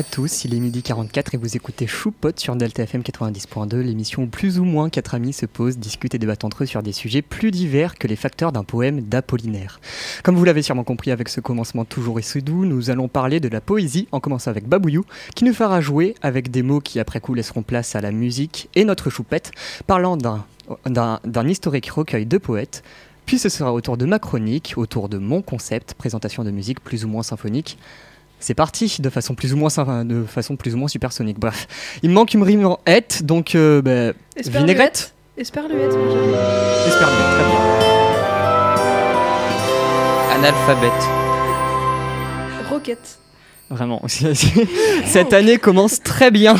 à 0.00 0.02
tous, 0.02 0.46
il 0.46 0.54
est 0.54 0.60
midi 0.60 0.82
44 0.82 1.34
et 1.34 1.36
vous 1.36 1.56
écoutez 1.58 1.86
Choupot 1.86 2.30
sur 2.34 2.56
Delta 2.56 2.84
FM 2.84 3.02
90.2, 3.02 3.80
l'émission 3.80 4.22
où 4.22 4.26
plus 4.26 4.58
ou 4.58 4.64
moins 4.64 4.88
quatre 4.88 5.14
amis 5.14 5.34
se 5.34 5.44
posent, 5.44 5.76
discutent 5.76 6.14
et 6.14 6.18
débattent 6.18 6.44
entre 6.44 6.62
eux 6.62 6.66
sur 6.66 6.82
des 6.82 6.92
sujets 6.92 7.20
plus 7.20 7.50
divers 7.50 7.98
que 7.98 8.06
les 8.06 8.16
facteurs 8.16 8.50
d'un 8.50 8.64
poème 8.64 9.02
d'Apollinaire. 9.02 9.78
Comme 10.22 10.36
vous 10.36 10.44
l'avez 10.46 10.62
sûrement 10.62 10.84
compris 10.84 11.10
avec 11.10 11.28
ce 11.28 11.42
commencement 11.42 11.84
toujours 11.84 12.18
et 12.18 12.40
doux, 12.40 12.64
nous 12.64 12.88
allons 12.88 13.08
parler 13.08 13.40
de 13.40 13.48
la 13.48 13.60
poésie 13.60 14.08
en 14.10 14.20
commençant 14.20 14.50
avec 14.50 14.66
Babouyou, 14.66 15.04
qui 15.34 15.44
nous 15.44 15.52
fera 15.52 15.82
jouer 15.82 16.14
avec 16.22 16.50
des 16.50 16.62
mots 16.62 16.80
qui 16.80 16.98
après 16.98 17.20
coup 17.20 17.34
laisseront 17.34 17.62
place 17.62 17.94
à 17.94 18.00
la 18.00 18.10
musique 18.10 18.70
et 18.74 18.86
notre 18.86 19.10
choupette, 19.10 19.52
parlant 19.86 20.16
d'un 20.16 21.46
historique 21.46 21.90
recueil 21.90 22.24
de 22.24 22.38
poètes. 22.38 22.82
Puis 23.26 23.38
ce 23.38 23.50
sera 23.50 23.74
autour 23.74 23.98
de 23.98 24.06
ma 24.06 24.18
chronique, 24.18 24.72
autour 24.76 25.10
de 25.10 25.18
mon 25.18 25.42
concept, 25.42 25.92
présentation 25.92 26.42
de 26.42 26.50
musique 26.50 26.80
plus 26.80 27.04
ou 27.04 27.08
moins 27.08 27.22
symphonique. 27.22 27.76
C'est 28.40 28.54
parti 28.54 28.96
de 29.00 29.10
façon 29.10 29.34
plus 29.34 29.52
ou 29.52 29.56
moins 29.56 29.68
de 30.04 30.24
façon 30.24 30.56
plus 30.56 30.74
ou 30.74 30.78
moins 30.78 30.88
supersonique. 30.88 31.38
Bref, 31.38 31.68
il 32.02 32.08
me 32.08 32.14
manque 32.14 32.34
une 32.34 32.42
rime 32.42 32.64
en 32.66 32.80
hête, 32.86 33.22
donc 33.22 33.54
euh, 33.54 33.82
bah, 33.82 34.12
vinaigrette. 34.44 35.14
Esperluette. 35.36 35.96
Esperluette, 36.86 37.30
très 37.30 37.44
bien. 37.44 37.60
Analphabète. 40.34 40.92
Roquette. 42.70 43.19
Vraiment. 43.70 44.02
Cette 45.04 45.32
année 45.32 45.56
commence 45.56 46.02
très 46.02 46.32
bien. 46.32 46.56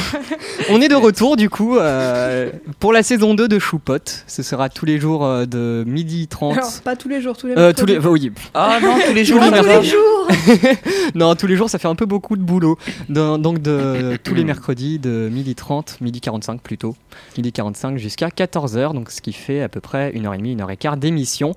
On 0.69 0.81
est 0.81 0.87
de 0.87 0.95
retour 0.95 1.37
du 1.37 1.51
coup 1.51 1.77
euh, 1.77 2.51
pour 2.79 2.93
la 2.93 3.03
saison 3.03 3.35
2 3.35 3.49
de 3.49 3.59
Choupot. 3.59 3.99
Ce 4.29 4.45
sera 4.45 4.69
tous 4.69 4.87
les 4.87 5.01
jours 5.01 5.25
euh, 5.25 5.45
de 5.45 5.83
midi 5.89 6.29
30. 6.29 6.57
Alors, 6.57 6.71
pas 6.85 6.95
tous 6.95 7.09
les 7.09 7.21
jours, 7.21 7.37
tous 7.37 7.49
les 7.49 7.55
euh, 7.59 7.73
tous 7.73 7.85
les, 7.85 7.99
oui. 7.99 8.31
Ah 8.55 8.79
non, 8.81 8.95
tous 9.05 9.13
les 9.13 9.25
jours. 9.27 9.41
tous 9.41 9.53
les 9.53 9.83
jours. 9.83 10.29
non, 11.17 11.35
tous 11.35 11.49
les 11.49 11.57
jours, 11.57 11.69
ça 11.69 11.81
fait 11.81 11.89
un 11.89 11.97
peu 11.97 12.07
beaucoup 12.07 12.37
de 12.37 12.43
boulot. 12.43 12.79
donc 13.09 13.61
de 13.61 14.17
tous 14.23 14.37
les 14.37 14.45
mercredis 14.45 15.01
de 15.01 15.29
midi 15.33 15.57
30, 15.57 16.01
midi 16.01 16.21
45 16.21 16.61
plutôt, 16.61 16.95
midi 17.37 17.51
45 17.51 17.99
jusqu'à 17.99 18.29
14h. 18.29 18.95
Donc 18.95 19.11
ce 19.11 19.21
qui 19.21 19.33
fait 19.33 19.63
à 19.63 19.69
peu 19.69 19.81
près 19.81 20.13
une 20.13 20.27
heure 20.27 20.35
et 20.35 20.39
demie, 20.39 20.53
une 20.53 20.61
heure 20.61 20.71
et 20.71 20.77
quart 20.77 20.97
d'émission. 20.97 21.57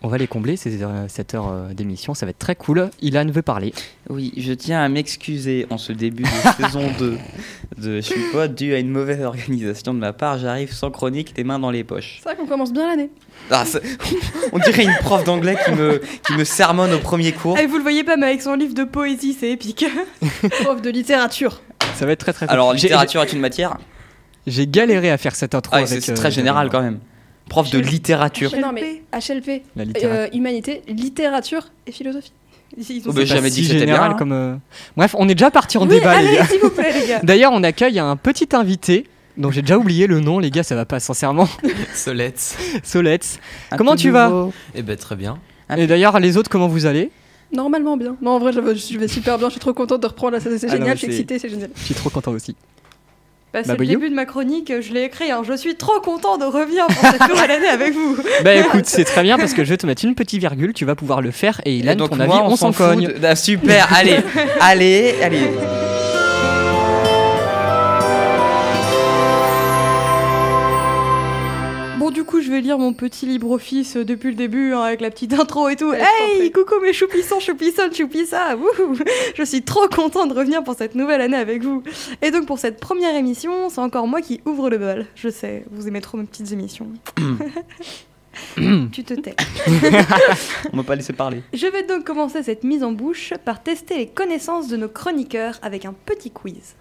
On 0.00 0.08
va 0.08 0.16
les 0.16 0.28
combler, 0.28 0.56
ces, 0.56 0.78
cette 1.08 1.34
heure 1.34 1.48
euh, 1.48 1.72
d'émission, 1.72 2.14
ça 2.14 2.24
va 2.24 2.30
être 2.30 2.38
très 2.38 2.54
cool. 2.54 2.88
Ilan 3.02 3.26
veut 3.26 3.42
parler. 3.42 3.74
Oui, 4.08 4.32
je 4.36 4.52
tiens 4.52 4.80
à 4.80 4.88
m'excuser 4.88 5.66
en 5.70 5.78
ce 5.78 5.92
début 5.92 6.22
de 6.22 6.28
saison 6.64 6.84
2 6.98 7.18
de 7.78 7.96
Je 7.96 8.00
suis 8.00 8.30
pas 8.32 8.46
dû 8.46 8.74
à 8.74 8.78
une 8.78 8.90
mauvaise 8.90 9.22
organisation 9.24 9.94
de 9.94 9.98
ma 9.98 10.12
part. 10.12 10.38
J'arrive 10.38 10.72
sans 10.72 10.92
chronique, 10.92 11.34
les 11.36 11.42
mains 11.42 11.58
dans 11.58 11.72
les 11.72 11.82
poches. 11.82 12.20
C'est 12.22 12.28
vrai 12.28 12.36
qu'on 12.36 12.46
commence 12.46 12.72
bien 12.72 12.86
l'année. 12.86 13.10
Ah, 13.50 13.64
on 14.52 14.60
dirait 14.60 14.84
une 14.84 14.96
prof 15.00 15.24
d'anglais 15.24 15.56
qui 15.64 15.72
me, 15.72 16.00
qui 16.24 16.34
me 16.34 16.44
sermonne 16.44 16.92
au 16.92 16.98
premier 17.00 17.32
cours. 17.32 17.58
Et 17.58 17.66
vous 17.66 17.76
le 17.76 17.82
voyez 17.82 18.04
pas, 18.04 18.16
mais 18.16 18.26
avec 18.26 18.42
son 18.42 18.54
livre 18.54 18.74
de 18.74 18.84
poésie, 18.84 19.36
c'est 19.38 19.50
épique. 19.50 19.84
prof 20.62 20.80
de 20.80 20.90
littérature. 20.90 21.60
Ça 21.96 22.06
va 22.06 22.12
être 22.12 22.20
très 22.20 22.32
très 22.32 22.48
Alors, 22.48 22.72
littérature 22.72 23.20
est 23.22 23.32
une 23.32 23.40
matière 23.40 23.78
J'ai 24.46 24.68
galéré 24.68 25.10
à 25.10 25.18
faire 25.18 25.34
cette 25.34 25.56
intro. 25.56 25.74
Ah, 25.74 25.86
c'est 25.86 26.14
très 26.14 26.28
euh, 26.28 26.30
général 26.30 26.68
quand 26.70 26.82
même. 26.82 27.00
Prof 27.48 27.70
de 27.70 27.78
littérature. 27.78 28.54
Non, 28.60 28.72
mais 28.72 29.02
HLP, 29.12 29.62
euh, 30.04 30.28
humanité, 30.32 30.82
littérature 30.88 31.68
et 31.86 31.92
philosophie. 31.92 32.32
Ils 32.76 33.08
ont 33.08 33.12
oh, 33.16 33.24
jamais 33.24 33.50
dit 33.50 33.66
que 33.66 33.84
bien. 33.84 34.02
Hein. 34.02 34.14
Comme 34.14 34.32
euh, 34.32 34.56
Bref, 34.96 35.14
on 35.18 35.28
est 35.28 35.34
déjà 35.34 35.50
parti 35.50 35.78
en 35.78 35.86
débat, 35.86 36.12
allez, 36.12 36.28
les 36.28 36.36
gars. 36.36 36.46
S'il 36.46 36.60
vous 36.60 36.70
plaît, 36.70 36.92
les 37.00 37.08
gars. 37.08 37.20
D'ailleurs, 37.22 37.52
on 37.52 37.62
accueille 37.62 37.98
un 37.98 38.16
petit 38.16 38.48
invité 38.52 39.06
dont 39.38 39.50
j'ai 39.50 39.62
déjà 39.62 39.78
oublié 39.78 40.06
le 40.06 40.20
nom, 40.20 40.38
les 40.38 40.50
gars, 40.50 40.62
ça 40.62 40.74
va 40.74 40.84
pas, 40.84 41.00
sincèrement. 41.00 41.48
Soletz. 41.94 42.56
Soletz. 42.82 43.38
comment 43.76 43.96
tu 43.96 44.10
vas 44.10 44.48
Eh 44.74 44.82
ben, 44.82 44.96
très 44.96 45.16
bien. 45.16 45.38
Et 45.76 45.86
d'ailleurs, 45.86 46.18
les 46.18 46.36
autres, 46.36 46.50
comment 46.50 46.68
vous 46.68 46.86
allez? 46.86 47.10
Normalement 47.52 47.96
bien. 47.96 48.16
Non, 48.20 48.32
en 48.32 48.38
vrai, 48.38 48.52
je 48.52 48.60
vais, 48.60 49.08
super 49.08 49.38
bien. 49.38 49.48
Je 49.48 49.52
suis 49.52 49.60
trop 49.60 49.72
contente 49.72 50.02
de 50.02 50.06
reprendre. 50.06 50.36
C'est 50.38 50.64
ah 50.64 50.68
génial, 50.68 50.96
je 50.96 50.98
suis 50.98 51.06
excitée, 51.08 51.38
c'est 51.38 51.48
génial. 51.48 51.70
Je 51.74 51.82
suis 51.82 51.94
trop 51.94 52.10
content 52.10 52.32
aussi. 52.32 52.54
Bah, 53.52 53.60
c'est 53.64 53.78
le 53.78 53.86
début 53.86 54.10
de 54.10 54.14
ma 54.14 54.26
chronique, 54.26 54.72
je 54.80 54.92
l'ai 54.92 55.04
écrit. 55.04 55.30
Hein. 55.30 55.42
Je 55.46 55.54
suis 55.54 55.74
trop 55.74 56.00
content 56.00 56.36
de 56.36 56.44
revenir 56.44 56.86
pour 56.86 57.10
cette 57.10 57.28
nouvelle 57.28 57.50
année 57.50 57.68
avec 57.68 57.94
vous. 57.94 58.16
Bah 58.44 58.54
écoute, 58.54 58.86
c'est 58.86 59.04
très 59.04 59.22
bien 59.22 59.36
parce 59.36 59.52
que 59.52 59.64
je 59.64 59.70
vais 59.70 59.76
te 59.76 59.86
mettre 59.86 60.04
une 60.04 60.14
petite 60.14 60.38
virgule, 60.38 60.72
tu 60.72 60.84
vas 60.84 60.94
pouvoir 60.94 61.22
le 61.22 61.30
faire 61.30 61.60
et 61.64 61.76
Ilan, 61.76 61.96
ton 61.96 62.20
avis, 62.20 62.32
on, 62.32 62.56
s'en 62.56 62.72
cogne. 62.72 63.12
Ah, 63.22 63.34
super, 63.34 63.88
allez, 63.92 64.18
allez, 64.60 65.14
allez. 65.22 65.50
Vais 72.58 72.64
lire 72.64 72.78
mon 72.78 72.92
petit 72.92 73.26
libre-office 73.26 73.96
euh, 73.96 74.04
depuis 74.04 74.30
le 74.30 74.34
début, 74.34 74.72
hein, 74.72 74.82
avec 74.82 75.00
la 75.00 75.10
petite 75.10 75.32
intro 75.32 75.68
et 75.68 75.76
tout. 75.76 75.92
hey, 75.92 76.50
coucou 76.50 76.80
mes 76.82 76.92
choupissons, 76.92 77.38
choupissons, 77.38 77.92
choupissa 77.92 78.56
Je 79.36 79.42
suis 79.44 79.62
trop 79.62 79.86
content 79.88 80.26
de 80.26 80.34
revenir 80.34 80.64
pour 80.64 80.74
cette 80.74 80.94
nouvelle 80.96 81.20
année 81.20 81.36
avec 81.36 81.62
vous. 81.62 81.82
Et 82.20 82.30
donc, 82.30 82.46
pour 82.46 82.58
cette 82.58 82.80
première 82.80 83.14
émission, 83.14 83.68
c'est 83.68 83.80
encore 83.80 84.08
moi 84.08 84.20
qui 84.20 84.40
ouvre 84.44 84.70
le 84.70 84.78
bol. 84.78 85.06
Je 85.14 85.28
sais, 85.28 85.64
vous 85.70 85.86
aimez 85.86 86.00
trop 86.00 86.18
mes 86.18 86.24
petites 86.24 86.50
émissions. 86.52 86.88
tu 88.92 89.04
te 89.04 89.14
tais. 89.14 89.36
On 90.72 90.76
m'a 90.76 90.82
pas 90.82 90.96
laissé 90.96 91.12
parler. 91.12 91.42
Je 91.52 91.66
vais 91.66 91.84
donc 91.84 92.04
commencer 92.04 92.42
cette 92.42 92.64
mise 92.64 92.82
en 92.82 92.92
bouche 92.92 93.34
par 93.44 93.62
tester 93.62 93.98
les 93.98 94.08
connaissances 94.08 94.68
de 94.68 94.76
nos 94.76 94.88
chroniqueurs 94.88 95.58
avec 95.62 95.84
un 95.84 95.92
petit 95.92 96.30
quiz. 96.30 96.74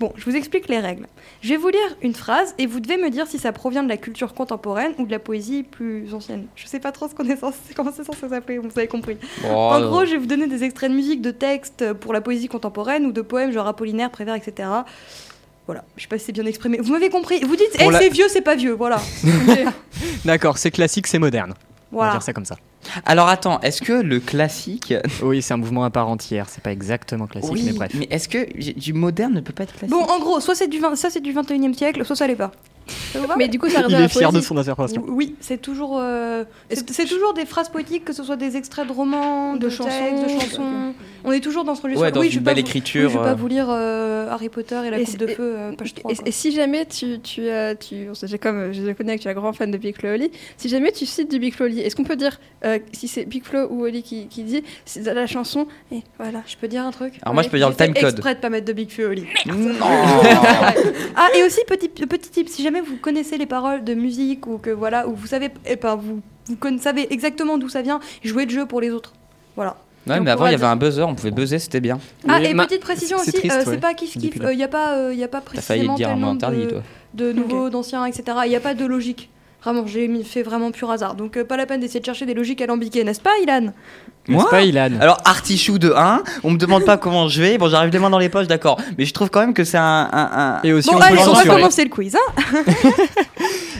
Bon, 0.00 0.12
je 0.16 0.24
vous 0.24 0.36
explique 0.36 0.68
les 0.68 0.78
règles. 0.78 1.06
Je 1.42 1.48
vais 1.48 1.56
vous 1.56 1.68
lire 1.68 1.96
une 2.02 2.14
phrase 2.14 2.54
et 2.58 2.66
vous 2.66 2.78
devez 2.78 2.96
me 2.96 3.10
dire 3.10 3.26
si 3.26 3.38
ça 3.38 3.50
provient 3.52 3.82
de 3.82 3.88
la 3.88 3.96
culture 3.96 4.32
contemporaine 4.32 4.92
ou 4.98 5.06
de 5.06 5.10
la 5.10 5.18
poésie 5.18 5.64
plus 5.64 6.14
ancienne. 6.14 6.46
Je 6.54 6.66
sais 6.66 6.78
pas 6.78 6.92
trop 6.92 7.08
ce 7.08 7.14
qu'on 7.14 7.28
est 7.28 7.36
censé, 7.36 7.58
comment 7.76 7.90
c'est 7.94 8.04
censé 8.04 8.28
s'appeler, 8.28 8.58
vous 8.58 8.68
avez 8.76 8.86
compris. 8.86 9.16
en 9.44 9.80
gros, 9.80 10.04
je 10.04 10.12
vais 10.12 10.18
vous 10.18 10.26
donner 10.26 10.46
des 10.46 10.62
extraits 10.62 10.90
de 10.90 10.96
musique, 10.96 11.20
de 11.20 11.32
textes 11.32 11.92
pour 11.94 12.12
la 12.12 12.20
poésie 12.20 12.48
contemporaine 12.48 13.06
ou 13.06 13.12
de 13.12 13.22
poèmes 13.22 13.52
genre 13.52 13.66
Apollinaire, 13.66 14.10
Prévert, 14.10 14.34
etc. 14.34 14.68
Voilà, 15.66 15.84
je 15.96 16.02
sais 16.02 16.08
pas 16.08 16.18
si 16.18 16.26
c'est 16.26 16.32
bien 16.32 16.46
exprimé. 16.46 16.78
Vous 16.80 16.92
m'avez 16.92 17.10
compris. 17.10 17.40
Vous 17.40 17.54
dites, 17.54 17.76
eh, 17.78 17.92
c'est 17.92 18.08
vieux, 18.08 18.28
c'est 18.28 18.40
pas 18.40 18.54
vieux, 18.54 18.72
voilà. 18.72 19.02
D'accord, 20.24 20.56
c'est 20.56 20.70
classique, 20.70 21.06
c'est 21.06 21.18
moderne. 21.18 21.52
On 21.92 21.98
va 21.98 22.10
dire 22.12 22.22
ça 22.22 22.32
comme 22.32 22.44
ça. 22.44 22.56
Alors 23.04 23.28
attends, 23.28 23.60
est-ce 23.60 23.82
que 23.82 23.92
le 23.92 24.20
classique. 24.20 24.94
Oui, 25.22 25.42
c'est 25.42 25.54
un 25.54 25.56
mouvement 25.56 25.84
à 25.84 25.90
part 25.90 26.08
entière, 26.08 26.48
c'est 26.48 26.62
pas 26.62 26.70
exactement 26.72 27.26
classique, 27.26 27.62
mais 27.64 27.72
bref. 27.72 27.92
Mais 27.94 28.06
est-ce 28.10 28.28
que 28.28 28.78
du 28.78 28.92
moderne 28.92 29.34
ne 29.34 29.40
peut 29.40 29.52
pas 29.52 29.64
être 29.64 29.74
classique? 29.74 29.90
Bon, 29.90 30.04
en 30.04 30.18
gros, 30.20 30.40
soit 30.40 30.54
c'est 30.54 30.68
du, 30.68 30.80
ça 30.94 31.10
c'est 31.10 31.20
du 31.20 31.32
21 31.32 31.70
e 31.70 31.72
siècle, 31.74 32.04
soit 32.04 32.16
ça 32.16 32.26
l'est 32.26 32.36
pas. 32.36 32.52
Mais 33.36 33.48
du 33.48 33.58
coup, 33.58 33.68
ça 33.68 33.84
Il 33.88 33.94
est 33.94 34.08
fier 34.08 34.32
de 34.32 34.40
son 34.40 34.56
interprétation. 34.56 35.04
Oui, 35.08 35.36
c'est 35.40 35.60
toujours, 35.60 35.98
euh, 36.00 36.44
c'est 36.70 37.06
toujours 37.06 37.34
des 37.34 37.46
phrases 37.46 37.68
poétiques, 37.68 38.04
que 38.04 38.12
ce 38.12 38.22
soit 38.22 38.36
des 38.36 38.56
extraits 38.56 38.86
de 38.86 38.92
romans, 38.92 39.56
de, 39.56 39.68
chansons, 39.68 40.22
de 40.22 40.28
chansons. 40.28 40.94
On 41.24 41.32
est 41.32 41.40
toujours 41.40 41.64
dans 41.64 41.74
ce 41.74 41.82
registre. 41.82 42.02
Ouais, 42.02 42.12
dans 42.12 42.20
oui, 42.20 42.26
une 42.26 42.32
je 42.32 42.40
belle 42.40 42.58
écriture. 42.58 43.10
je 43.10 43.18
vais 43.18 43.24
pas 43.24 43.30
euh. 43.30 43.34
vous 43.34 43.48
lire 43.48 43.66
euh, 43.68 44.30
Harry 44.30 44.48
Potter 44.48 44.80
et 44.86 44.90
la 44.90 45.00
coupe 45.00 45.16
de 45.16 45.26
feu, 45.26 45.56
page 45.76 45.94
3. 45.94 46.12
Et, 46.26 46.32
si 46.32 46.52
jamais 46.52 46.86
tu, 46.86 47.18
tu, 47.20 47.48
tu 47.80 48.08
j'ai 48.22 48.38
comme 48.38 48.72
je 48.72 48.92
connais 48.92 49.16
que 49.16 49.22
tu 49.22 49.28
es 49.28 49.30
un 49.30 49.34
grand 49.34 49.52
fan 49.52 49.70
de 49.70 49.78
Big 49.78 49.96
Flo 49.96 50.10
Oli, 50.10 50.30
si 50.56 50.68
jamais 50.68 50.92
tu 50.92 51.06
cites 51.06 51.30
du 51.30 51.38
Big 51.38 51.54
Flo 51.54 51.66
Oli, 51.66 51.80
est-ce 51.80 51.96
qu'on 51.96 52.04
peut 52.04 52.16
dire 52.16 52.38
si 52.92 53.08
c'est 53.08 53.24
Big 53.24 53.44
Flo 53.44 53.66
ou 53.70 53.84
Oli 53.84 54.02
qui, 54.02 54.28
qui 54.28 54.44
dit 54.44 54.62
la 55.04 55.26
chanson 55.26 55.66
et 55.92 56.02
voilà, 56.18 56.42
je 56.46 56.56
peux 56.56 56.68
dire 56.68 56.84
un 56.84 56.90
truc. 56.90 57.14
Alors 57.22 57.34
moi, 57.34 57.42
je 57.42 57.48
peux 57.48 57.58
dire 57.58 57.68
le 57.68 57.74
time 57.74 57.94
code. 57.94 58.12
Exprès 58.12 58.34
de 58.34 58.40
pas 58.40 58.50
mettre 58.50 58.66
de 58.66 58.72
Big 58.72 58.90
Flo 58.90 59.08
Oli. 59.08 59.24
ah 61.16 61.28
et 61.36 61.42
aussi 61.44 61.60
petit 61.66 61.88
petit 61.88 62.30
tip, 62.30 62.48
si 62.48 62.62
jamais 62.62 62.77
vous 62.80 62.96
connaissez 62.96 63.38
les 63.38 63.46
paroles 63.46 63.84
de 63.84 63.94
musique 63.94 64.46
ou 64.46 64.58
que 64.58 64.70
voilà, 64.70 65.08
où 65.08 65.14
vous 65.14 65.26
savez, 65.26 65.50
et 65.66 65.76
pas 65.76 65.96
vous, 65.96 66.20
vous 66.46 66.78
savez 66.78 67.12
exactement 67.12 67.58
d'où 67.58 67.68
ça 67.68 67.82
vient, 67.82 68.00
jouer 68.24 68.46
de 68.46 68.50
jeu 68.50 68.66
pour 68.66 68.80
les 68.80 68.90
autres. 68.90 69.12
Voilà. 69.56 69.76
Ouais, 70.06 70.20
mais 70.20 70.30
avant 70.30 70.46
il 70.46 70.52
y 70.52 70.54
avait 70.54 70.64
un 70.64 70.76
buzzer, 70.76 71.06
on 71.06 71.14
pouvait 71.14 71.30
buzzer, 71.30 71.58
c'était 71.58 71.80
bien. 71.80 71.98
Ah, 72.26 72.42
et 72.42 72.54
petite 72.54 72.80
précision 72.80 73.18
aussi, 73.18 73.50
euh, 73.50 73.62
c'est 73.64 73.78
pas 73.78 73.92
kiff 73.94 74.16
kiff, 74.16 74.36
il 74.36 74.56
n'y 74.56 74.62
a 74.62 74.68
pas, 74.68 75.12
il 75.12 75.18
y 75.18 75.24
a 75.24 75.28
pas 75.28 75.40
précisément 75.40 75.96
tellement 75.96 76.34
de, 76.34 76.80
de 77.14 77.32
nouveaux, 77.32 77.68
d'anciens, 77.68 78.06
etc. 78.06 78.38
Il 78.44 78.50
n'y 78.50 78.56
a 78.56 78.60
pas 78.60 78.74
de 78.74 78.86
logique. 78.86 79.30
Vraiment, 79.64 79.86
j'ai 79.88 80.22
fait 80.22 80.44
vraiment 80.44 80.70
pur 80.70 80.88
hasard. 80.88 81.16
Donc, 81.16 81.36
euh, 81.36 81.44
pas 81.44 81.56
la 81.56 81.66
peine 81.66 81.80
d'essayer 81.80 81.98
de 81.98 82.04
chercher 82.04 82.26
des 82.26 82.34
logiques 82.34 82.60
alambiquées, 82.60 83.02
n'est-ce 83.02 83.20
pas, 83.20 83.32
Ilan? 83.42 83.72
Moi 84.28 84.48
pas, 84.48 84.62
Ilan? 84.62 84.92
Alors, 85.00 85.18
artichou 85.24 85.78
de 85.78 85.90
1, 85.90 86.22
on 86.44 86.52
me 86.52 86.58
demande 86.58 86.84
pas 86.84 86.96
comment 86.98 87.26
je 87.28 87.42
vais. 87.42 87.58
Bon, 87.58 87.68
j'arrive 87.68 87.92
les 87.92 87.98
mains 87.98 88.10
dans 88.10 88.20
les 88.20 88.28
poches, 88.28 88.46
d'accord. 88.46 88.78
Mais 88.96 89.04
je 89.04 89.12
trouve 89.12 89.30
quand 89.30 89.40
même 89.40 89.54
que 89.54 89.64
c'est 89.64 89.78
un, 89.78 90.60
Et 90.62 90.72
aussi, 90.72 90.90
bon, 90.90 90.98
on, 90.98 91.00
allez, 91.00 91.18
on 91.26 91.32
va 91.32 91.44
commencer 91.44 91.82
le 91.82 91.90
quiz. 91.90 92.14
Hein 92.14 92.44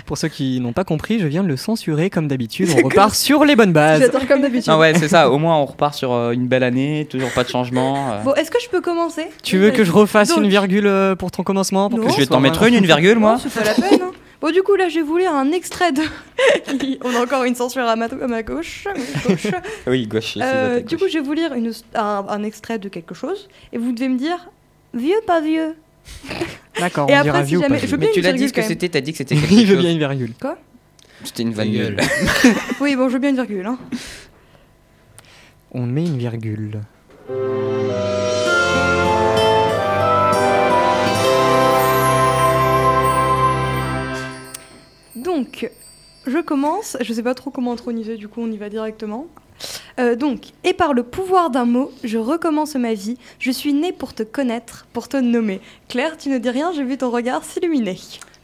Pour 0.06 0.18
ceux 0.18 0.28
qui 0.28 0.58
n'ont 0.58 0.72
pas 0.72 0.84
compris, 0.84 1.20
je 1.20 1.26
viens 1.28 1.44
de 1.44 1.48
le 1.48 1.56
censurer 1.56 2.10
comme 2.10 2.26
d'habitude. 2.26 2.70
On 2.76 2.82
repart 2.88 3.14
sur 3.14 3.44
les 3.44 3.54
bonnes 3.54 3.72
bases. 3.72 4.00
J'adore 4.00 4.26
comme 4.26 4.40
d'habitude. 4.40 4.72
Ah 4.72 4.78
ouais, 4.78 4.94
c'est 4.94 5.08
ça. 5.08 5.30
Au 5.30 5.38
moins, 5.38 5.58
on 5.58 5.66
repart 5.66 5.94
sur 5.94 6.12
euh, 6.12 6.32
une 6.32 6.48
belle 6.48 6.64
année, 6.64 7.06
toujours 7.08 7.30
pas 7.30 7.44
de 7.44 7.50
changement. 7.50 8.12
Euh. 8.12 8.22
Bon, 8.24 8.34
est-ce 8.34 8.50
que 8.50 8.58
je 8.60 8.68
peux 8.68 8.80
commencer? 8.80 9.28
Tu 9.44 9.58
veux 9.58 9.70
que 9.70 9.84
je 9.84 9.92
refasse 9.92 10.32
une 10.36 10.48
virgule 10.48 10.90
pour 11.18 11.30
ton 11.30 11.44
commencement 11.44 11.88
pour 11.88 12.00
que 12.00 12.10
Je 12.10 12.16
vais 12.16 12.26
t'en 12.26 12.40
mettre 12.40 12.64
une, 12.64 12.74
une 12.74 12.86
virgule, 12.86 13.18
moi. 13.18 13.38
C'est 13.40 13.52
pas 13.52 13.64
la 13.64 13.74
peine. 13.74 14.00
Hein. 14.02 14.12
Bon, 14.40 14.52
du 14.52 14.62
coup, 14.62 14.76
là, 14.76 14.88
je 14.88 14.96
vais 14.96 15.02
vous 15.02 15.16
lire 15.16 15.34
un 15.34 15.50
extrait 15.50 15.90
de. 15.90 16.02
On 17.04 17.14
a 17.14 17.20
encore 17.20 17.42
une 17.44 17.56
censure 17.56 17.82
à 17.82 17.96
ma, 17.96 18.06
à 18.06 18.26
ma 18.26 18.42
gauche. 18.42 18.86
oui, 19.86 20.06
gauche. 20.06 20.38
Euh, 20.40 20.80
du 20.80 20.96
coup, 20.96 21.08
je 21.08 21.14
vais 21.14 21.24
vous 21.24 21.32
lire 21.32 21.54
une, 21.54 21.72
un, 21.94 22.42
extrait 22.44 22.78
de 22.78 22.88
quelque 22.88 23.14
chose 23.14 23.48
et 23.72 23.78
vous 23.78 23.92
devez 23.92 24.08
me 24.08 24.16
dire 24.16 24.48
vieux, 24.94 25.20
pas 25.26 25.40
vieux. 25.40 25.74
D'accord, 26.78 27.08
on 27.08 27.12
après, 27.12 27.24
dira 27.24 27.42
vieux 27.42 27.60
jamais... 27.60 27.80
pas 27.80 27.86
vieux. 27.86 27.96
Mais 27.96 28.12
tu 28.12 28.20
l'as 28.20 28.32
dit 28.32 28.48
ce 28.48 28.52
que 28.52 28.62
c'était, 28.62 28.88
t'as 28.88 29.00
dit 29.00 29.10
que 29.10 29.18
c'était 29.18 29.34
quelque 29.34 29.48
chose. 29.48 29.66
je 29.66 29.74
veux 29.74 29.80
bien 29.80 29.90
une 29.90 29.98
virgule. 29.98 30.32
Quoi? 30.40 30.56
C'était 31.24 31.42
une 31.42 31.52
virgule. 31.52 31.96
oui, 32.80 32.94
bon, 32.94 33.08
je 33.08 33.14
veux 33.14 33.18
bien 33.18 33.30
une 33.30 33.36
virgule. 33.36 33.66
Hein. 33.66 33.78
On 35.72 35.84
met 35.84 36.04
une 36.04 36.16
virgule. 36.16 36.80
Donc, 45.38 45.70
je 46.26 46.38
commence. 46.38 46.96
Je 47.00 47.12
sais 47.12 47.22
pas 47.22 47.34
trop 47.34 47.50
comment 47.50 47.72
introniser, 47.72 48.16
du 48.16 48.28
coup, 48.28 48.40
on 48.42 48.50
y 48.50 48.56
va 48.56 48.68
directement. 48.68 49.26
Euh, 49.98 50.14
donc, 50.14 50.46
et 50.62 50.72
par 50.72 50.94
le 50.94 51.02
pouvoir 51.02 51.50
d'un 51.50 51.64
mot, 51.64 51.90
je 52.04 52.18
recommence 52.18 52.74
ma 52.76 52.94
vie. 52.94 53.16
Je 53.40 53.50
suis 53.50 53.72
née 53.72 53.92
pour 53.92 54.14
te 54.14 54.22
connaître, 54.22 54.86
pour 54.92 55.08
te 55.08 55.16
nommer. 55.16 55.60
Claire, 55.88 56.16
tu 56.16 56.28
ne 56.28 56.38
dis 56.38 56.50
rien, 56.50 56.72
j'ai 56.72 56.84
vu 56.84 56.96
ton 56.96 57.10
regard 57.10 57.44
s'illuminer. 57.44 57.98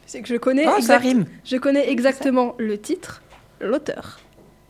C'est 0.05 0.21
que 0.21 0.27
je 0.27 0.35
connais, 0.35 0.65
Oh, 0.67 0.81
ça 0.81 0.97
rime. 0.97 1.25
je 1.45 1.55
connais 1.57 1.89
exactement 1.89 2.53
le 2.57 2.77
titre, 2.77 3.21
l'auteur. 3.61 4.19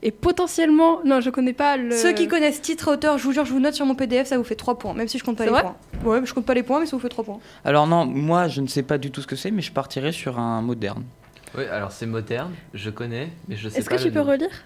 Et 0.03 0.11
potentiellement. 0.11 0.99
Non, 1.03 1.19
je 1.19 1.31
connais 1.31 1.53
pas 1.53 1.77
le. 1.77 1.89
Ceux 1.97 2.13
qui 2.13 2.27
connaissent 2.27 2.61
titre 2.61 2.91
auteur, 2.93 3.17
je 3.17 3.23
vous 3.23 3.31
jure, 3.31 3.43
je 3.45 3.51
vous 3.51 3.59
note 3.59 3.73
sur 3.73 3.87
mon 3.87 3.95
PDF, 3.95 4.27
ça 4.27 4.37
vous 4.37 4.43
fait 4.43 4.53
3 4.55 4.77
points, 4.77 4.93
même 4.93 5.07
si 5.07 5.17
je 5.17 5.23
compte 5.23 5.37
pas 5.37 5.45
C'est 5.45 5.49
les 5.49 5.53
vrai 5.53 5.63
points. 5.63 5.75
Ouais, 6.11 6.19
mais 6.21 6.27
je 6.27 6.33
compte 6.35 6.45
pas 6.45 6.53
les 6.53 6.61
points, 6.61 6.79
mais 6.79 6.85
ça 6.85 6.95
vous 6.95 7.01
fait 7.01 7.09
3 7.09 7.23
points. 7.23 7.39
Alors 7.63 7.87
non, 7.87 8.05
moi 8.05 8.47
je 8.47 8.61
ne 8.61 8.67
sais 8.67 8.83
pas 8.83 8.99
du 8.99 9.09
tout 9.09 9.21
ce 9.21 9.27
que 9.27 9.35
c'est, 9.35 9.49
mais 9.49 9.63
je 9.63 9.71
partirai 9.71 10.11
sur 10.11 10.37
un 10.37 10.61
moderne. 10.61 11.03
Oui, 11.57 11.65
alors 11.65 11.91
c'est 11.91 12.05
moderne, 12.05 12.53
je 12.73 12.89
connais, 12.89 13.29
mais 13.47 13.55
je 13.55 13.69
sais 13.69 13.79
Est-ce 13.79 13.89
pas 13.89 13.97
que 13.97 14.03
tu 14.03 14.11
peux 14.11 14.19
nom. 14.19 14.31
relire? 14.31 14.63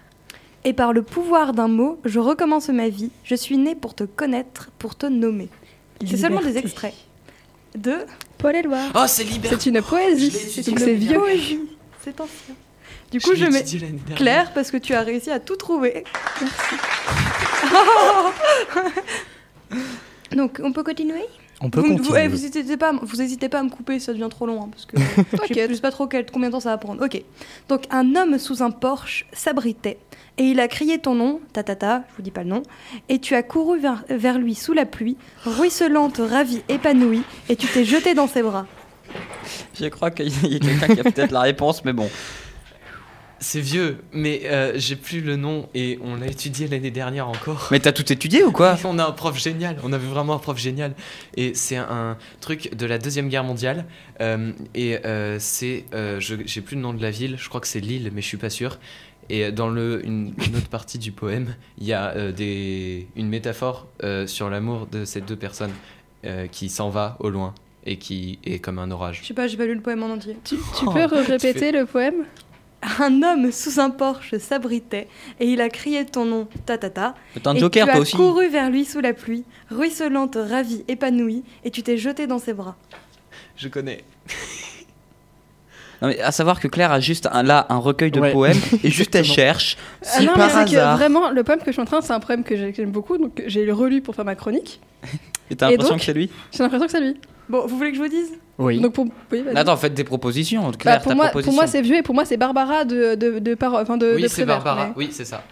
Et 0.64 0.72
par 0.72 0.92
le 0.92 1.02
pouvoir 1.02 1.52
d'un 1.52 1.68
mot, 1.68 2.00
je 2.04 2.18
recommence 2.18 2.68
ma 2.68 2.88
vie. 2.88 3.10
Je 3.24 3.34
suis 3.34 3.56
née 3.56 3.74
pour 3.74 3.94
te 3.94 4.04
connaître, 4.04 4.70
pour 4.78 4.94
te 4.94 5.06
nommer. 5.06 5.48
C'est 6.06 6.16
seulement 6.16 6.40
des 6.40 6.48
Liberté. 6.48 6.68
extraits. 6.68 6.94
De 7.74 7.98
Paul 8.38 8.56
Éluard. 8.56 8.90
Oh, 8.94 9.04
c'est 9.06 9.24
Libère 9.24 9.52
C'est 9.52 9.70
une 9.70 9.80
poésie. 9.80 10.62
Donc 10.64 10.80
c'est 10.80 10.94
vieux. 10.94 11.20
C'est 12.02 12.20
ancien. 12.20 12.54
Du 13.10 13.20
coup, 13.20 13.34
je, 13.34 13.46
mets. 13.46 13.64
Claire 14.14 14.52
parce 14.52 14.70
que 14.70 14.76
tu 14.76 14.94
as 14.94 15.02
réussi 15.02 15.30
à 15.30 15.40
tout 15.40 15.56
trouver. 15.56 16.04
Donc, 20.32 20.60
on 20.62 20.72
peut 20.72 20.84
continuer? 20.84 21.24
On 21.62 21.68
peut 21.68 21.80
vous, 21.80 21.88
vous, 21.88 21.96
continuer. 21.98 22.22
eh, 22.24 22.28
vous 22.28 22.36
hésitez 22.44 22.76
pas, 22.78 22.92
vous 23.02 23.20
hésitez 23.20 23.48
pas 23.50 23.58
à 23.58 23.62
me 23.62 23.68
couper, 23.68 23.98
ça 24.00 24.12
devient 24.12 24.28
trop 24.30 24.46
long, 24.46 24.62
hein, 24.62 24.68
parce 24.70 24.86
que 24.86 24.96
je 25.48 25.54
sais- 25.54 25.68
je 25.68 25.74
sais 25.74 25.80
pas 25.82 25.90
trop 25.90 26.06
quel- 26.06 26.24
combien 26.30 26.48
de 26.48 26.52
temps 26.54 26.60
ça 26.60 26.70
va 26.70 26.78
prendre. 26.78 27.04
Ok. 27.04 27.22
Donc, 27.68 27.82
un 27.90 28.14
homme 28.16 28.38
sous 28.38 28.62
un 28.62 28.70
porche 28.70 29.26
s'abritait 29.32 29.98
et 30.38 30.44
il 30.44 30.58
a 30.60 30.68
crié 30.68 30.98
ton 30.98 31.14
nom, 31.14 31.40
ta 31.52 31.62
ta 31.62 31.76
ta, 31.76 32.04
je 32.10 32.16
vous 32.16 32.22
dis 32.22 32.30
pas 32.30 32.44
le 32.44 32.48
nom, 32.48 32.62
et 33.10 33.18
tu 33.18 33.34
as 33.34 33.42
couru 33.42 33.78
vers, 33.78 34.04
vers 34.08 34.38
lui 34.38 34.54
sous 34.54 34.72
la 34.72 34.86
pluie, 34.86 35.16
ruisselante, 35.44 36.18
ravie, 36.18 36.62
épanouie, 36.70 37.22
et 37.50 37.56
tu 37.56 37.66
t'es 37.66 37.84
jeté 37.84 38.14
dans 38.14 38.26
ses 38.26 38.42
bras. 38.42 38.66
Je 39.78 39.86
crois 39.88 40.10
qu'il 40.10 40.28
y 40.50 40.56
a 40.56 40.58
quelqu'un 40.60 40.94
qui 40.94 41.00
a 41.00 41.04
peut-être 41.04 41.32
la 41.32 41.40
réponse, 41.40 41.84
mais 41.84 41.92
bon. 41.92 42.08
C'est 43.42 43.60
vieux, 43.62 43.96
mais 44.12 44.42
euh, 44.44 44.72
j'ai 44.76 44.96
plus 44.96 45.22
le 45.22 45.36
nom 45.36 45.66
et 45.74 45.98
on 46.02 46.14
l'a 46.16 46.26
étudié 46.26 46.68
l'année 46.68 46.90
dernière 46.90 47.26
encore. 47.26 47.68
Mais 47.70 47.80
t'as 47.80 47.92
tout 47.92 48.12
étudié 48.12 48.44
ou 48.44 48.52
quoi 48.52 48.76
On 48.84 48.98
a 48.98 49.06
un 49.06 49.12
prof 49.12 49.38
génial, 49.38 49.78
on 49.82 49.94
avait 49.94 50.06
vraiment 50.06 50.34
un 50.34 50.38
prof 50.38 50.58
génial. 50.58 50.94
Et 51.38 51.54
c'est 51.54 51.76
un 51.78 52.18
truc 52.42 52.74
de 52.76 52.84
la 52.84 52.98
Deuxième 52.98 53.30
Guerre 53.30 53.44
mondiale. 53.44 53.86
euh, 54.20 54.52
et 54.74 54.98
euh, 55.06 55.38
c'est. 55.40 55.86
euh, 55.94 56.20
J'ai 56.20 56.60
plus 56.60 56.76
le 56.76 56.82
nom 56.82 56.92
de 56.92 57.00
la 57.00 57.10
ville, 57.10 57.36
je 57.38 57.48
crois 57.48 57.62
que 57.62 57.66
c'est 57.66 57.80
Lille, 57.80 58.10
mais 58.14 58.20
je 58.20 58.26
suis 58.26 58.36
pas 58.36 58.50
sûr. 58.50 58.78
Et 59.30 59.50
dans 59.52 59.70
le, 59.70 60.04
une, 60.04 60.34
une 60.46 60.56
autre 60.56 60.68
partie 60.68 60.98
du 60.98 61.12
poème, 61.12 61.54
il 61.78 61.86
y 61.86 61.92
a 61.94 62.10
euh, 62.16 62.32
des, 62.32 63.06
une 63.16 63.28
métaphore 63.28 63.86
euh, 64.02 64.26
sur 64.26 64.50
l'amour 64.50 64.86
de 64.86 65.06
ces 65.06 65.22
deux 65.22 65.36
personnes 65.36 65.72
euh, 66.26 66.46
qui 66.46 66.68
s'en 66.68 66.90
va 66.90 67.16
au 67.20 67.30
loin 67.30 67.54
et 67.86 67.96
qui 67.96 68.38
est 68.44 68.58
comme 68.58 68.78
un 68.78 68.90
orage. 68.90 69.20
Je 69.22 69.28
sais 69.28 69.34
pas, 69.34 69.46
j'ai 69.46 69.56
pas 69.56 69.64
lu 69.64 69.74
le 69.76 69.80
poème 69.80 70.02
en 70.02 70.10
entier. 70.12 70.36
Tu, 70.44 70.56
tu 70.56 70.84
Oh, 70.86 70.90
peux 70.92 71.08
tu 71.08 71.14
répéter 71.30 71.52
fais- 71.58 71.72
le 71.72 71.86
poème? 71.86 72.26
Un 72.98 73.22
homme 73.22 73.52
sous 73.52 73.78
un 73.78 73.90
porche 73.90 74.36
s'abritait 74.38 75.06
et 75.38 75.46
il 75.46 75.60
a 75.60 75.68
crié 75.68 76.06
ton 76.06 76.24
nom, 76.24 76.48
ta 76.64 76.78
ta 76.78 76.88
ta. 76.88 77.14
T'es 77.34 77.46
un 77.46 77.54
et 77.54 77.58
joker 77.58 77.84
tu 77.84 77.90
toi 77.90 77.98
as 77.98 78.00
aussi. 78.02 78.16
couru 78.16 78.48
vers 78.48 78.70
lui 78.70 78.84
sous 78.86 79.00
la 79.00 79.12
pluie, 79.12 79.44
ruisselante, 79.70 80.38
ravie, 80.40 80.84
épanouie, 80.88 81.44
et 81.64 81.70
tu 81.70 81.82
t'es 81.82 81.98
jeté 81.98 82.26
dans 82.26 82.38
ses 82.38 82.54
bras. 82.54 82.76
Je 83.56 83.68
connais. 83.68 84.02
Non, 86.00 86.08
mais 86.08 86.18
à 86.20 86.32
savoir 86.32 86.58
que 86.60 86.68
Claire 86.68 86.92
a 86.92 87.00
juste 87.00 87.28
un, 87.30 87.42
là 87.42 87.66
un 87.68 87.76
recueil 87.76 88.10
de 88.10 88.18
Ouais. 88.20 88.32
poèmes 88.32 88.56
et 88.84 88.90
juste 88.90 89.14
elle 89.14 89.24
cherche 89.26 89.76
Ah 90.14 90.20
non, 90.22 90.32
mais 90.32 90.38
par 90.38 90.50
c'est 90.50 90.64
que 90.64 90.70
hasard. 90.78 90.96
vraiment, 90.96 91.30
le 91.30 91.44
poème 91.44 91.58
que 91.58 91.66
je 91.66 91.72
suis 91.72 91.82
en 91.82 91.84
train, 91.84 92.00
c'est 92.00 92.14
un 92.14 92.20
poème 92.20 92.42
que 92.42 92.56
j'ai- 92.56 92.70
que 92.70 92.76
j'aime 92.78 92.90
beaucoup, 92.92 93.18
donc 93.18 93.42
j'ai 93.46 93.70
relu 93.70 94.00
pour 94.00 94.14
faire 94.14 94.24
ma 94.24 94.34
chronique. 94.34 94.80
Et 95.50 95.56
t'as 95.56 95.68
l'impression 95.70 95.98
que 95.98 96.02
c'est 96.04 96.14
lui? 96.14 96.30
J'ai 96.52 96.62
l'impression 96.62 96.86
que 96.86 96.92
c'est 96.92 97.00
lui. 97.02 97.20
Bon, 97.50 97.66
vous 97.66 97.76
voulez 97.76 97.90
que 97.90 97.96
je 97.98 98.02
vous 98.02 98.08
dise? 98.08 98.30
Oui. 98.58 98.80
Donc 98.80 98.92
pour, 98.92 99.06
oui, 99.32 99.42
vas-y. 99.42 99.56
Attends, 99.56 99.76
faites 99.76 99.94
des 99.94 100.04
propositions. 100.04 100.68
Bah, 100.70 100.76
Claire, 100.78 101.00
pour, 101.02 101.10
ta 101.10 101.16
moi, 101.16 101.26
proposition. 101.26 101.50
pour 101.52 101.60
moi, 101.60 101.66
c'est 101.66 101.82
vieux 101.82 101.96
et 101.96 102.02
pour 102.02 102.14
moi, 102.14 102.24
c'est 102.24 102.36
Barbara 102.36 102.84
de, 102.84 103.14
de, 103.16 103.38
de, 103.38 103.54
Paro- 103.54 103.80
enfin, 103.80 103.96
de, 103.96 104.12
oui, 104.14 104.22
de 104.22 104.28
c'est 104.28 104.44
Prévert, 104.44 104.62
Barbara. 104.62 104.86
mais- 104.86 104.92
Oui, 104.96 105.08
c'est 105.12 105.24
ça. 105.24 105.42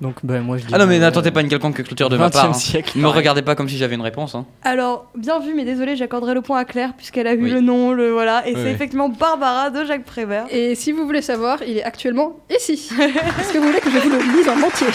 Donc, 0.00 0.14
ben, 0.22 0.40
moi, 0.42 0.58
je 0.58 0.64
Ah 0.72 0.78
non, 0.78 0.86
mais 0.86 1.00
n'attendez 1.00 1.32
pas 1.32 1.40
une 1.40 1.48
quelconque 1.48 1.82
culture 1.82 2.08
de 2.08 2.16
ma 2.16 2.28
20e 2.28 2.32
part. 2.32 2.44
hein. 2.50 2.52
siècle. 2.52 2.92
Ne 2.96 3.02
me 3.02 3.08
regardez 3.08 3.42
pas 3.42 3.56
comme 3.56 3.68
si 3.68 3.76
j'avais 3.76 3.96
une 3.96 4.00
réponse. 4.00 4.36
hein. 4.36 4.46
Alors, 4.62 5.10
bien 5.16 5.40
vu, 5.40 5.54
mais 5.56 5.64
désolé, 5.64 5.96
j'accorderai 5.96 6.34
le 6.34 6.40
point 6.40 6.58
à 6.60 6.64
Claire 6.64 6.92
puisqu'elle 6.96 7.26
a 7.26 7.34
eu 7.34 7.42
Oui. 7.42 7.50
le 7.50 7.60
nom, 7.60 7.90
le 7.92 8.12
voilà, 8.12 8.46
et 8.46 8.50
Oui, 8.52 8.60
c'est 8.60 8.68
oui. 8.68 8.70
effectivement 8.70 9.08
Barbara 9.08 9.70
de 9.70 9.84
Jacques 9.84 10.04
Prévert. 10.04 10.44
Et 10.50 10.76
si 10.76 10.92
vous 10.92 11.04
voulez 11.04 11.20
savoir, 11.22 11.58
il 11.66 11.78
est 11.78 11.82
actuellement 11.82 12.36
ici. 12.48 12.74
Est-ce 13.40 13.52
que 13.52 13.58
vous 13.58 13.64
voulez 13.66 13.80
que 13.80 13.90
je 13.90 13.98
vous 13.98 14.10
le 14.10 14.36
lise 14.38 14.48
en 14.48 14.62
entier? 14.62 14.86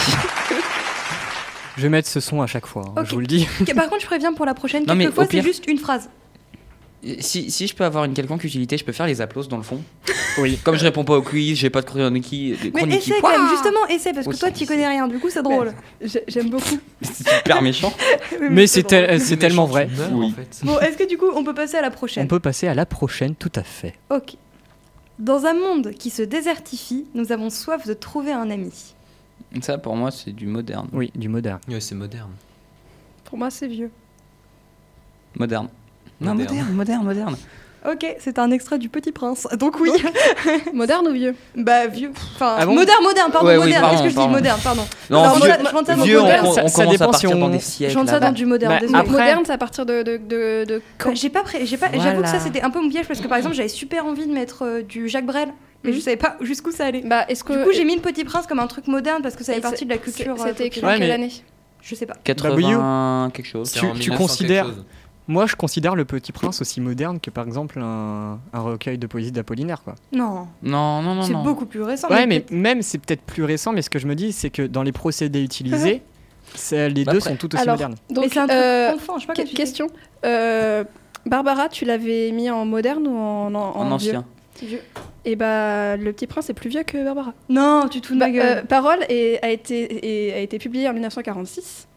Je 1.76 1.82
vais 1.82 1.88
mettre 1.88 2.08
ce 2.08 2.20
son 2.20 2.40
à 2.42 2.46
chaque 2.46 2.66
fois, 2.66 2.92
hein, 2.96 3.04
je 3.04 3.12
vous 3.14 3.20
le 3.20 3.26
dis. 3.26 3.46
Par 3.74 3.88
contre, 3.88 4.02
je 4.02 4.06
préviens 4.06 4.32
pour 4.32 4.46
la 4.46 4.54
prochaine, 4.54 4.84
Non, 4.86 4.94
mais 4.94 5.04
quelquefois 5.04 5.26
c'est 5.30 5.42
juste 5.42 5.66
une 5.68 5.78
phrase. 5.78 6.08
Si, 7.18 7.50
si 7.50 7.66
je 7.66 7.74
peux 7.74 7.84
avoir 7.84 8.04
une 8.04 8.14
quelconque 8.14 8.44
utilité, 8.44 8.78
je 8.78 8.84
peux 8.84 8.92
faire 8.92 9.06
les 9.06 9.20
applauses 9.20 9.48
dans 9.48 9.56
le 9.58 9.62
fond. 9.62 9.80
Oui. 10.36 10.58
Comme 10.64 10.74
je 10.74 10.82
réponds 10.82 11.04
pas 11.04 11.16
au 11.16 11.22
quiz, 11.22 11.56
j'ai 11.56 11.70
pas 11.70 11.80
de 11.80 11.86
chronique. 11.86 12.28
Mais 12.74 12.96
essaie 12.96 13.12
quand 13.20 13.30
même, 13.30 13.48
justement, 13.50 13.86
essaie 13.88 14.12
parce 14.12 14.26
que 14.26 14.34
toi 14.36 14.50
tu 14.50 14.66
connais 14.66 14.88
rien, 14.88 15.06
du 15.06 15.20
coup 15.20 15.30
c'est 15.30 15.44
drôle. 15.44 15.72
J'ai- 16.02 16.24
J'aime 16.26 16.50
beaucoup. 16.50 16.76
C'est 17.02 17.28
super 17.38 17.62
méchant. 17.62 17.92
Mais 18.50 18.66
c'est 18.66 18.82
tel- 18.82 19.22
tellement 19.38 19.66
vrai. 19.66 19.88
Meurs, 19.96 20.10
Oui. 20.12 20.26
en 20.26 20.30
fait. 20.32 20.60
Bon, 20.64 20.76
est-ce 20.80 20.96
que 20.98 21.08
du 21.08 21.18
coup 21.18 21.26
on 21.32 21.44
peut 21.44 21.54
passer 21.54 21.76
à 21.76 21.82
la 21.82 21.88
On 21.88 21.92
prochaine 21.92 22.26
peut 22.26 22.40
passer 22.40 22.66
à 22.66 22.74
la 22.74 22.84
prochaine, 22.84 23.36
tout 23.36 23.52
à 23.54 23.62
fait. 23.62 23.94
Ok. 24.10 24.34
Dans 25.20 25.44
un 25.46 25.54
monde 25.54 25.92
qui 25.92 26.10
se 26.10 26.22
désertifie, 26.22 27.06
nous 27.14 27.30
avons 27.30 27.48
soif 27.48 27.86
de 27.86 27.94
trouver 27.94 28.32
un 28.32 28.50
ami. 28.50 28.93
Ça, 29.62 29.78
pour 29.78 29.96
moi, 29.96 30.10
c'est 30.10 30.32
du 30.32 30.46
moderne. 30.46 30.88
Oui, 30.92 31.10
du 31.14 31.28
moderne. 31.28 31.60
Ouais, 31.68 31.80
c'est 31.80 31.94
moderne. 31.94 32.30
Pour 33.24 33.38
moi, 33.38 33.50
c'est 33.50 33.66
vieux. 33.68 33.90
Moderne. 35.36 35.68
Non, 36.20 36.34
Moderne. 36.34 36.72
moderne, 36.72 37.04
moderne. 37.04 37.36
Ok, 37.86 38.06
c'est 38.18 38.38
un 38.38 38.50
extrait 38.50 38.78
du 38.78 38.88
Petit 38.88 39.12
Prince. 39.12 39.46
Donc 39.58 39.78
oui, 39.78 39.90
Moderne 40.72 41.06
ou 41.08 41.12
vieux 41.12 41.34
bah 41.54 41.86
vieux. 41.86 42.12
Enfin, 42.34 42.56
Ah 42.58 42.64
bon 42.64 42.74
moderne, 42.74 43.02
moderne, 43.02 43.30
pardon, 43.30 43.46
Ouais, 43.46 43.56
oui, 43.58 43.64
moderne. 43.64 43.82
pardon, 43.82 44.02
Qu'est-ce 44.02 44.14
que 44.14 44.20
je 44.22 44.26
dis 44.26 44.32
moderne, 44.32 44.60
pardon. 44.64 44.82
Non, 45.10 45.22
Alors, 45.22 45.36
vieux, 45.36 45.52
je 45.60 45.70
rentre 45.70 45.86
ça 45.88 45.94
dans 45.96 46.02
vieux, 46.04 46.18
on, 46.18 46.22
moderne. 46.22 46.46
on 46.46 46.52
Ça- 46.52 46.68
ça 46.68 46.76
commence 46.82 46.92
dépend 46.92 47.04
à 47.04 47.08
partir 47.08 47.28
si 47.28 47.34
on- 47.34 47.38
dans 47.40 47.48
des 47.50 47.58
Je 47.58 47.64
siècles. 47.64 47.96
rentre 47.98 48.06
ça 48.08 48.14
là-bas. 48.14 48.26
dans 48.28 48.32
du 48.32 48.46
moderne, 48.46 48.78
Bah, 48.90 48.98
après- 49.00 49.10
Moderne, 49.10 49.42
c'est 49.44 49.52
à 49.52 49.58
partir 49.58 49.84
de, 49.84 50.02
de, 50.02 50.16
de, 50.16 50.64
de 50.66 50.82
quand 50.96 51.10
Bah, 51.10 51.14
j'ai 51.14 51.28
pas, 51.28 51.42
pré- 51.42 51.66
j'ai 51.66 51.76
pas, 51.76 51.88
j'avoue 51.92 52.22
que 52.22 52.28
ça 52.28 52.40
c'était 52.40 52.62
un 52.62 52.70
peu 52.70 52.80
mon 52.80 52.88
piège 52.88 53.06
parce 53.06 53.20
que 53.20 53.28
par 53.28 53.36
exemple 53.36 53.54
j'avais 53.54 53.68
super 53.68 54.06
envie 54.06 54.26
de 54.26 54.32
mettre 54.32 54.62
euh, 54.64 54.82
du 54.82 55.08
Jacques 55.10 55.26
Brel, 55.26 55.48
mais 55.84 55.90
Mhm. 55.90 55.96
je 55.96 56.00
savais 56.00 56.16
pas 56.16 56.36
jusqu'où 56.40 56.70
ça 56.72 56.86
allait. 56.86 57.02
Bah, 57.02 57.24
est-ce 57.28 57.44
que. 57.44 57.52
Du 57.52 57.64
coup 57.64 57.72
j'ai 57.72 57.84
mis 57.84 57.94
le 57.94 58.00
Petit 58.00 58.24
Prince 58.24 58.46
comme 58.46 58.58
un 58.60 58.66
truc 58.66 58.86
moderne 58.88 59.22
parce 59.22 59.36
que 59.36 59.44
ça 59.44 59.52
fait 59.54 59.60
partie 59.60 59.84
de 59.84 59.90
la 59.90 59.98
culture. 59.98 60.34
euh, 60.40 60.44
C'était 60.48 60.66
écrit 60.66 60.84
en 60.84 60.96
quelle 60.98 61.10
année? 61.10 61.30
Je 61.82 61.94
sais 61.94 62.06
pas. 62.06 62.14
80 62.24 63.30
quelque 63.34 63.46
chose. 63.46 63.72
Tu- 63.72 63.84
en 63.84 63.92
tu 63.92 64.10
1900 64.10 64.16
considères- 64.18 64.64
quelque 64.66 64.74
chose. 64.76 64.84
Moi, 65.26 65.46
je 65.46 65.56
considère 65.56 65.94
Le 65.96 66.04
Petit 66.04 66.32
Prince 66.32 66.60
aussi 66.60 66.82
moderne 66.82 67.18
que, 67.18 67.30
par 67.30 67.46
exemple, 67.46 67.78
un, 67.80 68.38
un 68.52 68.60
recueil 68.60 68.98
de 68.98 69.06
poésie 69.06 69.32
d'Apollinaire, 69.32 69.82
quoi. 69.82 69.94
Non, 70.12 70.48
Non, 70.62 71.00
non, 71.00 71.14
non, 71.14 71.22
c'est 71.22 71.32
beaucoup 71.32 71.64
plus 71.64 71.80
récent. 71.82 72.08
ouais, 72.10 72.26
mais 72.26 72.44
même, 72.50 72.82
c'est 72.82 72.98
peut-être 72.98 73.22
plus 73.22 73.42
récent, 73.42 73.72
mais 73.72 73.80
ce 73.80 73.88
que 73.88 73.98
je 73.98 74.06
me 74.06 74.14
dis, 74.14 74.32
c'est 74.32 74.50
que 74.50 74.60
dans 74.60 74.82
les 74.82 74.92
procédés 74.92 75.42
utilisés, 75.42 76.02
les 76.72 77.04
Bah 77.04 77.12
deux 77.12 77.18
après- 77.18 77.30
sont 77.30 77.36
tout 77.36 77.54
aussi 77.54 77.62
Alors, 77.62 77.76
modernes. 77.76 77.94
mais 78.10 78.14
Donc, 78.16 78.24
c'est 78.32 78.38
un 78.38 78.46
truc 78.46 78.58
euh, 78.58 78.94
enfant, 78.96 79.14
je 79.18 79.20
sais 79.22 79.26
pas 79.26 79.32
question. 79.44 79.86
Euh, 80.26 80.84
Barbara, 81.24 81.70
tu 81.70 81.86
l'avais 81.86 82.30
mis 82.32 82.50
en 82.50 82.66
moderne 82.66 83.06
ou 83.08 83.16
en, 83.16 83.54
en, 83.54 83.76
En 83.76 83.92
ancien. 83.92 84.26
Vieux. 84.64 84.80
Et 85.24 85.36
bah, 85.36 85.96
Le 85.96 86.12
Petit 86.12 86.26
Prince 86.26 86.50
est 86.50 86.54
plus 86.54 86.68
vieux 86.70 86.82
que 86.82 87.02
Barbara. 87.04 87.32
Non, 87.48 87.86
tu 87.90 88.00
te 88.00 88.06
fous 88.08 88.14
de 88.14 88.18
Bah, 88.20 88.26
ma 88.26 88.32
gueule. 88.32 88.58
euh, 88.58 88.62
Parole 88.62 88.98
est- 89.08 89.42
a, 89.44 89.50
été, 89.50 90.28
est- 90.28 90.32
a 90.34 90.38
été 90.38 90.58
publiée 90.58 90.88
en 90.88 90.92
1946 90.92 91.88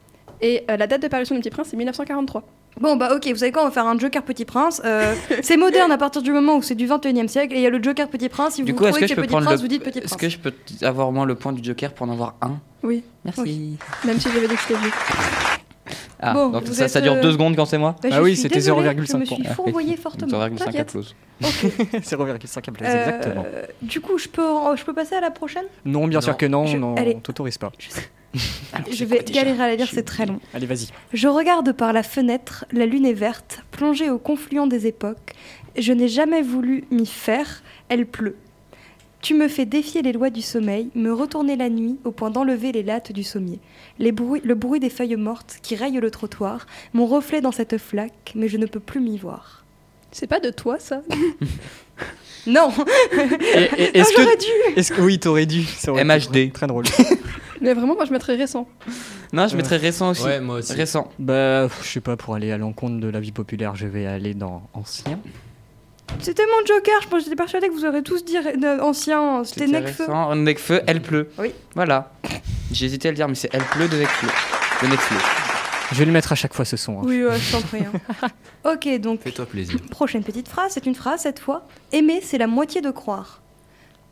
et 0.41 0.63
euh, 0.69 0.77
la 0.77 0.87
date 0.87 1.01
de 1.01 1.07
parution 1.07 1.35
du 1.35 1.41
Petit 1.41 1.49
Prince 1.49 1.67
c'est 1.71 1.77
1943. 1.77 2.43
Bon 2.79 2.95
bah 2.95 3.09
ok, 3.15 3.27
vous 3.29 3.37
savez 3.37 3.51
quoi, 3.51 3.63
on 3.63 3.65
va 3.65 3.71
faire 3.71 3.87
un 3.87 3.97
Joker 3.97 4.21
Petit 4.21 4.45
Prince. 4.45 4.81
Euh, 4.85 5.15
c'est 5.41 5.57
moderne 5.57 5.91
à 5.91 5.97
partir 5.97 6.21
du 6.21 6.31
moment 6.31 6.57
où 6.57 6.61
c'est 6.61 6.75
du 6.75 6.85
21 6.85 7.25
e 7.25 7.27
siècle 7.27 7.53
et 7.55 7.57
il 7.57 7.61
y 7.63 7.65
a 7.65 7.71
le 7.71 7.81
Joker 7.81 8.07
Petit 8.07 8.29
Prince. 8.29 8.53
Si 8.55 8.63
Du 8.63 8.71
vous 8.71 8.77
coup, 8.77 8.83
est-ce 8.85 8.91
trouvez 8.99 9.07
que 9.07 9.19
Petit 9.21 9.27
prendre 9.27 9.45
Prince, 9.45 9.55
le. 9.55 9.61
vous 9.61 9.67
dites 9.67 9.83
Petit 9.83 9.97
Est-ce 9.99 10.09
Prince. 10.09 10.21
que 10.21 10.29
je 10.29 10.37
peux 10.37 10.53
avoir 10.83 11.11
moi 11.11 11.25
le 11.25 11.33
point 11.35 11.53
du 11.53 11.63
Joker 11.63 11.91
pour 11.93 12.07
en 12.07 12.11
avoir 12.11 12.35
un? 12.41 12.57
Oui, 12.83 13.03
Merci. 13.25 13.77
même 14.05 14.19
si 14.19 14.29
j'avais 14.31 14.47
dit 14.47 14.53
que 14.55 14.61
c'était 14.61 14.79
vieux. 14.79 14.91
Ah, 16.19 16.33
Bon, 16.33 16.49
donc 16.49 16.67
ça, 16.67 16.85
êtes, 16.85 16.89
ça 16.91 17.01
dure 17.01 17.19
deux 17.21 17.31
secondes 17.31 17.55
quand 17.55 17.65
c'est 17.65 17.77
moi? 17.77 17.95
Bah, 18.01 18.09
Ah 18.11 18.21
oui, 18.23 18.35
c'était 18.35 18.55
désolée, 18.55 18.87
0,5 18.89 19.05
Je 19.07 19.17
me 19.17 19.25
suis 19.25 19.35
points. 19.43 19.53
fourvoyée 19.53 19.95
fortement. 19.97 20.27
0,5 20.39 20.55
T'inquiète. 20.57 20.97
Applause. 21.45 22.01
0,5 22.03 22.71
place, 22.71 22.93
Euh, 22.93 23.05
exactement. 23.05 23.45
Du 23.81 24.01
coup, 24.01 24.17
je 24.17 24.27
peux, 24.27 24.75
je 24.75 24.83
peux 24.83 24.93
passer 24.93 25.15
à 25.15 25.21
la 25.21 25.31
prochaine? 25.31 25.65
Non, 25.85 26.07
bien 26.07 26.21
sûr 26.21 26.35
que 26.37 26.45
non, 26.45 26.65
je- 26.65 26.77
non, 26.77 26.95
allez. 26.95 27.15
on 27.15 27.19
t'autorise 27.19 27.57
pas. 27.57 27.71
Je 28.91 29.05
vais 29.05 29.23
galérer 29.23 29.63
à 29.63 29.67
la 29.67 29.75
lire, 29.75 29.87
c'est 29.91 30.03
très 30.03 30.25
long. 30.25 30.39
Allez, 30.53 30.65
vas-y. 30.65 30.87
Je 31.13 31.27
regarde 31.27 31.71
par 31.73 31.93
la 31.93 32.03
fenêtre, 32.03 32.65
la 32.71 32.85
lune 32.85 33.05
est 33.05 33.13
verte, 33.13 33.63
plongée 33.71 34.09
au 34.09 34.17
confluent 34.19 34.67
des 34.67 34.87
époques. 34.87 35.33
Je 35.77 35.93
n'ai 35.93 36.07
jamais 36.07 36.41
voulu 36.41 36.83
m'y 36.91 37.05
faire, 37.05 37.61
elle 37.89 38.05
pleut. 38.05 38.35
Tu 39.21 39.33
me 39.33 39.47
fais 39.47 39.65
défier 39.65 40.03
les 40.03 40.11
lois 40.13 40.29
du 40.29 40.41
sommeil, 40.43 40.89
me 40.93 41.11
retourner 41.11 41.55
la 41.55 41.69
nuit 41.69 41.97
au 42.03 42.11
point 42.11 42.29
d'enlever 42.29 42.71
les 42.71 42.83
lattes 42.83 43.11
du 43.11 43.23
sommier. 43.23 43.59
Les 43.97 44.11
bruits, 44.11 44.41
le 44.43 44.53
bruit 44.53 44.79
des 44.79 44.91
feuilles 44.91 45.15
mortes 45.15 45.57
qui 45.63 45.75
rayent 45.75 45.99
le 45.99 46.11
trottoir, 46.11 46.67
mon 46.93 47.07
reflet 47.07 47.41
dans 47.41 47.51
cette 47.51 47.77
flaque, 47.79 48.31
mais 48.35 48.47
je 48.47 48.57
ne 48.57 48.67
peux 48.67 48.79
plus 48.79 48.99
m'y 48.99 49.17
voir. 49.17 49.63
C'est 50.11 50.27
pas 50.27 50.39
de 50.39 50.49
toi, 50.49 50.77
ça 50.79 51.01
Non 52.47 52.71
Et- 53.11 53.17
et- 53.83 53.97
Est-ce 53.99 54.11
J'aurais 54.15 54.35
que, 54.35 54.39
dû 54.41 54.79
est-ce 54.79 54.93
que 54.93 55.01
oui, 55.01 55.19
t'aurais 55.19 55.45
dû 55.45 55.63
ça 55.63 55.91
aurait 55.91 56.03
été 56.03 56.13
MHD. 56.47 56.53
Très 56.53 56.67
drôle. 56.67 56.85
Mais 57.61 57.73
vraiment, 57.73 57.95
moi, 57.95 58.05
je 58.05 58.11
mettrais 58.13 58.35
récent. 58.35 58.67
Non, 59.33 59.47
je 59.47 59.53
Euh, 59.55 59.57
mettrais 59.57 59.77
récent 59.77 60.11
aussi. 60.11 60.23
Ouais, 60.23 60.39
moi 60.39 60.57
aussi. 60.57 60.73
Récent. 60.73 61.11
bah, 61.19 61.67
je 61.81 61.87
sais 61.87 61.99
pas, 61.99 62.15
pour 62.15 62.35
aller 62.35 62.51
à 62.51 62.57
l'encontre 62.57 62.99
de 62.99 63.07
la 63.09 63.19
vie 63.19 63.31
populaire, 63.31 63.75
je 63.75 63.87
vais 63.87 64.05
aller 64.05 64.33
dans 64.35 64.61
ancien. 64.73 65.19
C'était 66.21 66.43
mon 66.45 66.65
joker, 66.65 67.01
je 67.01 67.07
pense- 67.09 67.23
j'étais 67.25 67.35
persuadée 67.35 67.67
que 67.67 67.73
vous 67.73 67.83
aurez 67.85 68.01
tous 68.03 68.23
dit 68.23 68.37
ré- 68.37 68.55
de- 68.55 68.79
ancien, 68.79 69.43
c'était 69.43 69.65
C'était 69.65 69.81
Necfeu. 69.81 70.03
récent. 70.05 70.35
Necfeu, 70.35 70.81
elle 70.87 71.01
pleut. 71.01 71.29
Oui. 71.39 71.51
Voilà. 71.75 72.11
J'ai 72.71 72.85
hésité 72.85 73.09
à 73.09 73.11
le 73.11 73.17
dire, 73.17 73.27
mais 73.27 73.35
c'est 73.35 73.49
elle 73.51 73.63
pleut 73.63 73.87
de 73.89 73.97
Necfeu. 73.97 74.27
De 74.83 74.87
Necfeu. 74.87 75.15
Je 75.91 75.99
vais 75.99 76.05
le 76.05 76.11
mettre 76.11 76.31
à 76.31 76.35
chaque 76.35 76.53
fois 76.53 76.65
ce 76.65 76.77
son. 76.77 76.99
hein. 76.99 77.03
Oui, 77.03 77.23
ouais, 77.23 77.37
je 77.39 77.51
t'en 77.51 77.61
prie. 77.61 77.81
hein. 77.81 78.27
ok, 78.73 78.99
donc 78.99 79.21
Fais-toi 79.21 79.45
plaisir. 79.45 79.79
prochaine 79.89 80.23
petite 80.23 80.47
phrase, 80.47 80.71
c'est 80.73 80.85
une 80.85 80.95
phrase 80.95 81.21
cette 81.21 81.39
fois. 81.39 81.65
Aimer, 81.91 82.21
c'est 82.23 82.37
la 82.37 82.47
moitié 82.47 82.81
de 82.81 82.91
croire. 82.91 83.41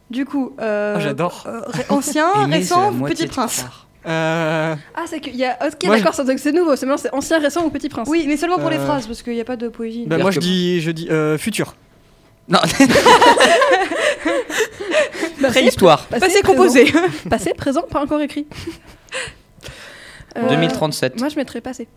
Du 0.10 0.26
coup, 0.26 0.56
euh, 0.62 0.96
Oh, 0.98 1.02
j'adore. 1.02 1.44
euh, 1.48 1.62
ancien, 1.90 2.32
Aimer, 2.44 2.58
récent, 2.58 2.94
petit 2.94 3.28
prince. 3.28 3.66
Euh, 4.08 4.76
Ah, 4.96 5.04
c'est 5.08 5.20
qu'il 5.20 5.36
y 5.36 5.44
a. 5.46 5.58
Ok, 5.66 5.84
Moi, 5.86 5.98
d'accord, 5.98 6.14
c'est- 6.14 6.26
donc 6.26 6.38
c'est 6.40 6.52
nouveau. 6.52 6.76
C'est 6.76 6.86
maintenant, 6.86 7.02
c'est 7.02 7.14
ancien, 7.14 7.40
récent 7.40 7.66
ou 7.66 7.70
petit 7.72 7.90
prince. 7.90 8.08
Oui, 8.10 8.26
mais 8.28 8.38
seulement 8.38 8.60
pour 8.60 8.70
les 8.70 8.78
Euh, 8.78 8.86
phrases, 8.86 9.08
parce 9.08 9.24
qu'il 9.24 9.34
n'y 9.34 9.42
a 9.42 9.46
pas 9.46 9.56
de 9.58 9.68
poésie. 9.68 10.06
bah, 10.06 10.18
moi, 10.20 10.30
je 10.32 10.40
que- 10.40 10.44
dis, 10.46 10.80
je 10.82 10.92
dis 10.92 11.08
euh, 11.10 11.38
futur. 11.40 11.76
Non, 12.48 12.60
préhistoire. 15.50 16.06
Passé, 16.06 16.28
Passé 16.28 16.42
présent. 16.42 16.58
composé. 16.58 16.94
Passé, 17.30 17.54
présent, 17.56 17.82
pas 17.90 18.02
encore 18.04 18.22
écrit. 18.22 18.46
Euh, 20.38 20.50
2037. 20.50 21.20
Moi, 21.20 21.30
je 21.30 21.36
mettrais 21.36 21.62
passé. 21.62 21.88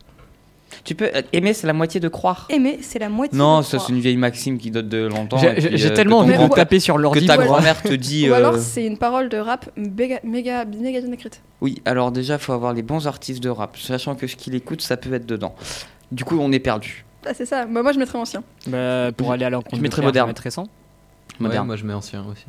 Tu 0.85 0.95
peux 0.95 1.11
euh, 1.15 1.23
aimer, 1.33 1.55
c'est 1.55 1.67
la 1.67 1.73
moitié 1.73 2.01
de 2.01 2.09
croire. 2.09 2.47
Aimer, 2.51 2.79
c'est 2.83 2.99
la 2.99 3.09
moitié 3.09 3.37
Non, 3.37 3.61
de 3.61 3.65
ça 3.65 3.79
c'est 3.79 3.93
une 3.93 4.01
vieille 4.01 4.17
maxime 4.17 4.59
qui 4.59 4.71
date 4.71 4.89
de 4.89 5.07
longtemps. 5.07 5.39
J'ai 5.39 5.91
euh, 5.91 5.95
tellement 5.95 6.25
que 6.25 6.31
envie 6.33 6.49
de 6.49 6.55
taper 6.55 6.81
sur 6.81 6.97
que 6.97 7.01
l'ordi. 7.01 7.27
ta 7.27 7.37
quoi. 7.37 7.45
grand-mère 7.47 7.83
te 7.83 7.93
dit. 7.93 8.29
Ou 8.29 8.35
alors, 8.35 8.55
euh, 8.55 8.61
c'est 8.61 8.85
une 8.85 8.99
parole 8.99 9.29
de 9.29 9.39
rap 9.39 9.71
méga, 9.77 10.21
méga, 10.25 10.65
méga 10.65 11.01
bien 11.01 11.13
écrite. 11.13 11.41
Oui, 11.61 11.81
alors 11.85 12.13
déjà, 12.13 12.39
faut 12.39 12.53
avoir 12.53 12.73
les 12.75 12.83
bons 12.83 13.07
artistes 13.07 13.43
de 13.43 13.49
rap, 13.49 13.77
sachant 13.77 14.15
que 14.15 14.27
ce 14.27 14.37
qu'il 14.37 14.55
écoute, 14.55 14.83
ça 14.83 14.97
peut 14.97 15.13
être 15.15 15.27
dedans. 15.27 15.55
Du 16.13 16.25
coup, 16.25 16.39
on 16.41 16.53
est 16.53 16.61
perdu. 16.61 17.05
Ah, 17.27 17.35
c'est 17.35 17.47
ça. 17.47 17.65
Bah, 17.65 17.83
moi, 17.83 17.93
je 17.93 17.99
mettrais 17.99 18.19
ancien. 18.19 18.43
Bah, 18.67 19.11
pour 19.17 19.33
aller 19.33 19.45
à 19.45 19.51
l'encontre 19.51 19.77
Je 19.77 19.83
mettrais 19.83 20.03
moderne. 20.03 20.27
vais 20.27 20.31
mettre 20.31 20.43
récent. 20.43 20.63
Ouais, 20.65 21.47
Moderne. 21.47 21.67
moi 21.67 21.77
je 21.77 21.85
mets 21.85 21.95
ancien 21.95 22.25
aussi. 22.31 22.47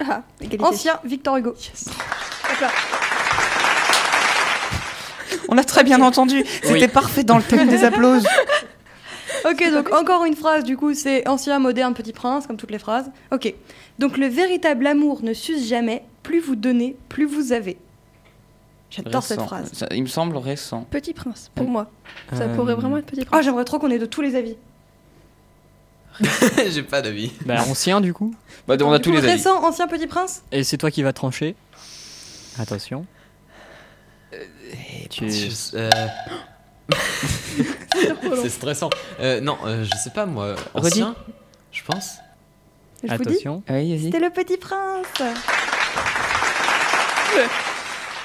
Ah. 0.00 0.22
Ancien, 0.60 0.98
Victor 1.04 1.36
Hugo. 1.36 1.54
On 5.48 5.58
a 5.58 5.64
très 5.64 5.84
bien 5.84 6.00
entendu. 6.02 6.44
C'était 6.62 6.88
parfait 6.88 7.24
dans 7.24 7.36
le 7.36 7.42
thème 7.42 7.68
des 7.68 7.84
applauses. 7.84 8.26
Ok, 9.50 9.62
donc 9.72 9.92
encore 9.92 10.24
une 10.24 10.36
phrase, 10.36 10.64
du 10.64 10.76
coup, 10.76 10.94
c'est 10.94 11.28
ancien, 11.28 11.58
moderne, 11.58 11.92
petit 11.92 12.12
prince, 12.12 12.46
comme 12.46 12.56
toutes 12.56 12.70
les 12.70 12.78
phrases. 12.78 13.10
Ok. 13.30 13.52
Donc 13.98 14.16
le 14.16 14.26
véritable 14.26 14.86
amour 14.86 15.22
ne 15.22 15.34
s'use 15.34 15.68
jamais. 15.68 16.02
Plus 16.22 16.40
vous 16.40 16.56
donnez, 16.56 16.96
plus 17.10 17.26
vous 17.26 17.52
avez. 17.52 17.76
J'adore 18.90 19.22
cette 19.22 19.42
phrase. 19.42 19.70
Ça- 19.74 19.88
il 19.90 20.02
me 20.02 20.06
semble 20.08 20.36
récent. 20.38 20.86
Petit 20.90 21.12
prince, 21.12 21.50
pour 21.54 21.68
moi. 21.68 21.90
Ça 22.32 22.44
Euh, 22.44 22.54
pourrait 22.54 22.74
vraiment 22.74 22.96
être 22.96 23.06
petit 23.06 23.22
Oh, 23.22 23.30
prince. 23.30 23.44
j'aimerais 23.44 23.64
trop 23.64 23.78
qu'on 23.78 23.90
ait 23.90 23.98
de 23.98 24.06
tous 24.06 24.22
les 24.22 24.34
avis. 24.34 24.56
J'ai 26.70 26.82
pas 26.82 27.02
d'avis. 27.02 27.32
Bah, 27.44 27.64
ancien, 27.68 28.00
du 28.00 28.14
coup? 28.14 28.32
Bah, 28.68 28.76
on 28.80 28.92
a 28.92 28.98
tous 28.98 29.10
coup, 29.10 29.16
les 29.16 29.24
avis. 29.24 29.32
récent, 29.32 29.62
ancien, 29.62 29.88
petit 29.88 30.06
prince? 30.06 30.42
Et 30.52 30.64
c'est 30.64 30.78
toi 30.78 30.90
qui 30.90 31.02
vas 31.02 31.12
trancher? 31.12 31.54
Attention. 32.58 33.04
Tu- 35.10 35.28
Je- 35.30 35.76
euh, 35.76 35.90
C'est 38.42 38.48
stressant. 38.50 38.90
Euh, 39.20 39.40
non, 39.40 39.56
euh, 39.64 39.84
je 39.84 39.96
sais 39.96 40.10
pas 40.10 40.26
moi. 40.26 40.54
Redis. 40.74 40.86
Ancien, 41.02 41.14
je 41.72 41.82
pense. 41.84 42.16
Je 43.06 43.12
Attention. 43.12 43.62
Oui, 43.68 43.90
vas-y. 43.90 44.02
c'était 44.04 44.20
le 44.20 44.30
petit 44.30 44.56
prince. 44.56 45.06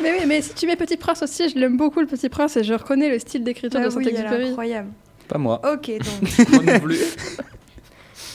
Mais 0.01 0.13
oui, 0.17 0.25
mais 0.27 0.41
si 0.41 0.53
tu 0.53 0.65
mets 0.65 0.77
petit 0.77 0.95
prince 0.97 1.21
aussi, 1.23 1.49
je 1.49 1.55
l'aime 1.59 1.75
beaucoup 1.75 1.99
le 1.99 2.05
petit 2.05 2.29
prince 2.29 2.55
et 2.55 2.63
je 2.63 2.73
reconnais 2.73 3.09
le 3.09 3.19
style 3.19 3.43
d'écriture 3.43 3.81
Ah 3.83 3.89
de 3.89 3.93
oui, 3.95 4.05
Saint-Exupéry. 4.05 4.47
incroyable. 4.49 4.89
Pas 5.27 5.37
moi. 5.37 5.61
Ok, 5.73 5.91
donc. 5.91 6.49
Moi 6.63 6.73
non 6.73 6.79
plus. 6.79 6.99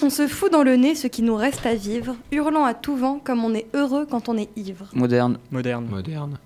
on 0.02 0.10
se 0.10 0.28
fout 0.28 0.52
dans 0.52 0.62
le 0.62 0.76
nez 0.76 0.94
ce 0.94 1.06
qui 1.06 1.22
nous 1.22 1.36
reste 1.36 1.64
à 1.64 1.74
vivre, 1.74 2.14
hurlant 2.32 2.64
à 2.64 2.74
tout 2.74 2.96
vent 2.96 3.18
comme 3.18 3.44
on 3.44 3.54
est 3.54 3.66
heureux 3.74 4.06
quand 4.08 4.28
on 4.28 4.36
est 4.36 4.50
ivre. 4.56 4.86
Moderne. 4.92 5.38
Moderne. 5.50 5.86
Moderne. 5.86 6.38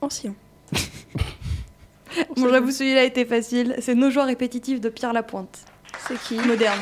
Ancien. 0.00 0.34
Bon, 2.36 2.48
j'avoue, 2.48 2.70
celui-là 2.70 3.04
était 3.04 3.24
facile. 3.24 3.74
C'est 3.80 3.94
Nos 3.94 4.10
joies 4.10 4.24
répétitives 4.24 4.80
de 4.80 4.88
Pierre 4.88 5.12
Lapointe. 5.12 5.58
C'est 6.08 6.18
qui 6.20 6.34
Moderne. 6.36 6.80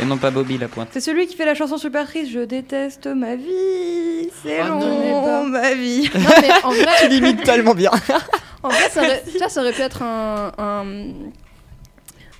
Et 0.00 0.04
non 0.04 0.16
pas 0.16 0.30
Bobby 0.30 0.58
la 0.58 0.68
pointe. 0.68 0.88
C'est 0.92 1.00
celui 1.00 1.26
qui 1.26 1.34
fait 1.36 1.44
la 1.44 1.54
chanson 1.56 1.76
super 1.76 2.06
triste 2.06 2.30
Je 2.30 2.40
déteste 2.40 3.06
ma 3.08 3.34
vie, 3.34 4.28
c'est 4.44 4.60
Oh 4.62 4.68
long 4.68 5.44
ma 5.48 5.74
vie. 5.74 6.08
Non, 6.14 6.20
mais 6.40 6.50
en 6.62 6.70
vrai, 6.70 6.86
Tu 7.02 7.08
limites 7.08 7.42
tellement 7.44 7.74
bien. 7.74 7.90
en 8.62 8.68
vrai 8.68 8.88
ça, 8.90 9.00
aurait, 9.02 9.22
ça 9.48 9.60
aurait 9.60 9.72
pu 9.72 9.80
être 9.82 10.02
un. 10.02 10.52
un 10.58 10.84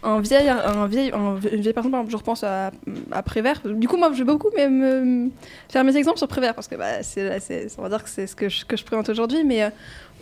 un 0.01 0.21
vieil, 0.21 0.49
un 0.49 0.87
vieil, 0.87 1.11
un 1.13 1.35
vie- 1.35 1.49
une 1.51 1.61
vieille 1.61 1.73
personne, 1.73 1.91
par 1.91 1.99
exemple, 2.03 2.13
je 2.13 2.17
repense 2.17 2.45
à, 2.45 2.71
à 3.11 3.23
Prévert. 3.25 3.61
Du 3.65 3.89
coup, 3.89 3.97
moi, 3.97 4.11
je 4.13 4.19
vais 4.19 4.25
beaucoup 4.25 4.47
mais 4.55 4.69
me, 4.69 5.29
faire 5.69 5.83
mes 5.83 5.97
exemples 5.97 6.19
sur 6.19 6.29
Prévert 6.29 6.55
parce 6.55 6.69
que 6.69 6.77
bah, 6.77 7.03
c'est, 7.03 7.41
c'est- 7.41 7.67
on 7.79 7.83
va 7.83 7.89
dire 7.89 8.05
que 8.05 8.09
c'est 8.09 8.29
ce 8.29 8.37
que 8.37 8.49
je, 8.49 8.65
que 8.65 8.77
je 8.77 8.85
présente 8.85 9.09
aujourd'hui. 9.09 9.43
Mais 9.43 9.65
euh, 9.65 9.71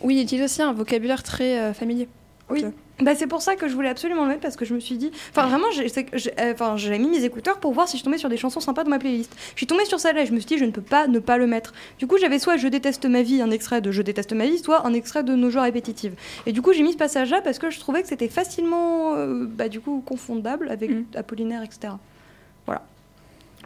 oui, 0.03 0.15
il 0.17 0.21
utilise 0.23 0.43
aussi 0.45 0.61
un 0.61 0.73
vocabulaire 0.73 1.23
très 1.23 1.59
euh, 1.59 1.73
familier. 1.73 2.07
Oui. 2.49 2.63
Bah, 3.01 3.13
c'est 3.13 3.27
pour 3.27 3.41
ça 3.43 3.55
que 3.55 3.67
je 3.67 3.75
voulais 3.75 3.89
absolument 3.89 4.23
le 4.23 4.29
mettre 4.29 4.41
parce 4.41 4.55
que 4.55 4.65
je 4.65 4.73
me 4.73 4.79
suis 4.79 4.97
dit. 4.97 5.11
Enfin, 5.29 5.47
vraiment, 5.47 5.67
j'ai, 5.71 5.85
euh, 5.85 6.53
enfin, 6.53 6.77
j'ai 6.77 6.97
mis 6.97 7.09
mes 7.09 7.23
écouteurs 7.25 7.59
pour 7.59 7.73
voir 7.73 7.87
si 7.87 7.97
je 7.97 8.03
tombais 8.03 8.17
sur 8.17 8.29
des 8.29 8.37
chansons 8.37 8.59
sympas 8.59 8.83
de 8.83 8.89
ma 8.89 8.97
playlist. 8.97 9.35
Je 9.53 9.57
suis 9.57 9.67
tombée 9.67 9.85
sur 9.85 9.99
celle-là 9.99 10.23
et 10.23 10.25
je 10.25 10.31
me 10.33 10.39
suis 10.39 10.47
dit, 10.47 10.57
je 10.57 10.65
ne 10.65 10.71
peux 10.71 10.81
pas 10.81 11.07
ne 11.07 11.19
pas 11.19 11.37
le 11.37 11.45
mettre. 11.45 11.73
Du 11.99 12.07
coup, 12.07 12.17
j'avais 12.17 12.39
soit 12.39 12.57
Je 12.57 12.67
déteste 12.67 13.05
ma 13.05 13.21
vie, 13.21 13.41
un 13.41 13.51
extrait 13.51 13.81
de 13.81 13.91
Je 13.91 14.01
déteste 14.01 14.33
ma 14.33 14.45
vie, 14.45 14.57
soit 14.57 14.87
un 14.87 14.93
extrait 14.93 15.23
de 15.23 15.35
Nos 15.35 15.51
joies 15.51 15.63
répétitives. 15.63 16.13
Et 16.47 16.53
du 16.53 16.61
coup, 16.63 16.73
j'ai 16.73 16.81
mis 16.81 16.93
ce 16.93 16.97
passage-là 16.97 17.41
parce 17.41 17.59
que 17.59 17.69
je 17.69 17.79
trouvais 17.79 18.01
que 18.01 18.07
c'était 18.07 18.29
facilement, 18.29 19.13
euh, 19.15 19.45
bah, 19.45 19.67
du 19.69 19.79
coup, 19.79 20.01
confondable 20.03 20.69
avec 20.69 20.89
Mm. 20.89 21.03
Apollinaire, 21.15 21.61
etc. 21.63 21.93
Voilà. 22.65 22.81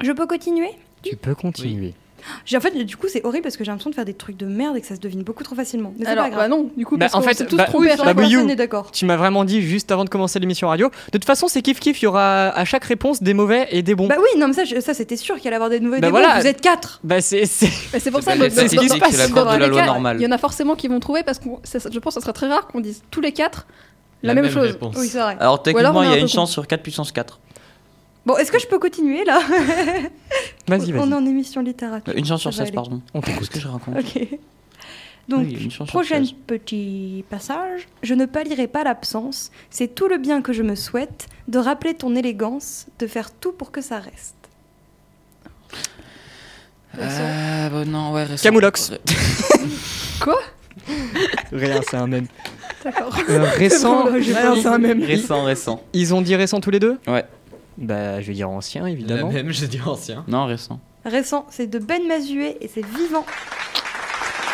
Je 0.01 0.11
peux 0.11 0.27
continuer? 0.27 0.71
Tu 1.03 1.15
peux 1.15 1.35
continuer. 1.35 1.93
En 2.55 2.59
fait, 2.59 2.83
du 2.83 2.97
coup, 2.97 3.07
c'est 3.09 3.23
horrible 3.25 3.43
parce 3.43 3.57
que 3.57 3.63
j'ai 3.63 3.71
l'impression 3.71 3.89
de 3.89 3.95
faire 3.95 4.05
des 4.05 4.13
trucs 4.13 4.37
de 4.37 4.45
merde 4.45 4.77
et 4.77 4.81
que 4.81 4.87
ça 4.87 4.95
se 4.95 4.99
devine 4.99 5.23
beaucoup 5.23 5.43
trop 5.43 5.55
facilement. 5.55 5.93
Mais 5.97 6.05
Alors, 6.07 6.29
pas 6.29 6.35
bah 6.35 6.47
non, 6.47 6.69
du 6.75 6.85
coup, 6.85 6.97
Bah, 6.97 7.05
parce 7.11 7.15
en 7.15 7.21
fait, 7.21 7.45
tous 7.45 7.55
bah, 7.55 7.65
trompés 7.65 7.87
Bah, 7.97 8.23
est 8.23 8.55
d'accord. 8.55 8.91
Tu 8.91 9.05
m'as 9.05 9.15
vraiment 9.17 9.43
dit 9.45 9.61
juste 9.61 9.91
avant 9.91 10.03
de 10.05 10.09
commencer 10.09 10.39
l'émission 10.39 10.67
radio. 10.67 10.89
De 11.11 11.17
toute 11.17 11.25
façon, 11.25 11.47
c'est 11.47 11.61
kiff 11.61 11.79
kiff. 11.79 12.01
Il 12.01 12.05
y 12.05 12.07
aura 12.07 12.49
à 12.49 12.65
chaque 12.65 12.85
réponse 12.85 13.21
des 13.23 13.33
mauvais 13.33 13.67
et 13.71 13.81
des 13.81 13.95
bons. 13.95 14.07
Bah 14.07 14.15
oui, 14.19 14.39
non, 14.39 14.47
mais 14.47 14.53
ça, 14.53 14.63
je- 14.65 14.79
ça 14.79 14.93
c'était 14.93 15.17
sûr 15.17 15.35
qu'il 15.37 15.47
allait 15.47 15.55
y 15.55 15.57
avoir 15.57 15.69
des 15.69 15.79
nouvelles 15.79 16.01
Bah 16.01 16.07
des 16.07 16.11
bons. 16.13 16.19
voilà. 16.19 16.39
Vous 16.39 16.47
êtes 16.47 16.61
quatre. 16.61 16.99
Bah, 17.03 17.21
c'est. 17.21 17.45
c'est- 17.45 17.69
Mais 17.93 17.99
c'est 17.99 18.11
pour 18.11 18.21
ça 18.23 18.35
que 18.37 18.49
c'est 18.49 18.75
la 18.75 19.27
de 19.27 19.35
la 19.35 19.57
les 19.57 19.67
loi 19.67 19.85
normale. 19.85 20.17
Il 20.19 20.23
y 20.23 20.27
en 20.27 20.31
a 20.31 20.37
forcément 20.37 20.75
qui 20.75 20.87
vont 20.87 20.99
trouver 20.99 21.23
parce 21.23 21.39
que 21.39 21.45
je 21.45 21.99
pense 21.99 22.15
que 22.15 22.19
ça 22.19 22.21
serait 22.21 22.33
très 22.33 22.47
rare 22.47 22.67
qu'on 22.67 22.79
dise 22.79 23.01
tous 23.11 23.21
les 23.21 23.31
quatre 23.31 23.65
la, 24.23 24.33
même, 24.33 24.49
chose. 24.49 24.67
réponse. 24.67 24.95
Oui, 24.97 25.07
c'est 25.07 25.19
vrai. 25.19 25.35
Alors 25.39 25.61
techniquement, 25.63 26.03
il 26.03 26.11
y 26.11 26.13
a 26.13 26.17
une 26.17 26.27
chance 26.27 26.51
sur 26.51 26.67
4 26.67 26.83
puissance 26.83 27.11
4. 27.11 27.39
Bon, 28.25 28.37
est-ce 28.37 28.51
que 28.51 28.59
je 28.59 28.67
peux 28.67 28.77
continuer 28.79 29.23
là 29.25 29.39
Vas-y, 30.67 30.93
On 30.93 30.95
est 30.95 31.09
vas-y. 31.09 31.13
en 31.13 31.25
émission 31.25 31.61
littérature. 31.61 32.13
Une 32.15 32.25
chance 32.25 32.41
sur 32.41 32.53
Ça 32.53 32.59
va 32.59 32.65
16, 32.65 32.67
aller. 32.67 32.75
pardon. 32.75 33.01
On 33.13 33.21
t'écoute. 33.21 33.49
que 33.49 33.59
je 33.59 33.67
raconte 33.67 33.97
Ok. 33.97 34.27
Donc, 35.27 35.45
Oui, 35.47 35.69
prochain 35.87 36.19
16. 36.19 36.33
petit 36.45 37.23
passage. 37.29 37.87
Je 38.03 38.13
ne 38.13 38.25
palierai 38.25 38.67
pas 38.67 38.83
l'absence. 38.83 39.51
C'est 39.69 39.95
tout 39.95 40.07
le 40.07 40.17
bien 40.17 40.41
que 40.41 40.53
je 40.53 40.61
me 40.63 40.75
souhaite 40.75 41.27
de 41.47 41.57
rappeler 41.57 41.93
ton 41.93 42.15
élégance, 42.15 42.87
de 42.99 43.07
faire 43.07 43.31
tout 43.31 43.51
pour 43.53 43.71
que 43.71 43.81
ça 43.81 43.99
reste. 43.99 44.35
Euh, 46.99 47.69
bah 47.69 47.85
non, 47.85 48.11
ouais, 48.11 48.23
récent. 48.25 48.43
Camoulox. 48.43 48.91
Quoi 50.21 50.39
Rien, 51.51 51.81
c'est 51.89 51.95
un 51.97 52.07
même. 52.07 52.27
D'accord. 52.83 53.15
Euh, 53.29 53.43
récent. 53.55 54.05
Rien, 54.05 54.55
c'est 54.55 54.67
un 54.67 54.77
même. 54.77 55.01
Récent, 55.03 55.43
récent. 55.45 55.83
Ils 55.93 56.13
ont 56.13 56.21
dit 56.21 56.35
récent 56.35 56.59
tous 56.59 56.71
les 56.71 56.79
deux? 56.79 56.97
Ouais. 57.07 57.23
Bah, 57.81 58.21
je 58.21 58.27
vais 58.27 58.33
dire 58.33 58.49
ancien, 58.49 58.83
La 58.83 58.89
évidemment. 58.91 59.31
même, 59.31 59.49
j'ai 59.51 59.67
dit 59.67 59.81
ancien. 59.85 60.23
Non, 60.27 60.45
récent. 60.45 60.79
Récent, 61.03 61.47
c'est 61.49 61.67
de 61.67 61.79
Ben 61.79 62.07
Mazué 62.07 62.57
et 62.61 62.67
c'est 62.67 62.85
vivant. 62.85 63.25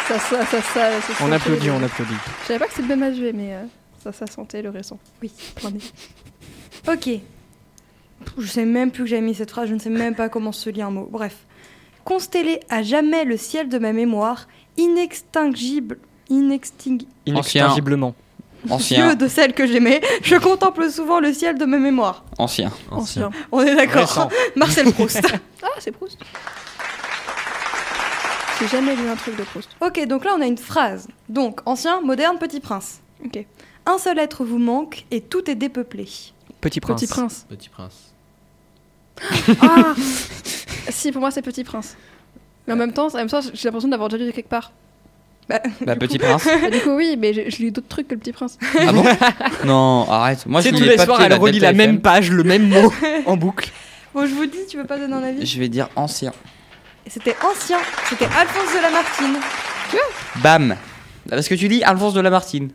Ça, 0.07 0.17
ça, 0.17 0.45
ça, 0.45 0.61
ça, 0.61 1.01
ça 1.01 1.13
On 1.21 1.31
applaudit, 1.33 1.69
on 1.69 1.83
applaudit. 1.83 2.13
Je 2.43 2.47
savais 2.47 2.59
pas 2.59 2.67
que 2.67 2.73
c'était 2.73 2.93
à 2.93 3.13
jouer, 3.13 3.33
mais 3.33 3.53
euh, 3.53 3.63
ça, 4.01 4.13
ça 4.13 4.25
sentait 4.27 4.61
le 4.61 4.69
récent. 4.69 4.97
Oui. 5.21 5.29
Prenez. 5.55 5.79
Ok. 6.87 7.09
Je 8.37 8.47
sais 8.47 8.63
même 8.65 8.91
plus 8.91 9.03
que 9.03 9.09
j'ai 9.09 9.19
mis 9.19 9.35
cette 9.35 9.51
phrase, 9.51 9.67
je 9.67 9.73
ne 9.73 9.79
sais 9.79 9.89
même 9.89 10.15
pas 10.15 10.29
comment 10.29 10.53
se 10.53 10.69
lit 10.69 10.81
un 10.81 10.89
mot. 10.91 11.09
Bref. 11.11 11.35
Constellé 12.05 12.61
à 12.69 12.81
jamais 12.83 13.25
le 13.25 13.35
ciel 13.35 13.67
de 13.67 13.77
ma 13.77 13.91
mémoire, 13.91 14.47
inextinguible, 14.77 15.97
inexting... 16.29 17.03
Inextinguiblement. 17.25 18.15
Ancien. 18.69 19.07
Dieu 19.07 19.15
de 19.15 19.27
celle 19.27 19.53
que 19.53 19.65
j'aimais, 19.67 20.01
je 20.23 20.35
contemple 20.35 20.89
souvent 20.91 21.19
le 21.19 21.33
ciel 21.33 21.57
de 21.57 21.65
ma 21.65 21.77
mémoire. 21.77 22.23
Ancien. 22.37 22.71
Ancien. 22.91 23.31
On 23.51 23.61
est 23.61 23.75
d'accord. 23.75 24.01
Récent. 24.01 24.29
Marcel 24.55 24.91
Proust. 24.93 25.21
Ah, 25.63 25.67
c'est 25.79 25.91
Proust. 25.91 26.17
J'ai 28.59 28.67
jamais 28.67 28.95
lu 28.95 29.07
un 29.07 29.15
truc 29.15 29.35
de 29.37 29.43
Proust. 29.43 29.69
ok, 29.81 30.07
donc 30.07 30.25
là 30.25 30.31
on 30.37 30.41
a 30.41 30.45
une 30.47 30.57
phrase. 30.57 31.07
Donc, 31.29 31.61
ancien, 31.65 32.01
moderne, 32.01 32.37
petit 32.39 32.59
prince. 32.59 32.99
Ok. 33.23 33.45
Un 33.85 33.97
seul 33.97 34.17
être 34.19 34.43
vous 34.43 34.57
manque 34.57 35.05
et 35.11 35.21
tout 35.21 35.49
est 35.49 35.55
dépeuplé. 35.55 36.07
Petit 36.61 36.79
Prince. 36.79 36.99
Petit 37.01 37.07
Prince. 37.07 37.45
Petit 37.49 37.69
Prince. 37.69 38.13
Ah 39.61 39.93
Si, 40.89 41.11
pour 41.11 41.21
moi, 41.21 41.31
c'est 41.31 41.41
Petit 41.41 41.63
Prince. 41.63 41.95
Mais 42.65 42.73
en 42.73 42.77
même 42.77 42.93
temps, 42.93 43.07
en 43.07 43.15
même 43.17 43.29
temps 43.29 43.39
j'ai 43.41 43.63
l'impression 43.65 43.87
d'avoir 43.89 44.09
déjà 44.09 44.25
lu 44.25 44.31
quelque 44.33 44.49
part. 44.49 44.71
Bah, 45.49 45.95
Petit 45.95 46.17
Prince. 46.17 46.45
Bah, 46.61 46.69
du 46.69 46.79
coup, 46.81 46.91
oui, 46.95 47.15
mais 47.17 47.33
j'ai 47.33 47.49
lu 47.63 47.71
d'autres 47.71 47.87
trucs 47.87 48.07
que 48.09 48.13
le 48.15 48.19
Petit 48.19 48.33
Prince. 48.33 48.57
Ah 48.79 48.91
bon? 48.91 49.03
Non, 49.65 50.05
arrête. 50.09 50.45
Moi, 50.45 50.61
Tu 50.61 50.69
je 50.69 50.73
lis 50.73 50.79
tous 50.81 50.85
les 50.87 50.97
soirs, 50.97 51.21
elle 51.21 51.29
la 51.29 51.37
relit 51.37 51.59
la 51.59 51.73
même 51.73 52.01
page, 52.01 52.31
le 52.31 52.43
même 52.43 52.67
mot 52.67 52.91
en 53.25 53.37
boucle. 53.37 53.71
Bon, 54.13 54.25
je 54.25 54.33
vous 54.33 54.45
dis, 54.45 54.65
tu 54.69 54.77
veux 54.77 54.85
pas 54.85 54.97
donner 54.97 55.13
un 55.13 55.23
avis? 55.23 55.45
Je 55.45 55.59
vais 55.59 55.69
dire 55.69 55.89
ancien. 55.95 56.33
C'était 57.07 57.35
ancien, 57.49 57.77
c'était 58.09 58.25
Alphonse 58.25 58.75
de 58.75 58.81
Lamartine. 58.81 59.37
Bam 60.43 60.75
Parce 61.29 61.47
que 61.47 61.55
tu 61.55 61.69
dis 61.69 61.81
Alphonse 61.83 62.13
de 62.13 62.19
Lamartine. 62.19 62.71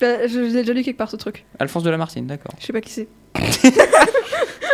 Bah, 0.00 0.26
je 0.28 0.32
je 0.34 0.38
l'ai 0.40 0.52
déjà 0.62 0.72
lu 0.72 0.82
quelque 0.84 0.98
part 0.98 1.10
ce 1.10 1.16
truc. 1.16 1.44
Alphonse 1.58 1.82
de 1.82 1.90
Lamartine, 1.90 2.26
d'accord. 2.26 2.52
Je 2.60 2.66
sais 2.66 2.72
pas 2.72 2.80
qui 2.80 2.90
c'est. 2.92 3.08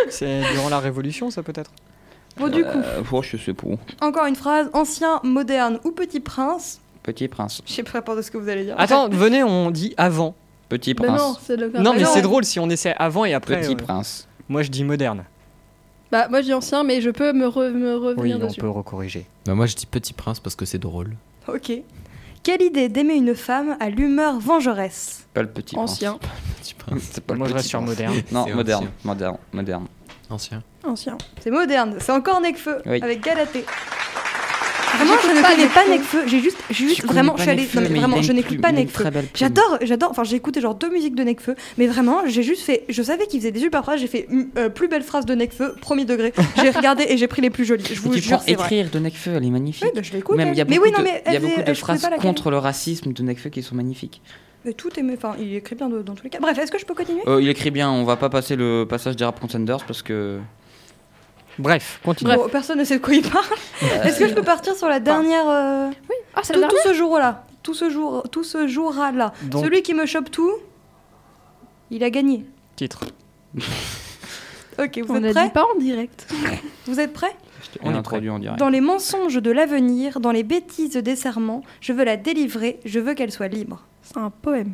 C'est 0.09 0.41
durant 0.53 0.69
la 0.69 0.79
Révolution, 0.79 1.29
ça 1.31 1.43
peut-être? 1.43 1.71
Bon, 2.37 2.47
du 2.47 2.63
coup, 2.63 2.69
Euh, 2.77 3.01
oh, 3.11 3.21
je 3.21 3.37
sais 3.37 3.53
pas. 3.53 3.67
encore 4.01 4.25
une 4.25 4.35
phrase 4.35 4.69
ancien, 4.73 5.19
moderne 5.23 5.79
ou 5.83 5.91
petit 5.91 6.19
prince. 6.19 6.79
Petit 7.03 7.27
Prince. 7.27 7.61
Je 7.65 7.73
sais 7.73 7.83
pas 7.83 8.01
de 8.15 8.21
ce 8.21 8.29
que 8.31 8.37
vous 8.37 8.49
allez 8.49 8.65
dire. 8.65 8.75
Attends, 8.77 9.09
venez, 9.11 9.43
on 9.43 9.71
dit 9.71 9.93
avant. 9.97 10.35
Petit 10.69 10.93
Prince. 10.93 11.19
non, 11.19 11.35
c'est 11.41 11.55
le 11.57 11.69
Non, 11.69 11.93
mais 11.93 12.01
non. 12.03 12.09
c'est 12.13 12.21
drôle 12.21 12.43
si 12.45 12.59
on 12.59 12.69
essaie 12.69 12.93
avant 12.97 13.25
et 13.25 13.33
après. 13.33 13.61
Petit 13.61 13.73
euh, 13.73 13.75
Prince. 13.75 14.27
Moi, 14.47 14.61
je 14.63 14.69
dis 14.69 14.83
moderne. 14.83 15.23
Bah, 16.11 16.27
moi, 16.29 16.41
je 16.41 16.45
dis 16.47 16.53
ancien, 16.53 16.83
mais 16.83 17.01
je 17.01 17.09
peux 17.09 17.33
me, 17.33 17.47
re- 17.47 17.71
me 17.71 17.97
Oui, 17.97 18.05
revenir 18.07 18.37
on 18.41 18.47
dessus. 18.47 18.59
peut 18.59 18.69
recorriger. 18.69 19.25
Bah, 19.45 19.55
moi, 19.55 19.65
je 19.65 19.75
dis 19.75 19.85
Petit 19.85 20.13
Prince 20.13 20.39
parce 20.39 20.55
que 20.55 20.65
c'est 20.65 20.77
drôle. 20.79 21.15
Ok. 21.47 21.71
Quelle 22.43 22.61
idée 22.61 22.87
d'aimer 22.89 23.15
une 23.15 23.35
femme 23.35 23.75
à 23.79 23.89
l'humeur 23.89 24.39
vengeresse 24.39 25.27
Pas 25.33 25.41
le 25.41 25.49
Petit 25.49 25.75
Ancien. 25.77 26.17
Petit 26.61 26.73
Prince. 26.73 26.99
Prince. 26.99 27.09
C'est 27.13 27.23
pas 27.23 27.33
le 27.33 27.39
Moi, 27.39 27.47
je 27.47 27.53
Petit 27.53 27.57
reste 27.57 27.69
sur 27.69 27.79
Prince. 27.79 27.89
moderne. 27.89 28.13
Non, 28.31 28.55
moderne. 28.55 28.83
ancien. 28.83 28.91
Moderne. 29.03 29.37
Moderne. 29.53 29.85
Ancien. 30.29 30.63
Ancien. 30.83 31.17
C'est 31.41 31.49
moderne, 31.51 31.95
c'est 31.99 32.11
encore 32.11 32.39
Necfeu 32.39 32.81
Oui. 32.85 32.99
avec 33.01 33.21
Galatée. 33.23 33.65
Vraiment, 34.99 35.21
je 35.23 35.27
ne 35.29 35.41
connais 35.41 35.67
pas 35.67 35.87
Nekfeu. 35.87 36.19
Necfeu. 36.19 36.27
J'ai 36.27 36.39
juste, 36.39 36.57
j'ai 36.69 36.87
juste 36.87 37.05
vraiment, 37.05 37.35
je 37.37 37.41
suis 37.43 37.51
allée. 37.51 37.67
Non, 37.73 37.81
mais 37.81 37.99
vraiment, 37.99 38.21
je 38.21 38.31
n'écoute 38.31 38.61
pas 38.61 38.71
Necfeu. 38.71 39.05
J'adore, 39.33 39.77
j'adore. 39.81 40.11
Enfin, 40.11 40.23
j'ai 40.23 40.35
écouté 40.35 40.61
genre 40.61 40.75
deux 40.75 40.89
musiques 40.89 41.15
de 41.15 41.23
Necfeu, 41.23 41.55
mais 41.77 41.87
vraiment, 41.87 42.27
j'ai 42.27 42.43
juste 42.43 42.63
fait. 42.63 42.83
Je 42.89 43.01
savais 43.01 43.25
qu'il 43.27 43.39
faisait 43.39 43.51
des 43.51 43.59
super 43.59 43.83
phrases. 43.83 43.99
J'ai 43.99 44.07
fait 44.07 44.27
euh, 44.57 44.69
plus 44.69 44.87
belle 44.87 45.03
phrase 45.03 45.25
de 45.25 45.35
Necfeu, 45.35 45.75
premier 45.81 46.05
degré. 46.05 46.33
J'ai 46.61 46.69
regardé 46.69 47.05
et 47.07 47.17
j'ai 47.17 47.27
pris 47.27 47.41
les 47.41 47.49
plus 47.49 47.65
jolies. 47.65 47.85
Je 47.85 47.99
vous 48.01 48.13
tu 48.13 48.21
jure, 48.21 48.41
c'est 48.41 48.51
écrire 48.51 48.89
de 48.89 48.99
Necfeu, 48.99 49.31
elle 49.35 49.45
est 49.45 49.49
magnifique. 49.49 49.83
Oui, 49.85 49.91
bah, 49.95 50.01
je 50.03 50.11
l'écoute. 50.11 50.37
Même 50.37 50.49
il 50.53 50.57
y 50.57 50.61
a 50.61 50.63
elle. 50.63 50.69
mais 50.69 50.75
beaucoup 50.77 50.87
oui, 50.87 50.91
non, 50.91 50.99
de, 50.99 51.03
mais 51.03 51.23
il 51.27 51.33
y 51.33 51.37
a 51.37 51.39
beaucoup 51.39 51.61
de 51.61 51.73
phrases 51.73 52.07
contre 52.19 52.51
le 52.51 52.57
racisme 52.57 53.13
de 53.13 53.23
Necfeu 53.23 53.49
qui 53.49 53.63
sont 53.63 53.75
magnifiques. 53.75 54.21
Mais 54.65 54.73
tout 54.73 54.89
est, 54.99 55.13
enfin, 55.13 55.35
il 55.39 55.55
écrit 55.55 55.75
bien 55.75 55.87
de- 55.89 56.01
dans 56.01 56.15
tous 56.15 56.23
les 56.25 56.29
cas. 56.29 56.39
Bref, 56.41 56.57
est-ce 56.57 56.71
que 56.71 56.77
je 56.77 56.85
peux 56.85 56.93
continuer? 56.93 57.21
Euh, 57.27 57.41
il 57.41 57.47
écrit 57.47 57.71
bien, 57.71 57.89
on 57.89 58.03
va 58.03 58.17
pas 58.17 58.29
passer 58.29 58.57
le 58.57 58.85
passage 58.87 59.15
des 59.15 59.23
Rap 59.23 59.39
Contenders 59.39 59.85
parce 59.85 60.01
que. 60.01 60.39
Bref, 61.59 61.99
continue. 62.03 62.33
Bon, 62.35 62.47
Personne 62.49 62.79
ne 62.79 62.83
sait 62.83 62.97
de 62.97 63.03
quoi 63.03 63.13
il 63.13 63.21
parle. 63.29 63.45
Est-ce 64.03 64.17
que 64.19 64.27
je 64.27 64.33
peux 64.33 64.41
partir 64.43 64.75
sur 64.75 64.87
la 64.87 64.99
dernière 64.99 65.47
euh, 65.47 65.89
Ah, 66.33 66.41
c'est 66.43 66.53
tout, 66.53 66.59
la 66.61 66.67
tout 66.69 66.77
ce 66.83 66.93
jour-là, 66.93 67.45
tout 67.61 67.73
ce 67.73 67.89
jour, 67.89 68.23
tout 68.31 68.43
ce 68.43 68.65
jour-là. 68.67 69.33
Donc- 69.43 69.63
Celui 69.65 69.83
qui 69.83 69.93
me 69.93 70.05
chope 70.05 70.31
tout, 70.31 70.53
il 71.91 72.03
a 72.03 72.09
gagné. 72.09 72.45
Titre. 72.75 73.01
Ok, 74.81 74.97
vous 75.05 75.13
On 75.13 75.17
êtes 75.23 75.35
a 75.35 75.39
prêts 75.39 75.47
dit 75.47 75.53
pas 75.53 75.65
en 75.75 75.77
direct. 75.77 76.25
Vous 76.85 77.01
êtes 77.01 77.11
prêts 77.11 77.35
On 77.81 77.91
est 77.93 78.29
en 78.29 78.39
direct. 78.39 78.57
Dans 78.59 78.69
les 78.69 78.79
mensonges 78.79 79.35
de 79.41 79.51
l'avenir, 79.51 80.21
dans 80.21 80.31
les 80.31 80.43
bêtises 80.43 80.93
des 80.95 81.17
serments, 81.17 81.63
je 81.81 81.91
veux 81.91 82.05
la 82.05 82.15
délivrer, 82.15 82.79
je 82.85 82.99
veux 83.01 83.13
qu'elle 83.13 83.31
soit 83.33 83.49
libre. 83.49 83.83
C'est 84.03 84.17
un 84.17 84.29
poème. 84.29 84.71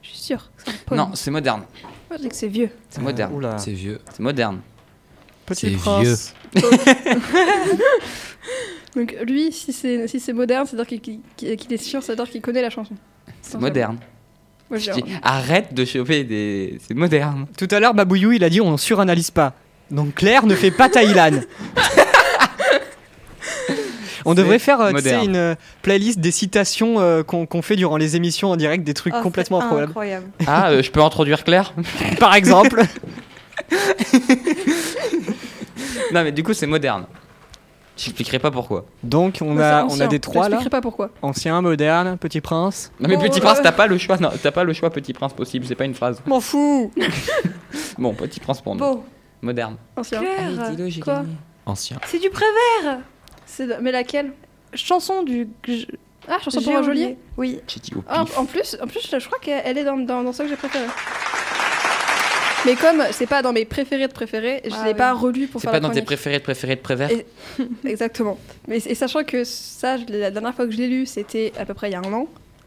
Je 0.00 0.08
suis 0.08 0.18
sûre 0.18 0.50
que 0.56 0.62
c'est 0.64 0.70
un 0.70 0.74
poème. 0.86 1.00
Non, 1.00 1.10
c'est 1.14 1.30
moderne. 1.30 1.64
Moi, 2.08 2.16
je 2.16 2.22
dis 2.22 2.28
que 2.30 2.34
c'est 2.34 2.48
vieux. 2.48 2.70
C'est 2.88 3.02
moderne. 3.02 3.54
C'est 3.58 3.72
vieux. 3.72 4.00
C'est 4.10 4.20
moderne. 4.20 4.60
Petit 5.48 5.70
c'est 5.70 5.76
Prince. 5.76 6.34
Donc, 8.96 9.16
lui, 9.26 9.52
si 9.52 9.72
c'est 9.72 10.08
si 10.08 10.18
c'est 10.20 10.32
moderne, 10.32 10.66
c'est-à-dire 10.66 10.86
qu'il 11.00 11.20
est 11.72 11.76
sûr, 11.76 12.02
c'est-à-dire 12.02 12.28
qu'il 12.30 12.40
connaît 12.40 12.62
la 12.62 12.70
chanson. 12.70 12.94
C'est 13.42 13.58
moderne. 13.58 13.98
Moi, 14.70 14.78
dis, 14.78 15.04
arrête 15.22 15.72
de 15.74 15.84
choper 15.84 16.24
des. 16.24 16.78
C'est 16.86 16.94
moderne. 16.94 17.46
Tout 17.56 17.68
à 17.70 17.80
l'heure, 17.80 17.94
Babouillou, 17.94 18.32
il 18.32 18.44
a 18.44 18.50
dit 18.50 18.60
on 18.60 18.76
suranalyse 18.76 19.30
pas. 19.30 19.54
Donc 19.90 20.14
Claire 20.16 20.44
ne 20.46 20.54
fait 20.54 20.70
pas 20.70 20.88
Thaïlande. 20.88 21.44
On 24.24 24.34
devrait 24.34 24.58
faire 24.58 24.82
euh, 24.82 24.92
une 25.24 25.36
euh, 25.36 25.54
playlist 25.80 26.18
des 26.20 26.32
citations 26.32 27.00
euh, 27.00 27.22
qu'on 27.22 27.62
fait 27.62 27.76
durant 27.76 27.96
les 27.96 28.14
émissions 28.14 28.50
en 28.50 28.56
direct, 28.56 28.84
des 28.84 28.92
trucs 28.92 29.14
Oh, 29.16 29.22
complètement 29.22 29.62
improbables. 29.62 29.88
incroyable. 29.88 30.26
Ah, 30.46 30.68
euh, 30.68 30.82
je 30.82 30.90
peux 30.90 31.00
introduire 31.00 31.44
Claire? 31.44 31.72
Par 32.20 32.34
exemple. 32.34 32.82
Non, 36.12 36.22
mais 36.24 36.32
du 36.32 36.42
coup, 36.42 36.52
c'est 36.54 36.66
moderne. 36.66 37.06
J'expliquerai 37.96 38.38
pas 38.38 38.52
pourquoi. 38.52 38.84
Donc 39.02 39.38
on 39.40 39.58
a, 39.58 39.84
on 39.84 39.98
a 40.00 40.06
des 40.06 40.16
Je 40.16 40.20
trois 40.20 40.42
là. 40.42 40.48
t'expliquerai 40.50 40.70
pas 40.70 40.80
pourquoi. 40.80 41.10
Ancien, 41.20 41.60
moderne, 41.60 42.16
Petit 42.16 42.40
Prince. 42.40 42.92
Non, 43.00 43.08
mais 43.08 43.18
Petit 43.18 43.40
euh, 43.40 43.42
Prince, 43.42 43.58
t'as 43.60 43.72
pas 43.72 43.88
le 43.88 43.98
choix. 43.98 44.16
Non, 44.18 44.30
t'as 44.40 44.52
pas 44.52 44.62
le 44.62 44.72
choix, 44.72 44.90
Petit 44.90 45.12
Prince 45.12 45.32
possible. 45.32 45.66
C'est 45.66 45.74
pas 45.74 45.84
une 45.84 45.94
phrase. 45.94 46.22
M'en 46.26 46.40
fous 46.40 46.92
Bon, 47.98 48.14
Petit 48.14 48.38
Prince 48.38 48.60
pour 48.60 48.74
nous. 48.76 48.80
Bon, 48.80 49.02
Moderne. 49.42 49.76
Ancien. 49.96 50.20
Claire, 50.20 50.70
dis-le, 50.70 50.88
j'ai 50.88 51.00
Quoi 51.00 51.14
gagné. 51.16 51.28
Ancien. 51.66 51.98
c'est 52.06 52.20
du 52.20 52.30
Prévert. 52.30 53.00
C'est 53.46 53.66
de- 53.66 53.76
Mais 53.82 53.90
laquelle? 53.90 54.32
Chanson 54.74 55.24
du. 55.24 55.48
Ah, 56.28 56.36
chanson 56.44 56.60
pour 56.62 56.76
un 56.76 56.82
geôlier. 56.82 57.16
Oui. 57.36 57.60
Dit 57.82 57.92
Ah, 58.08 58.24
en 58.36 58.44
plus, 58.44 58.76
en 58.80 58.86
plus, 58.86 59.08
je 59.10 59.26
crois 59.26 59.38
qu'elle 59.40 59.76
est 59.78 59.84
dans, 59.84 59.96
dans, 59.96 60.22
dans 60.22 60.32
ceux 60.32 60.44
que 60.44 60.50
j'ai 60.50 60.56
préféré. 60.56 60.84
Mais 62.66 62.74
comme 62.76 63.02
c'est 63.12 63.26
pas 63.26 63.40
dans 63.42 63.52
mes 63.52 63.64
préférés 63.64 64.08
de 64.08 64.12
préférés, 64.12 64.60
je 64.64 64.70
Ah 64.74 64.84
l'ai 64.84 64.90
oui. 64.92 64.96
pas 64.96 65.12
relu 65.12 65.46
pour 65.46 65.60
C'est 65.60 65.66
faire 65.66 65.72
pas 65.72 65.80
la 65.80 65.88
dans 65.88 65.94
tes 65.94 66.02
préférés 66.02 66.38
de 66.38 66.42
préférés 66.42 66.76
de 66.76 66.80
Prévert 66.80 67.10
Et- 67.10 67.26
Exactement. 67.84 68.38
Mais 68.66 68.78
et 68.78 68.94
sachant 68.94 69.22
que 69.24 69.44
ça, 69.44 69.96
je 69.96 70.04
la 70.12 70.30
dernière 70.30 70.54
fois 70.54 70.66
que 70.66 70.72
je 70.72 70.78
l'ai 70.78 70.88
lu, 70.88 71.06
c'était 71.06 71.52
à 71.58 71.64
peu 71.64 71.74
près 71.74 71.88
il 71.88 71.92
y 71.92 71.96
a 71.96 72.00
un 72.00 72.12
an. 72.12 72.26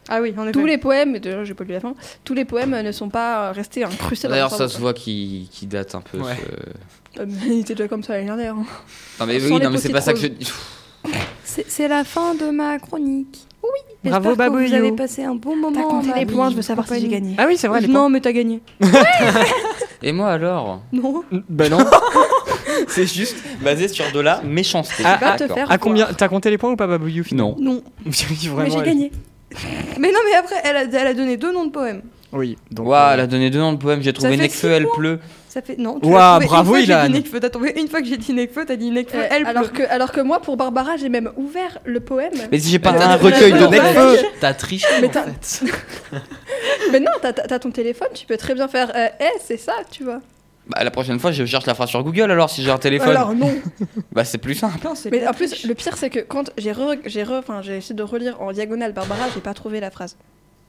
Ah 0.10 0.19
oui, 0.21 0.34
en 0.38 0.43
effet. 0.43 0.51
Tous 0.54 0.65
les 0.65 0.77
poèmes, 0.77 1.17
d'ailleurs 1.19 1.45
j'ai 1.45 1.54
pas 1.54 1.63
lu 1.63 1.73
la 1.73 1.80
fin, 1.80 1.93
tous 2.23 2.34
les 2.34 2.45
poèmes 2.45 2.80
ne 2.82 2.91
sont 2.91 3.10
pas 3.10 3.51
restés 3.51 3.84
incrustés 3.84 4.27
dans 4.27 4.34
D'ailleurs, 4.34 4.49
ça 4.51 4.67
se 4.67 4.77
voit 4.80 4.93
qu'il 4.93 5.47
qu'il 5.49 5.67
date 5.67 5.93
un 5.93 6.01
peu. 6.01 6.17
Ouais. 6.19 6.36
ce-. 7.15 7.19
Euh, 7.21 7.25
mais 7.27 7.47
il 7.47 7.60
était 7.60 7.75
déjà 7.75 7.88
comme 7.88 8.01
ça 8.04 8.13
l'année 8.13 8.25
dernière. 8.25 8.56
hein. 8.56 8.65
Non, 9.19 9.25
mais 9.27 9.41
oui, 9.43 9.60
non, 9.60 9.69
mais 9.69 9.77
c'est 9.77 9.89
pas 9.91 10.01
ça 10.01 10.13
que 10.13 10.19
je. 10.19 10.27
C'est 11.43 11.65
c'est 11.69 11.88
la 11.88 12.04
fin 12.04 12.34
de 12.36 12.49
ma 12.49 12.80
chronique. 12.80 13.45
Oui. 13.63 13.69
Bravo, 14.04 14.30
que 14.30 14.30
Vous 14.32 14.36
Babouillou. 14.38 14.74
avez 14.76 14.91
passé 14.93 15.24
un 15.24 15.36
bon 15.36 15.56
moment. 15.56 15.80
T'as 15.80 15.88
compté 15.88 16.10
les 16.19 16.26
points, 16.26 16.50
je 16.50 16.56
veux 16.56 16.62
savoir 16.62 16.88
si 16.88 17.00
j'ai 17.00 17.08
gagné. 17.08 17.36
Ah 17.38 17.45
oui, 17.47 17.56
c'est 17.58 17.67
vrai. 17.67 17.82
les 17.82 17.88
non, 17.88 18.10
mais 18.10 18.19
t'as 18.21 18.32
gagné. 18.32 18.62
Et 20.04 20.12
moi 20.12 20.30
alors 20.32 20.82
Non. 20.91 21.24
Bah 21.50 21.69
non. 21.69 21.78
C'est 22.88 23.06
juste 23.06 23.38
basé 23.62 23.88
sur 23.88 24.12
de 24.12 24.19
la 24.19 24.41
méchanceté. 24.41 25.04
Ah, 25.06 25.38
À 25.69 25.78
combien 25.78 26.08
T'as 26.13 26.28
compté 26.28 26.50
les 26.50 26.58
points 26.58 26.71
ou 26.71 26.76
pas, 26.76 26.88
Babouillou 26.88 27.24
Non. 27.34 27.56
Non. 27.60 27.84
mais 28.06 28.12
j'ai 28.69 28.82
gagné. 28.82 29.12
mais 30.00 30.12
non, 30.12 30.19
mais 30.30 30.36
après, 30.38 30.56
elle 30.63 30.78
a, 30.78 30.84
elle 30.84 31.08
a 31.08 31.13
donné 31.13 31.38
deux 31.38 31.54
noms 31.54 31.65
de 31.65 31.71
poèmes. 31.71 32.02
Oui. 32.34 32.58
Donc, 32.72 32.88
Waouh, 32.88 33.10
euh, 33.10 33.13
elle 33.13 33.20
a 33.22 33.28
donné 33.28 33.50
deux 33.50 33.60
noms 33.60 33.74
de 33.74 33.78
poèmes. 33.78 34.02
J'ai 34.02 34.13
trouvé 34.13 34.38
Necfeu, 34.38 34.72
elle 34.72 34.88
pleut. 34.96 35.20
Ça 35.50 35.62
fait 35.62 35.78
non. 35.78 36.00
trouvé 36.00 36.15
bravo, 36.15 36.41
une 36.41 36.48
fois 36.48 36.80
que 36.80 36.86
j'ai 36.86 36.94
Ilan. 36.94 37.06
dit 37.08 37.12
Nekfeu, 37.13 37.39
T'as 37.41 37.50
trouvé 37.50 37.74
une 37.78 37.88
fois 37.89 38.02
que 38.02 38.08
j'ai 38.08 38.15
dit 38.17 38.34
Nekfeu, 38.34 38.65
t'as 38.65 38.78
dit 38.78 38.89
Nekfeu. 38.89 39.17
Euh, 39.20 39.28
elle 39.30 39.46
alors, 39.46 39.70
pleut. 39.70 39.84
que, 39.86 39.91
alors 39.91 40.12
que 40.13 40.22
moi, 40.22 40.39
pour 40.39 40.56
Barbara, 40.56 40.96
j'ai 40.96 41.10
même 41.10 41.30
ouvert 41.36 41.80
le 41.84 42.00
poème. 42.00 42.32
Mais 42.52 42.60
si 42.60 42.70
j'ai 42.70 42.80
pas 42.80 42.91
un 42.91 43.17
recueil 43.17 43.52
de 43.52 43.67
Necfeu. 43.67 44.26
T'as 44.39 44.54
triché 44.54 44.88
Mais 45.02 45.08
en 45.08 45.12
t'as- 45.12 45.24
fait. 45.41 45.63
Mais 46.91 47.00
non, 47.02 47.12
t'as- 47.22 47.60
ton 47.60 47.72
téléphone, 47.72 48.08
tu 48.13 48.26
peux 48.26 48.38
très 48.38 48.54
bien 48.54 48.67
faire 48.70 48.91
euh, 48.96 49.08
Eh, 49.20 49.39
c'est 49.41 49.58
ça, 49.58 49.74
tu 49.89 50.04
vois. 50.06 50.22
Bah, 50.67 50.84
la 50.84 50.91
prochaine 50.91 51.20
fois, 51.20 51.32
je 51.34 51.44
cherche 51.46 51.65
la 51.65 51.74
phrase 51.74 51.89
sur 51.89 52.02
Google 52.04 52.32
alors 52.32 52.50
si 52.50 52.63
j'ai 52.63 52.72
un 52.72 52.78
téléphone. 52.78 53.10
Alors 53.10 53.34
non. 53.36 53.52
Bah, 54.13 54.24
c'est 54.24 54.38
plus 54.38 54.56
simple. 54.56 54.78
Non, 54.86 54.94
Mais 55.12 55.28
en 55.28 55.34
plus, 55.34 55.65
le 55.65 55.74
pire, 55.74 55.98
c'est 55.98 56.10
que 56.10 56.20
quand 56.20 56.52
j'ai 56.58 56.72
re, 56.72 56.96
j'ai 57.06 57.24
re, 57.24 57.32
enfin, 57.34 57.62
j'ai 57.62 57.78
essayé 57.78 57.96
de 57.96 58.04
relire 58.04 58.41
en 58.41 58.52
diagonale 58.54 58.94
Barbara, 58.94 59.26
j'ai 59.34 59.41
pas 59.41 59.54
trouvé 59.54 59.80
la 59.82 59.91
phrase. 59.91 60.15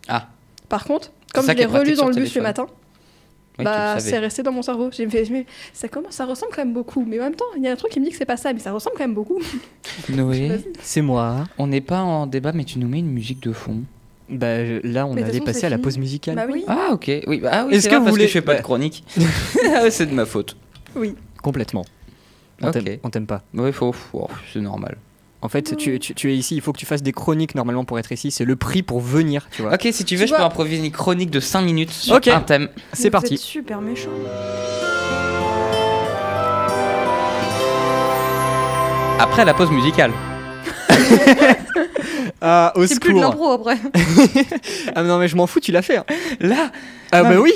Ah. 0.08 0.26
Par 0.68 0.84
contre, 0.84 1.12
comme 1.34 1.44
ça 1.44 1.52
je 1.52 1.58
l'ai 1.58 1.64
relu 1.66 1.94
dans 1.94 2.08
le 2.08 2.14
bus 2.14 2.24
le 2.24 2.28
téléphone. 2.28 2.42
matin, 2.42 2.66
Oui, 3.58 3.64
bah 3.64 3.94
le 3.94 4.00
c'est 4.00 4.10
savais. 4.10 4.22
resté 4.26 4.42
dans 4.42 4.52
mon 4.52 4.62
cerveau. 4.62 4.90
J'ai 4.92 5.08
fait, 5.08 5.26
mais 5.30 5.46
ça 5.72 5.88
commence, 5.88 6.12
ça 6.14 6.24
ressemble 6.26 6.52
quand 6.54 6.64
même 6.64 6.72
beaucoup. 6.72 7.04
Mais 7.06 7.18
en 7.20 7.24
même 7.24 7.34
temps, 7.34 7.44
il 7.56 7.62
y 7.62 7.68
a 7.68 7.72
un 7.72 7.76
truc 7.76 7.92
qui 7.92 8.00
me 8.00 8.04
dit 8.06 8.10
que 8.10 8.16
c'est 8.16 8.24
pas 8.24 8.36
ça, 8.36 8.52
mais 8.52 8.58
ça 8.60 8.72
ressemble 8.72 8.96
quand 8.96 9.04
même 9.04 9.14
beaucoup. 9.14 9.40
Noé, 10.08 10.60
C'est 10.82 11.02
moi. 11.02 11.44
on 11.58 11.66
n'est 11.66 11.80
pas 11.80 12.00
en 12.02 12.26
débat, 12.26 12.52
mais 12.52 12.64
tu 12.64 12.78
nous 12.78 12.88
mets 12.88 13.00
une 13.00 13.10
musique 13.12 13.40
de 13.42 13.52
fond. 13.52 13.82
Bah 14.28 14.62
là, 14.82 15.06
on 15.06 15.12
Mais 15.14 15.22
allait 15.22 15.32
façon, 15.32 15.44
passer 15.44 15.60
c'est 15.60 15.66
à 15.66 15.70
la 15.70 15.78
pause 15.78 15.98
musicale. 15.98 16.36
Bah 16.36 16.46
oui. 16.50 16.64
Ah, 16.66 16.88
ok. 16.92 17.10
Oui, 17.26 17.40
bah, 17.40 17.50
ah, 17.52 17.64
oui 17.66 17.74
Est-ce 17.74 17.82
c'est 17.82 17.88
que 17.90 17.96
vous 17.96 18.00
parce 18.02 18.10
voulez- 18.12 18.24
que 18.24 18.28
je 18.28 18.32
fais 18.32 18.40
pas 18.40 18.52
bah- 18.52 18.58
de 18.58 18.62
chronique. 18.64 19.04
Ah, 19.74 19.90
c'est 19.90 20.06
de 20.06 20.14
ma 20.14 20.24
faute. 20.24 20.56
Complètement. 21.42 21.84
On 22.62 22.68
Ok. 22.68 22.72
t'aime- 22.82 22.98
on 23.02 23.10
t'aime 23.10 23.26
pas. 23.26 23.42
Oui, 23.54 23.72
faut. 23.72 23.92
faut- 23.92 24.28
c'est 24.52 24.60
normal. 24.60 24.96
En 25.44 25.48
fait, 25.48 25.76
tu, 25.76 25.98
tu- 25.98 26.14
tu 26.14 26.30
es 26.32 26.36
ici, 26.36 26.54
il 26.54 26.60
faut 26.60 26.72
que 26.72 26.78
tu 26.78 26.86
fasses 26.86 27.02
des 27.02 27.10
chroniques 27.12 27.56
normalement 27.56 27.84
pour 27.84 27.98
être 27.98 28.12
ici. 28.12 28.30
C'est 28.30 28.44
le 28.44 28.54
prix 28.54 28.82
pour 28.84 29.00
venir, 29.00 29.48
tu 29.50 29.62
vois. 29.62 29.74
Ok, 29.74 29.88
si 29.90 30.04
tu 30.04 30.14
veux, 30.14 30.24
Tu 30.24 30.30
je 30.30 30.36
peux 30.36 30.40
improviser 30.42 30.84
une 30.84 30.92
chronique 30.92 31.30
de 31.30 31.40
5 31.40 31.62
minutes 31.62 31.90
sur 31.90 32.14
un 32.14 32.40
thème. 32.40 32.68
C'est 32.92 33.10
parti. 33.10 33.34
êtes 33.34 33.40
super 33.40 33.80
méchant. 33.80 34.10
Après 39.18 39.44
la 39.44 39.54
pause 39.54 39.70
musicale. 39.70 40.12
Ah, 42.44 42.72
au 42.74 42.84
C'est 42.86 42.98
plus 43.00 43.14
de 43.14 43.20
l'impro 43.20 43.52
après. 43.52 43.76
Ah 44.96 45.04
non 45.04 45.18
mais 45.18 45.28
je 45.28 45.36
m'en 45.36 45.46
fous, 45.46 45.60
tu 45.60 45.70
l'as 45.70 45.82
fait. 45.82 45.98
hein. 45.98 46.04
Là 46.40 46.72
Ah 47.12 47.18
Non, 47.22 47.28
bah 47.28 47.34
mais 47.34 47.36
oui, 47.36 47.52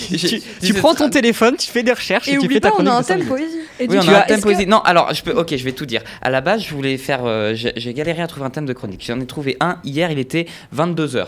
tu, 0.62 0.74
prends 0.74 0.94
ton 0.94 1.10
téléphone, 1.10 1.56
tu 1.56 1.68
fais 1.68 1.82
des 1.82 1.92
recherches 1.92 2.28
et, 2.28 2.32
Et 2.34 2.38
tu 2.38 2.44
oublie 2.44 2.54
fais 2.54 2.60
ta 2.60 2.68
pas, 2.70 2.74
on 2.78 2.84
chronique 2.84 2.92
a 2.92 2.96
un 2.96 3.00
de 3.00 3.04
cinq 3.04 3.16
thème 3.18 3.26
minutes. 3.26 3.28
poésie. 3.50 3.65
Et 3.80 3.86
Oui, 3.88 3.96
on 3.98 4.08
a 4.08 4.18
un 4.18 4.22
thème 4.22 4.40
que-. 4.40 4.64
Non, 4.66 4.80
alors, 4.80 5.12
je 5.12 5.22
peux. 5.22 5.32
Ok, 5.32 5.54
je 5.56 5.64
vais 5.64 5.72
tout 5.72 5.86
dire. 5.86 6.02
À 6.22 6.30
la 6.30 6.40
base, 6.40 6.62
je 6.64 6.74
voulais 6.74 6.96
faire. 6.98 7.24
euh, 7.24 7.52
j'ai 7.54 7.94
galéré 7.94 8.22
à 8.22 8.26
trouver 8.26 8.46
un 8.46 8.50
thème 8.50 8.66
de 8.66 8.72
chronique. 8.72 9.04
J'en 9.06 9.20
ai 9.20 9.26
trouvé 9.26 9.56
un. 9.60 9.78
Hier, 9.84 10.10
il 10.10 10.18
était 10.18 10.46
22h. 10.74 11.26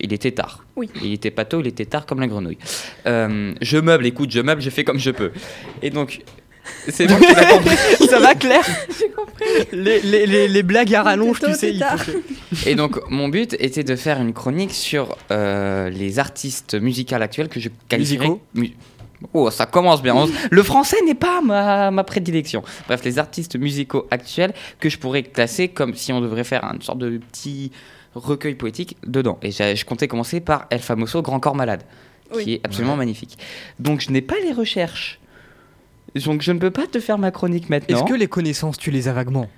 Il 0.00 0.12
était 0.12 0.30
tard. 0.30 0.64
Oui. 0.76 0.88
Il 1.02 1.12
était 1.12 1.30
pas 1.32 1.44
tôt, 1.44 1.60
il 1.60 1.66
était 1.66 1.84
tard 1.84 2.06
comme 2.06 2.20
la 2.20 2.26
grenouille. 2.28 2.58
Euh, 3.06 3.52
je 3.60 3.76
meuble, 3.76 4.06
écoute, 4.06 4.30
je 4.30 4.40
meuble, 4.40 4.62
je 4.62 4.70
fais 4.70 4.84
comme 4.84 4.98
je 5.00 5.10
peux. 5.10 5.32
Et 5.82 5.90
donc, 5.90 6.20
c'est 6.88 7.06
bon, 7.06 7.16
tu 7.16 7.34
l'as 7.34 7.44
compris. 7.46 7.76
Ça 8.08 8.20
va 8.20 8.34
Claire? 8.34 8.64
Les, 9.72 10.00
les, 10.00 10.26
les, 10.26 10.48
les 10.48 10.62
blagues 10.62 10.94
à 10.94 11.02
rallonge, 11.02 11.40
tu 11.40 11.46
sais. 11.46 11.54
c'est 11.54 11.70
il 11.72 11.78
tard. 11.80 11.98
faut 12.00 12.12
que- 12.12 12.68
Et 12.68 12.76
donc, 12.76 13.00
mon 13.10 13.28
but 13.28 13.54
était 13.58 13.82
de 13.84 13.96
faire 13.96 14.20
une 14.20 14.32
chronique 14.32 14.72
sur 14.72 15.16
euh, 15.32 15.90
les 15.90 16.18
artistes 16.18 16.74
musicaux 16.80 17.16
actuels 17.16 17.48
que 17.48 17.58
je 17.60 17.68
qualifierais. 17.88 18.26
Musicaux 18.28 18.42
mu- 18.54 18.72
Oh, 19.34 19.50
ça 19.50 19.66
commence 19.66 20.02
bien. 20.02 20.14
Le 20.50 20.62
français 20.62 20.96
n'est 21.04 21.14
pas 21.14 21.40
ma, 21.42 21.90
ma 21.90 22.04
prédilection. 22.04 22.62
Bref, 22.86 23.04
les 23.04 23.18
artistes 23.18 23.56
musicaux 23.56 24.06
actuels 24.10 24.54
que 24.78 24.88
je 24.88 24.98
pourrais 24.98 25.22
classer 25.22 25.68
comme 25.68 25.94
si 25.94 26.12
on 26.12 26.20
devrait 26.20 26.44
faire 26.44 26.64
une 26.64 26.80
sorte 26.80 26.98
de 26.98 27.18
petit 27.18 27.70
recueil 28.14 28.54
poétique 28.54 28.96
dedans. 29.06 29.38
Et 29.42 29.50
j'ai- 29.50 29.76
je 29.76 29.84
comptais 29.84 30.08
commencer 30.08 30.40
par 30.40 30.66
El 30.70 30.80
Famoso 30.80 31.20
Grand 31.22 31.38
Corps 31.38 31.54
Malade, 31.54 31.82
qui 32.32 32.36
Oui. 32.38 32.52
est 32.54 32.60
absolument 32.66 32.96
magnifique. 32.96 33.36
Donc, 33.78 34.00
je 34.00 34.10
n'ai 34.10 34.22
pas 34.22 34.36
les 34.42 34.52
recherches. 34.52 35.20
Donc, 36.24 36.42
je 36.42 36.50
ne 36.52 36.58
peux 36.58 36.70
pas 36.72 36.86
te 36.86 36.98
faire 36.98 37.18
ma 37.18 37.30
chronique 37.30 37.68
maintenant. 37.70 37.98
Est-ce 37.98 38.04
que 38.10 38.18
les 38.18 38.26
connaissances, 38.26 38.78
tu 38.78 38.90
les 38.90 39.06
as 39.06 39.12
vaguement? 39.12 39.48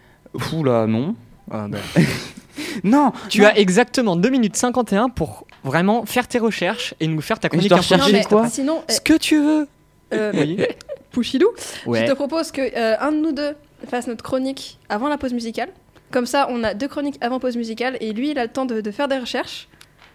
Oula, 0.52 0.86
non. 0.86 1.14
Ah. 1.50 1.66
Non, 2.84 3.12
Tu 3.28 3.40
non. 3.42 3.48
as 3.48 3.56
exactement 3.58 4.16
2 4.16 4.28
minutes 4.30 4.56
51 4.56 5.08
pour 5.08 5.46
vraiment 5.64 6.04
faire 6.06 6.26
tes 6.28 6.38
recherches 6.38 6.94
et 7.00 7.06
nous 7.06 7.20
faire 7.20 7.38
ta 7.38 7.48
chronique 7.48 7.72
mais 8.12 8.24
quoi 8.24 8.48
Sinon, 8.48 8.82
Ce 8.88 9.00
que 9.00 9.16
tu 9.16 9.38
veux. 9.40 9.68
euh, 10.12 10.32
Oui. 10.34 10.58
Ouais. 11.86 12.00
je 12.06 12.10
te 12.10 12.14
propose 12.14 12.50
que 12.52 12.62
euh, 12.62 12.96
un 13.00 13.12
de 13.12 13.18
nous 13.18 13.32
deux 13.32 13.54
fasse 13.88 14.06
notre 14.06 14.24
chronique 14.24 14.78
avant 14.88 15.08
la 15.08 15.18
pause 15.18 15.32
musicale. 15.34 15.68
Comme 16.10 16.26
ça, 16.26 16.46
on 16.50 16.62
a 16.64 16.72
deux 16.74 16.88
chroniques 16.88 17.18
avant 17.20 17.38
pause 17.38 17.56
musicale 17.56 17.96
et 18.00 18.12
lui, 18.12 18.30
il 18.30 18.38
a 18.38 18.44
le 18.44 18.50
temps 18.50 18.64
de, 18.64 18.80
de 18.80 18.90
faire 18.90 19.08
des 19.08 19.18
recherches. 19.18 19.68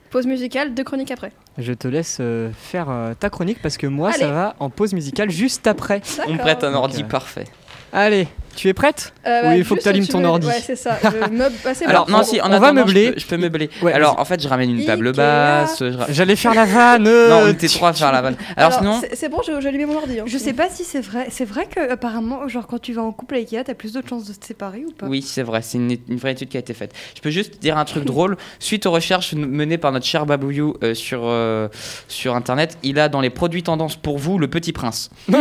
Pause 0.09 0.25
musicale, 0.25 0.73
deux 0.73 0.83
chroniques 0.83 1.11
après. 1.11 1.31
Je 1.57 1.73
te 1.73 1.87
laisse 1.87 2.17
euh, 2.21 2.49
faire 2.57 2.87
euh, 2.89 3.13
ta 3.13 3.29
chronique 3.29 3.61
parce 3.61 3.77
que 3.77 3.87
moi, 3.87 4.09
Allez. 4.09 4.19
ça 4.19 4.31
va 4.31 4.55
en 4.59 4.69
pause 4.69 4.93
musicale 4.93 5.29
juste 5.29 5.67
après. 5.67 6.01
On 6.27 6.37
prête 6.37 6.63
un 6.63 6.71
Donc, 6.71 6.79
ordi 6.83 7.03
euh, 7.03 7.05
parfait. 7.07 7.43
Allez, 7.91 8.27
tu 8.57 8.67
es 8.67 8.73
prête 8.73 9.13
Euh, 9.25 9.41
Oui, 9.51 9.57
il 9.59 9.63
faut 9.63 9.75
que 9.75 9.81
t'allumes 9.81 10.03
tu 10.05 10.11
ton 10.11 10.19
veux- 10.19 10.25
ordi. 10.27 10.47
Ouais, 10.47 10.59
c'est 10.61 10.75
ça. 10.75 10.97
Je 11.03 11.09
meuble- 11.31 11.55
bah, 11.63 11.73
c'est 11.73 11.85
Alors, 11.85 12.05
bon. 12.07 12.11
non, 12.17 12.23
si, 12.23 12.41
en 12.41 12.51
on 12.51 12.59
va 12.59 12.73
meubler. 12.73 13.05
Je 13.07 13.11
peux, 13.13 13.19
je 13.19 13.25
peux 13.27 13.37
meubler. 13.37 13.69
Ouais, 13.81 13.93
Alors, 13.93 14.19
en 14.19 14.25
fait, 14.25 14.41
je 14.41 14.47
ramène 14.47 14.69
une 14.71 14.85
table 14.85 15.07
Ikea. 15.07 15.17
basse. 15.17 15.77
je 15.79 15.93
J'allais 16.13 16.35
faire 16.35 16.53
la 16.53 16.65
vanne. 16.65 17.03
Non, 17.03 17.41
on 17.43 17.47
était 17.47 17.67
trois 17.69 17.89
à 17.89 17.93
faire 17.93 18.11
la 18.11 18.21
vanne. 18.21 18.35
Alors, 18.57 18.73
sinon, 18.73 18.99
c'est- 19.01 19.15
c'est 19.15 19.29
bon, 19.29 19.41
mets 19.77 19.85
mon 19.85 19.95
ordi. 19.97 20.19
hein. 20.19 20.23
Je 20.25 20.37
sais 20.37 20.53
pas 20.53 20.69
si 20.69 20.83
c'est 20.83 21.01
vrai. 21.01 21.27
C'est 21.29 21.45
vrai 21.45 21.67
que 21.73 21.91
apparemment, 21.91 22.47
genre 22.47 22.67
quand 22.67 22.79
tu 22.81 22.93
vas 22.93 23.03
en 23.03 23.11
couple 23.11 23.35
avec 23.35 23.53
Ikea, 23.53 23.63
t'as 23.63 23.73
plus 23.75 23.93
de 23.93 24.01
chances 24.07 24.25
de 24.27 24.33
te 24.33 24.45
séparer 24.45 24.83
ou 24.87 24.91
pas? 24.91 25.05
Oui, 25.07 25.21
c'est 25.21 25.43
vrai, 25.43 25.61
c'est 25.61 25.77
une, 25.77 25.95
une 26.09 26.17
vraie 26.17 26.31
étude 26.31 26.49
qui 26.49 26.57
a 26.57 26.59
été 26.59 26.73
faite. 26.73 26.93
Je 27.15 27.21
peux 27.21 27.29
juste 27.29 27.59
dire 27.61 27.77
un 27.77 27.85
truc 27.85 28.03
drôle. 28.05 28.37
Suite 28.59 28.85
aux 28.85 28.91
recherches 28.91 29.33
menées 29.33 29.77
par 29.77 29.91
notre 29.91 30.05
cher 30.05 30.25
Babouyou 30.25 30.75
euh, 30.83 30.93
sur, 30.95 31.21
euh, 31.25 31.67
sur 32.07 32.35
Internet, 32.35 32.77
il 32.83 32.99
a 32.99 33.07
dans 33.09 33.21
les 33.21 33.29
produits 33.29 33.63
tendances 33.63 33.95
pour 33.95 34.17
vous 34.17 34.39
le 34.39 34.47
Petit 34.47 34.71
Prince. 34.73 35.09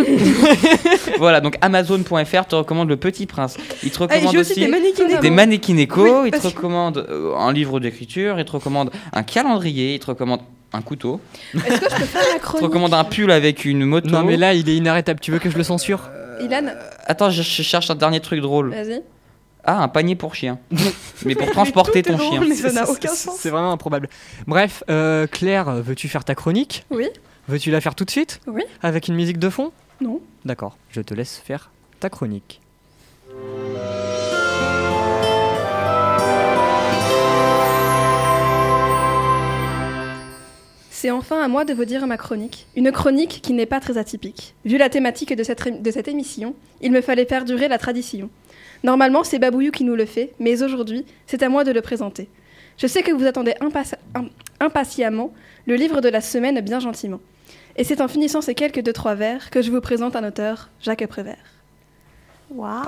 voilà, 1.18 1.40
donc 1.40 1.56
Amazon.fr 1.60 2.46
te 2.46 2.54
recommande 2.56 2.88
le 2.88 2.96
Petit 2.96 3.05
Prince. 3.26 3.56
Il 3.82 3.90
te 3.90 3.96
Ah, 3.98 4.02
recommande 4.02 4.26
aussi 4.36 4.52
aussi 4.52 4.60
des 4.60 4.68
mannequins 4.68 5.20
des 5.20 5.30
mannequins 5.30 5.76
éco, 5.76 6.22
Oui, 6.22 6.30
il 6.34 6.38
te 6.40 6.46
recommande 6.46 7.06
euh, 7.08 7.34
un 7.36 7.52
livre 7.52 7.80
d'écriture, 7.80 8.38
il 8.38 8.44
te 8.44 8.52
recommande 8.52 8.90
un 9.12 9.22
calendrier, 9.22 9.94
il 9.94 9.98
te 10.00 10.06
recommande 10.06 10.40
un 10.72 10.82
couteau, 10.82 11.20
Est-ce 11.54 11.62
que 11.64 11.90
je 11.90 11.96
peux 11.96 12.04
faire 12.04 12.22
la 12.22 12.28
il 12.34 12.38
te 12.38 12.42
chronique 12.42 12.64
recommande 12.66 12.94
un 12.94 13.04
pull 13.04 13.30
avec 13.30 13.64
une 13.64 13.84
moto. 13.84 14.08
Non, 14.10 14.22
mais 14.24 14.36
là, 14.36 14.52
il 14.54 14.68
est 14.68 14.76
inarrêtable. 14.76 15.20
Tu 15.20 15.30
veux 15.30 15.38
que 15.38 15.48
je 15.50 15.56
le 15.56 15.62
censure 15.64 16.00
Ilan, 16.40 16.66
Attends, 17.06 17.30
je, 17.30 17.40
je 17.42 17.62
cherche 17.62 17.88
un 17.90 17.94
dernier 17.94 18.20
truc 18.20 18.40
drôle. 18.40 18.70
vas-y. 18.74 19.00
Ah, 19.64 19.82
un 19.82 19.88
panier 19.88 20.14
pour 20.14 20.34
chien. 20.34 20.58
mais 21.24 21.34
pour 21.34 21.50
transporter 21.50 22.02
ton 22.02 22.16
drôle, 22.16 22.30
chien. 22.30 22.44
mais 22.48 22.54
ça 22.54 22.70
n'a 22.72 22.84
C'est- 22.86 22.92
aucun 22.92 23.08
sens. 23.08 23.36
C'est 23.40 23.50
vraiment 23.50 23.72
improbable. 23.72 24.08
Bref, 24.46 24.84
euh, 24.90 25.26
Claire, 25.26 25.70
veux-tu 25.82 26.08
faire 26.08 26.24
ta 26.24 26.34
chronique? 26.36 26.84
Oui. 26.90 27.06
Veux-tu 27.48 27.70
la 27.70 27.80
faire 27.80 27.94
tout 27.94 28.04
de 28.04 28.10
suite? 28.10 28.40
Oui. 28.46 28.62
Avec 28.82 29.08
une 29.08 29.14
musique 29.14 29.38
de 29.38 29.48
fond? 29.50 29.72
Non. 30.00 30.20
D'accord, 30.44 30.76
je 30.90 31.00
te 31.00 31.14
laisse 31.14 31.40
faire 31.44 31.70
ta 32.00 32.10
chronique. 32.10 32.60
C'est 40.90 41.10
enfin 41.10 41.42
à 41.42 41.46
moi 41.46 41.64
de 41.64 41.74
vous 41.74 41.84
dire 41.84 42.06
ma 42.06 42.16
chronique. 42.16 42.66
Une 42.74 42.90
chronique 42.90 43.40
qui 43.42 43.52
n'est 43.52 43.66
pas 43.66 43.80
très 43.80 43.98
atypique. 43.98 44.54
Vu 44.64 44.78
la 44.78 44.88
thématique 44.88 45.36
de 45.36 45.42
cette, 45.44 46.08
émission, 46.08 46.54
il 46.80 46.90
me 46.90 47.02
fallait 47.02 47.26
perdurer 47.26 47.68
la 47.68 47.78
tradition. 47.78 48.30
Normalement, 48.82 49.22
c'est 49.22 49.38
Babouyou 49.38 49.70
qui 49.70 49.84
nous 49.84 49.94
le 49.94 50.06
fait, 50.06 50.32
mais 50.40 50.62
aujourd'hui, 50.62 51.04
c'est 51.26 51.42
à 51.42 51.48
moi 51.48 51.64
de 51.64 51.70
le 51.70 51.82
présenter. 51.82 52.28
Je 52.78 52.86
sais 52.86 53.02
que 53.02 53.12
vous 53.12 53.26
attendez 53.26 53.52
impati- 53.60 53.94
im- 54.14 54.30
impatiemment 54.58 55.32
le 55.66 55.76
livre 55.76 56.00
de 56.00 56.08
la 56.08 56.20
semaine 56.20 56.60
bien 56.60 56.80
gentiment. 56.80 57.20
Et 57.76 57.84
c'est 57.84 58.00
en 58.00 58.08
finissant 58.08 58.40
ces 58.40 58.54
quelques 58.54 58.82
deux 58.82 58.92
trois 58.94 59.14
vers 59.14 59.50
que 59.50 59.60
je 59.62 59.70
vous 59.70 59.80
présente 59.82 60.16
un 60.16 60.26
auteur, 60.26 60.70
Jacques 60.80 61.06
Prévert. 61.06 61.55
Waouh 62.50 62.84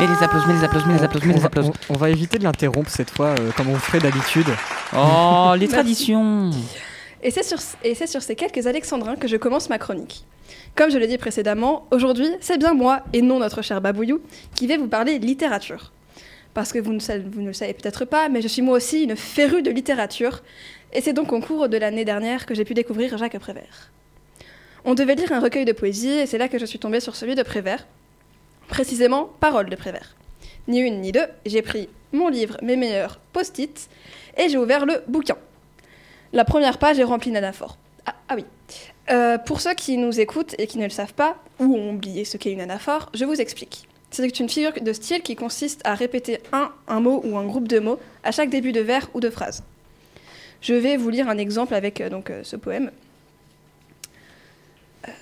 Mais 0.00 0.06
les 0.06 0.22
applaudissements, 0.22 0.52
les 0.54 0.64
applaudissements, 0.64 0.94
les 0.94 1.04
applaudissements, 1.04 1.32
on, 1.32 1.36
les 1.36 1.40
va, 1.40 1.46
applaudissements. 1.46 1.74
on- 1.90 1.94
on 1.94 1.96
va 1.98 2.10
éviter 2.10 2.38
de 2.38 2.44
l'interrompre 2.44 2.90
cette 2.90 3.10
fois, 3.10 3.28
euh, 3.38 3.50
comme 3.56 3.68
on 3.70 3.76
ferait 3.76 4.00
d'habitude. 4.00 4.46
Oh, 4.94 5.52
les 5.54 5.60
Merci. 5.60 5.68
traditions. 5.68 6.50
Et 7.22 7.30
c'est 7.30 7.42
sur, 7.42 7.58
et 7.84 7.94
c'est 7.94 8.06
sur 8.06 8.20
ces 8.22 8.34
quelques 8.36 8.66
alexandrins 8.66 9.16
que 9.16 9.28
je 9.28 9.36
commence 9.36 9.70
ma 9.70 9.78
chronique. 9.78 10.24
Comme 10.74 10.90
je 10.90 10.98
l'ai 10.98 11.06
dit 11.06 11.18
précédemment, 11.18 11.86
aujourd'hui, 11.90 12.28
c'est 12.40 12.58
bien 12.58 12.74
moi, 12.74 13.00
et 13.12 13.22
non 13.22 13.38
notre 13.38 13.62
cher 13.62 13.80
Babouillou, 13.80 14.20
qui 14.54 14.66
vais 14.66 14.76
vous 14.76 14.88
parler 14.88 15.18
littérature. 15.18 15.92
Parce 16.52 16.72
que 16.72 16.78
vous 16.78 16.92
ne, 16.92 16.98
vous 17.30 17.40
ne 17.40 17.46
le 17.46 17.52
savez 17.54 17.72
peut-être 17.72 18.04
pas, 18.04 18.28
mais 18.28 18.42
je 18.42 18.48
suis 18.48 18.60
moi 18.60 18.76
aussi 18.76 19.04
une 19.04 19.16
férue 19.16 19.62
de 19.62 19.70
littérature, 19.70 20.42
et 20.92 21.00
c'est 21.00 21.14
donc 21.14 21.32
au 21.32 21.40
cours 21.40 21.68
de 21.70 21.78
l'année 21.78 22.04
dernière 22.04 22.44
que 22.44 22.54
j'ai 22.54 22.64
pu 22.64 22.74
découvrir 22.74 23.16
Jacques 23.16 23.38
Prévert. 23.38 23.90
On 24.84 24.94
devait 24.94 25.14
lire 25.14 25.32
un 25.32 25.40
recueil 25.40 25.64
de 25.64 25.72
poésie, 25.72 26.10
et 26.10 26.26
c'est 26.26 26.36
là 26.38 26.48
que 26.48 26.58
je 26.58 26.66
suis 26.66 26.78
tombée 26.78 27.00
sur 27.00 27.16
celui 27.16 27.34
de 27.34 27.42
Prévert, 27.42 27.86
précisément 28.68 29.30
Paroles 29.40 29.68
de 29.68 29.76
Prévert. 29.76 30.16
Ni 30.68 30.80
une 30.80 31.00
ni 31.00 31.12
deux, 31.12 31.26
j'ai 31.46 31.62
pris 31.62 31.88
mon 32.12 32.28
livre, 32.28 32.56
mes 32.62 32.76
meilleurs 32.76 33.18
post-it, 33.32 33.88
et 34.36 34.48
j'ai 34.48 34.58
ouvert 34.58 34.86
le 34.86 35.02
bouquin. 35.08 35.36
La 36.32 36.44
première 36.44 36.78
page 36.78 36.98
est 36.98 37.04
remplie 37.04 37.30
d'anaphores. 37.30 37.76
Ah, 38.06 38.14
ah 38.28 38.34
oui. 38.36 38.44
Euh, 39.10 39.38
pour 39.38 39.60
ceux 39.60 39.74
qui 39.74 39.96
nous 39.96 40.20
écoutent 40.20 40.54
et 40.58 40.66
qui 40.66 40.78
ne 40.78 40.84
le 40.84 40.90
savent 40.90 41.14
pas, 41.14 41.36
ou 41.58 41.76
ont 41.76 41.94
oublié 41.94 42.24
ce 42.24 42.36
qu'est 42.36 42.52
une 42.52 42.60
anaphore, 42.60 43.10
je 43.14 43.24
vous 43.24 43.40
explique. 43.40 43.88
C'est 44.10 44.40
une 44.40 44.48
figure 44.48 44.72
de 44.80 44.92
style 44.92 45.22
qui 45.22 45.36
consiste 45.36 45.80
à 45.84 45.94
répéter 45.94 46.40
un, 46.52 46.70
un 46.86 47.00
mot 47.00 47.22
ou 47.24 47.38
un 47.38 47.44
groupe 47.46 47.66
de 47.66 47.78
mots 47.78 47.98
à 48.24 48.30
chaque 48.30 48.50
début 48.50 48.72
de 48.72 48.80
vers 48.80 49.08
ou 49.14 49.20
de 49.20 49.30
phrase. 49.30 49.64
Je 50.60 50.74
vais 50.74 50.96
vous 50.96 51.10
lire 51.10 51.28
un 51.28 51.38
exemple 51.38 51.74
avec 51.74 52.00
euh, 52.00 52.08
donc, 52.08 52.30
euh, 52.30 52.44
ce 52.44 52.56
poème. 52.56 52.92
Euh, 55.08 55.12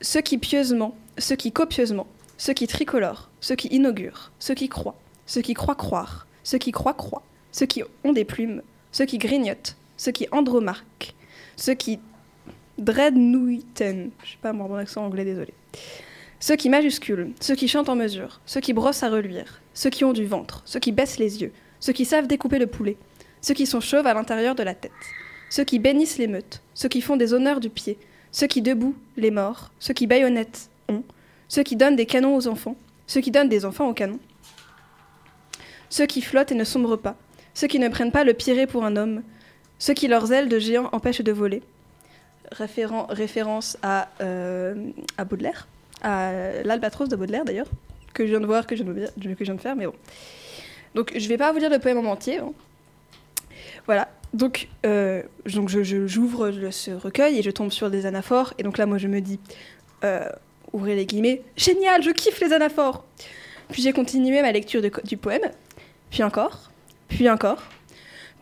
ceux 0.00 0.22
qui 0.22 0.38
pieusement, 0.38 0.96
ceux 1.18 1.36
qui 1.36 1.52
copieusement, 1.52 2.08
ceux 2.38 2.52
qui 2.52 2.66
tricolorent, 2.66 3.30
ceux 3.40 3.54
qui 3.54 3.68
inaugurent, 3.68 4.32
ceux 4.38 4.54
qui 4.54 4.68
croient, 4.68 4.98
ceux 5.26 5.42
qui 5.42 5.54
croient 5.54 5.74
croire, 5.74 6.26
ceux 6.42 6.58
qui 6.58 6.72
croient 6.72 6.94
croient, 6.94 7.22
ceux 7.52 7.66
qui 7.66 7.82
ont 8.04 8.12
des 8.12 8.24
plumes, 8.24 8.62
ceux 8.92 9.06
qui 9.06 9.18
grignotent, 9.18 9.76
ceux 9.96 10.12
qui 10.12 10.28
andromarquent, 10.30 11.14
ceux 11.56 11.74
qui 11.74 11.98
dreadnoughten, 12.78 14.10
je 14.22 14.30
sais 14.30 14.38
pas 14.40 14.52
mon 14.52 14.74
accent 14.74 15.04
anglais, 15.04 15.24
désolé. 15.24 15.54
Ceux 16.38 16.56
qui 16.56 16.68
majusculent, 16.68 17.32
ceux 17.40 17.54
qui 17.54 17.68
chantent 17.68 17.88
en 17.88 17.96
mesure, 17.96 18.40
ceux 18.44 18.60
qui 18.60 18.74
brossent 18.74 19.02
à 19.02 19.08
reluire, 19.08 19.62
ceux 19.72 19.90
qui 19.90 20.04
ont 20.04 20.12
du 20.12 20.26
ventre, 20.26 20.62
ceux 20.66 20.80
qui 20.80 20.92
baissent 20.92 21.18
les 21.18 21.40
yeux, 21.40 21.52
ceux 21.80 21.94
qui 21.94 22.04
savent 22.04 22.26
découper 22.26 22.58
le 22.58 22.66
poulet, 22.66 22.96
ceux 23.40 23.54
qui 23.54 23.66
sont 23.66 23.80
chauves 23.80 24.06
à 24.06 24.14
l'intérieur 24.14 24.54
de 24.54 24.62
la 24.62 24.74
tête, 24.74 24.92
ceux 25.48 25.64
qui 25.64 25.78
bénissent 25.78 26.18
l'émeute, 26.18 26.62
ceux 26.74 26.88
qui 26.88 27.00
font 27.00 27.16
des 27.16 27.32
honneurs 27.32 27.60
du 27.60 27.70
pied, 27.70 27.98
ceux 28.32 28.46
qui 28.46 28.60
debout, 28.60 28.94
les 29.16 29.30
morts, 29.30 29.70
ceux 29.78 29.94
qui 29.94 30.06
baïonnettent 30.06 30.68
ont, 30.88 31.02
ceux 31.48 31.62
qui 31.62 31.76
donnent 31.76 31.96
des 31.96 32.06
canons 32.06 32.34
aux 32.36 32.48
enfants, 32.48 32.76
ceux 33.06 33.20
qui 33.20 33.30
donnent 33.30 33.48
des 33.48 33.64
enfants 33.64 33.88
aux 33.88 33.94
canons, 33.94 34.18
ceux 35.88 36.06
qui 36.06 36.22
flottent 36.22 36.52
et 36.52 36.56
ne 36.56 36.64
sombrent 36.64 36.98
pas, 36.98 37.16
ceux 37.54 37.66
qui 37.68 37.78
ne 37.78 37.88
prennent 37.88 38.12
pas 38.12 38.24
le 38.24 38.34
piré 38.34 38.66
pour 38.66 38.84
un 38.84 38.96
homme, 38.96 39.22
ceux 39.78 39.94
qui 39.94 40.08
leurs 40.08 40.32
ailes 40.32 40.48
de 40.48 40.58
géant 40.58 40.88
empêchent 40.92 41.20
de 41.22 41.32
voler. 41.32 41.62
Référent- 42.52 43.06
référence 43.08 43.76
à, 43.82 44.08
euh, 44.20 44.74
à 45.18 45.24
Baudelaire, 45.24 45.66
à 46.02 46.32
l'Albatros 46.64 47.08
de 47.08 47.16
Baudelaire 47.16 47.44
d'ailleurs, 47.44 47.66
que 48.14 48.24
je 48.24 48.30
viens 48.30 48.40
de 48.40 48.46
voir, 48.46 48.66
que 48.66 48.76
je 48.76 48.82
viens 48.84 48.92
de, 48.92 49.06
que 49.34 49.38
je 49.40 49.44
viens 49.44 49.54
de 49.54 49.60
faire, 49.60 49.76
mais 49.76 49.86
bon. 49.86 49.94
Donc 50.94 51.12
je 51.16 51.28
vais 51.28 51.36
pas 51.36 51.52
vous 51.52 51.58
lire 51.58 51.70
le 51.70 51.78
poème 51.78 51.98
en 51.98 52.10
entier. 52.10 52.38
hein. 52.38 52.52
Voilà. 53.86 54.08
Donc, 54.32 54.68
euh, 54.84 55.22
donc 55.52 55.68
je- 55.68 55.82
je- 55.82 56.06
j'ouvre 56.06 56.48
le- 56.50 56.70
ce 56.70 56.90
recueil 56.90 57.38
et 57.38 57.42
je 57.42 57.50
tombe 57.50 57.70
sur 57.70 57.90
des 57.90 58.06
anaphores. 58.06 58.54
Et 58.58 58.62
donc 58.62 58.78
là, 58.78 58.86
moi, 58.86 58.98
je 58.98 59.08
me 59.08 59.20
dis, 59.20 59.38
euh, 60.04 60.28
ouvrez 60.72 60.94
les 60.94 61.06
guillemets, 61.06 61.42
génial, 61.56 62.02
je 62.02 62.10
kiffe 62.10 62.40
les 62.40 62.52
anaphores. 62.52 63.04
Puis 63.70 63.82
j'ai 63.82 63.92
continué 63.92 64.42
ma 64.42 64.52
lecture 64.52 64.82
de 64.82 64.90
du 65.04 65.16
poème. 65.16 65.50
puis 66.10 66.22
encore, 66.22 66.70
puis 67.08 67.28
encore, 67.28 67.62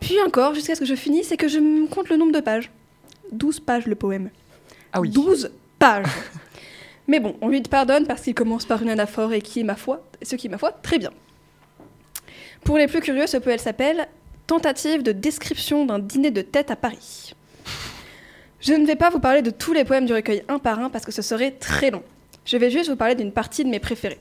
puis 0.00 0.20
encore, 0.20 0.54
jusqu'à 0.54 0.74
ce 0.74 0.80
que 0.80 0.86
je 0.86 0.94
finisse 0.94 1.32
et 1.32 1.36
que 1.36 1.48
je 1.48 1.58
me 1.58 1.86
compte 1.86 2.08
le 2.10 2.16
nombre 2.16 2.32
de 2.32 2.40
pages. 2.40 2.70
12 3.32 3.60
pages 3.60 3.86
le 3.86 3.94
poème. 3.94 4.30
Ah 4.92 5.00
oui. 5.00 5.10
12 5.10 5.50
pages 5.78 6.06
Mais 7.08 7.20
bon, 7.20 7.36
on 7.40 7.48
lui 7.48 7.62
pardonne 7.62 8.06
parce 8.06 8.22
qu'il 8.22 8.34
commence 8.34 8.64
par 8.64 8.82
une 8.82 8.90
anaphore 8.90 9.32
et 9.32 9.42
qui 9.42 9.60
est 9.60 9.64
ma 9.64 9.76
foi, 9.76 10.06
ce 10.22 10.36
qui 10.36 10.46
est 10.46 10.50
ma 10.50 10.58
foi 10.58 10.72
très 10.72 10.98
bien. 10.98 11.10
Pour 12.64 12.78
les 12.78 12.86
plus 12.86 13.00
curieux, 13.00 13.26
ce 13.26 13.36
poème 13.36 13.58
s'appelle 13.58 14.08
Tentative 14.46 15.02
de 15.02 15.12
description 15.12 15.86
d'un 15.86 15.98
dîner 15.98 16.30
de 16.30 16.42
tête 16.42 16.70
à 16.70 16.76
Paris. 16.76 17.34
Je 18.60 18.72
ne 18.72 18.86
vais 18.86 18.96
pas 18.96 19.10
vous 19.10 19.20
parler 19.20 19.42
de 19.42 19.50
tous 19.50 19.72
les 19.72 19.84
poèmes 19.84 20.06
du 20.06 20.12
recueil 20.12 20.42
un 20.48 20.58
par 20.58 20.78
un 20.80 20.90
parce 20.90 21.04
que 21.04 21.12
ce 21.12 21.22
serait 21.22 21.50
très 21.50 21.90
long. 21.90 22.02
Je 22.44 22.58
vais 22.58 22.70
juste 22.70 22.90
vous 22.90 22.96
parler 22.96 23.14
d'une 23.14 23.32
partie 23.32 23.64
de 23.64 23.70
mes 23.70 23.80
préférés. 23.80 24.18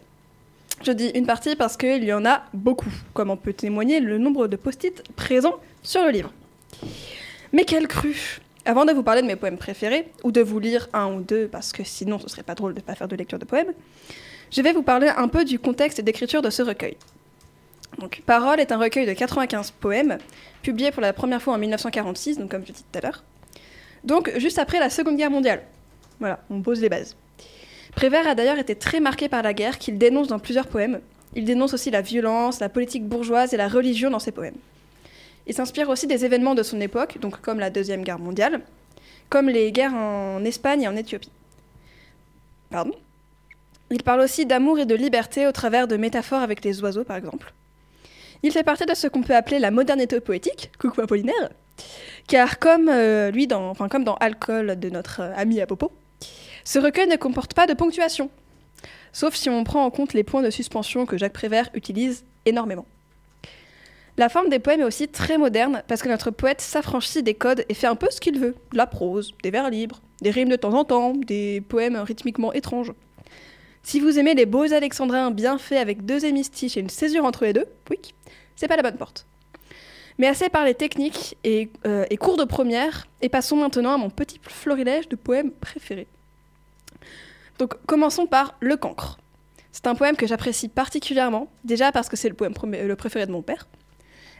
Je 0.82 0.92
dis 0.92 1.10
une 1.10 1.26
partie 1.26 1.56
parce 1.56 1.78
qu'il 1.78 2.04
y 2.04 2.14
en 2.14 2.26
a 2.26 2.44
beaucoup, 2.54 2.92
comme 3.14 3.30
on 3.30 3.38
peut 3.38 3.54
témoigner 3.54 4.00
le 4.00 4.18
nombre 4.18 4.48
de 4.48 4.56
post-it 4.56 5.04
présents 5.16 5.56
sur 5.82 6.04
le 6.04 6.12
livre. 6.12 6.32
Mais 7.52 7.66
quelle 7.66 7.88
crue 7.88 8.40
Avant 8.66 8.86
de 8.86 8.94
vous 8.94 9.04
parler 9.04 9.22
de 9.22 9.28
mes 9.28 9.36
poèmes 9.36 9.58
préférés, 9.58 10.08
ou 10.24 10.32
de 10.32 10.42
vous 10.42 10.60
lire 10.60 10.88
un 10.94 11.14
ou 11.14 11.22
deux, 11.22 11.48
parce 11.48 11.72
que 11.72 11.84
sinon 11.84 12.18
ce 12.18 12.30
serait 12.30 12.44
pas 12.44 12.56
drôle 12.56 12.74
de 12.74 12.80
ne 12.80 12.86
pas 12.86 12.96
faire 12.96 13.08
de 13.08 13.16
lecture 13.16 13.40
de 13.40 13.46
poèmes, 13.46 13.74
je 14.52 14.62
vais 14.62 14.72
vous 14.72 14.84
parler 14.84 15.10
un 15.16 15.28
peu 15.28 15.46
du 15.46 15.60
contexte 15.60 16.00
d'écriture 16.00 16.42
de 16.42 16.50
ce 16.50 16.62
recueil. 16.62 16.96
Donc, 18.00 18.24
Parole 18.26 18.60
est 18.60 18.72
un 18.72 18.78
recueil 18.78 19.06
de 19.06 19.14
95 19.14 19.72
poèmes, 19.72 20.18
publié 20.62 20.92
pour 20.92 21.02
la 21.02 21.14
première 21.14 21.42
fois 21.42 21.54
en 21.54 21.58
1946, 21.58 22.40
donc 22.40 22.52
comme 22.52 22.66
je 22.66 22.72
dis 22.72 22.84
tout 22.84 22.98
à 22.98 23.02
l'heure. 23.02 23.24
Donc, 24.04 24.32
juste 24.38 24.60
après 24.60 24.80
la 24.80 24.90
Seconde 24.90 25.18
Guerre 25.18 25.30
mondiale. 25.30 25.64
Voilà, 26.20 26.40
on 26.50 26.62
pose 26.62 26.82
les 26.82 26.90
bases. 26.90 27.16
Prévert 27.95 28.27
a 28.27 28.36
d'ailleurs 28.36 28.60
été 28.60 28.75
très 28.75 28.99
marqué 28.99 29.29
par 29.29 29.43
la 29.43 29.53
guerre, 29.53 29.77
qu'il 29.77 29.97
dénonce 29.97 30.27
dans 30.27 30.39
plusieurs 30.39 30.67
poèmes. 30.67 30.99
Il 31.36 31.45
dénonce 31.45 31.73
aussi 31.73 31.91
la 31.91 32.01
violence, 32.01 32.60
la 32.60 32.69
politique 32.69 33.06
bourgeoise 33.06 33.53
et 33.53 33.58
la 33.58 33.67
religion 33.67 34.10
dans 34.10 34.19
ses 34.19 34.32
poèmes. 34.32 34.58
Il 35.47 35.53
s'inspire 35.53 35.89
aussi 35.89 36.08
des 36.08 36.25
événements 36.25 36.56
de 36.56 36.63
son 36.63 36.79
époque, 36.79 37.17
donc 37.19 37.41
comme 37.41 37.60
la 37.60 37.69
Deuxième 37.69 38.03
Guerre 38.03 38.19
mondiale, 38.19 38.62
comme 39.29 39.49
les 39.49 39.71
guerres 39.71 39.93
en 39.93 40.43
Espagne 40.45 40.84
et 40.84 40.88
en 40.88 40.95
Éthiopie. 40.95 41.32
Pardon? 42.69 42.93
Il 43.91 44.01
parle 44.03 44.21
aussi 44.21 44.45
d'amour 44.45 44.79
et 44.79 44.86
de 44.86 44.95
liberté 44.95 45.45
au 45.45 45.51
travers 45.51 45.88
de 45.88 45.97
métaphores 45.97 46.41
avec 46.41 46.63
les 46.63 46.82
oiseaux, 46.82 47.03
par 47.03 47.17
exemple. 47.17 47.53
Il 48.41 48.51
fait 48.51 48.63
partie 48.63 48.86
de 48.86 48.93
ce 48.93 49.08
qu'on 49.08 49.21
peut 49.21 49.36
appeler 49.36 49.60
la 49.60 49.71
modernité 49.71 50.19
poétique, 50.19 50.71
coucou 50.79 51.01
Apollinaire, 51.01 51.49
car 52.27 52.60
comme 52.60 52.89
euh, 52.89 53.32
lui, 53.32 53.47
dans, 53.47 53.73
Alcool 54.19 54.79
de 54.79 54.89
notre 54.89 55.21
euh, 55.21 55.34
ami 55.36 55.62
Apopo, 55.62 55.91
ce 56.63 56.80
recueil 56.80 57.08
ne 57.08 57.15
comporte 57.15 57.54
pas 57.54 57.67
de 57.67 57.73
ponctuation, 57.73 58.30
sauf 59.12 59.36
si 59.36 59.49
on 59.49 59.63
prend 59.63 59.86
en 59.86 59.91
compte 59.91 60.13
les 60.13 60.23
points 60.23 60.41
de 60.41 60.49
suspension 60.49 61.06
que 61.06 61.17
Jacques 61.17 61.34
Prévert 61.34 61.69
utilise 61.73 62.26
énormément. 62.45 62.86
La 64.17 64.30
forme 64.30 64.49
des 64.49 64.60
poèmes 64.60 64.82
est 64.82 64.86
aussi 64.86 65.08
très 65.08 65.39
moderne 65.39 65.82
parce 65.88 66.04
que 66.04 66.10
notre 66.10 66.30
poète 66.30 66.62
s'affranchit 66.62 67.23
des 67.23 67.34
codes 67.34 67.65
et 67.67 67.73
fait 67.73 67.88
un 67.88 67.95
peu 67.95 68.08
ce 68.12 68.21
qu'il 68.21 68.39
veut. 68.39 68.56
De 68.71 68.78
la 68.78 68.86
prose, 68.86 69.34
des 69.41 69.49
vers 69.49 69.71
libres, 69.71 70.02
des 70.21 70.30
rimes 70.30 70.49
de 70.49 70.56
temps 70.56 70.73
en 70.73 70.84
temps, 70.84 71.13
des 71.13 71.62
poèmes 71.62 71.95
rythmiquement 71.95 72.54
étranges. 72.54 72.93
Si 73.82 73.99
vous 73.99 74.19
aimez 74.19 74.36
les 74.36 74.45
beaux 74.45 74.71
alexandrins 74.71 75.32
bien 75.32 75.58
faits 75.58 75.80
avec 75.80 76.06
deux 76.06 76.26
hémistiches 76.26 76.78
et 76.78 76.80
une 76.80 76.91
césure 76.91 77.26
entre 77.26 77.43
les 77.43 77.54
deux, 77.54 77.65
oui, 77.89 77.97
c'est 78.56 78.67
pas 78.67 78.78
la 78.78 78.84
bonne 78.84 78.97
porte. 78.97 79.26
Mais 80.19 80.28
assez 80.28 80.47
technique 80.78 81.36
et, 81.43 81.69
euh, 81.88 82.06
et 82.12 82.17
cours 82.17 82.38
de 82.38 82.43
première, 82.43 83.08
et 83.21 83.30
passons 83.30 83.58
maintenant 83.58 83.95
à 83.95 83.97
mon 83.97 84.12
petit 84.12 84.39
florilège 84.43 85.10
de 85.10 85.15
poèmes 85.15 85.52
préférés. 85.52 86.08
Donc 87.60 87.76
commençons 87.86 88.26
par 88.26 88.56
Le 88.60 88.78
Cancre. 88.78 89.18
C'est 89.72 89.88
un 89.88 89.96
poème 89.96 90.16
que 90.16 90.28
j'apprécie 90.28 90.70
particulièrement, 90.70 91.52
déjà 91.63 91.92
parce 91.92 92.10
que 92.10 92.16
c'est 92.16 92.30
le 92.30 92.36
poème 92.36 92.54
le 92.63 92.96
préféré 92.96 93.26
de 93.26 93.32
mon 93.32 93.42
père, 93.42 93.68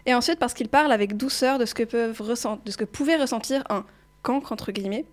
et 0.06 0.14
ensuite 0.14 0.40
parce 0.40 0.54
qu'il 0.54 0.70
parle 0.70 0.92
avec 0.92 1.18
douceur 1.18 1.58
de 1.58 1.66
ce 1.66 1.74
que, 1.74 1.84
peuvent 1.84 2.22
de 2.66 2.72
ce 2.72 2.78
que 2.78 2.86
pouvait 2.86 3.16
ressentir 3.16 3.64
un 3.70 3.86
cancre, 4.22 4.52
entre 4.52 4.72
guillemets, 4.72 5.06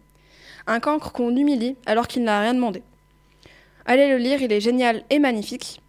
un 0.67 0.81
cancre 0.81 1.13
qu'on 1.13 1.35
humilie 1.35 1.77
alors 1.87 2.09
qu'il 2.09 2.23
n'a 2.23 2.41
rien 2.41 2.55
demandé. 2.55 2.83
Allez 3.87 4.09
le 4.09 4.19
lire, 4.19 4.43
il 4.43 4.53
est 4.53 4.61
génial 4.61 5.05
et 5.11 5.19
magnifique. 5.19 5.81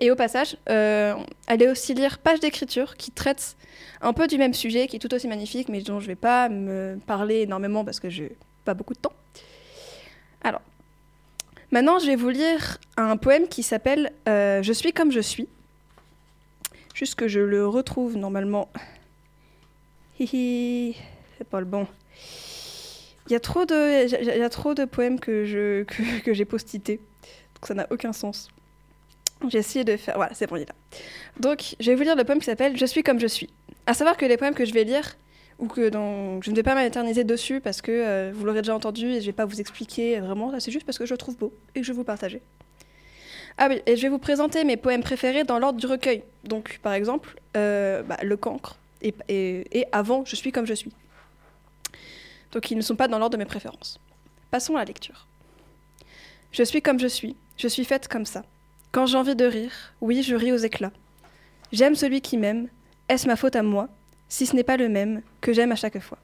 Et 0.00 0.10
au 0.10 0.16
passage, 0.16 0.56
euh, 0.68 1.14
allez 1.48 1.66
aussi 1.66 1.92
lire 1.92 2.18
Page 2.18 2.38
d'écriture 2.38 2.96
qui 2.96 3.10
traite 3.10 3.56
un 4.00 4.12
peu 4.12 4.28
du 4.28 4.38
même 4.38 4.54
sujet, 4.54 4.86
qui 4.86 4.96
est 4.96 5.00
tout 5.00 5.12
aussi 5.12 5.26
magnifique, 5.26 5.68
mais 5.68 5.80
dont 5.80 5.98
je 5.98 6.04
ne 6.04 6.08
vais 6.08 6.16
pas 6.16 6.48
me 6.48 6.98
parler 7.06 7.40
énormément 7.40 7.84
parce 7.84 7.98
que 7.98 8.08
je 8.08 8.24
n'ai 8.24 8.36
pas 8.64 8.74
beaucoup 8.74 8.94
de 8.94 9.00
temps. 9.00 9.12
Alors, 10.42 10.60
maintenant, 11.70 11.98
je 11.98 12.06
vais 12.06 12.16
vous 12.16 12.28
lire 12.28 12.78
un 12.96 13.16
poème 13.16 13.48
qui 13.48 13.62
s'appelle 13.62 14.12
euh, 14.28 14.62
Je 14.62 14.72
suis 14.72 14.92
comme 14.92 15.12
je 15.12 15.20
suis. 15.20 15.48
Juste 16.94 17.14
que 17.14 17.28
je 17.28 17.40
le 17.40 17.66
retrouve 17.66 18.16
normalement. 18.16 18.68
Hihi, 20.18 20.96
c'est 21.36 21.48
pas 21.48 21.60
le 21.60 21.66
bon. 21.66 21.86
Il 23.26 23.32
y 23.32 23.36
a 23.36 23.40
trop 23.40 23.64
de, 23.66 24.84
poèmes 24.86 25.20
que 25.20 25.44
j'ai 25.44 26.44
postités, 26.44 26.96
donc 27.54 27.66
ça 27.66 27.74
n'a 27.74 27.86
aucun 27.90 28.12
sens. 28.12 28.48
J'ai 29.46 29.58
essayé 29.58 29.84
de 29.84 29.96
faire. 29.96 30.16
Voilà, 30.16 30.34
c'est 30.34 30.48
bon, 30.48 30.56
il 30.56 30.62
est 30.62 30.68
là. 30.68 30.74
Donc, 31.38 31.76
je 31.78 31.90
vais 31.90 31.94
vous 31.94 32.02
lire 32.02 32.16
le 32.16 32.24
poème 32.24 32.40
qui 32.40 32.46
s'appelle 32.46 32.76
Je 32.76 32.86
suis 32.86 33.02
comme 33.02 33.20
je 33.20 33.26
suis. 33.26 33.50
À 33.86 33.94
savoir 33.94 34.16
que 34.16 34.26
les 34.26 34.36
poèmes 34.36 34.54
que 34.54 34.64
je 34.64 34.72
vais 34.72 34.84
lire, 34.84 35.16
ou 35.58 35.66
que 35.66 35.88
dans... 35.88 36.40
je 36.40 36.50
ne 36.50 36.56
vais 36.56 36.62
pas 36.62 36.74
m'éterniser 36.74 37.24
dessus 37.24 37.60
parce 37.60 37.82
que 37.82 37.90
euh, 37.92 38.32
vous 38.34 38.44
l'aurez 38.44 38.62
déjà 38.62 38.74
entendu 38.74 39.06
et 39.06 39.14
je 39.14 39.20
ne 39.20 39.26
vais 39.26 39.32
pas 39.32 39.44
vous 39.44 39.60
expliquer 39.60 40.20
vraiment, 40.20 40.58
c'est 40.60 40.70
juste 40.70 40.86
parce 40.86 40.98
que 40.98 41.06
je 41.06 41.14
le 41.14 41.18
trouve 41.18 41.36
beau 41.36 41.52
et 41.74 41.80
que 41.80 41.86
je 41.86 41.92
vais 41.92 41.96
vous 41.96 42.04
partager. 42.04 42.40
Ah 43.56 43.66
oui, 43.68 43.82
et 43.86 43.96
je 43.96 44.02
vais 44.02 44.08
vous 44.08 44.20
présenter 44.20 44.62
mes 44.62 44.76
poèmes 44.76 45.02
préférés 45.02 45.42
dans 45.42 45.58
l'ordre 45.58 45.80
du 45.80 45.86
recueil. 45.86 46.22
Donc, 46.44 46.78
par 46.80 46.92
exemple, 46.92 47.40
euh, 47.56 48.02
bah, 48.02 48.16
Le 48.22 48.36
Cancre 48.36 48.78
et, 49.02 49.14
et 49.28 49.86
avant 49.90 50.24
Je 50.24 50.36
suis 50.36 50.52
comme 50.52 50.66
je 50.66 50.74
suis. 50.74 50.92
Donc, 52.52 52.70
ils 52.70 52.76
ne 52.76 52.82
sont 52.82 52.96
pas 52.96 53.08
dans 53.08 53.18
l'ordre 53.18 53.36
de 53.36 53.42
mes 53.42 53.48
préférences. 53.48 53.98
Passons 54.50 54.76
à 54.76 54.78
la 54.78 54.84
lecture. 54.84 55.26
Je 56.52 56.62
suis 56.62 56.80
comme 56.80 56.98
je 56.98 57.08
suis, 57.08 57.36
je 57.56 57.68
suis 57.68 57.84
faite 57.84 58.08
comme 58.08 58.24
ça. 58.24 58.44
Quand 58.92 59.06
j'ai 59.06 59.18
envie 59.18 59.36
de 59.36 59.44
rire, 59.44 59.72
oui, 60.00 60.22
je 60.22 60.34
ris 60.34 60.52
aux 60.52 60.56
éclats. 60.56 60.92
J'aime 61.72 61.94
celui 61.94 62.20
qui 62.20 62.38
m'aime. 62.38 62.68
Est-ce 63.08 63.26
ma 63.26 63.36
faute 63.36 63.56
à 63.56 63.62
moi, 63.62 63.88
si 64.28 64.46
ce 64.46 64.54
n'est 64.54 64.62
pas 64.62 64.76
le 64.76 64.88
même, 64.88 65.22
que 65.40 65.52
j'aime 65.52 65.72
à 65.72 65.76
chaque 65.76 65.98
fois 66.00 66.18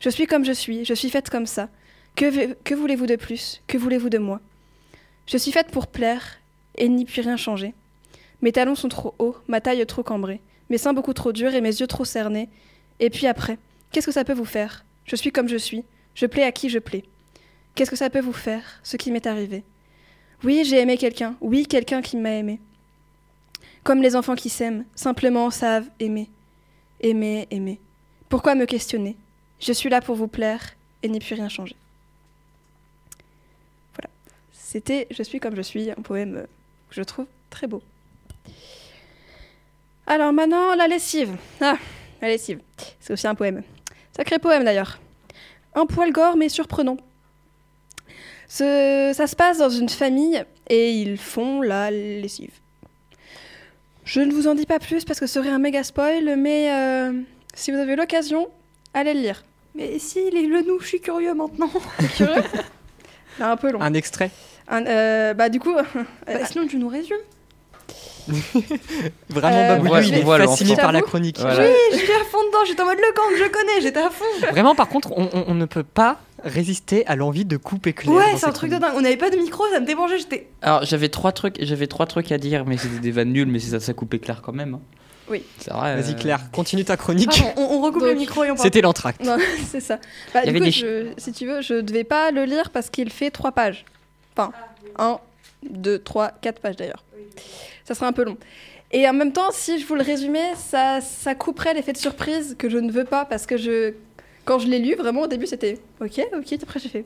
Je 0.00 0.10
suis 0.10 0.26
comme 0.26 0.44
je 0.44 0.52
suis, 0.52 0.84
je 0.84 0.94
suis 0.94 1.10
faite 1.10 1.30
comme 1.30 1.46
ça. 1.46 1.68
Que, 2.14 2.74
voulez-vous 2.74 3.06
de 3.06 3.16
plus? 3.16 3.62
Que 3.66 3.76
voulez-vous 3.76 4.08
de 4.08 4.18
moi? 4.18 4.40
Je 5.26 5.36
suis 5.36 5.52
faite 5.52 5.70
pour 5.70 5.86
plaire, 5.86 6.40
et 6.76 6.88
n'y 6.88 7.04
puis 7.04 7.20
rien 7.20 7.36
changer. 7.36 7.74
Mes 8.40 8.52
talons 8.52 8.74
sont 8.74 8.88
trop 8.88 9.14
hauts, 9.18 9.36
ma 9.48 9.60
taille 9.60 9.84
trop 9.86 10.02
cambrée, 10.02 10.40
mes 10.70 10.78
seins 10.78 10.94
beaucoup 10.94 11.12
trop 11.12 11.32
durs 11.32 11.54
et 11.54 11.60
mes 11.60 11.80
yeux 11.80 11.86
trop 11.86 12.04
cernés. 12.04 12.48
Et 13.00 13.10
puis 13.10 13.26
après, 13.26 13.58
qu'est-ce 13.92 14.06
que 14.06 14.12
ça 14.12 14.24
peut 14.24 14.32
vous 14.32 14.44
faire? 14.44 14.84
Je 15.04 15.16
suis 15.16 15.30
comme 15.30 15.48
je 15.48 15.56
suis, 15.56 15.84
je 16.14 16.26
plais 16.26 16.44
à 16.44 16.52
qui 16.52 16.70
je 16.70 16.78
plais. 16.78 17.04
Qu'est-ce 17.74 17.90
que 17.90 17.96
ça 17.96 18.08
peut 18.08 18.20
vous 18.20 18.32
faire, 18.32 18.80
ce 18.82 18.96
qui 18.96 19.10
m'est 19.10 19.26
arrivé? 19.26 19.62
Oui, 20.42 20.64
j'ai 20.64 20.80
aimé 20.80 20.96
quelqu'un, 20.96 21.36
oui, 21.40 21.66
quelqu'un 21.66 22.00
qui 22.00 22.16
m'a 22.16 22.32
aimé. 22.32 22.60
Comme 23.84 24.00
les 24.00 24.16
enfants 24.16 24.34
qui 24.34 24.48
s'aiment, 24.48 24.84
simplement 24.94 25.50
savent 25.50 25.88
aimer. 26.00 26.30
Aimer, 27.06 27.46
aimer. 27.52 27.78
Pourquoi 28.28 28.56
me 28.56 28.66
questionner? 28.66 29.14
Je 29.60 29.72
suis 29.72 29.88
là 29.88 30.00
pour 30.00 30.16
vous 30.16 30.26
plaire 30.26 30.74
et 31.04 31.08
n'y 31.08 31.20
puis 31.20 31.36
rien 31.36 31.48
changer. 31.48 31.76
Voilà. 33.94 34.10
C'était 34.50 35.06
Je 35.12 35.22
suis 35.22 35.38
comme 35.38 35.54
je 35.54 35.62
suis, 35.62 35.88
un 35.88 36.02
poème 36.02 36.48
que 36.90 36.96
je 36.96 37.02
trouve 37.02 37.26
très 37.48 37.68
beau. 37.68 37.80
Alors 40.08 40.32
maintenant, 40.32 40.74
la 40.74 40.88
lessive. 40.88 41.36
Ah, 41.60 41.78
la 42.20 42.26
lessive. 42.26 42.58
C'est 42.98 43.12
aussi 43.12 43.28
un 43.28 43.36
poème. 43.36 43.62
Sacré 44.16 44.40
poème 44.40 44.64
d'ailleurs. 44.64 44.98
Un 45.76 45.86
poil 45.86 46.10
gore 46.10 46.36
mais 46.36 46.48
surprenant. 46.48 46.96
Ça 48.48 49.14
se 49.14 49.36
passe 49.36 49.58
dans 49.58 49.70
une 49.70 49.88
famille 49.88 50.44
et 50.68 50.90
ils 50.90 51.18
font 51.18 51.62
la 51.62 51.92
lessive. 51.92 52.58
Je 54.06 54.20
ne 54.20 54.32
vous 54.32 54.46
en 54.46 54.54
dis 54.54 54.66
pas 54.66 54.78
plus 54.78 55.04
parce 55.04 55.18
que 55.18 55.26
ce 55.26 55.34
serait 55.34 55.50
un 55.50 55.58
méga 55.58 55.82
spoil, 55.82 56.36
mais 56.38 56.70
euh, 56.72 57.12
si 57.54 57.72
vous 57.72 57.76
avez 57.76 57.96
l'occasion, 57.96 58.48
allez 58.94 59.12
le 59.14 59.20
lire. 59.20 59.44
Mais 59.74 59.98
si, 59.98 60.30
les 60.30 60.46
nous, 60.46 60.78
je 60.80 60.86
suis 60.86 61.00
curieux 61.00 61.34
maintenant. 61.34 61.68
Curieux? 62.16 62.40
C'est 63.36 63.42
un 63.42 63.56
peu 63.56 63.72
long. 63.72 63.80
Un 63.82 63.92
extrait? 63.94 64.30
Un- 64.68 64.86
euh, 64.86 65.34
bah 65.34 65.48
du 65.48 65.58
coup, 65.58 65.74
Bah, 66.26 66.46
sinon, 66.46 66.66
tu 66.68 66.78
nous 66.78 66.88
résumes. 66.88 67.16
Vraiment, 69.30 69.94
Euh, 69.94 70.02
il 70.02 70.14
est 70.14 70.22
fasciné 70.24 70.76
par 70.76 70.92
la 70.92 71.00
chronique. 71.02 71.38
Voilà. 71.38 71.64
Oui, 71.68 71.74
j'étais 71.92 72.12
à 72.12 72.24
fond 72.24 72.38
dedans, 72.48 72.64
j'étais 72.66 72.82
en 72.82 72.86
mode 72.86 72.98
le 72.98 73.14
camp 73.14 73.22
que 73.30 73.38
je 73.38 73.48
connais, 73.50 73.80
j'étais 73.80 74.00
à 74.00 74.10
fond. 74.10 74.24
Vraiment, 74.50 74.74
par 74.74 74.88
contre, 74.88 75.12
on, 75.16 75.28
on- 75.32 75.44
on 75.48 75.54
ne 75.54 75.64
peut 75.66 75.82
pas 75.84 76.18
résister 76.42 77.06
à 77.06 77.16
l'envie 77.16 77.44
de 77.44 77.56
couper 77.56 77.92
clair. 77.92 78.14
Ouais, 78.14 78.36
c'est 78.36 78.46
un 78.46 78.52
truc 78.52 78.70
de 78.70 78.76
dingue. 78.78 78.92
On 78.96 79.00
n'avait 79.00 79.16
pas 79.16 79.30
de 79.30 79.36
micro, 79.36 79.64
ça 79.72 79.80
me 79.80 79.86
démangeait, 79.86 80.18
j'étais. 80.18 80.48
Alors 80.62 80.84
j'avais 80.84 81.08
trois 81.08 81.32
trucs, 81.32 81.56
j'avais 81.60 81.86
trois 81.86 82.06
trucs 82.06 82.30
à 82.32 82.38
dire, 82.38 82.64
mais 82.66 82.76
c'était 82.78 82.98
des 82.98 83.10
vannes 83.10 83.32
nulles, 83.32 83.48
mais 83.48 83.58
c'est 83.58 83.70
ça, 83.70 83.80
ça 83.80 83.92
coupait 83.92 84.18
clair 84.18 84.42
quand 84.42 84.52
même. 84.52 84.74
hein. 84.74 84.80
Oui. 85.28 85.42
C'est 85.58 85.72
vrai. 85.72 86.00
Vas-y, 86.00 86.12
euh, 86.12 86.16
Claire, 86.18 86.50
continue 86.52 86.84
ta 86.84 86.96
chronique. 86.96 87.42
On, 87.56 87.62
on 87.62 87.80
recoupe 87.80 88.02
Donc, 88.02 88.10
le 88.10 88.14
micro 88.14 88.44
et 88.44 88.50
on 88.50 88.54
parle. 88.54 88.64
C'était 88.64 88.80
l'entracte. 88.80 89.24
non, 89.24 89.36
c'est 89.70 89.80
ça. 89.80 89.96
Bah, 90.32 90.40
Il 90.44 90.50
y 90.50 90.50
du 90.52 90.56
avait 90.56 90.58
coup, 90.60 90.64
des 90.66 90.70
je- 90.70 91.06
si 91.16 91.32
tu 91.32 91.46
veux, 91.46 91.62
je 91.62 91.74
ne 91.74 91.80
devais 91.80 92.04
pas 92.04 92.30
le 92.30 92.44
lire 92.44 92.70
parce 92.70 92.90
qu'il 92.90 93.10
fait 93.10 93.30
trois 93.30 93.50
pages. 93.50 93.84
Enfin, 94.36 94.52
un, 94.98 95.18
deux, 95.68 95.98
trois, 95.98 96.30
quatre 96.42 96.60
pages 96.60 96.76
d'ailleurs. 96.76 97.02
Ça 97.86 97.94
sera 97.94 98.06
un 98.06 98.12
peu 98.12 98.24
long. 98.24 98.36
Et 98.92 99.08
en 99.08 99.12
même 99.14 99.32
temps, 99.32 99.50
si 99.52 99.78
je 99.80 99.86
vous 99.86 99.94
le 99.94 100.02
résumais, 100.02 100.52
ça, 100.56 101.00
ça 101.00 101.34
couperait 101.34 101.72
l'effet 101.74 101.92
de 101.92 101.98
surprise 101.98 102.54
que 102.58 102.68
je 102.68 102.78
ne 102.78 102.90
veux 102.92 103.04
pas 103.04 103.24
parce 103.24 103.46
que 103.46 103.56
je, 103.56 103.94
quand 104.44 104.58
je 104.58 104.66
l'ai 104.68 104.78
lu, 104.78 104.94
vraiment 104.94 105.22
au 105.22 105.26
début 105.26 105.46
c'était 105.46 105.78
ok, 106.00 106.20
ok, 106.36 106.58
après 106.62 106.80
j'ai 106.80 106.88
fait. 106.88 107.04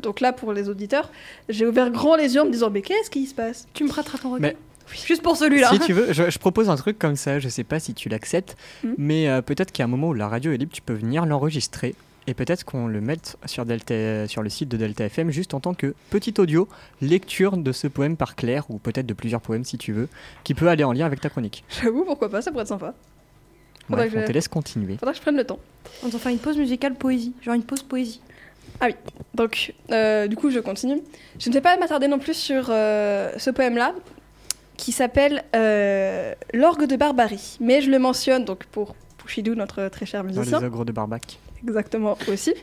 Donc 0.00 0.20
là, 0.20 0.32
pour 0.32 0.52
les 0.52 0.68
auditeurs, 0.68 1.10
j'ai 1.48 1.66
ouvert 1.66 1.90
grand 1.90 2.14
les 2.16 2.34
yeux 2.34 2.42
en 2.42 2.46
me 2.46 2.50
disant 2.52 2.70
mais 2.70 2.80
qu'est-ce 2.82 3.10
qui 3.10 3.26
se 3.26 3.34
passe? 3.34 3.66
Tu 3.74 3.82
me 3.84 3.88
prêteras 3.88 4.18
ton 4.18 4.30
Mais- 4.38 4.48
regard 4.48 4.60
Juste 5.06 5.22
pour 5.22 5.34
celui-là. 5.38 5.70
Si 5.72 5.78
tu 5.80 5.94
veux, 5.94 6.12
je, 6.12 6.28
je 6.28 6.38
propose 6.38 6.68
un 6.68 6.76
truc 6.76 6.98
comme 6.98 7.16
ça, 7.16 7.38
je 7.38 7.48
sais 7.48 7.64
pas 7.64 7.80
si 7.80 7.94
tu 7.94 8.10
l'acceptes, 8.10 8.54
Mhm. 8.82 8.94
mais 8.98 9.28
euh, 9.30 9.40
peut-être 9.40 9.72
qu'à 9.72 9.84
un 9.84 9.86
moment 9.86 10.08
où 10.08 10.14
la 10.14 10.28
radio 10.28 10.52
est 10.52 10.58
libre, 10.58 10.72
tu 10.74 10.82
peux 10.82 10.92
venir 10.92 11.24
l'enregistrer 11.24 11.94
et 12.26 12.34
peut-être 12.34 12.64
qu'on 12.64 12.86
le 12.86 13.00
mette 13.00 13.36
sur, 13.46 13.64
Delta, 13.66 14.26
sur 14.28 14.42
le 14.42 14.48
site 14.48 14.68
de 14.68 14.76
Delta 14.76 15.04
FM 15.04 15.30
juste 15.30 15.52
en 15.54 15.60
tant 15.60 15.74
que 15.74 15.94
petit 16.10 16.34
audio, 16.38 16.68
lecture 17.00 17.56
de 17.56 17.72
ce 17.72 17.86
poème 17.86 18.16
par 18.16 18.34
Claire, 18.36 18.64
ou 18.70 18.78
peut-être 18.78 19.06
de 19.06 19.14
plusieurs 19.14 19.40
poèmes 19.40 19.64
si 19.64 19.76
tu 19.78 19.92
veux, 19.92 20.08
qui 20.42 20.54
peut 20.54 20.68
aller 20.68 20.84
en 20.84 20.92
lien 20.92 21.06
avec 21.06 21.20
ta 21.20 21.28
chronique. 21.28 21.64
J'avoue, 21.82 22.04
pourquoi 22.04 22.30
pas, 22.30 22.40
ça 22.42 22.50
pourrait 22.50 22.62
être 22.62 22.68
sympa. 22.68 22.94
Bref, 23.90 24.12
que 24.12 24.16
on 24.18 24.20
je- 24.22 24.26
te 24.26 24.32
laisse 24.32 24.48
continuer. 24.48 24.96
Faudra 24.96 25.12
que 25.12 25.18
je 25.18 25.22
prenne 25.22 25.36
le 25.36 25.44
temps. 25.44 25.58
On 26.02 26.08
va 26.08 26.18
faire 26.18 26.32
une 26.32 26.38
pause 26.38 26.56
musicale 26.56 26.94
poésie. 26.94 27.34
Genre 27.42 27.54
une 27.54 27.62
pause 27.64 27.82
poésie. 27.82 28.20
Donc, 29.34 29.74
euh, 29.90 30.26
du 30.26 30.36
coup, 30.36 30.50
je 30.50 30.58
continue. 30.58 31.00
Je 31.38 31.48
ne 31.48 31.54
vais 31.54 31.60
pas 31.60 31.76
m'attarder 31.76 32.08
non 32.08 32.18
plus 32.18 32.34
sur 32.34 32.66
euh, 32.70 33.30
ce 33.38 33.50
poème-là, 33.50 33.94
qui 34.76 34.90
s'appelle 34.92 35.44
euh, 35.54 36.34
L'orgue 36.52 36.86
de 36.86 36.96
Barbarie. 36.96 37.56
Mais 37.60 37.80
je 37.82 37.90
le 37.90 37.98
mentionne 37.98 38.44
donc 38.44 38.64
pour 38.64 38.94
Pouchidou, 39.18 39.54
notre 39.54 39.88
très 39.88 40.06
cher 40.06 40.22
Dans 40.24 40.28
musicien. 40.34 40.60
les 40.60 40.66
ogres 40.66 40.84
de 40.84 40.92
Barbac. 40.92 41.38
Exactement, 41.66 42.16
aussi. 42.28 42.54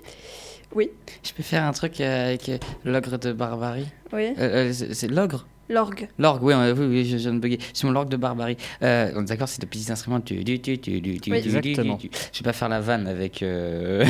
Oui, 0.74 0.90
Je 1.24 1.34
peux 1.34 1.44
faire 1.44 1.64
un 1.64 1.74
truc 1.74 2.00
euh, 2.00 2.28
avec 2.30 2.48
euh, 2.48 2.58
l'ogre 2.86 3.18
de 3.18 3.34
barbarie. 3.34 3.88
oui. 4.14 4.34
Euh, 4.40 4.72
c'est 4.72 5.10
l'ogre 5.10 5.46
L'orgue. 5.72 6.08
L'orgue, 6.20 6.44
oui, 6.44 6.54
euh, 6.54 6.76
oui, 6.78 6.86
oui, 6.88 7.06
je 7.06 7.18
viens 7.18 7.34
de 7.34 7.40
bugger. 7.40 7.60
C'est 7.74 7.86
mon 7.86 7.92
l'orgue 7.94 8.10
de 8.10 8.18
barbarie. 8.18 8.58
Euh, 8.84 9.12
on 9.16 9.22
est 9.22 9.26
d'accord, 9.26 9.48
c'est 9.48 9.62
de 9.62 9.66
petits 9.66 9.92
instruments. 9.92 10.20
Tu, 10.22 10.44
tu, 10.44 10.60
tu, 10.60 10.78
tu, 10.80 11.02
tu, 11.02 11.20
tu, 11.20 11.32
Oui. 11.32 11.42
tu, 11.42 11.50
tu, 11.50 11.58
Exactement. 11.58 11.98
tu. 11.98 12.10
Je 12.34 12.40
vais 12.40 12.44
pas 12.44 12.54
faire 12.54 12.70
la 12.70 12.80
vanne 12.82 13.08
avec. 13.08 13.42
euh, 13.42 14.06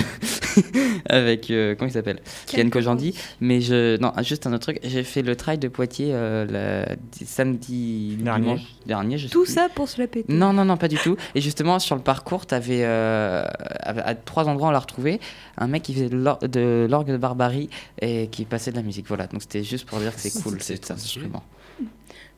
avec. 1.10 1.52
euh, 1.52 1.76
comment 1.76 1.90
il 1.90 1.94
s'appelle? 1.94 2.20
Kian 2.48 2.70
Kojandi. 2.70 3.16
Mais 3.40 3.62
je. 3.62 3.98
Non, 3.98 4.12
juste 4.24 4.48
un 4.48 4.54
autre 4.54 4.64
truc. 4.64 4.80
J'ai 4.84 5.04
fait 5.04 5.22
le 5.22 5.36
trail 5.36 5.58
de 5.58 5.68
Poitiers 5.68 6.12
euh, 6.14 6.46
la- 6.46 6.96
samedi. 7.26 8.18
Dernier. 8.20 8.42
Dimanche 8.46 8.62
dernier. 8.86 9.18
Je 9.18 9.28
Tout 9.28 9.44
plus. 9.44 9.54
ça 9.54 9.68
pour 9.74 9.88
se 9.88 10.00
la 10.02 10.08
péter. 10.08 10.32
Non, 10.34 10.54
non, 10.54 10.66
non, 10.66 10.78
pas 10.78 10.88
du 10.88 10.98
tout. 10.98 11.16
Et 11.36 11.42
justement, 11.42 11.80
sur 11.80 11.96
le 11.96 12.02
parcours, 12.02 12.46
tu 12.46 12.56
avais 12.56 12.84
à, 12.84 13.44
à 13.84 14.16
trois 14.16 14.48
endroits, 14.48 14.70
on 14.70 14.72
l'a 14.72 14.80
retrouvé, 14.80 15.20
un 15.58 15.68
mec 15.68 15.84
qui 15.84 15.94
faisait 15.94 16.10
de 16.10 16.18
l'or- 16.18 16.40
de 16.40 16.88
l'orgue 16.90 17.12
de 17.12 17.18
barbarie 17.18 17.70
et 18.02 18.28
qui 18.32 18.46
passait 18.46 18.72
de 18.72 18.76
la 18.78 18.82
musique. 18.84 19.08
Voilà, 19.08 19.28
donc 19.28 19.42
c'était 19.42 19.64
juste 19.64 19.86
pour 19.86 20.00
dire 20.00 20.14
que 20.16 20.20
c'est 20.22 20.32
cool, 20.44 20.60
stylé. 20.62 20.80
instrument. 20.90 21.44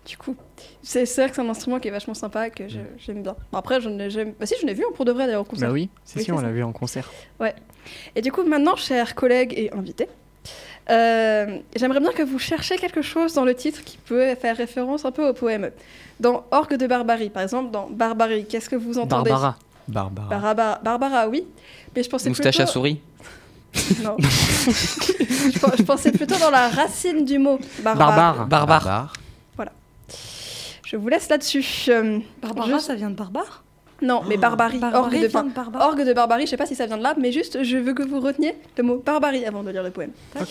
Du 0.06 0.18
coup, 0.18 0.36
c'est 0.82 1.06
vrai 1.16 1.30
que 1.30 1.36
c'est 1.36 1.42
un 1.42 1.50
instrument 1.50 1.80
qui 1.80 1.88
est 1.88 1.92
vachement 1.92 2.14
sympa, 2.14 2.50
que 2.50 2.68
je- 2.68 2.80
j'aime 2.98 3.24
bien. 3.24 3.36
Bon, 3.52 3.58
après, 3.58 3.80
je 3.80 4.10
jamais... 4.10 4.36
Bah 4.38 4.46
si, 4.46 4.56
je 4.62 4.66
l'ai 4.68 4.74
vu 4.74 4.84
en 4.86 4.92
pour 4.92 5.06
de 5.06 5.12
vrai 5.14 5.26
d'ailleurs 5.28 5.42
au 5.42 5.46
concert. 5.46 5.70
Bah 5.70 5.74
oui, 5.74 5.90
c'est 6.04 6.20
Oui, 6.20 6.26
sûr, 6.26 6.36
c'est 6.36 6.42
on 6.42 6.46
l'a 6.46 6.52
vu 6.52 6.64
en 6.64 6.74
concert. 6.74 7.10
Et 8.16 8.22
du 8.22 8.32
coup, 8.32 8.44
maintenant, 8.44 8.76
chers 8.76 9.16
collègues 9.16 9.54
et 9.58 9.72
invités, 9.74 10.08
euh, 10.90 11.58
j'aimerais 11.76 12.00
bien 12.02 12.12
que 12.12 12.24
vous 12.24 12.40
cherchiez 12.40 12.78
quelque 12.78 13.02
chose 13.02 13.34
dans 13.34 13.46
le 13.46 13.56
titre 13.56 13.84
qui 13.84 13.98
peut 13.98 14.36
faire 14.36 14.58
référence 14.58 15.06
un 15.06 15.12
peu 15.12 15.28
au 15.30 15.34
poème. 15.34 15.72
Dans 16.20 16.46
Orgue 16.52 16.76
de 16.76 16.88
Barbarie, 16.88 17.30
par 17.30 17.44
exemple, 17.44 17.72
dans 17.72 17.90
Barbarie, 17.90 18.46
qu'est-ce 18.46 18.70
que 18.70 18.76
vous 18.76 18.98
entendez? 19.00 19.30
Barbara. 19.30 19.58
Barbara. 19.88 20.28
Barbara, 20.30 20.80
Barbara, 20.84 21.28
oui. 21.30 21.46
Mais 21.96 22.04
je 22.04 22.10
pensais 22.10 22.30
Moustache 22.30 22.60
à 22.60 22.64
plutôt... 22.64 22.72
souris 22.74 23.00
Non. 24.04 24.16
je 24.20 25.84
pensais 25.84 26.12
plutôt 26.12 26.38
dans 26.38 26.52
la 26.52 26.70
racine 26.70 27.26
du 27.26 27.40
mot. 27.40 27.60
Barbare. 27.84 28.08
Barbare. 28.16 28.48
Barbare. 28.48 29.14
Je 30.94 30.98
vous 30.98 31.08
laisse 31.10 31.28
là-dessus. 31.28 31.66
Euh, 31.90 32.20
Barbara, 32.42 32.80
ça 32.80 32.94
vient 32.96 33.10
de 33.10 33.16
barbare 33.16 33.64
non, 34.02 34.22
mais 34.28 34.36
barbarie. 34.36 34.80
Barbarie 34.80 35.04
orgue, 35.16 35.22
de, 35.22 35.28
de 35.28 35.54
barbare. 35.54 35.82
orgue 35.88 36.02
de 36.06 36.12
barbarie, 36.14 36.46
je 36.46 36.50
sais 36.50 36.58
pas 36.58 36.66
si 36.66 36.76
ça 36.76 36.86
vient 36.88 36.98
de 36.98 37.04
là, 37.04 37.14
mais 37.18 37.32
juste, 37.32 37.64
je 37.64 37.78
veux 37.78 37.94
que 37.94 38.04
vous 38.04 38.20
reteniez 38.20 38.54
le 38.78 38.84
mot 38.84 38.98
barbarie 38.98 39.46
avant 39.46 39.64
de 39.64 39.70
lire 39.70 39.82
le 39.84 39.92
poème. 39.92 40.12
D'accord. 40.34 40.50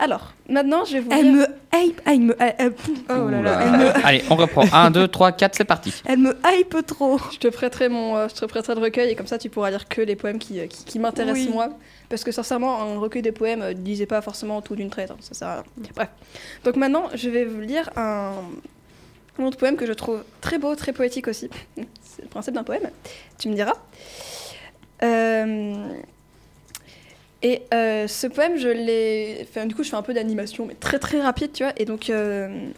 Alors, 0.00 0.32
maintenant, 0.48 0.84
je 0.84 0.94
vais 0.94 1.00
vous 1.00 1.10
Elle 1.12 1.32
lire... 1.32 1.46
me 1.72 1.78
hype. 1.80 2.00
Elle 2.06 2.20
me. 2.22 2.36
elle- 2.40 2.54
elle- 2.58 2.74
oh 3.10 3.28
là 3.30 3.40
là. 3.40 3.60
Elle 3.62 3.70
me, 3.78 4.06
Allez, 4.06 4.24
on 4.30 4.34
reprend. 4.34 4.64
1, 4.72 4.90
2, 4.90 5.06
3, 5.06 5.30
4, 5.32 5.54
c'est 5.54 5.64
parti. 5.64 5.94
elle 6.06 6.18
me 6.18 6.36
hype 6.44 6.74
trop. 6.84 7.18
Je 7.30 7.38
te 7.38 7.46
prêterai 7.48 7.88
mon, 7.88 8.16
euh, 8.16 8.26
je 8.28 8.34
te 8.40 8.44
prêterai 8.46 8.74
le 8.74 8.80
recueil 8.80 9.10
et 9.10 9.14
comme 9.14 9.28
ça 9.28 9.38
tu 9.38 9.48
pourras 9.48 9.70
lire 9.70 9.86
que 9.86 10.00
les 10.00 10.16
poèmes 10.16 10.40
qui, 10.40 10.58
euh, 10.58 10.66
qui, 10.66 10.84
qui 10.84 10.98
m'intéressent 10.98 11.46
Oui. 11.46 11.52
moi. 11.52 11.68
Parce 12.08 12.24
que 12.24 12.32
sincèrement, 12.32 12.82
un 12.82 12.98
recueil 12.98 13.22
de 13.22 13.30
poèmes 13.30 13.60
ne 13.60 13.70
lisez 13.74 14.06
pas 14.06 14.22
forcément 14.22 14.60
tout 14.60 14.74
d'une 14.74 14.90
traite. 14.90 15.12
hein, 15.12 15.16
ça 15.20 15.34
sert 15.34 15.46
à 15.48 15.54
rien. 15.56 15.64
Bref. 15.94 16.08
Donc 16.64 16.74
maintenant, 16.76 17.04
je 17.14 17.28
vais 17.30 17.44
vous 17.44 17.60
lire 17.60 17.90
un, 17.96 18.32
un 19.38 19.44
autre 19.44 19.56
poème 19.56 19.76
que 19.76 19.86
je 19.86 19.92
trouve 19.92 20.24
très 20.40 20.58
beau, 20.58 20.74
très 20.74 20.92
poétique 20.92 21.28
aussi. 21.28 21.48
C'est 22.02 22.22
le 22.22 22.28
principe 22.28 22.54
d'un 22.54 22.64
poème. 22.64 22.90
Tu 23.38 23.48
me 23.48 23.54
diras. 23.54 23.74
Euh, 25.02 25.74
Et 27.42 27.62
euh, 27.74 28.06
ce 28.06 28.26
poème, 28.26 28.56
je 28.56 28.68
l'ai. 28.68 29.48
Du 29.66 29.74
coup, 29.74 29.82
je 29.82 29.90
fais 29.90 29.96
un 29.96 30.02
peu 30.02 30.14
d'animation, 30.14 30.66
mais 30.66 30.74
très 30.74 30.98
très 30.98 31.20
rapide, 31.20 31.52
tu 31.52 31.64
vois. 31.64 31.72
Et 31.76 31.84
donc, 31.84 32.08
euh, 32.10 32.68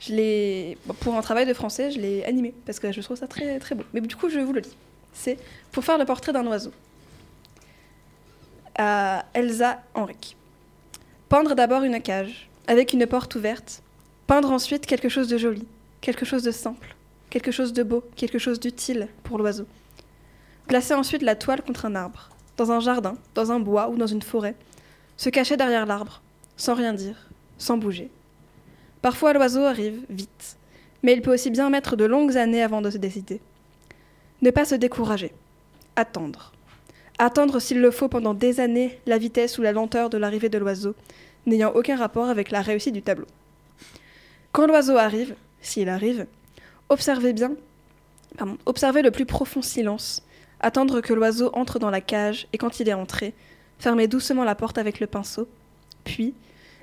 je 0.00 0.12
l'ai. 0.12 0.78
pour 1.00 1.14
un 1.16 1.22
travail 1.22 1.46
de 1.46 1.54
français, 1.54 1.90
je 1.90 1.98
l'ai 1.98 2.24
animé 2.24 2.54
parce 2.66 2.78
que 2.78 2.92
je 2.92 3.00
trouve 3.00 3.16
ça 3.16 3.26
très 3.26 3.58
très 3.58 3.74
beau. 3.74 3.84
Mais 3.92 4.00
du 4.00 4.14
coup, 4.14 4.28
je 4.28 4.38
vous 4.38 4.52
le 4.52 4.60
lis. 4.60 4.76
C'est 5.12 5.38
pour 5.72 5.84
faire 5.84 5.98
le 5.98 6.04
portrait 6.04 6.32
d'un 6.32 6.46
oiseau. 6.46 6.72
À 8.76 9.24
Elsa 9.34 9.82
Henrique. 9.94 10.36
Peindre 11.28 11.54
d'abord 11.54 11.82
une 11.82 12.00
cage 12.00 12.48
avec 12.66 12.92
une 12.92 13.06
porte 13.06 13.34
ouverte. 13.34 13.82
Peindre 14.26 14.50
ensuite 14.52 14.86
quelque 14.86 15.08
chose 15.08 15.28
de 15.28 15.38
joli, 15.38 15.66
quelque 16.04 16.26
chose 16.26 16.42
de 16.42 16.50
simple, 16.50 16.94
quelque 17.30 17.50
chose 17.50 17.72
de 17.72 17.82
beau, 17.82 18.04
quelque 18.14 18.38
chose 18.38 18.60
d'utile 18.60 19.08
pour 19.22 19.38
l'oiseau. 19.38 19.64
Placer 20.66 20.92
ensuite 20.92 21.22
la 21.22 21.34
toile 21.34 21.62
contre 21.62 21.86
un 21.86 21.94
arbre, 21.94 22.28
dans 22.58 22.72
un 22.72 22.80
jardin, 22.80 23.16
dans 23.34 23.52
un 23.52 23.58
bois 23.58 23.88
ou 23.88 23.96
dans 23.96 24.06
une 24.06 24.20
forêt. 24.20 24.54
Se 25.16 25.30
cacher 25.30 25.56
derrière 25.56 25.86
l'arbre, 25.86 26.20
sans 26.58 26.74
rien 26.74 26.92
dire, 26.92 27.30
sans 27.56 27.78
bouger. 27.78 28.10
Parfois 29.00 29.32
l'oiseau 29.32 29.62
arrive 29.62 30.02
vite, 30.10 30.58
mais 31.02 31.14
il 31.14 31.22
peut 31.22 31.32
aussi 31.32 31.50
bien 31.50 31.70
mettre 31.70 31.96
de 31.96 32.04
longues 32.04 32.36
années 32.36 32.62
avant 32.62 32.82
de 32.82 32.90
se 32.90 32.98
décider. 32.98 33.40
Ne 34.42 34.50
pas 34.50 34.66
se 34.66 34.74
décourager. 34.74 35.32
Attendre. 35.96 36.52
Attendre 37.18 37.60
s'il 37.60 37.80
le 37.80 37.90
faut 37.90 38.08
pendant 38.08 38.34
des 38.34 38.60
années 38.60 39.00
la 39.06 39.16
vitesse 39.16 39.56
ou 39.56 39.62
la 39.62 39.72
lenteur 39.72 40.10
de 40.10 40.18
l'arrivée 40.18 40.50
de 40.50 40.58
l'oiseau, 40.58 40.94
n'ayant 41.46 41.72
aucun 41.74 41.96
rapport 41.96 42.28
avec 42.28 42.50
la 42.50 42.60
réussite 42.60 42.92
du 42.92 43.00
tableau. 43.00 43.26
Quand 44.52 44.66
l'oiseau 44.66 44.98
arrive, 44.98 45.34
s'il 45.66 45.88
arrive, 45.88 46.26
observez 46.88 47.32
bien, 47.32 47.52
observez 48.66 49.02
le 49.02 49.10
plus 49.10 49.26
profond 49.26 49.62
silence, 49.62 50.22
attendre 50.60 51.00
que 51.00 51.12
l'oiseau 51.12 51.50
entre 51.54 51.78
dans 51.78 51.90
la 51.90 52.00
cage 52.00 52.46
et 52.52 52.58
quand 52.58 52.80
il 52.80 52.88
est 52.88 52.94
entré, 52.94 53.34
fermez 53.78 54.06
doucement 54.08 54.44
la 54.44 54.54
porte 54.54 54.78
avec 54.78 55.00
le 55.00 55.06
pinceau, 55.06 55.48
puis 56.04 56.34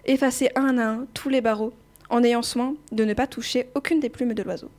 effacez 0.05 0.49
un 0.55 0.77
à 0.77 0.85
un 0.85 1.07
tous 1.13 1.29
les 1.29 1.41
barreaux 1.41 1.73
en 2.09 2.23
ayant 2.23 2.41
soin 2.41 2.75
de 2.91 3.05
ne 3.05 3.13
pas 3.13 3.27
toucher 3.27 3.69
aucune 3.75 3.99
des 3.99 4.09
plumes 4.09 4.33
de 4.33 4.43
l'oiseau. 4.43 4.69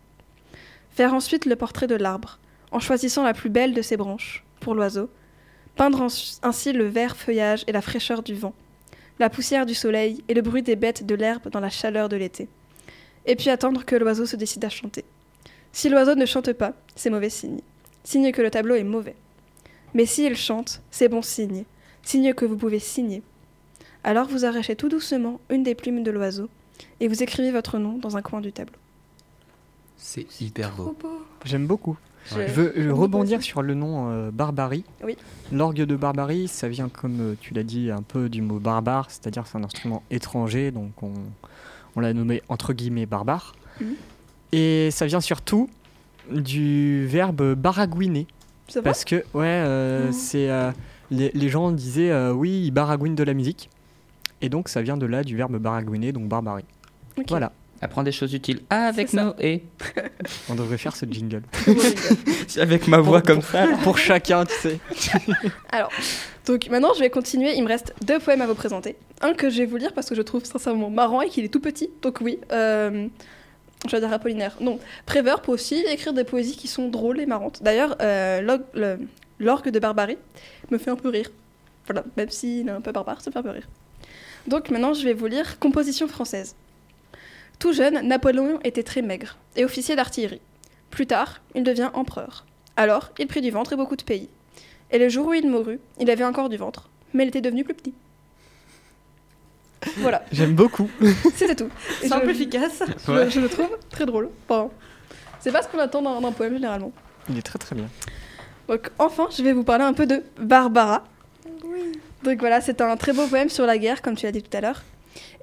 Faire 0.90 1.14
ensuite 1.14 1.46
le 1.46 1.56
portrait 1.56 1.86
de 1.86 1.94
l'arbre, 1.94 2.38
en 2.70 2.80
choisissant 2.80 3.22
la 3.22 3.34
plus 3.34 3.50
belle 3.50 3.72
de 3.72 3.82
ses 3.82 3.96
branches, 3.96 4.44
pour 4.60 4.74
l'oiseau, 4.74 5.08
peindre 5.76 6.06
ainsi 6.42 6.72
le 6.72 6.86
vert 6.86 7.16
feuillage 7.16 7.64
et 7.66 7.72
la 7.72 7.80
fraîcheur 7.80 8.22
du 8.22 8.34
vent, 8.34 8.54
la 9.18 9.30
poussière 9.30 9.66
du 9.66 9.74
soleil 9.74 10.22
et 10.28 10.34
le 10.34 10.42
bruit 10.42 10.62
des 10.62 10.76
bêtes 10.76 11.06
de 11.06 11.14
l'herbe 11.14 11.48
dans 11.48 11.60
la 11.60 11.70
chaleur 11.70 12.08
de 12.08 12.16
l'été. 12.16 12.48
Et 13.26 13.36
puis 13.36 13.50
attendre 13.50 13.84
que 13.84 13.94
l'oiseau 13.96 14.26
se 14.26 14.36
décide 14.36 14.64
à 14.64 14.68
chanter. 14.68 15.04
Si 15.72 15.88
l'oiseau 15.88 16.14
ne 16.14 16.26
chante 16.26 16.52
pas, 16.52 16.72
c'est 16.96 17.10
mauvais 17.10 17.30
signe. 17.30 17.60
Signe 18.04 18.32
que 18.32 18.42
le 18.42 18.50
tableau 18.50 18.74
est 18.74 18.82
mauvais. 18.84 19.14
Mais 19.94 20.06
s'il 20.06 20.36
chante, 20.36 20.82
c'est 20.90 21.08
bon 21.08 21.22
signe. 21.22 21.64
Signe 22.02 22.34
que 22.34 22.44
vous 22.44 22.56
pouvez 22.56 22.78
signer. 22.80 23.22
Alors 24.04 24.26
vous 24.26 24.44
arrachez 24.44 24.74
tout 24.74 24.88
doucement 24.88 25.38
une 25.50 25.62
des 25.62 25.74
plumes 25.76 26.02
de 26.02 26.10
l'oiseau 26.10 26.48
et 26.98 27.06
vous 27.06 27.22
écrivez 27.22 27.52
votre 27.52 27.78
nom 27.78 27.98
dans 27.98 28.16
un 28.16 28.22
coin 28.22 28.40
du 28.40 28.52
tableau. 28.52 28.74
C'est 29.96 30.40
hyper 30.40 30.72
beau. 30.72 30.96
J'aime 31.44 31.66
beaucoup. 31.66 31.96
Je- 32.26 32.46
Je 32.46 32.52
veux 32.52 32.92
rebondir 32.92 33.42
sur 33.42 33.62
le 33.62 33.74
nom 33.74 34.10
euh, 34.10 34.30
Barbarie. 34.32 34.84
Oui. 35.04 35.16
L'orgue 35.52 35.82
de 35.82 35.96
Barbarie, 35.96 36.46
ça 36.48 36.68
vient, 36.68 36.88
comme 36.88 37.20
euh, 37.20 37.34
tu 37.40 37.52
l'as 37.54 37.62
dit, 37.64 37.90
un 37.90 38.02
peu 38.02 38.28
du 38.28 38.42
mot 38.42 38.58
barbare, 38.60 39.10
c'est-à-dire 39.10 39.46
c'est 39.46 39.58
un 39.58 39.64
instrument 39.64 40.02
étranger, 40.10 40.70
donc 40.70 40.90
on, 41.02 41.12
on 41.96 42.00
l'a 42.00 42.12
nommé 42.12 42.42
entre 42.48 42.72
guillemets 42.72 43.06
barbare. 43.06 43.54
Mhm. 43.80 43.94
Et 44.52 44.90
ça 44.90 45.06
vient 45.06 45.20
surtout 45.20 45.68
du 46.30 47.06
verbe 47.06 47.54
baragouiner. 47.54 48.26
Parce 48.84 49.04
que, 49.04 49.16
ouais, 49.34 49.44
euh, 49.46 50.06
Mhm. 50.06 50.12
c'est. 50.12 50.48
euh, 50.50 50.70
les, 51.10 51.30
les 51.34 51.48
gens 51.50 51.70
disaient, 51.72 52.10
euh, 52.10 52.32
oui, 52.32 52.62
ils 52.66 52.70
baragouinent 52.70 53.14
de 53.14 53.22
la 53.24 53.34
musique. 53.34 53.68
Et 54.40 54.48
donc 54.48 54.68
ça 54.68 54.80
vient 54.82 54.96
de 54.96 55.04
là, 55.06 55.22
du 55.24 55.36
verbe 55.36 55.56
baragouiner, 55.58 56.12
donc 56.12 56.28
barbarie. 56.28 56.64
Voilà, 57.28 57.52
Apprends 57.82 58.04
des 58.04 58.12
choses 58.12 58.32
utiles 58.32 58.60
avec. 58.70 59.12
Noé. 59.12 59.64
on 60.48 60.54
devrait 60.54 60.78
faire 60.78 60.94
ce 60.94 61.04
jingle. 61.04 61.42
Avec 62.60 62.86
ma 62.86 62.98
voix 62.98 63.20
comme 63.20 63.42
ça. 63.42 63.66
Pour 63.82 63.98
chacun, 63.98 64.44
tu 64.46 64.54
sais. 64.54 64.78
Alors, 65.72 65.90
donc 66.46 66.68
maintenant 66.70 66.92
je 66.94 67.00
vais 67.00 67.10
continuer. 67.10 67.54
Il 67.56 67.64
me 67.64 67.68
reste 67.68 67.92
deux 68.06 68.20
poèmes 68.20 68.40
à 68.40 68.46
vous 68.46 68.54
présenter. 68.54 68.94
Un 69.20 69.34
que 69.34 69.50
je 69.50 69.58
vais 69.58 69.66
vous 69.66 69.78
lire 69.78 69.92
parce 69.94 70.08
que 70.08 70.14
je 70.14 70.22
trouve 70.22 70.44
sincèrement 70.44 70.90
marrant 70.90 71.22
et 71.22 71.28
qu'il 71.28 71.44
est 71.44 71.48
tout 71.48 71.58
petit. 71.58 71.90
Donc 72.02 72.20
oui, 72.20 72.38
euh, 72.52 73.08
Je 73.86 73.90
vais 73.90 73.98
dire 73.98 74.12
Apollinaire. 74.12 74.56
Non, 74.60 74.78
Prévert 75.04 75.42
peut 75.42 75.50
aussi 75.50 75.84
écrire 75.90 76.12
des 76.12 76.24
poésies 76.24 76.56
qui 76.56 76.68
sont 76.68 76.88
drôles 76.88 77.18
et 77.18 77.26
marrantes. 77.26 77.64
D'ailleurs, 77.64 77.96
euh, 78.00 78.58
l'orgue 79.40 79.70
de 79.70 79.78
Barbarie 79.80 80.18
me 80.70 80.78
fait 80.78 80.90
un 80.90 80.96
peu 80.96 81.08
rire. 81.08 81.32
Voilà, 81.86 82.04
même 82.16 82.30
s'il 82.30 82.68
est 82.68 82.70
un 82.70 82.80
peu 82.80 82.92
barbare, 82.92 83.20
ça 83.20 83.30
me 83.30 83.32
fait 83.32 83.40
un 83.40 83.42
peu 83.42 83.50
rire. 83.50 83.68
Donc 84.46 84.70
maintenant, 84.70 84.94
je 84.94 85.02
vais 85.02 85.14
vous 85.14 85.26
lire 85.26 85.58
Composition 85.58 86.06
française. 86.06 86.54
Tout 87.62 87.72
jeune, 87.72 88.00
Napoléon 88.08 88.58
était 88.64 88.82
très 88.82 89.02
maigre 89.02 89.36
et 89.54 89.64
officier 89.64 89.94
d'artillerie. 89.94 90.40
Plus 90.90 91.06
tard, 91.06 91.40
il 91.54 91.62
devient 91.62 91.90
empereur. 91.94 92.44
Alors, 92.76 93.10
il 93.20 93.28
prit 93.28 93.40
du 93.40 93.52
ventre 93.52 93.72
et 93.72 93.76
beaucoup 93.76 93.94
de 93.94 94.02
pays. 94.02 94.28
Et 94.90 94.98
le 94.98 95.08
jour 95.08 95.28
où 95.28 95.32
il 95.32 95.48
mourut, 95.48 95.78
il 96.00 96.10
avait 96.10 96.24
encore 96.24 96.48
du 96.48 96.56
ventre, 96.56 96.90
mais 97.14 97.22
il 97.22 97.28
était 97.28 97.40
devenu 97.40 97.62
plus 97.62 97.74
petit. 97.74 97.94
Voilà, 99.98 100.24
J'aime 100.32 100.54
beaucoup. 100.56 100.90
c'était 101.36 101.54
tout. 101.54 101.68
Et 102.02 102.08
C'est 102.08 102.12
un 102.12 102.18
je- 102.18 102.24
peu 102.24 102.30
efficace. 102.30 102.82
je, 103.06 103.12
le- 103.12 103.30
je 103.30 103.38
le 103.38 103.48
trouve 103.48 103.70
très 103.90 104.06
drôle. 104.06 104.28
Enfin, 104.48 104.68
c'est 105.38 105.52
pas 105.52 105.62
ce 105.62 105.68
qu'on 105.68 105.78
attend 105.78 106.02
d'un 106.20 106.32
poème 106.32 106.54
généralement. 106.54 106.90
Il 107.28 107.38
est 107.38 107.42
très 107.42 107.60
très 107.60 107.76
bien. 107.76 107.86
Donc 108.66 108.90
enfin, 108.98 109.28
je 109.36 109.40
vais 109.44 109.52
vous 109.52 109.62
parler 109.62 109.84
un 109.84 109.92
peu 109.92 110.06
de 110.06 110.24
Barbara. 110.40 111.04
Donc 112.24 112.40
voilà, 112.40 112.60
c'est 112.60 112.80
un 112.80 112.96
très 112.96 113.12
beau 113.12 113.28
poème 113.28 113.48
sur 113.50 113.66
la 113.66 113.78
guerre, 113.78 114.02
comme 114.02 114.16
tu 114.16 114.26
l'as 114.26 114.32
dit 114.32 114.42
tout 114.42 114.56
à 114.56 114.60
l'heure. 114.60 114.82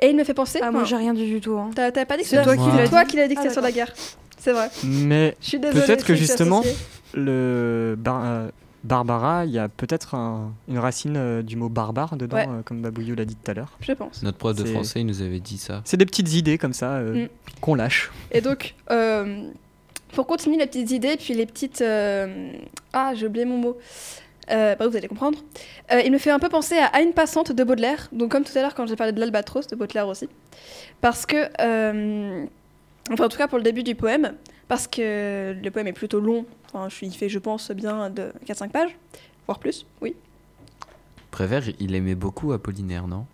Et 0.01 0.07
il 0.09 0.15
me 0.15 0.23
fait 0.23 0.33
penser. 0.33 0.59
Ah, 0.61 0.71
moi 0.71 0.83
j'ai 0.85 0.95
rien 0.95 1.13
dit 1.13 1.25
du 1.25 1.41
tout. 1.41 1.57
Hein. 1.57 1.69
T'as 1.75 1.91
t'avais 1.91 2.05
pas 2.05 2.17
dit 2.17 2.23
que 2.23 2.29
C'est 2.29 2.37
c'était 2.37 2.55
toi 2.55 2.57
qui 2.57 2.71
c'est 2.71 2.77
l'as 2.77 2.87
toi 2.89 3.05
qui 3.05 3.17
l'as 3.17 3.27
dit 3.27 3.35
que 3.35 3.39
Ah, 3.39 3.43
c'était 3.43 3.53
sur 3.53 3.61
la 3.61 3.71
guerre. 3.71 3.93
C'est 4.37 4.51
vrai. 4.53 4.69
Mais 4.85 5.35
Je 5.41 5.47
suis 5.47 5.59
désolée. 5.59 5.85
Peut-être 5.85 6.05
que 6.05 6.15
justement- 6.15 6.63
le 7.13 7.95
Bar- 7.97 8.21
euh, 8.23 8.49
Barbara, 8.83 9.45
il 9.45 9.51
y 9.51 9.59
a 9.59 9.67
peut-être 9.67 10.15
un- 10.15 10.53
une 10.69 10.77
racine 10.79 11.15
euh, 11.17 11.41
du 11.41 11.57
mot 11.57 11.67
barbare 11.67 12.15
dedans, 12.15 12.37
Ouais. 12.37 12.47
euh, 12.47 12.61
comme 12.63 12.81
Babouillou 12.81 13.15
l'a 13.15 13.25
dit 13.25 13.35
tout 13.35 13.51
à 13.51 13.53
l'heure. 13.53 13.77
Je 13.81 13.91
pense. 13.91 14.23
Notre 14.23 14.37
prof 14.37 14.55
de 14.55 14.63
français, 14.63 15.01
il 15.01 15.05
nous 15.05 15.21
avait 15.21 15.39
dit 15.41 15.57
ça. 15.57 15.81
C'est 15.83 15.97
des 15.97 16.05
petites 16.05 16.33
idées 16.33 16.57
comme 16.57 16.71
ça 16.73 16.93
euh, 16.93 17.25
Mm. 17.25 17.29
qu'on 17.59 17.75
lâche. 17.75 18.09
Et 18.31 18.39
donc, 18.39 18.75
euh, 18.91 19.49
pour 20.13 20.27
continuer 20.27 20.57
les 20.57 20.67
petites 20.67 20.91
idées, 20.91 21.17
puis 21.17 21.33
les 21.33 21.45
petites. 21.45 21.81
euh, 21.81 22.51
Ah, 22.93 23.11
j'ai 23.15 23.27
oublié 23.27 23.43
mon 23.45 23.57
mot. 23.57 23.77
Euh, 24.51 24.75
bah, 24.75 24.87
vous 24.87 24.95
allez 24.97 25.07
comprendre. 25.07 25.39
Euh, 25.91 26.01
il 26.03 26.11
me 26.11 26.17
fait 26.17 26.31
un 26.31 26.39
peu 26.39 26.49
penser 26.49 26.75
à, 26.77 26.85
à 26.87 27.01
une 27.01 27.13
passante 27.13 27.51
de 27.51 27.63
Baudelaire, 27.63 28.07
donc 28.11 28.31
comme 28.31 28.43
tout 28.43 28.57
à 28.57 28.61
l'heure 28.61 28.73
quand 28.75 28.87
j'ai 28.87 28.95
parlé 28.95 29.13
de 29.13 29.19
l'albatros 29.19 29.67
de 29.67 29.75
Baudelaire 29.75 30.07
aussi. 30.07 30.27
Parce 31.01 31.25
que. 31.25 31.49
euh, 31.61 32.45
Enfin, 33.11 33.25
en 33.25 33.29
tout 33.29 33.39
cas 33.39 33.47
pour 33.47 33.57
le 33.57 33.63
début 33.63 33.81
du 33.81 33.95
poème, 33.95 34.35
parce 34.67 34.85
que 34.87 35.55
le 35.63 35.71
poème 35.71 35.87
est 35.87 35.93
plutôt 35.93 36.19
long. 36.19 36.45
Enfin, 36.71 36.87
il 37.01 37.11
fait, 37.11 37.27
je 37.27 37.39
pense, 37.39 37.71
bien 37.71 38.11
de 38.11 38.31
4-5 38.45 38.69
pages, 38.69 38.95
voire 39.47 39.57
plus, 39.57 39.87
oui. 40.01 40.15
Prévert, 41.31 41.63
il 41.79 41.95
aimait 41.95 42.13
beaucoup 42.13 42.51
Apollinaire, 42.53 43.07
non? 43.07 43.25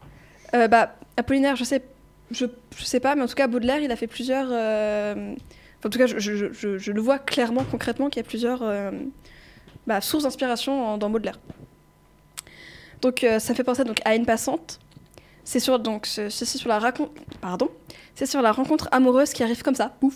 Euh, 0.53 0.69
bah, 0.69 0.95
Apollinaire, 1.17 1.57
je 1.57 1.65
sais, 1.65 1.81
je, 2.31 2.45
je 2.77 2.85
sais 2.85 3.01
pas, 3.01 3.15
mais 3.15 3.23
en 3.23 3.27
tout 3.27 3.35
cas, 3.35 3.47
Baudelaire, 3.47 3.79
il 3.81 3.91
a 3.91 3.97
fait 3.97 4.07
plusieurs. 4.07 4.47
en 4.49 5.89
tout 5.89 5.97
cas, 5.99 6.07
je, 6.07 6.19
je- 6.19 6.53
je- 6.53 6.77
je 6.77 6.91
le 6.93 7.01
vois 7.01 7.19
clairement, 7.19 7.65
concrètement, 7.69 8.09
qu'il 8.09 8.21
y 8.23 8.25
a 8.25 8.27
plusieurs 8.27 8.61
bah, 9.87 10.01
sources 10.01 10.23
d'inspiration 10.23 10.97
dans 10.97 11.09
Baudelaire. 11.09 11.39
Donc, 13.01 13.23
euh, 13.23 13.39
ça 13.39 13.53
fait 13.53 13.63
penser 13.63 13.83
donc 13.83 13.97
à 14.05 14.15
une 14.15 14.25
passante. 14.25 14.79
C'est 15.43 15.59
sur 15.59 15.77
donc 15.77 16.07
sur 18.25 18.41
la 18.41 18.51
rencontre 18.51 18.89
amoureuse 18.91 19.31
qui 19.31 19.43
arrive 19.43 19.61
comme 19.61 19.75
ça, 19.75 19.95
piou. 19.99 20.11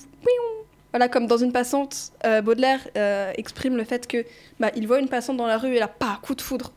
Voilà, 0.91 1.07
comme 1.07 1.27
dans 1.27 1.37
une 1.37 1.51
passante, 1.51 2.13
euh, 2.25 2.41
Baudelaire 2.41 2.79
euh, 2.97 3.31
exprime 3.35 3.77
le 3.77 3.83
fait 3.83 4.07
que 4.07 4.25
bah, 4.59 4.71
il 4.75 4.87
voit 4.87 4.99
une 4.99 5.07
passante 5.07 5.37
dans 5.37 5.45
la 5.45 5.59
rue 5.59 5.75
et 5.75 5.79
là, 5.79 5.87
pas 5.87 6.17
coup 6.23 6.33
de 6.33 6.41
foudre. 6.41 6.71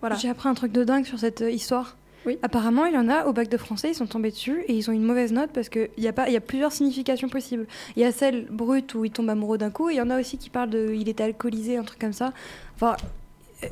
Voilà. 0.00 0.16
J'ai 0.16 0.28
appris 0.28 0.48
un 0.48 0.54
truc 0.54 0.72
de 0.72 0.82
dingue 0.82 1.06
sur 1.06 1.20
cette 1.20 1.40
histoire. 1.40 1.96
Oui. 2.26 2.38
Apparemment, 2.42 2.86
il 2.86 2.94
y 2.94 2.98
en 2.98 3.08
a 3.08 3.24
au 3.26 3.32
bac 3.32 3.48
de 3.48 3.56
français, 3.56 3.90
ils 3.90 3.94
sont 3.94 4.06
tombés 4.06 4.30
dessus 4.32 4.62
et 4.66 4.74
ils 4.74 4.90
ont 4.90 4.92
une 4.92 5.04
mauvaise 5.04 5.32
note 5.32 5.50
parce 5.54 5.68
qu'il 5.68 5.88
y, 5.96 6.08
a 6.08 6.12
pas- 6.12 6.26
il 6.28 6.32
y 6.32 6.36
a 6.36 6.40
plusieurs 6.40 6.72
significations 6.72 7.28
possibles. 7.28 7.66
Il 7.96 8.02
y 8.02 8.04
a 8.04 8.10
celle 8.12 8.46
brute 8.50 8.94
où 8.94 9.04
il 9.04 9.10
tombe 9.12 9.30
amoureux 9.30 9.58
d'un 9.58 9.70
coup 9.70 9.88
et 9.90 9.94
il 9.94 9.96
y 9.96 10.00
en 10.00 10.10
a 10.10 10.18
aussi 10.20 10.36
qui 10.36 10.50
parlent 10.50 10.70
de 10.70 10.92
il 10.92 11.08
était 11.08 11.22
alcoolisé, 11.24 11.76
un 11.76 11.84
truc 11.84 12.00
comme 12.00 12.12
ça. 12.12 12.32
Enfin, 12.74 12.96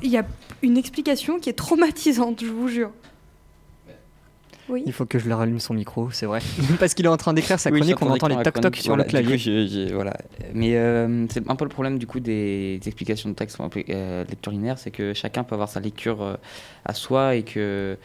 il 0.02 0.10
y 0.10 0.16
a 0.16 0.24
une 0.62 0.76
explication 0.78 1.38
qui 1.40 1.50
est 1.50 1.54
traumatisante, 1.54 2.40
je 2.42 2.50
vous 2.50 2.68
jure. 2.68 2.90
Oui. 4.70 4.82
Il 4.86 4.94
faut 4.94 5.04
que 5.04 5.18
je 5.18 5.28
leur 5.28 5.40
allume 5.40 5.60
son 5.60 5.74
micro, 5.74 6.10
c'est 6.10 6.24
vrai. 6.24 6.40
Parce 6.80 6.94
qu'il 6.94 7.04
est 7.04 7.08
en 7.08 7.18
train 7.18 7.34
d'écrire 7.34 7.60
sa 7.60 7.70
Oui, 7.70 7.80
chronique, 7.80 7.98
je 8.00 8.04
on 8.06 8.10
entend 8.10 8.28
les 8.28 8.42
toc-toc 8.42 8.76
sur 8.76 8.96
le 8.96 9.04
clavier. 9.04 9.36
du 9.36 9.42
coup, 9.42 9.44
je- 9.44 9.88
je- 9.88 9.92
voilà. 9.94 10.14
Mais 10.54 10.76
euh, 10.78 11.26
c'est 11.28 11.46
un 11.50 11.54
peu 11.56 11.66
le 11.66 11.68
problème 11.68 11.98
du 11.98 12.06
coup 12.06 12.18
des 12.18 12.80
explications 12.86 13.28
de 13.28 13.34
texte 13.34 13.58
euh, 13.90 14.24
lecture 14.24 14.52
linéaire, 14.52 14.78
c'est 14.78 14.90
que 14.90 15.12
chacun 15.12 15.44
peut 15.44 15.54
avoir 15.54 15.68
sa 15.68 15.80
lecture 15.80 16.22
euh, 16.22 16.36
à 16.86 16.94
soi 16.94 17.34
et 17.34 17.42
que 17.42 17.98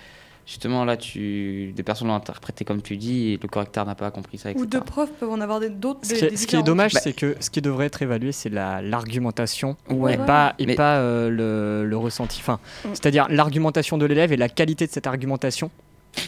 justement 0.50 0.84
là, 0.84 0.98
tu, 0.98 1.72
des 1.76 1.84
personnes 1.84 2.08
l'ont 2.08 2.16
interprété 2.16 2.66
comme 2.66 2.82
tu 2.82 2.98
dis 2.98 3.34
et 3.34 3.40
le 3.40 3.48
correcteur 3.48 3.86
n'a 3.86 3.94
pas 3.94 4.10
compris 4.10 4.40
ça, 4.40 4.50
etc. 4.50 4.62
Ou 4.62 4.66
deux 4.66 4.82
profs 4.82 5.12
peuvent 5.12 5.30
en 5.30 5.40
avoir 5.42 5.60
des- 5.60 5.70
d'autres. 5.70 6.00
Ce 6.04 6.16
ce 6.36 6.48
qui 6.48 6.56
est 6.56 6.64
dommage, 6.64 6.94
Bah- 6.94 7.02
c'est 7.04 7.14
que 7.14 7.36
ce 7.40 7.52
qui 7.52 7.62
devrait 7.62 7.86
être 7.86 8.02
évalué, 8.02 8.32
c'est 8.32 8.50
la- 8.50 8.82
l'argumentation 8.82 9.78
Ouais. 9.92 10.16
et 10.16 10.18
pas, 10.18 10.56
et 10.58 10.66
Mais- 10.66 10.74
pas 10.76 10.98
euh, 10.98 11.30
le, 11.30 11.88
le 11.88 11.98
ressenti. 11.98 12.40
Enfin, 12.42 12.60
Mm. 12.84 12.90
C'est-à-dire 12.94 13.28
l'argumentation 13.30 13.98
de 14.00 14.06
l'élève 14.08 14.34
et 14.34 14.38
la 14.38 14.50
qualité 14.50 14.88
de 14.88 14.92
cette 14.92 15.06
argumentation. 15.08 15.70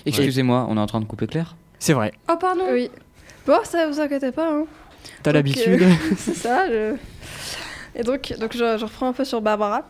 Excusez-moi, 0.05 0.67
on 0.69 0.78
est 0.78 0.80
en 0.80 0.86
train 0.86 0.99
de 1.01 1.05
couper 1.05 1.26
clair 1.28 1.55
C'est 1.80 1.93
vrai, 1.93 2.11
Oh, 2.32 2.36
pardon 2.39 2.61
Oui. 2.72 2.91
Bon, 3.47 3.57
ça 3.63 3.88
vous 3.88 3.99
inquiétez 3.99 4.32
pas. 4.32 4.49
Hein. 4.51 4.65
t'as 5.24 5.32
l'habitude. 5.32 5.82
euh, 5.82 5.89
c'est 6.17 6.36
ça. 6.36 6.67
je- 6.69 6.95
Et 7.95 8.03
donc, 8.03 8.34
donc 8.39 8.53
je, 8.53 8.78
je 8.78 8.86
reprends 8.86 9.07
un 9.07 9.13
peu 9.13 9.26
sur 9.26 9.41
Barbara. 9.41 9.82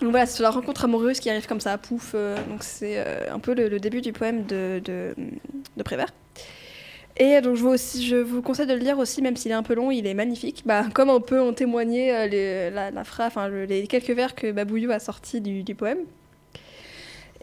Donc 0.00 0.10
voilà, 0.10 0.24
c'est 0.24 0.42
la 0.42 0.50
rencontre 0.50 0.84
amoureuse 0.84 1.20
qui 1.20 1.28
arrive 1.28 1.46
comme 1.46 1.60
ça, 1.60 1.76
pouf. 1.76 2.12
euh, 2.14 2.36
donc 2.48 2.62
c'est 2.62 2.94
euh, 2.96 3.32
un 3.32 3.38
peu 3.38 3.54
le, 3.54 3.78
début 3.78 4.00
du 4.00 4.12
poème 4.12 4.44
de, 4.46 5.14
Prévert. 5.84 6.08
Et 7.16 7.40
donc 7.42 7.56
je, 7.56 8.16
vous 8.16 8.40
conseille 8.40 8.66
de 8.66 8.72
le 8.72 8.78
lire 8.78 8.98
aussi, 8.98 9.20
même 9.20 9.36
s'il 9.36 9.50
est 9.50 9.54
un 9.54 9.62
peu 9.62 9.74
long, 9.74 9.90
il 9.90 10.06
est 10.06 10.14
magnifique. 10.14 10.62
Bah, 10.64 10.86
comme 10.94 11.10
on 11.10 11.20
peut 11.20 11.40
en 11.40 11.52
témoigner 11.52 12.14
euh, 12.14 13.66
les, 13.66 13.86
quelques 13.88 14.10
vers 14.10 14.34
que 14.34 14.50
Babouillou 14.52 14.90
a 14.90 15.00
sortis 15.00 15.42
du, 15.42 15.62
du 15.62 15.74
poème. 15.74 15.98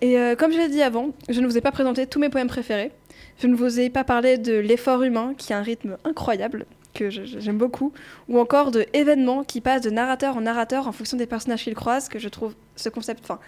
Et 0.02 0.16
comme 0.38 0.52
je 0.52 0.60
l'ai 0.60 0.70
dit 0.70 0.84
avant, 0.84 1.10
je 1.28 1.42
ne 1.42 1.48
vous 1.48 1.58
ai 1.58 1.62
pas 1.62 1.72
présenté 1.72 2.06
tous 2.06 2.20
mes 2.20 2.30
poèmes 2.30 2.48
préférés. 2.48 2.92
Je 3.40 3.48
ne 3.48 3.56
vous 3.56 3.80
ai 3.80 3.90
pas 3.90 4.04
parlé 4.04 4.38
de 4.38 4.54
l'effort 4.54 5.02
humain, 5.02 5.34
qui 5.36 5.54
a 5.54 5.58
un 5.58 5.64
rythme 5.64 5.98
incroyable, 6.04 6.68
que 6.98 7.10
j'aime 7.10 7.58
beaucoup, 7.58 7.94
ou 8.28 8.40
encore 8.40 8.72
de 8.72 8.86
événements 8.94 9.44
qui 9.44 9.62
passent 9.62 9.82
de 9.82 9.90
narrateur 9.90 10.36
en 10.36 10.42
narrateur 10.42 10.88
en 10.88 10.92
fonction 10.92 11.18
des 11.18 11.28
personnages 11.28 11.64
qu'ils 11.64 11.76
croisent, 11.76 12.10
que 12.10 12.20
je 12.20 12.28
trouve 12.28 12.56
ce 12.76 12.90
concept 12.90 13.22
enfin, 13.24 13.40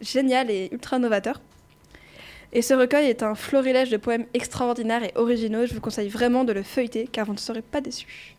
génial 0.00 0.50
et 0.50 0.68
ultra 0.72 0.98
novateur. 0.98 1.40
Et 2.52 2.62
ce 2.62 2.74
recueil 2.74 3.08
est 3.08 3.22
un 3.22 3.34
florilège 3.34 3.90
de 3.90 3.96
poèmes 3.96 4.26
extraordinaires 4.32 5.02
et 5.02 5.12
originaux. 5.16 5.66
Je 5.66 5.74
vous 5.74 5.80
conseille 5.80 6.08
vraiment 6.08 6.44
de 6.44 6.52
le 6.52 6.62
feuilleter, 6.62 7.08
car 7.10 7.26
vous 7.26 7.34
ne 7.34 7.38
serez 7.38 7.62
pas 7.62 7.80
déçus. 7.80 8.36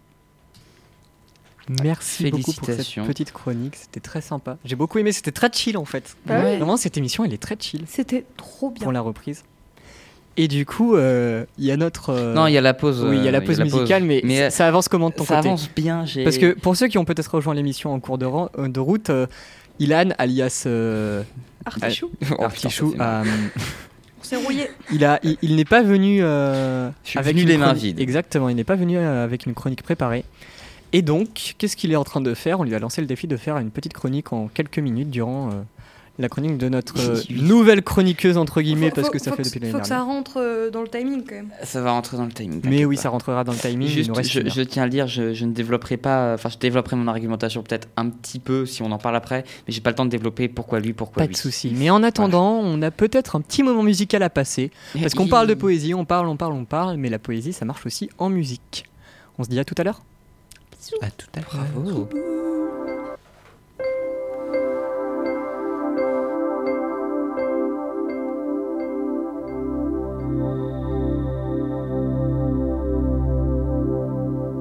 Merci 1.83 2.31
beaucoup 2.31 2.51
pour 2.53 2.65
cette 2.65 3.05
petite 3.05 3.31
chronique, 3.31 3.75
c'était 3.75 3.99
très 3.99 4.21
sympa. 4.21 4.57
J'ai 4.65 4.75
beaucoup 4.75 4.97
aimé, 4.97 5.11
c'était 5.11 5.31
très 5.31 5.51
chill 5.53 5.77
en 5.77 5.85
fait. 5.85 6.17
Ah 6.27 6.41
oui. 6.43 6.57
Vraiment, 6.57 6.77
cette 6.77 6.97
émission, 6.97 7.23
elle 7.23 7.33
est 7.33 7.41
très 7.41 7.57
chill 7.59 7.85
C'était 7.87 8.25
trop 8.37 8.71
bien. 8.71 8.83
pour 8.83 8.91
la 8.91 9.01
reprise. 9.01 9.43
Et 10.41 10.47
du 10.47 10.65
coup, 10.65 10.95
euh, 10.95 11.43
il 11.57 11.65
y 11.65 11.71
a 11.71 11.75
notre. 11.75 12.11
euh, 12.11 12.33
Non, 12.33 12.47
il 12.47 12.53
y 12.53 12.57
a 12.57 12.61
la 12.61 12.73
pause. 12.73 13.05
oui, 13.07 13.17
il 13.17 13.25
y 13.25 13.27
a 13.27 13.31
la 13.31 13.39
euh, 13.39 13.41
pause 13.41 13.59
musicale, 13.59 14.03
mais, 14.03 14.21
mais 14.23 14.49
ça 14.49 14.67
avance 14.67 14.87
comment 14.87 15.09
de 15.09 15.15
ton 15.15 15.25
ça 15.25 15.35
côté 15.35 15.49
avance 15.49 15.69
bien. 15.75 16.05
j'ai- 16.05 16.23
Parce 16.23 16.37
que 16.37 16.53
pour 16.53 16.77
ceux 16.77 16.87
qui 16.87 16.97
ont 16.97 17.03
peut-être 17.03 17.35
rejoint 17.35 17.53
l'émission 17.53 17.93
en 17.93 17.99
cours 17.99 18.17
de, 18.17 18.25
route, 18.25 19.09
euh, 19.09 19.27
Ilan, 19.79 20.11
alias 20.17 20.63
euh, 20.65 21.23
Artichou 21.65 22.09
Oh, 22.37 22.43
Artichou, 22.43 22.95
ça, 24.21 24.37
il, 24.93 25.03
a, 25.05 25.19
il, 25.23 25.37
il 25.41 25.55
n'est 25.57 25.65
pas 25.65 25.81
venu 25.81 26.19
euh, 26.21 26.89
Je 27.03 27.09
suis 27.09 27.19
avec 27.19 27.33
venu 27.33 27.43
une 27.43 27.47
les 27.49 27.57
mains 27.57 27.65
chronique- 27.67 27.83
vides. 27.83 27.99
Exactement, 27.99 28.47
il 28.49 28.55
n'est 28.55 28.63
pas 28.63 28.75
venu 28.75 28.97
euh, 28.97 29.23
avec 29.23 29.45
une 29.45 29.53
chronique 29.53 29.83
préparée. 29.83 30.23
Et 30.93 31.01
donc, 31.01 31.55
qu'est-ce 31.57 31.75
qu'il 31.75 31.91
est 31.91 31.95
en 31.97 32.03
train 32.03 32.21
de 32.21 32.33
faire? 32.33 32.59
On 32.59 32.63
lui 32.63 32.75
a 32.75 32.79
lancé 32.79 33.01
le 33.01 33.07
défi 33.07 33.27
de 33.27 33.37
faire 33.37 33.57
une 33.57 33.71
petite 33.71 33.93
chronique 33.93 34.31
en 34.33 34.47
quelques 34.47 34.79
minutes 34.79 35.09
durant 35.09 35.49
euh, 35.49 35.51
la 36.19 36.29
chronique 36.29 36.57
de 36.57 36.69
notre 36.69 36.99
euh, 36.99 37.21
nouvelle 37.31 37.81
chroniqueuse 37.81 38.37
entre 38.37 38.61
guillemets 38.61 38.89
Faut- 38.89 38.95
parce 38.95 39.07
faut- 39.07 39.13
que 39.13 39.19
ça 39.19 39.31
fait 39.31 39.43
depuis 39.43 39.59
l'année 39.59 39.71
Faut 39.71 39.79
que 39.79 39.87
ça 39.87 39.95
dernière. 39.95 40.13
rentre 40.13 40.33
euh, 40.37 40.69
dans 40.69 40.81
le 40.81 40.87
timing 40.89 41.23
quand 41.23 41.35
même. 41.35 41.49
Ça 41.63 41.81
va 41.81 41.91
rentrer 41.91 42.17
dans 42.17 42.25
le 42.25 42.31
timing. 42.31 42.61
Mais 42.65 42.83
oui, 42.85 42.97
pas. 42.97 43.01
ça 43.03 43.09
rentrera 43.09 43.43
dans 43.43 43.53
le 43.53 43.57
timing. 43.57 43.87
Juste, 43.87 44.11
je, 44.23 44.49
je 44.49 44.61
tiens 44.61 44.83
à 44.83 44.85
le 44.85 44.91
dire, 44.91 45.07
je, 45.07 45.33
je 45.33 45.45
ne 45.45 45.53
développerai 45.53 45.97
pas, 45.97 46.33
enfin, 46.33 46.49
je 46.49 46.57
développerai 46.57 46.97
mon 46.97 47.07
argumentation 47.07 47.63
peut-être 47.63 47.87
un 47.97 48.09
petit 48.09 48.39
peu 48.39 48.65
si 48.65 48.81
on 48.83 48.91
en 48.91 48.97
parle 48.97 49.15
après, 49.15 49.43
mais 49.67 49.73
j'ai 49.73 49.81
pas 49.81 49.89
le 49.91 49.95
temps 49.95 50.05
de 50.05 50.09
développer 50.11 50.47
pourquoi 50.49 50.79
lui, 50.79 50.93
pourquoi 50.93 51.21
Pas 51.23 51.27
lui. 51.27 51.33
de 51.33 51.39
souci. 51.39 51.73
Mais 51.75 51.89
en 51.89 52.03
attendant, 52.03 52.59
on 52.61 52.81
a 52.81 52.91
peut-être 52.91 53.37
un 53.37 53.41
petit 53.41 53.63
moment 53.63 53.83
musical 53.83 54.21
à 54.21 54.29
passer. 54.29 54.71
Parce 55.01 55.13
qu'on 55.13 55.27
parle 55.27 55.47
de 55.47 55.53
poésie, 55.53 55.93
on 55.93 56.03
parle, 56.05 56.27
on 56.27 56.35
parle, 56.37 56.53
on 56.53 56.65
parle, 56.65 56.97
mais 56.97 57.09
la 57.09 57.19
poésie, 57.19 57.53
ça 57.53 57.63
marche 57.65 57.85
aussi 57.85 58.09
en 58.17 58.29
musique. 58.29 58.85
On 59.37 59.43
se 59.45 59.49
dit 59.49 59.57
à 59.59 59.63
tout 59.63 59.75
à 59.77 59.83
l'heure 59.83 60.01
À 61.01 61.09
tout 61.11 61.27
à 61.35 61.39
l'heure. 61.39 61.65
Bravo. 61.73 62.09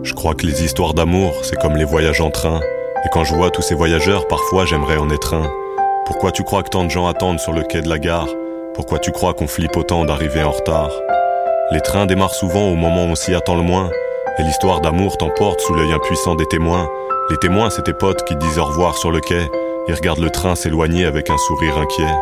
Je 0.09 0.15
crois 0.15 0.35
que 0.35 0.47
les 0.47 0.65
histoires 0.65 0.95
d'amour, 0.95 1.35
c'est 1.43 1.61
comme 1.61 1.77
les 1.77 1.85
voyages 1.85 2.23
en 2.23 2.31
train. 2.31 2.61
Et 3.05 3.09
quand 3.13 3.25
je 3.25 3.35
vois 3.35 3.51
tous 3.51 3.61
ces 3.61 3.75
voyageurs, 3.75 4.27
parfois 4.27 4.65
j'aimerais 4.65 4.97
en 4.97 5.11
être 5.11 5.35
un. 5.35 5.53
Pourquoi 6.07 6.33
tu 6.33 6.45
crois 6.45 6.63
que 6.63 6.71
tant 6.71 6.85
de 6.85 6.91
gens 6.91 7.07
attendent 7.07 7.41
sur 7.41 7.53
le 7.53 7.63
quai 7.63 7.83
de 7.83 7.91
la 7.91 7.99
gare? 7.99 8.29
Pourquoi 8.75 8.99
tu 9.01 9.13
crois 9.13 9.35
qu'on 9.35 9.47
flippe 9.47 9.77
autant 9.77 10.07
d'arriver 10.07 10.43
en 10.43 10.53
retard? 10.53 10.91
Les 11.73 11.83
trains 11.83 12.07
démarrent 12.07 12.35
souvent 12.35 12.71
au 12.71 12.75
moment 12.75 13.05
où 13.05 13.09
on 13.09 13.15
s'y 13.17 13.35
attend 13.35 13.55
le 13.55 13.63
moins, 13.63 13.91
et 14.39 14.43
l'histoire 14.45 14.81
d'amour 14.81 15.19
t'emporte 15.19 15.61
sous 15.61 15.75
l'œil 15.75 15.93
impuissant 15.93 16.37
des 16.37 16.47
témoins. 16.47 16.89
Les 17.29 17.37
témoins, 17.37 17.69
c'est 17.69 17.83
tes 17.83 17.93
potes 17.93 18.25
qui 18.25 18.35
disent 18.37 18.59
au 18.59 18.65
revoir 18.65 18.97
sur 18.97 19.11
le 19.11 19.21
quai, 19.21 19.47
ils 19.89 19.95
regardent 19.95 20.21
le 20.21 20.31
train 20.31 20.55
s'éloigner 20.55 21.05
avec 21.05 21.29
un 21.29 21.37
sourire 21.37 21.77
inquiet. 21.77 22.15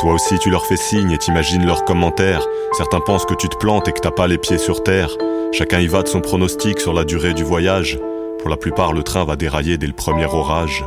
Toi 0.00 0.12
aussi 0.12 0.38
tu 0.38 0.50
leur 0.50 0.66
fais 0.66 0.76
signe 0.76 1.10
et 1.12 1.18
t'imagines 1.18 1.64
leurs 1.64 1.84
commentaires. 1.84 2.44
Certains 2.76 3.00
pensent 3.00 3.24
que 3.24 3.34
tu 3.34 3.48
te 3.48 3.56
plantes 3.56 3.88
et 3.88 3.92
que 3.92 4.00
t'as 4.00 4.10
pas 4.10 4.26
les 4.26 4.38
pieds 4.38 4.58
sur 4.58 4.82
terre. 4.82 5.10
Chacun 5.52 5.80
y 5.80 5.86
va 5.86 6.02
de 6.02 6.08
son 6.08 6.20
pronostic 6.20 6.80
sur 6.80 6.92
la 6.92 7.04
durée 7.04 7.32
du 7.32 7.44
voyage. 7.44 7.98
Pour 8.40 8.50
la 8.50 8.56
plupart, 8.56 8.92
le 8.92 9.02
train 9.02 9.24
va 9.24 9.36
dérailler 9.36 9.78
dès 9.78 9.86
le 9.86 9.92
premier 9.92 10.26
orage. 10.26 10.84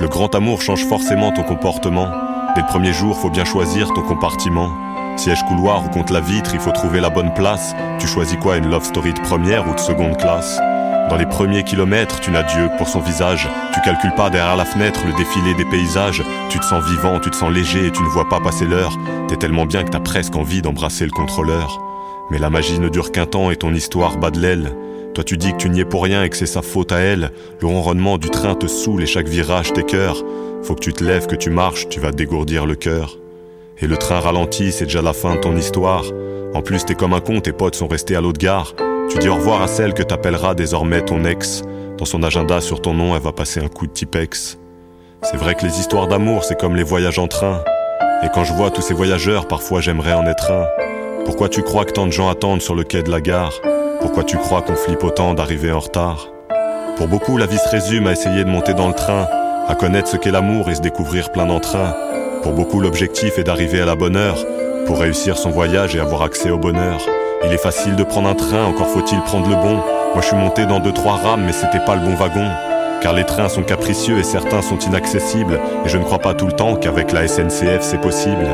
Le 0.00 0.08
grand 0.08 0.34
amour 0.34 0.62
change 0.62 0.84
forcément 0.86 1.30
ton 1.30 1.42
comportement. 1.42 2.08
Dès 2.54 2.62
le 2.62 2.66
premier 2.66 2.92
jour, 2.92 3.16
faut 3.18 3.30
bien 3.30 3.44
choisir 3.44 3.92
ton 3.92 4.02
compartiment. 4.02 4.70
Siège 5.16 5.44
couloir 5.46 5.84
ou 5.84 5.90
contre 5.90 6.12
la 6.12 6.20
vitre, 6.20 6.54
il 6.54 6.60
faut 6.60 6.72
trouver 6.72 7.00
la 7.00 7.10
bonne 7.10 7.34
place. 7.34 7.74
Tu 7.98 8.06
choisis 8.06 8.38
quoi, 8.38 8.56
une 8.56 8.70
love 8.70 8.84
story 8.84 9.12
de 9.12 9.20
première 9.20 9.68
ou 9.68 9.74
de 9.74 9.80
seconde 9.80 10.16
classe? 10.16 10.58
Dans 11.10 11.16
les 11.16 11.26
premiers 11.26 11.64
kilomètres, 11.64 12.20
tu 12.20 12.30
n'as 12.30 12.44
Dieu 12.44 12.68
pour 12.78 12.86
son 12.86 13.00
visage. 13.00 13.48
Tu 13.74 13.80
calcules 13.80 14.14
pas 14.14 14.30
derrière 14.30 14.56
la 14.56 14.64
fenêtre 14.64 15.00
le 15.04 15.12
défilé 15.12 15.54
des 15.54 15.64
paysages. 15.64 16.22
Tu 16.50 16.60
te 16.60 16.64
sens 16.64 16.84
vivant, 16.84 17.18
tu 17.18 17.30
te 17.30 17.36
sens 17.36 17.50
léger 17.50 17.86
et 17.86 17.90
tu 17.90 18.04
ne 18.04 18.08
vois 18.08 18.28
pas 18.28 18.38
passer 18.38 18.64
l'heure. 18.64 18.96
T'es 19.26 19.34
tellement 19.34 19.66
bien 19.66 19.82
que 19.82 19.90
t'as 19.90 19.98
presque 19.98 20.36
envie 20.36 20.62
d'embrasser 20.62 21.04
le 21.04 21.10
contrôleur. 21.10 21.82
Mais 22.30 22.38
la 22.38 22.48
magie 22.48 22.78
ne 22.78 22.88
dure 22.88 23.10
qu'un 23.10 23.26
temps 23.26 23.50
et 23.50 23.56
ton 23.56 23.74
histoire 23.74 24.18
bat 24.18 24.30
de 24.30 24.38
l'aile. 24.38 24.70
Toi 25.12 25.24
tu 25.24 25.36
dis 25.36 25.50
que 25.50 25.56
tu 25.56 25.68
n'y 25.68 25.80
es 25.80 25.84
pour 25.84 26.04
rien 26.04 26.22
et 26.22 26.30
que 26.30 26.36
c'est 26.36 26.46
sa 26.46 26.62
faute 26.62 26.92
à 26.92 27.00
elle. 27.00 27.32
Le 27.60 27.66
ronronnement 27.66 28.16
du 28.16 28.30
train 28.30 28.54
te 28.54 28.68
saoule 28.68 29.02
et 29.02 29.06
chaque 29.06 29.26
virage 29.26 29.72
t'écœure. 29.72 30.22
Faut 30.62 30.76
que 30.76 30.80
tu 30.80 30.92
te 30.92 31.02
lèves, 31.02 31.26
que 31.26 31.34
tu 31.34 31.50
marches, 31.50 31.88
tu 31.88 31.98
vas 31.98 32.12
dégourdir 32.12 32.66
le 32.66 32.76
cœur. 32.76 33.18
Et 33.80 33.88
le 33.88 33.96
train 33.96 34.20
ralentit, 34.20 34.70
c'est 34.70 34.84
déjà 34.84 35.02
la 35.02 35.12
fin 35.12 35.34
de 35.34 35.40
ton 35.40 35.56
histoire. 35.56 36.04
En 36.54 36.62
plus, 36.62 36.84
t'es 36.84 36.94
comme 36.94 37.14
un 37.14 37.20
con, 37.20 37.40
tes 37.40 37.52
potes 37.52 37.74
sont 37.74 37.88
restés 37.88 38.14
à 38.14 38.20
l'autre 38.20 38.38
gare. 38.38 38.74
Tu 39.10 39.18
dis 39.18 39.28
au 39.28 39.34
revoir 39.34 39.60
à 39.60 39.66
celle 39.66 39.92
que 39.92 40.04
t'appelleras 40.04 40.54
désormais 40.54 41.02
ton 41.02 41.24
ex. 41.24 41.62
Dans 41.98 42.04
son 42.04 42.22
agenda 42.22 42.60
sur 42.60 42.80
ton 42.80 42.94
nom, 42.94 43.16
elle 43.16 43.22
va 43.22 43.32
passer 43.32 43.58
un 43.60 43.66
coup 43.66 43.88
de 43.88 43.92
Tipex. 43.92 44.56
C'est 45.22 45.36
vrai 45.36 45.56
que 45.56 45.66
les 45.66 45.80
histoires 45.80 46.06
d'amour, 46.06 46.44
c'est 46.44 46.58
comme 46.58 46.76
les 46.76 46.84
voyages 46.84 47.18
en 47.18 47.26
train. 47.26 47.62
Et 48.22 48.28
quand 48.32 48.44
je 48.44 48.52
vois 48.52 48.70
tous 48.70 48.82
ces 48.82 48.94
voyageurs, 48.94 49.48
parfois 49.48 49.80
j'aimerais 49.80 50.12
en 50.12 50.26
être 50.26 50.52
un. 50.52 50.66
Pourquoi 51.24 51.48
tu 51.48 51.62
crois 51.62 51.84
que 51.84 51.90
tant 51.92 52.06
de 52.06 52.12
gens 52.12 52.28
attendent 52.28 52.62
sur 52.62 52.76
le 52.76 52.84
quai 52.84 53.02
de 53.02 53.10
la 53.10 53.20
gare? 53.20 53.52
Pourquoi 54.00 54.22
tu 54.22 54.36
crois 54.36 54.62
qu'on 54.62 54.76
flippe 54.76 55.02
autant 55.02 55.34
d'arriver 55.34 55.72
en 55.72 55.80
retard? 55.80 56.28
Pour 56.96 57.08
beaucoup, 57.08 57.36
la 57.36 57.46
vie 57.46 57.58
se 57.58 57.68
résume 57.68 58.06
à 58.06 58.12
essayer 58.12 58.44
de 58.44 58.48
monter 58.48 58.74
dans 58.74 58.88
le 58.88 58.94
train, 58.94 59.26
à 59.66 59.74
connaître 59.74 60.08
ce 60.08 60.18
qu'est 60.18 60.30
l'amour 60.30 60.70
et 60.70 60.76
se 60.76 60.82
découvrir 60.82 61.32
plein 61.32 61.46
d'entrain. 61.46 61.96
Pour 62.44 62.52
beaucoup, 62.52 62.80
l'objectif 62.80 63.38
est 63.38 63.44
d'arriver 63.44 63.80
à 63.80 63.86
la 63.86 63.96
bonne 63.96 64.16
heure, 64.16 64.38
pour 64.86 65.00
réussir 65.00 65.36
son 65.36 65.50
voyage 65.50 65.96
et 65.96 66.00
avoir 66.00 66.22
accès 66.22 66.50
au 66.50 66.58
bonheur. 66.58 67.00
Il 67.42 67.54
est 67.54 67.58
facile 67.58 67.96
de 67.96 68.04
prendre 68.04 68.28
un 68.28 68.34
train, 68.34 68.66
encore 68.66 68.88
faut-il 68.88 69.18
prendre 69.22 69.48
le 69.48 69.54
bon. 69.54 69.76
Moi 70.12 70.20
je 70.20 70.26
suis 70.26 70.36
monté 70.36 70.66
dans 70.66 70.78
deux 70.78 70.92
trois 70.92 71.16
rames, 71.16 71.42
mais 71.46 71.52
c'était 71.52 71.82
pas 71.84 71.94
le 71.94 72.02
bon 72.02 72.14
wagon. 72.14 72.46
Car 73.00 73.14
les 73.14 73.24
trains 73.24 73.48
sont 73.48 73.62
capricieux 73.62 74.18
et 74.18 74.24
certains 74.24 74.60
sont 74.60 74.78
inaccessibles, 74.78 75.58
et 75.86 75.88
je 75.88 75.96
ne 75.96 76.04
crois 76.04 76.18
pas 76.18 76.34
tout 76.34 76.46
le 76.46 76.52
temps 76.52 76.76
qu'avec 76.76 77.12
la 77.12 77.26
SNCF 77.26 77.80
c'est 77.80 78.00
possible. 78.00 78.46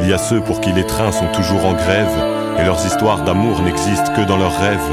Il 0.00 0.08
y 0.08 0.12
a 0.12 0.18
ceux 0.18 0.40
pour 0.40 0.60
qui 0.60 0.72
les 0.72 0.84
trains 0.84 1.12
sont 1.12 1.28
toujours 1.32 1.64
en 1.64 1.74
grève, 1.74 2.10
et 2.58 2.64
leurs 2.64 2.84
histoires 2.84 3.22
d'amour 3.22 3.62
n'existent 3.62 4.12
que 4.16 4.26
dans 4.26 4.36
leurs 4.36 4.58
rêves. 4.58 4.90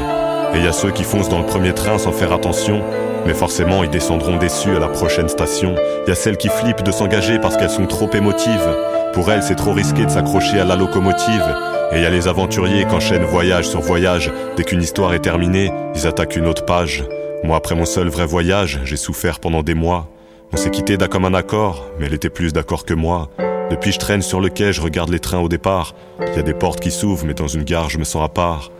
Et 0.54 0.58
il 0.58 0.64
y 0.64 0.68
a 0.68 0.72
ceux 0.72 0.92
qui 0.92 1.02
foncent 1.02 1.28
dans 1.28 1.40
le 1.40 1.46
premier 1.46 1.74
train 1.74 1.98
sans 1.98 2.12
faire 2.12 2.32
attention, 2.32 2.82
mais 3.26 3.34
forcément 3.34 3.82
ils 3.82 3.90
descendront 3.90 4.36
déçus 4.36 4.76
à 4.76 4.78
la 4.78 4.88
prochaine 4.88 5.28
station. 5.28 5.74
Il 6.06 6.10
y 6.10 6.12
a 6.12 6.16
celles 6.16 6.36
qui 6.36 6.48
flippent 6.48 6.84
de 6.84 6.92
s'engager 6.92 7.40
parce 7.40 7.56
qu'elles 7.56 7.70
sont 7.70 7.86
trop 7.86 8.10
émotives. 8.12 8.76
Pour 9.12 9.32
elles, 9.32 9.42
c'est 9.42 9.56
trop 9.56 9.72
risqué 9.72 10.06
de 10.06 10.10
s'accrocher 10.10 10.60
à 10.60 10.64
la 10.64 10.76
locomotive. 10.76 11.79
Et 11.92 11.96
il 11.96 12.02
y 12.02 12.06
a 12.06 12.10
les 12.10 12.28
aventuriers 12.28 12.84
qui 12.86 12.94
enchaînent 12.94 13.24
voyage 13.24 13.68
sur 13.68 13.80
voyage. 13.80 14.30
Dès 14.56 14.64
qu'une 14.64 14.82
histoire 14.82 15.12
est 15.12 15.20
terminée, 15.20 15.72
ils 15.94 16.06
attaquent 16.06 16.36
une 16.36 16.46
autre 16.46 16.64
page. 16.64 17.04
Moi, 17.42 17.56
après 17.56 17.74
mon 17.74 17.84
seul 17.84 18.08
vrai 18.08 18.26
voyage, 18.26 18.80
j'ai 18.84 18.96
souffert 18.96 19.40
pendant 19.40 19.62
des 19.62 19.74
mois. 19.74 20.08
On 20.52 20.56
s'est 20.56 20.70
quitté 20.70 20.96
d'un 20.96 21.08
comme 21.08 21.24
un 21.24 21.34
accord, 21.34 21.86
mais 21.98 22.06
elle 22.06 22.14
était 22.14 22.30
plus 22.30 22.52
d'accord 22.52 22.84
que 22.84 22.94
moi. 22.94 23.30
Depuis, 23.70 23.92
je 23.92 23.98
traîne 23.98 24.22
sur 24.22 24.40
le 24.40 24.48
quai, 24.48 24.72
je 24.72 24.80
regarde 24.80 25.10
les 25.10 25.18
trains 25.18 25.40
au 25.40 25.48
départ. 25.48 25.94
Il 26.20 26.36
y 26.36 26.38
a 26.38 26.42
des 26.42 26.54
portes 26.54 26.80
qui 26.80 26.90
s'ouvrent, 26.90 27.24
mais 27.24 27.34
dans 27.34 27.48
une 27.48 27.64
gare, 27.64 27.90
je 27.90 27.98
me 27.98 28.04
sens 28.04 28.24
à 28.24 28.28
part. 28.28 28.70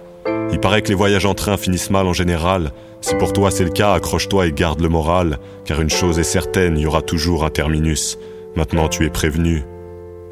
Il 0.53 0.59
paraît 0.59 0.83
que 0.83 0.89
les 0.89 0.95
voyages 0.95 1.27
en 1.27 1.35
train 1.35 1.57
finissent 1.57 1.91
mal 1.91 2.07
en 2.07 2.13
général. 2.13 2.73
Si 3.01 3.15
pour 3.15 3.33
toi 3.33 3.51
c'est 3.51 3.65
le 3.65 3.71
cas, 3.71 3.93
accroche-toi 3.95 4.47
et 4.47 4.53
garde 4.53 4.81
le 4.81 4.89
moral, 4.89 5.39
car 5.65 5.81
une 5.81 5.91
chose 5.91 6.19
est 6.19 6.25
certaine, 6.25 6.77
il 6.77 6.83
y 6.83 6.87
aura 6.87 7.03
toujours 7.03 7.45
un 7.45 7.51
terminus. 7.51 8.19
Maintenant 8.57 8.89
tu 8.89 9.07
es 9.07 9.11
prévenu. 9.11 9.65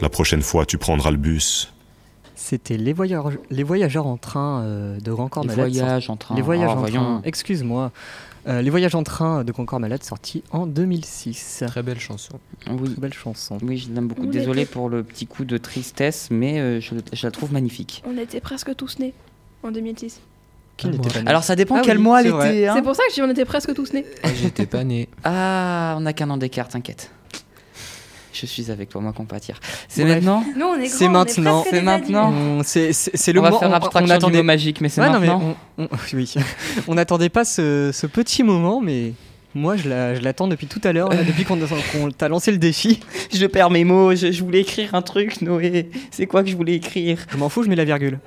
La 0.00 0.08
prochaine 0.08 0.42
fois 0.42 0.66
tu 0.66 0.76
prendras 0.76 1.12
le 1.12 1.16
bus. 1.16 1.72
C'était 2.40 2.76
les, 2.76 2.92
voyageurs, 2.92 3.32
les 3.50 3.64
voyageurs 3.64 4.06
en 4.06 4.16
train 4.16 4.62
euh, 4.62 5.00
de 5.00 5.10
Grand 5.12 5.28
Corps 5.28 5.42
Les 5.42 5.48
Malade. 5.56 5.70
voyages 5.72 6.08
en 6.08 6.16
train. 6.16 6.36
Les 6.36 6.40
voyages 6.42 6.68
Oh, 6.72 6.76
en 6.76 6.80
voyons. 6.80 7.00
train. 7.00 7.20
Excuse-moi. 7.24 7.90
Euh, 8.46 8.62
les 8.62 8.70
voyages 8.70 8.94
en 8.94 9.02
train 9.02 9.42
de 9.42 9.50
Concorde 9.50 9.82
Malade 9.82 10.04
sorti 10.04 10.44
en 10.52 10.66
2006. 10.68 11.64
Très 11.66 11.82
belle 11.82 11.98
chanson. 11.98 12.38
Oui. 12.70 12.92
Très 12.92 13.00
belle 13.00 13.12
chanson. 13.12 13.58
Oui, 13.62 13.76
je 13.78 13.90
l'aime 13.92 14.06
beaucoup. 14.06 14.22
On 14.22 14.30
Désolé 14.30 14.62
était- 14.62 14.70
pour 14.72 14.88
le 14.88 15.02
petit 15.02 15.26
coup 15.26 15.44
de 15.44 15.58
tristesse, 15.58 16.28
mais 16.30 16.60
euh, 16.60 16.80
je, 16.80 16.94
je 17.12 17.26
la 17.26 17.30
trouve 17.32 17.52
magnifique. 17.52 18.02
On 18.06 18.16
était 18.16 18.40
presque 18.40 18.74
tous 18.76 19.00
nés 19.00 19.14
en 19.64 19.72
2006. 19.72 20.20
Qui 20.76 20.86
Ah, 20.86 20.90
n'était 20.90 21.02
moi. 21.02 21.12
pas 21.12 21.20
né 21.22 21.28
Alors 21.28 21.42
ça 21.42 21.56
dépend 21.56 21.74
Ah 21.78 21.82
quel 21.84 21.96
oui, 21.98 22.02
mois 22.04 22.20
elle 22.22 22.28
était. 22.28 22.68
hein. 22.68 22.74
C'est 22.76 22.82
pour 22.82 22.94
ça 22.94 23.02
que 23.02 23.10
je 23.10 23.14
dis 23.16 23.22
on 23.22 23.30
était 23.30 23.44
presque 23.44 23.74
tous 23.74 23.92
nés. 23.92 24.06
Ah, 24.22 24.28
J'étais 24.32 24.66
pas 24.66 24.84
né. 24.84 25.08
Ah, 25.24 25.96
on 25.98 26.02
n'a 26.02 26.12
qu'un 26.12 26.30
an 26.30 26.36
d'écart, 26.36 26.68
t'inquiète. 26.68 27.10
Je 28.40 28.46
suis 28.46 28.70
avec 28.70 28.88
toi, 28.88 29.00
moi 29.00 29.12
compatir. 29.12 29.58
C'est 29.88 30.04
maintenant 30.04 30.44
Nous, 30.56 30.64
on 30.66 30.74
est 30.80 30.86
C'est 30.88 31.08
maintenant. 31.08 31.64
C'est 31.68 31.82
maintenant. 31.82 32.32
On- 32.32 32.62
C'est 32.62 33.32
le 33.32 33.40
On 33.40 33.42
va 33.42 33.48
moment. 33.50 33.60
faire 33.60 33.70
on- 33.70 33.74
abstraction 33.74 34.04
on 34.04 34.06
du 34.06 34.12
attendait 34.12 34.38
mot 34.38 34.44
magique, 34.44 34.80
mais 34.80 34.88
c'est 34.88 35.00
Ouais, 35.00 35.08
non, 35.10 35.18
mais 35.18 35.26
maintenant. 35.26 35.56
on, 35.78 35.84
on- 35.84 35.88
oui. 36.14 36.34
on 36.86 36.94
n'attendait 36.94 37.28
pas 37.30 37.44
ce, 37.44 37.90
ce 37.92 38.06
petit 38.06 38.42
moment, 38.44 38.80
mais 38.80 39.12
moi 39.54 39.76
je 39.76 39.88
la- 39.88 40.14
je 40.14 40.20
l'attends 40.20 40.46
depuis 40.46 40.66
tout 40.68 40.80
à 40.84 40.92
l'heure, 40.92 41.08
depuis 41.08 41.44
qu'on 41.44 41.58
qu'on 41.92 42.10
t'a 42.10 42.28
lancé 42.28 42.52
le 42.52 42.58
défi. 42.58 43.00
Je 43.32 43.46
perds 43.46 43.70
mes 43.70 43.84
mots, 43.84 44.14
je, 44.14 44.30
je 44.32 44.44
voulais 44.44 44.60
écrire 44.60 44.94
un 44.94 45.02
truc, 45.02 45.42
Noé. 45.42 45.90
C'est 46.10 46.26
quoi 46.26 46.42
que 46.44 46.48
je 46.50 46.56
voulais 46.56 46.74
écrire? 46.74 47.18
Je 47.30 47.36
m'en 47.36 47.48
fous, 47.48 47.62
je 47.64 47.68
mets 47.68 47.76
la 47.76 47.84
virgule. 47.84 48.18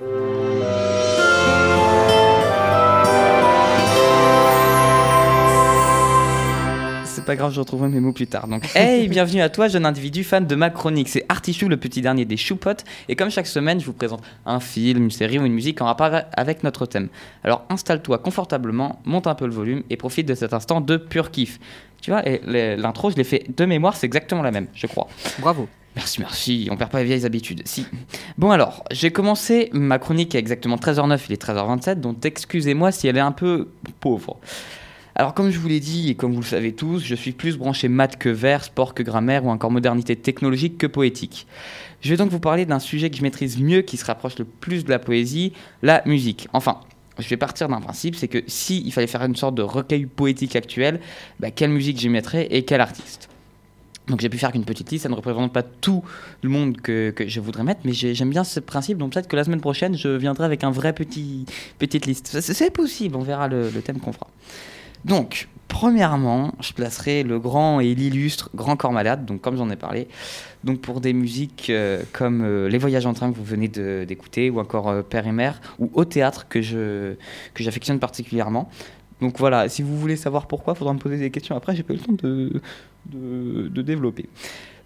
C'est 7.22 7.26
pas 7.26 7.36
grave, 7.36 7.52
je 7.52 7.60
retrouverai 7.60 7.88
mes 7.88 8.00
mots 8.00 8.12
plus 8.12 8.26
tard. 8.26 8.48
Donc, 8.48 8.68
hey, 8.74 9.06
bienvenue 9.06 9.42
à 9.42 9.48
toi, 9.48 9.68
jeune 9.68 9.86
individu 9.86 10.24
fan 10.24 10.44
de 10.44 10.54
ma 10.56 10.70
chronique. 10.70 11.08
C'est 11.08 11.24
Artichou, 11.28 11.68
le 11.68 11.76
petit 11.76 12.00
dernier 12.00 12.24
des 12.24 12.36
choupottes. 12.36 12.84
Et 13.08 13.14
comme 13.14 13.30
chaque 13.30 13.46
semaine, 13.46 13.78
je 13.78 13.86
vous 13.86 13.92
présente 13.92 14.24
un 14.44 14.58
film, 14.58 15.04
une 15.04 15.10
série 15.12 15.38
ou 15.38 15.46
une 15.46 15.52
musique 15.52 15.80
en 15.80 15.84
rapport 15.84 16.10
avec 16.32 16.64
notre 16.64 16.84
thème. 16.84 17.10
Alors, 17.44 17.64
installe-toi 17.70 18.18
confortablement, 18.18 19.00
monte 19.04 19.28
un 19.28 19.36
peu 19.36 19.46
le 19.46 19.52
volume 19.52 19.84
et 19.88 19.96
profite 19.96 20.26
de 20.26 20.34
cet 20.34 20.52
instant 20.52 20.80
de 20.80 20.96
pur 20.96 21.30
kiff. 21.30 21.60
Tu 22.00 22.10
vois, 22.10 22.24
l'intro, 22.44 23.12
je 23.12 23.14
l'ai 23.14 23.22
fait 23.22 23.44
de 23.56 23.64
mémoire, 23.66 23.94
c'est 23.94 24.06
exactement 24.06 24.42
la 24.42 24.50
même, 24.50 24.66
je 24.74 24.88
crois. 24.88 25.06
Bravo. 25.38 25.68
Merci, 25.94 26.20
merci, 26.20 26.68
on 26.72 26.76
perd 26.76 26.90
pas 26.90 26.98
les 26.98 27.04
vieilles 27.04 27.24
habitudes. 27.24 27.62
Si. 27.66 27.86
Bon 28.36 28.50
alors, 28.50 28.82
j'ai 28.90 29.12
commencé 29.12 29.70
ma 29.72 30.00
chronique 30.00 30.34
à 30.34 30.40
exactement 30.40 30.74
13h09, 30.74 31.20
il 31.28 31.34
est 31.34 31.40
13h27, 31.40 32.00
donc 32.00 32.26
excusez-moi 32.26 32.90
si 32.90 33.06
elle 33.06 33.16
est 33.16 33.20
un 33.20 33.30
peu 33.30 33.68
pauvre. 34.00 34.40
Alors 35.14 35.34
comme 35.34 35.50
je 35.50 35.58
vous 35.58 35.68
l'ai 35.68 35.80
dit 35.80 36.10
et 36.10 36.14
comme 36.14 36.32
vous 36.32 36.40
le 36.40 36.46
savez 36.46 36.72
tous, 36.72 37.04
je 37.04 37.14
suis 37.14 37.32
plus 37.32 37.58
branché 37.58 37.88
maths 37.88 38.16
que 38.16 38.30
vers, 38.30 38.64
sport 38.64 38.94
que 38.94 39.02
grammaire 39.02 39.44
ou 39.44 39.50
encore 39.50 39.70
modernité 39.70 40.16
technologique 40.16 40.78
que 40.78 40.86
poétique. 40.86 41.46
Je 42.00 42.08
vais 42.10 42.16
donc 42.16 42.30
vous 42.30 42.40
parler 42.40 42.64
d'un 42.64 42.78
sujet 42.78 43.10
que 43.10 43.16
je 43.16 43.22
maîtrise 43.22 43.60
mieux, 43.60 43.82
qui 43.82 43.96
se 43.98 44.04
rapproche 44.04 44.38
le 44.38 44.44
plus 44.44 44.84
de 44.84 44.90
la 44.90 44.98
poésie, 44.98 45.52
la 45.82 46.02
musique. 46.06 46.48
Enfin, 46.54 46.80
je 47.18 47.28
vais 47.28 47.36
partir 47.36 47.68
d'un 47.68 47.80
principe, 47.80 48.16
c'est 48.16 48.26
que 48.28 48.42
si 48.46 48.82
il 48.84 48.92
fallait 48.92 49.06
faire 49.06 49.22
une 49.22 49.36
sorte 49.36 49.54
de 49.54 49.62
recueil 49.62 50.06
poétique 50.06 50.56
actuel, 50.56 50.98
bah, 51.40 51.50
quelle 51.50 51.70
musique 51.70 51.98
j'y 51.98 52.08
mettrais 52.08 52.46
et 52.50 52.64
quel 52.64 52.80
artiste? 52.80 53.28
Donc 54.08 54.20
j'ai 54.20 54.28
pu 54.28 54.38
faire 54.38 54.50
qu'une 54.50 54.64
petite 54.64 54.90
liste, 54.90 55.04
ça 55.04 55.08
ne 55.10 55.14
représente 55.14 55.52
pas 55.52 55.62
tout 55.62 56.02
le 56.42 56.48
monde 56.48 56.80
que, 56.80 57.10
que 57.10 57.28
je 57.28 57.38
voudrais 57.38 57.62
mettre, 57.62 57.82
mais 57.84 57.92
j'ai- 57.92 58.14
j'aime 58.14 58.30
bien 58.30 58.42
ce 58.42 58.58
principe, 58.58 58.98
donc 58.98 59.12
peut-être 59.12 59.28
que 59.28 59.36
la 59.36 59.44
semaine 59.44 59.60
prochaine, 59.60 59.96
je 59.96 60.08
viendrai 60.08 60.44
avec 60.44 60.64
un 60.64 60.72
vrai 60.72 60.92
petit 60.92 61.44
petite 61.78 62.06
liste. 62.06 62.40
C'est 62.40 62.70
possible, 62.72 63.14
on 63.14 63.22
verra 63.22 63.46
le, 63.46 63.70
le 63.70 63.80
thème 63.82 64.00
qu'on 64.00 64.12
fera. 64.12 64.26
Donc, 65.04 65.48
premièrement, 65.72 66.52
je 66.60 66.72
placerai 66.74 67.22
le 67.22 67.38
grand 67.38 67.80
et 67.80 67.94
l'illustre 67.94 68.50
Grand 68.54 68.76
Corps 68.76 68.92
Malade, 68.92 69.24
donc 69.24 69.40
comme 69.40 69.56
j'en 69.56 69.70
ai 69.70 69.76
parlé, 69.76 70.06
donc 70.64 70.80
pour 70.80 71.00
des 71.00 71.14
musiques 71.14 71.70
euh, 71.70 72.02
comme 72.12 72.42
euh, 72.44 72.68
Les 72.68 72.78
Voyages 72.78 73.06
en 73.06 73.14
train 73.14 73.32
que 73.32 73.36
vous 73.36 73.44
venez 73.44 73.68
d'écouter, 73.68 74.50
ou 74.50 74.60
encore 74.60 74.90
euh, 74.90 75.02
Père 75.02 75.26
et 75.26 75.32
Mère, 75.32 75.60
ou 75.78 75.90
Au 75.94 76.04
théâtre 76.04 76.46
que 76.48 76.60
que 76.60 77.62
j'affectionne 77.62 77.98
particulièrement. 77.98 78.68
Donc 79.20 79.38
voilà, 79.38 79.68
si 79.68 79.82
vous 79.82 79.98
voulez 79.98 80.16
savoir 80.16 80.46
pourquoi, 80.46 80.74
il 80.74 80.78
faudra 80.78 80.92
me 80.92 80.98
poser 80.98 81.16
des 81.16 81.30
questions 81.30 81.56
après, 81.56 81.74
j'ai 81.74 81.82
pas 81.82 81.94
eu 81.94 81.96
le 81.96 82.02
temps 82.02 82.12
de, 82.12 82.60
de, 83.06 83.82
développer. 83.82 84.28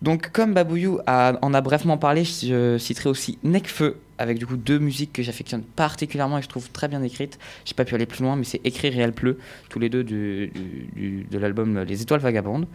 Donc 0.02 0.30
comme 0.30 0.54
Babouyou 0.54 1.00
en 1.06 1.54
a 1.54 1.60
brièvement 1.62 1.98
parlé, 1.98 2.24
je 2.24 2.76
citerai 2.78 3.08
aussi 3.08 3.38
Necfeu, 3.42 3.96
avec 4.18 4.38
du 4.38 4.46
coup 4.46 4.56
deux 4.56 4.78
musiques 4.78 5.12
que 5.12 5.22
j'affectionne 5.22 5.62
particulièrement 5.62 6.38
et 6.38 6.40
que 6.40 6.44
je 6.44 6.48
trouve 6.50 6.70
très 6.70 6.88
bien 6.88 7.02
écrites. 7.02 7.38
J'ai 7.64 7.74
pas 7.74 7.84
pu 7.84 7.94
aller 7.94 8.06
plus 8.06 8.22
loin, 8.22 8.36
mais 8.36 8.44
c'est 8.44 8.60
Écrire 8.64 8.96
et 8.96 9.00
Elle 9.02 9.12
pleut, 9.12 9.38
tous 9.68 9.78
les 9.78 9.88
deux 9.88 10.04
du, 10.04 10.48
du- 10.54 10.88
du- 10.94 11.26
de 11.30 11.38
l'album 11.38 11.80
Les 11.82 12.02
Étoiles 12.02 12.20
Vagabondes. 12.20 12.66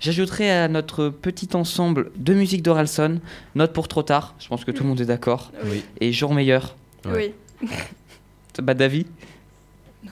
J'ajouterai 0.00 0.50
à 0.50 0.68
notre 0.68 1.08
petit 1.08 1.48
ensemble 1.54 2.10
deux 2.16 2.34
musiques 2.34 2.62
d'Orelson, 2.62 3.20
Note 3.54 3.72
pour 3.72 3.88
trop 3.88 4.02
tard, 4.02 4.34
je 4.38 4.48
pense 4.48 4.64
que 4.64 4.70
tout 4.70 4.82
le 4.82 4.88
monde 4.88 5.00
est 5.00 5.06
d'accord, 5.06 5.52
Oui. 5.64 5.84
et 6.00 6.12
Jour 6.12 6.34
meilleur. 6.34 6.76
Ouais. 7.04 7.34
Oui. 7.62 7.68
Bah, 8.62 8.74
David? 8.74 9.06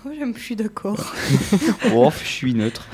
Non, 0.05 0.13
je 0.35 0.41
suis 0.41 0.57
d'accord. 0.57 1.15
Oh, 1.95 2.11
je 2.23 2.29
suis 2.29 2.55
neutre. 2.55 2.87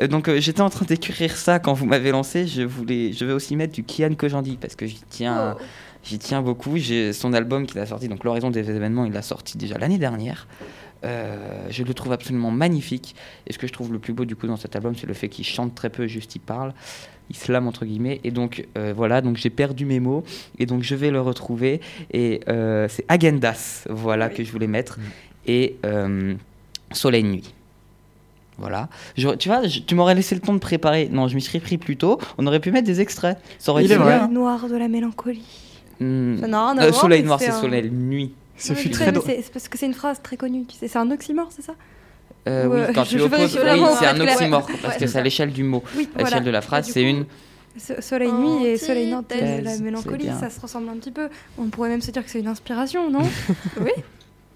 Euh, 0.00 0.06
donc 0.06 0.28
euh, 0.28 0.40
j'étais 0.40 0.60
en 0.60 0.70
train 0.70 0.84
d'écrire 0.86 1.36
ça 1.36 1.58
quand 1.58 1.72
vous 1.74 1.86
m'avez 1.86 2.10
lancé. 2.12 2.46
Je 2.46 2.62
voulais, 2.62 3.12
je 3.12 3.24
vais 3.24 3.32
aussi 3.32 3.56
mettre 3.56 3.72
du 3.74 3.82
Kian 3.82 4.14
Kojandi 4.14 4.56
parce 4.60 4.74
que 4.76 4.86
j'y 4.86 5.00
tiens, 5.10 5.56
Oh. 5.58 5.62
J'y 6.06 6.18
tiens 6.18 6.42
beaucoup. 6.42 6.76
J'ai 6.76 7.12
son 7.12 7.32
album 7.32 7.66
qu'il 7.66 7.78
a 7.80 7.86
sorti, 7.86 8.08
donc 8.08 8.24
l'horizon 8.24 8.50
des 8.50 8.70
événements, 8.70 9.04
il 9.04 9.12
l'a 9.12 9.22
sorti 9.22 9.58
déjà 9.58 9.78
l'année 9.78 9.98
dernière. 9.98 10.46
Euh, 11.04 11.66
je 11.70 11.82
le 11.82 11.92
trouve 11.94 12.12
absolument 12.12 12.50
magnifique. 12.50 13.14
Et 13.46 13.52
ce 13.52 13.58
que 13.58 13.66
je 13.66 13.72
trouve 13.72 13.92
le 13.92 13.98
plus 13.98 14.12
beau 14.12 14.24
du 14.24 14.34
coup 14.36 14.46
dans 14.46 14.56
cet 14.56 14.74
album, 14.76 14.94
c'est 14.96 15.06
le 15.06 15.14
fait 15.14 15.28
qu'il 15.28 15.44
chante 15.44 15.74
très 15.74 15.90
peu, 15.90 16.06
juste 16.06 16.34
il 16.34 16.40
parle, 16.40 16.72
il 17.30 17.36
slame 17.36 17.66
entre 17.68 17.84
guillemets. 17.84 18.20
Et 18.24 18.30
donc 18.30 18.66
euh, 18.78 18.92
voilà, 18.96 19.20
donc 19.20 19.36
j'ai 19.36 19.50
perdu 19.50 19.84
mes 19.84 20.00
mots 20.00 20.24
et 20.58 20.66
donc 20.66 20.82
je 20.82 20.94
vais 20.94 21.10
le 21.10 21.20
retrouver. 21.20 21.80
Et 22.12 22.40
euh, 22.48 22.88
c'est 22.88 23.04
Agendas, 23.08 23.84
voilà 23.90 24.28
que 24.30 24.42
je 24.42 24.50
voulais 24.50 24.66
mettre. 24.66 24.98
Et 25.46 25.76
euh, 25.84 26.34
Soleil 26.92 27.24
nuit. 27.24 27.52
Voilà. 28.58 28.88
Je- 29.18 29.28
tu 29.34 29.48
vois, 29.50 29.66
je- 29.66 29.80
tu 29.80 29.94
m'aurais 29.94 30.14
laissé 30.14 30.34
le 30.34 30.40
temps 30.40 30.54
de 30.54 30.58
préparer. 30.58 31.08
Non, 31.12 31.28
je 31.28 31.34
m'y 31.34 31.42
serais 31.42 31.60
pris 31.60 31.76
plus 31.76 31.96
tôt. 31.98 32.18
On 32.38 32.46
aurait 32.46 32.58
pu 32.60 32.72
mettre 32.72 32.86
des 32.86 33.00
extraits. 33.02 33.36
Ça 33.58 33.70
aurait 33.72 33.82
Il 33.82 33.92
été 33.92 33.94
est 33.94 33.98
vrai. 33.98 34.16
bien. 34.18 34.28
Noir 34.28 34.66
de 34.68 34.76
la 34.76 34.88
mélancolie. 34.88 35.44
Ça 35.98 36.04
n'a 36.46 36.70
rien 36.70 36.78
à 36.78 36.84
Euh, 36.84 36.90
voir, 36.90 37.00
soleil 37.00 37.22
noir, 37.22 37.38
c'est 37.40 37.48
un- 37.48 37.60
soleil 37.60 37.90
nuit. 37.90 38.32
Ce 38.58 38.70
Ouais, 38.72 38.74
fut 38.78 38.90
très 38.90 39.12
drôle. 39.12 39.24
c'est 39.26 39.52
parce 39.52 39.68
que 39.68 39.76
c'est 39.78 39.86
une 39.86 39.94
phrase 39.94 40.20
très 40.22 40.36
connue. 40.36 40.64
Tu 40.66 40.76
sais, 40.76 40.88
c'est 40.88 40.98
un 40.98 41.10
oxymore, 41.10 41.48
c'est 41.50 41.62
ça 41.62 41.74
Euh, 42.48 42.66
oui, 42.86 42.92
quand 42.94 43.04
je- 43.04 43.10
tu 43.10 43.18
je 43.18 43.22
l'opposes, 43.24 43.38
vérifie 43.38 43.56
oui, 43.58 43.62
vraiment, 43.64 43.96
c'est 43.96 44.06
un 44.06 44.20
oxymore 44.20 44.66
ouais, 44.68 44.74
parce 44.82 44.96
que 44.96 45.06
c'est 45.06 45.18
à 45.18 45.22
l'échelle 45.22 45.52
du 45.52 45.62
mot. 45.64 45.82
Oui, 45.96 46.08
À 46.16 46.22
l'échelle 46.22 46.44
de 46.44 46.50
la 46.50 46.60
phrase, 46.60 46.88
c'est 46.90 47.02
une. 47.02 47.24
So- 47.78 48.00
Soleil 48.00 48.32
nuit 48.32 48.66
et 48.66 48.76
soleil 48.78 49.14
Antithèse, 49.14 49.62
la 49.64 49.76
mélancolie, 49.78 50.28
ça 50.40 50.48
se 50.48 50.58
ressemble 50.60 50.88
un 50.88 50.96
petit 50.96 51.10
peu. 51.10 51.28
On 51.58 51.64
pourrait 51.66 51.88
même 51.90 52.00
se 52.00 52.10
dire 52.10 52.24
que 52.24 52.30
c'est 52.30 52.40
une 52.40 52.46
inspiration, 52.48 53.10
non 53.10 53.20
Oui. 53.80 53.90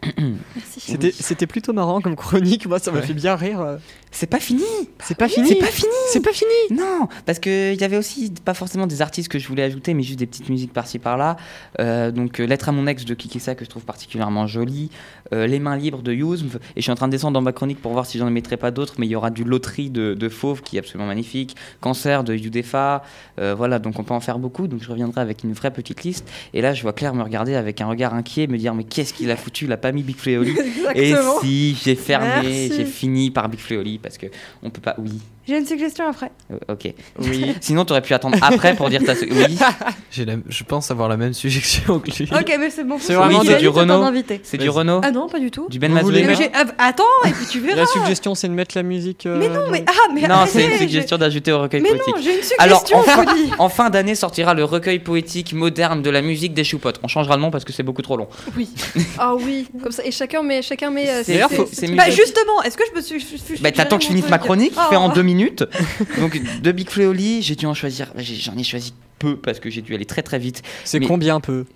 Merci. 0.03 0.80
C'était 0.80 1.12
c'était 1.12 1.46
plutôt 1.46 1.72
marrant 1.72 2.01
comme 2.01 2.16
chronique, 2.16 2.66
moi 2.66 2.78
ça 2.78 2.90
m'a 2.90 2.98
Ouais. 3.01 3.07
fait 3.07 3.14
bien 3.14 3.36
rire. 3.36 3.61
euh. 3.61 3.76
C'est 4.12 4.26
pas 4.26 4.40
fini. 4.40 4.64
C'est 5.05 5.16
pas 5.16 5.28
fini 5.28 5.48
C'est 5.48 5.55
pas 5.57 5.66
fini. 5.66 5.92
C'est 6.09 6.20
pas 6.20 6.32
fini 6.32 6.51
Non, 6.72 7.07
parce 7.26 7.38
qu'il 7.38 7.80
y 7.80 7.84
avait 7.84 7.96
aussi 7.96 8.32
pas 8.44 8.55
forcément 8.55 8.88
des 8.88 9.03
artistes 9.03 9.28
que 9.28 9.38
je 9.38 9.46
voulais 9.46 9.62
ajouter, 9.62 9.94
mais 9.94 10.03
juste 10.03 10.18
des 10.18 10.26
petites 10.26 10.48
musiques 10.48 10.72
par-ci 10.72 10.98
par-là. 10.98 11.36
Euh, 11.78 12.11
donc, 12.11 12.40
euh, 12.40 12.44
Lettre 12.46 12.70
à 12.70 12.72
mon 12.72 12.88
ex 12.88 13.05
de 13.05 13.14
Kikissa 13.14 13.55
que 13.55 13.64
je 13.64 13.70
trouve 13.70 13.84
particulièrement 13.84 14.48
jolie. 14.48 14.90
Euh, 15.32 15.46
Les 15.46 15.61
mains 15.61 15.76
libres 15.76 16.03
de 16.03 16.12
Yousm. 16.12 16.46
Et 16.74 16.80
je 16.80 16.82
suis 16.82 16.90
en 16.90 16.96
train 16.96 17.07
de 17.07 17.12
descendre 17.12 17.34
dans 17.34 17.40
ma 17.40 17.53
chronique 17.53 17.80
pour 17.80 17.92
voir 17.92 18.05
si 18.05 18.18
j'en 18.18 18.28
mettrai 18.30 18.57
pas 18.57 18.72
d'autres, 18.72 18.94
mais 18.98 19.07
il 19.07 19.11
y 19.11 19.14
aura 19.16 19.30
du 19.30 19.44
Loterie 19.44 19.90
de, 19.90 20.14
de 20.14 20.28
Fauve 20.28 20.61
qui 20.62 20.74
est 20.76 20.80
absolument 20.80 21.07
magnifique. 21.07 21.55
Cancer 21.80 22.24
de 22.24 22.34
Yudefa. 22.34 23.05
Euh, 23.38 23.55
voilà, 23.55 23.78
donc 23.78 23.96
on 24.01 24.03
peut 24.03 24.14
en 24.14 24.20
faire 24.20 24.40
beaucoup. 24.40 24.66
Donc, 24.66 24.82
je 24.82 24.88
reviendrai 24.90 25.20
avec 25.20 25.44
une 25.44 25.53
vraie 25.53 25.70
petite 25.70 26.03
liste. 26.03 26.28
Et 26.53 26.62
là, 26.62 26.74
je 26.74 26.82
vois 26.82 26.92
Claire 26.94 27.14
me 27.14 27.22
regarder 27.22 27.55
avec 27.55 27.80
un 27.80 27.86
regard 27.86 28.12
inquiet, 28.14 28.48
me 28.48 28.59
dire 28.59 28.74
Mais 28.74 28.82
qu'est-ce 28.84 29.14
qu'il 29.14 29.30
a 29.30 29.36
foutu 29.36 29.66
Il 29.66 29.72
a 29.72 29.76
mis 29.93 30.03
Big. 30.03 30.16
Et 30.95 31.14
si, 31.41 31.76
j'ai 31.82 31.95
fermé, 31.95 32.70
j'ai 32.74 32.84
fini 32.84 33.30
par 33.30 33.49
Big 33.49 33.61
Fleoli 33.61 33.99
parce 33.99 34.18
que 34.18 34.26
on 34.62 34.70
peut 34.70 34.80
pas. 34.80 34.95
Oui, 34.99 35.20
J'ai 35.51 35.59
une 35.59 35.66
suggestion 35.66 36.07
après. 36.09 36.30
euh, 36.53 36.72
ok. 36.72 36.94
Oui. 37.20 37.55
Sinon, 37.61 37.84
tu 37.84 37.92
aurais 37.92 38.03
pu 38.03 38.14
attendre 38.14 38.38
après 38.40 38.74
pour 38.76 38.88
dire 38.88 39.03
ta. 39.05 39.14
Oui, 39.14 39.59
J'ai 40.12 40.24
la- 40.24 40.34
Je 40.48 40.62
pense 40.64 40.90
avoir 40.92 41.09
la 41.09 41.16
même 41.16 41.34
suggestion 41.34 41.98
que 41.98 42.11
lui. 42.11 42.28
Ok, 42.32 42.57
mais 42.59 42.70
c'est 42.70 42.84
bon. 42.84 42.96
C'est 43.01 43.14
vraiment 43.14 43.40
Oui, 43.40 43.57
du 43.57 43.68
Renault. 43.68 44.05
c'est 44.44 44.57
du. 44.59 44.68
Renault, 44.68 45.01
Ah 45.03 45.11
non, 45.11 45.28
pas 45.28 45.40
du 45.40 45.51
tout. 45.51 45.66
du 45.68 45.78
Ben 45.80 45.90
j'ai- 46.36 46.51
ah, 46.55 46.64
attends, 46.78 47.03
et 47.26 47.30
puis 47.30 47.46
tu 47.51 47.59
verras. 47.59 47.80
La 47.80 47.86
suggestion 47.86 48.34
c'est 48.36 48.46
de 48.48 48.53
mettre 48.53 48.76
la 48.76 48.84
musique. 48.84 49.26
euh, 49.26 49.36
Mais 49.38 49.48
non, 49.48 49.62
mais 49.70 49.84
ah, 49.88 49.92
mais 50.14 50.28
Non, 50.28 50.44
c'est 50.46 50.64
une 50.64 50.78
suggestion 50.78 51.18
d'ajouter 51.18 51.51
au 51.51 51.61
recueil 51.62 51.80
Mais 51.80 51.88
poétique. 51.90 52.14
non, 52.14 52.22
j'ai 52.22 52.34
une 52.38 52.44
Alors, 52.59 52.86
suggestion, 52.86 53.12
je 53.12 53.30
vous 53.30 53.44
dis. 53.46 53.51
en 53.59 53.68
fin 53.68 53.90
d'année 53.90 54.14
sortira 54.14 54.55
le 54.55 54.62
recueil 54.64 55.01
poétique 55.01 55.53
moderne 55.53 56.03
de 56.03 56.11
la 56.11 56.22
musique 56.22 56.55
des 56.55 56.62
choupottes. 56.64 57.01
On 57.03 57.09
changera 57.09 57.34
le 57.36 57.42
nom 57.42 57.51
parce 57.51 57.64
que 57.64 57.72
c'est 57.72 57.82
beaucoup 57.82 58.03
trop 58.03 58.16
long. 58.16 58.28
Oui. 58.57 58.68
Ah 59.18 59.34
oui, 59.34 59.66
comme 59.82 59.92
ça. 59.92 60.05
Et 60.05 60.12
chacun 60.12 60.42
met, 60.42 60.62
chacun 60.62 60.90
met. 60.90 61.09
euh, 61.11 61.22
D'ailleurs, 61.26 61.51
faut-. 61.51 61.68
Bah 61.96 62.09
justement, 62.11 62.62
est-ce 62.62 62.76
que 62.76 62.84
je 62.86 62.92
peux 62.92 63.55
Bah, 63.61 63.72
t'attends 63.72 63.96
que 63.98 64.05
je 64.05 64.09
finisse 64.09 64.28
ma 64.28 64.38
chronique, 64.38 64.72
Oh. 64.76 64.88
fait 64.90 64.96
en 64.96 65.09
deux 65.09 65.22
minutes. 65.22 65.39
Donc, 66.18 66.41
de 66.62 66.72
Big 66.72 66.88
Fleoli, 66.88 67.43
j'ai 67.43 67.55
dû 67.55 67.66
en 67.66 67.74
choisir. 67.74 68.12
J'en 68.16 68.57
ai 68.57 68.64
choisi 68.64 68.95
peu 69.18 69.36
parce 69.36 69.61
que 69.61 69.70
j'ai 69.70 69.82
dû 69.82 69.95
aller 69.95 70.07
très 70.07 70.22
très 70.22 70.38
vite. 70.38 70.62
C'est 70.84 71.01
combien 71.01 71.41
peu 71.41 71.66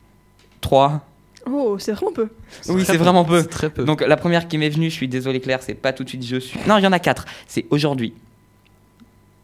Trois. 0.61 1.07
Oh, 1.47 1.77
c'est 1.79 1.93
vraiment 1.93 2.13
peu. 2.13 2.29
Oui, 2.69 2.85
c'est 2.87 2.97
vraiment 2.97 3.25
peu. 3.25 3.43
C'est 3.43 3.49
très 3.49 3.71
peu. 3.71 3.85
Donc 3.85 4.01
la 4.01 4.17
première 4.17 4.49
qui 4.49 4.57
m'est 4.57 4.71
venue, 4.71 4.89
je 4.89 4.95
suis 4.95 5.09
désolé 5.09 5.41
Claire, 5.41 5.63
c'est 5.63 5.75
pas 5.75 5.93
tout 5.93 6.03
de 6.05 6.09
suite 6.09 6.25
je 6.27 6.37
suis. 6.37 6.59
Non, 6.67 6.79
il 6.79 6.85
y 6.85 6.87
en 6.87 6.93
a 6.93 6.99
quatre. 6.99 7.27
C'est 7.47 7.67
aujourd'hui. 7.71 8.15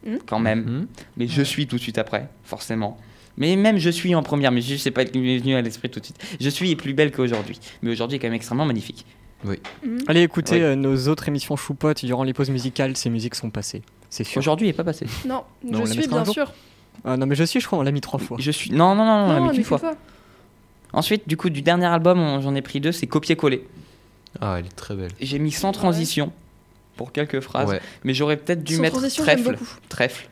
Hmm. 0.06 0.16
Quand 0.26 0.38
même. 0.38 0.60
Mhm. 0.64 0.86
Mais 1.18 1.26
je 1.26 1.42
suis 1.42 1.66
tout 1.66 1.76
de 1.76 1.80
suite 1.82 1.98
après, 1.98 2.28
forcément. 2.44 2.98
Mais 3.36 3.54
même 3.56 3.76
je 3.76 3.90
suis 3.90 4.14
en 4.14 4.22
première, 4.22 4.50
mais 4.50 4.62
je 4.62 4.76
sais 4.76 4.90
pas 4.90 5.04
qui 5.04 5.18
m'est 5.18 5.38
venu 5.38 5.54
à 5.54 5.60
l'esprit 5.62 5.90
tout 5.90 6.00
de 6.00 6.04
suite. 6.06 6.18
Je 6.40 6.48
suis 6.48 6.70
est 6.70 6.76
plus 6.76 6.94
belle 6.94 7.12
qu'aujourd'hui. 7.12 7.58
Mais 7.82 7.90
aujourd'hui 7.90 8.16
est 8.16 8.18
quand 8.18 8.28
même 8.28 8.34
extrêmement 8.34 8.64
magnifique. 8.66 9.04
Allez 10.06 10.22
écoutez 10.22 10.56
Oui. 10.56 10.62
euh, 10.62 10.74
nos 10.74 11.08
autres 11.08 11.28
émissions 11.28 11.56
choupottes 11.56 12.04
durant 12.04 12.24
les 12.24 12.34
pauses 12.34 12.50
musicales, 12.50 12.96
ces 12.96 13.08
musiques 13.08 13.34
sont 13.34 13.50
passées. 13.50 13.82
C'est 14.10 14.24
sûr. 14.24 14.38
Aujourd'hui 14.38 14.68
est 14.68 14.72
pas 14.72 14.84
passé. 14.84 15.06
Non, 15.24 15.44
Non, 15.64 15.84
je 15.86 15.92
suis 15.92 16.06
bien 16.08 16.24
sûr. 16.24 16.52
Ah, 17.04 17.16
non 17.16 17.26
mais 17.26 17.34
je 17.36 17.44
suis, 17.44 17.60
je 17.60 17.66
crois, 17.66 17.78
on 17.78 17.82
l'a 17.82 17.92
mis 17.92 18.00
trois 18.02 18.18
fois. 18.20 18.36
Je 18.40 18.50
suis. 18.50 18.70
Non, 18.72 18.94
non, 18.94 19.04
non, 19.04 19.12
on 19.12 19.28
l'a 19.28 19.34
Non, 19.38 19.42
mis 19.44 19.48
qu'une 19.50 19.56
qu'une 19.58 19.64
fois. 19.64 19.80
Ensuite, 20.92 21.28
du 21.28 21.36
coup, 21.36 21.50
du 21.50 21.62
dernier 21.62 21.86
album, 21.86 22.18
on- 22.20 22.40
j'en 22.40 22.54
ai 22.54 22.62
pris 22.62 22.80
deux, 22.80 22.92
c'est 22.92 23.06
copier-coller. 23.06 23.66
Ah, 24.40 24.56
elle 24.58 24.66
est 24.66 24.76
très 24.76 24.94
belle. 24.94 25.10
J'ai 25.20 25.38
mis 25.38 25.52
sans 25.52 25.72
transition 25.72 26.32
pour 26.96 27.12
quelques 27.12 27.40
phrases, 27.40 27.68
Ouais, 27.70 27.80
mais 28.04 28.12
j'aurais 28.12 28.36
peut-être 28.36 28.62
dû 28.64 28.74
Sans 28.76 28.82
mettre 28.82 29.08
trèfle. 29.08 29.52
beaucoup. 29.52 29.64
Trèfle. 29.88 30.28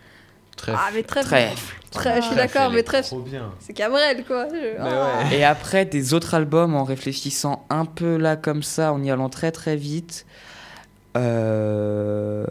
très. 0.57 0.72
Ah, 0.74 0.89
mais 0.93 1.05
très 1.05 1.22
Trèfle. 1.22 1.76
Très, 1.93 2.16
je 2.16 2.22
suis 2.26 2.33
Ah. 2.35 2.47
d'accord, 2.47 2.70
mais 2.72 2.83
bien. 3.31 3.53
C'est 3.61 3.72
Cabrel, 3.72 4.24
quoi. 4.26 4.49
Je- 4.53 4.76
Ah. 4.81 5.33
Et 5.33 5.45
après, 5.45 5.85
des 5.85 6.12
autres 6.14 6.35
albums, 6.35 6.74
en 6.74 6.83
réfléchissant 6.83 7.64
un 7.70 7.85
peu 7.85 8.16
là 8.16 8.35
comme 8.37 8.64
ça, 8.64 8.93
en 8.93 9.03
y 9.05 9.11
allant 9.12 9.29
très 9.29 9.53
très 9.53 9.76
vite, 9.76 10.26
euh, 11.18 12.44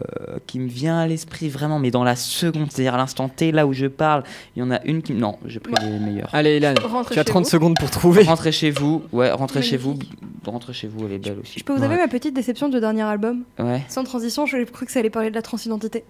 qui 0.46 0.58
me 0.60 0.68
vient 0.68 0.98
à 0.98 1.06
l'esprit 1.06 1.48
vraiment, 1.48 1.78
mais 1.78 1.90
dans 1.90 2.04
la 2.04 2.16
seconde, 2.16 2.66
c'est-à-dire 2.70 2.94
à 2.94 2.96
l'instant 2.98 3.28
T, 3.28 3.52
là 3.52 3.66
où 3.66 3.72
je 3.72 3.86
parle, 3.86 4.22
il 4.56 4.60
y 4.60 4.62
en 4.62 4.70
a 4.70 4.82
une 4.84 5.02
qui... 5.02 5.12
Non, 5.14 5.36
j'ai 5.46 5.60
pris 5.60 5.74
les 5.82 5.98
meilleures. 5.98 6.30
Allez 6.32 6.56
Ilan, 6.58 6.74
Rentrez 6.84 7.14
tu 7.14 7.20
as 7.20 7.24
chez 7.24 7.30
30 7.30 7.44
vous. 7.44 7.50
secondes 7.50 7.76
pour 7.78 7.90
trouver. 7.90 8.22
Rentrez 8.22 8.52
chez 8.52 8.70
vous, 8.70 9.02
ouais, 9.12 9.30
rentrez 9.30 9.62
chez 9.62 9.76
vous, 9.76 9.98
rentrez 10.46 10.72
chez 10.72 10.88
vous, 10.88 11.06
elle 11.06 11.12
est 11.12 11.18
belle 11.18 11.38
aussi. 11.42 11.58
Je 11.58 11.64
peux 11.64 11.72
vous 11.74 11.82
avouer 11.82 11.96
Ouais. 11.96 12.02
ma 12.02 12.08
petite 12.08 12.34
déception 12.34 12.68
du 12.68 12.80
dernier 12.80 13.02
album 13.02 13.42
Ouais. 13.58 13.82
Sans 13.88 14.04
transition, 14.04 14.46
j'ai 14.46 14.64
cru 14.66 14.86
que 14.86 14.92
ça 14.92 15.00
allait 15.00 15.10
parler 15.10 15.30
de 15.30 15.34
la 15.34 15.42
transidentité. 15.42 16.04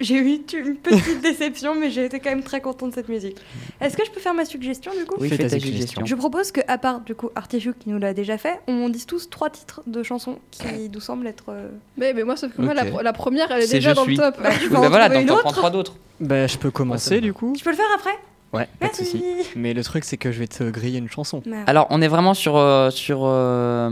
J'ai 0.00 0.14
eu 0.14 0.40
une 0.54 0.76
petite 0.76 1.20
déception, 1.22 1.74
mais 1.74 1.90
j'ai 1.90 2.04
été 2.04 2.20
quand 2.20 2.30
même 2.30 2.42
très 2.44 2.60
contente 2.60 2.90
de 2.90 2.94
cette 2.94 3.08
musique. 3.08 3.36
Est-ce 3.80 3.96
que 3.96 4.04
je 4.04 4.10
peux 4.10 4.20
faire 4.20 4.34
ma 4.34 4.44
suggestion 4.44 4.92
du 4.96 5.04
coup? 5.04 5.16
Oui, 5.18 5.28
Fais 5.28 5.36
fais 5.36 5.42
ta 5.44 5.48
ta 5.50 5.54
suggestion. 5.56 5.80
suggestion. 5.80 6.06
Je 6.06 6.14
propose 6.14 6.52
que, 6.52 6.60
à 6.68 6.78
part 6.78 7.00
du 7.00 7.14
coup 7.16 7.30
Artichook 7.34 7.74
qui 7.78 7.88
nous 7.90 7.98
l'a 7.98 8.14
déjà 8.14 8.38
fait, 8.38 8.60
on 8.68 8.88
dise 8.88 9.06
tous 9.06 9.28
trois 9.28 9.50
titres 9.50 9.82
de 9.86 10.02
chansons 10.02 10.38
qui 10.52 10.88
nous 10.92 11.00
semblent 11.00 11.26
être. 11.26 11.46
euh, 11.50 11.68
Mais, 11.96 12.12
mais 12.14 12.22
moi, 12.22 12.36
sauf 12.36 12.52
que 12.52 12.62
moi, 12.62 12.74
la, 12.74 13.12
première, 13.12 13.50
elle 13.50 13.62
est 13.64 13.70
déjà 13.72 13.94
dans 13.94 14.04
suis. 14.04 14.16
le 14.16 14.22
top. 14.22 14.36
Bah, 14.42 14.50
tu 14.60 14.68
bah 14.68 14.80
en 14.80 14.88
voilà, 14.88 15.10
t'en 15.10 15.36
prends 15.38 15.52
trois 15.52 15.70
d'autres. 15.70 15.96
Bah 16.20 16.46
je 16.46 16.58
peux 16.58 16.70
commencer 16.70 17.20
du 17.20 17.32
coup. 17.32 17.54
Je 17.58 17.64
peux 17.64 17.70
le 17.70 17.76
faire 17.76 17.86
après? 17.94 18.10
Ouais, 18.52 18.66
pas 18.80 18.86
de 18.86 18.92
Merci. 18.92 19.04
souci. 19.04 19.24
Mais 19.56 19.74
le 19.74 19.82
truc 19.84 20.04
c'est 20.04 20.16
que 20.16 20.32
je 20.32 20.38
vais 20.38 20.46
te 20.46 20.64
griller 20.70 20.98
une 20.98 21.10
chanson. 21.10 21.42
Merde. 21.44 21.64
Alors, 21.66 21.86
on 21.90 22.00
est 22.00 22.08
vraiment 22.08 22.32
sur, 22.32 22.56
euh, 22.56 22.88
sur 22.90 23.20
euh, 23.24 23.90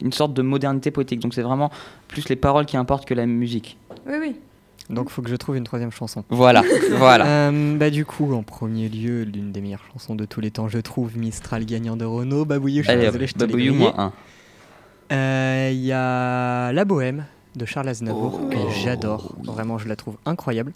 une 0.00 0.12
sorte 0.12 0.32
de 0.32 0.40
modernité 0.40 0.90
poétique, 0.90 1.20
donc 1.20 1.34
c'est 1.34 1.42
vraiment 1.42 1.70
plus 2.08 2.26
les 2.30 2.36
paroles 2.36 2.64
qui 2.64 2.76
importent 2.78 3.04
que 3.06 3.12
la 3.12 3.26
musique. 3.26 3.76
Oui, 4.06 4.14
oui. 4.20 4.36
Donc 4.90 5.10
faut 5.10 5.20
que 5.22 5.28
je 5.30 5.36
trouve 5.36 5.56
une 5.56 5.64
troisième 5.64 5.90
chanson. 5.90 6.24
Voilà, 6.30 6.62
voilà. 6.92 7.26
Euh, 7.26 7.76
bah 7.76 7.90
du 7.90 8.04
coup, 8.04 8.32
en 8.34 8.42
premier 8.42 8.88
lieu, 8.88 9.24
l'une 9.24 9.50
des 9.52 9.60
meilleures 9.60 9.84
chansons 9.92 10.14
de 10.14 10.24
tous 10.24 10.40
les 10.40 10.50
temps, 10.50 10.68
je 10.68 10.78
trouve 10.78 11.16
Mistral 11.18 11.64
gagnant 11.64 11.96
de 11.96 12.04
Renault. 12.04 12.44
Babouillou, 12.44 12.78
je 12.78 12.82
suis 12.84 12.90
Allez, 12.92 13.06
hop, 13.06 13.12
désolé, 13.12 13.26
je 13.26 13.34
Babouillou, 13.34 13.74
moins 13.74 13.94
un. 13.98 14.12
Euh, 15.12 15.70
Il 15.72 15.80
y 15.84 15.92
a 15.92 16.72
La 16.72 16.84
Bohème 16.84 17.24
de 17.56 17.64
Charles 17.64 17.88
Aznavour 17.88 18.40
Oh. 18.44 18.48
que 18.48 18.56
j'adore. 18.84 19.34
Vraiment, 19.42 19.78
je 19.78 19.88
la 19.88 19.96
trouve 19.96 20.16
incroyable. 20.26 20.72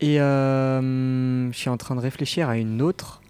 Et 0.00 0.20
euh, 0.20 1.52
je 1.52 1.56
suis 1.56 1.68
en 1.68 1.76
train 1.76 1.94
de 1.94 2.00
réfléchir 2.00 2.48
à 2.48 2.56
une 2.56 2.80
autre. 2.82 3.20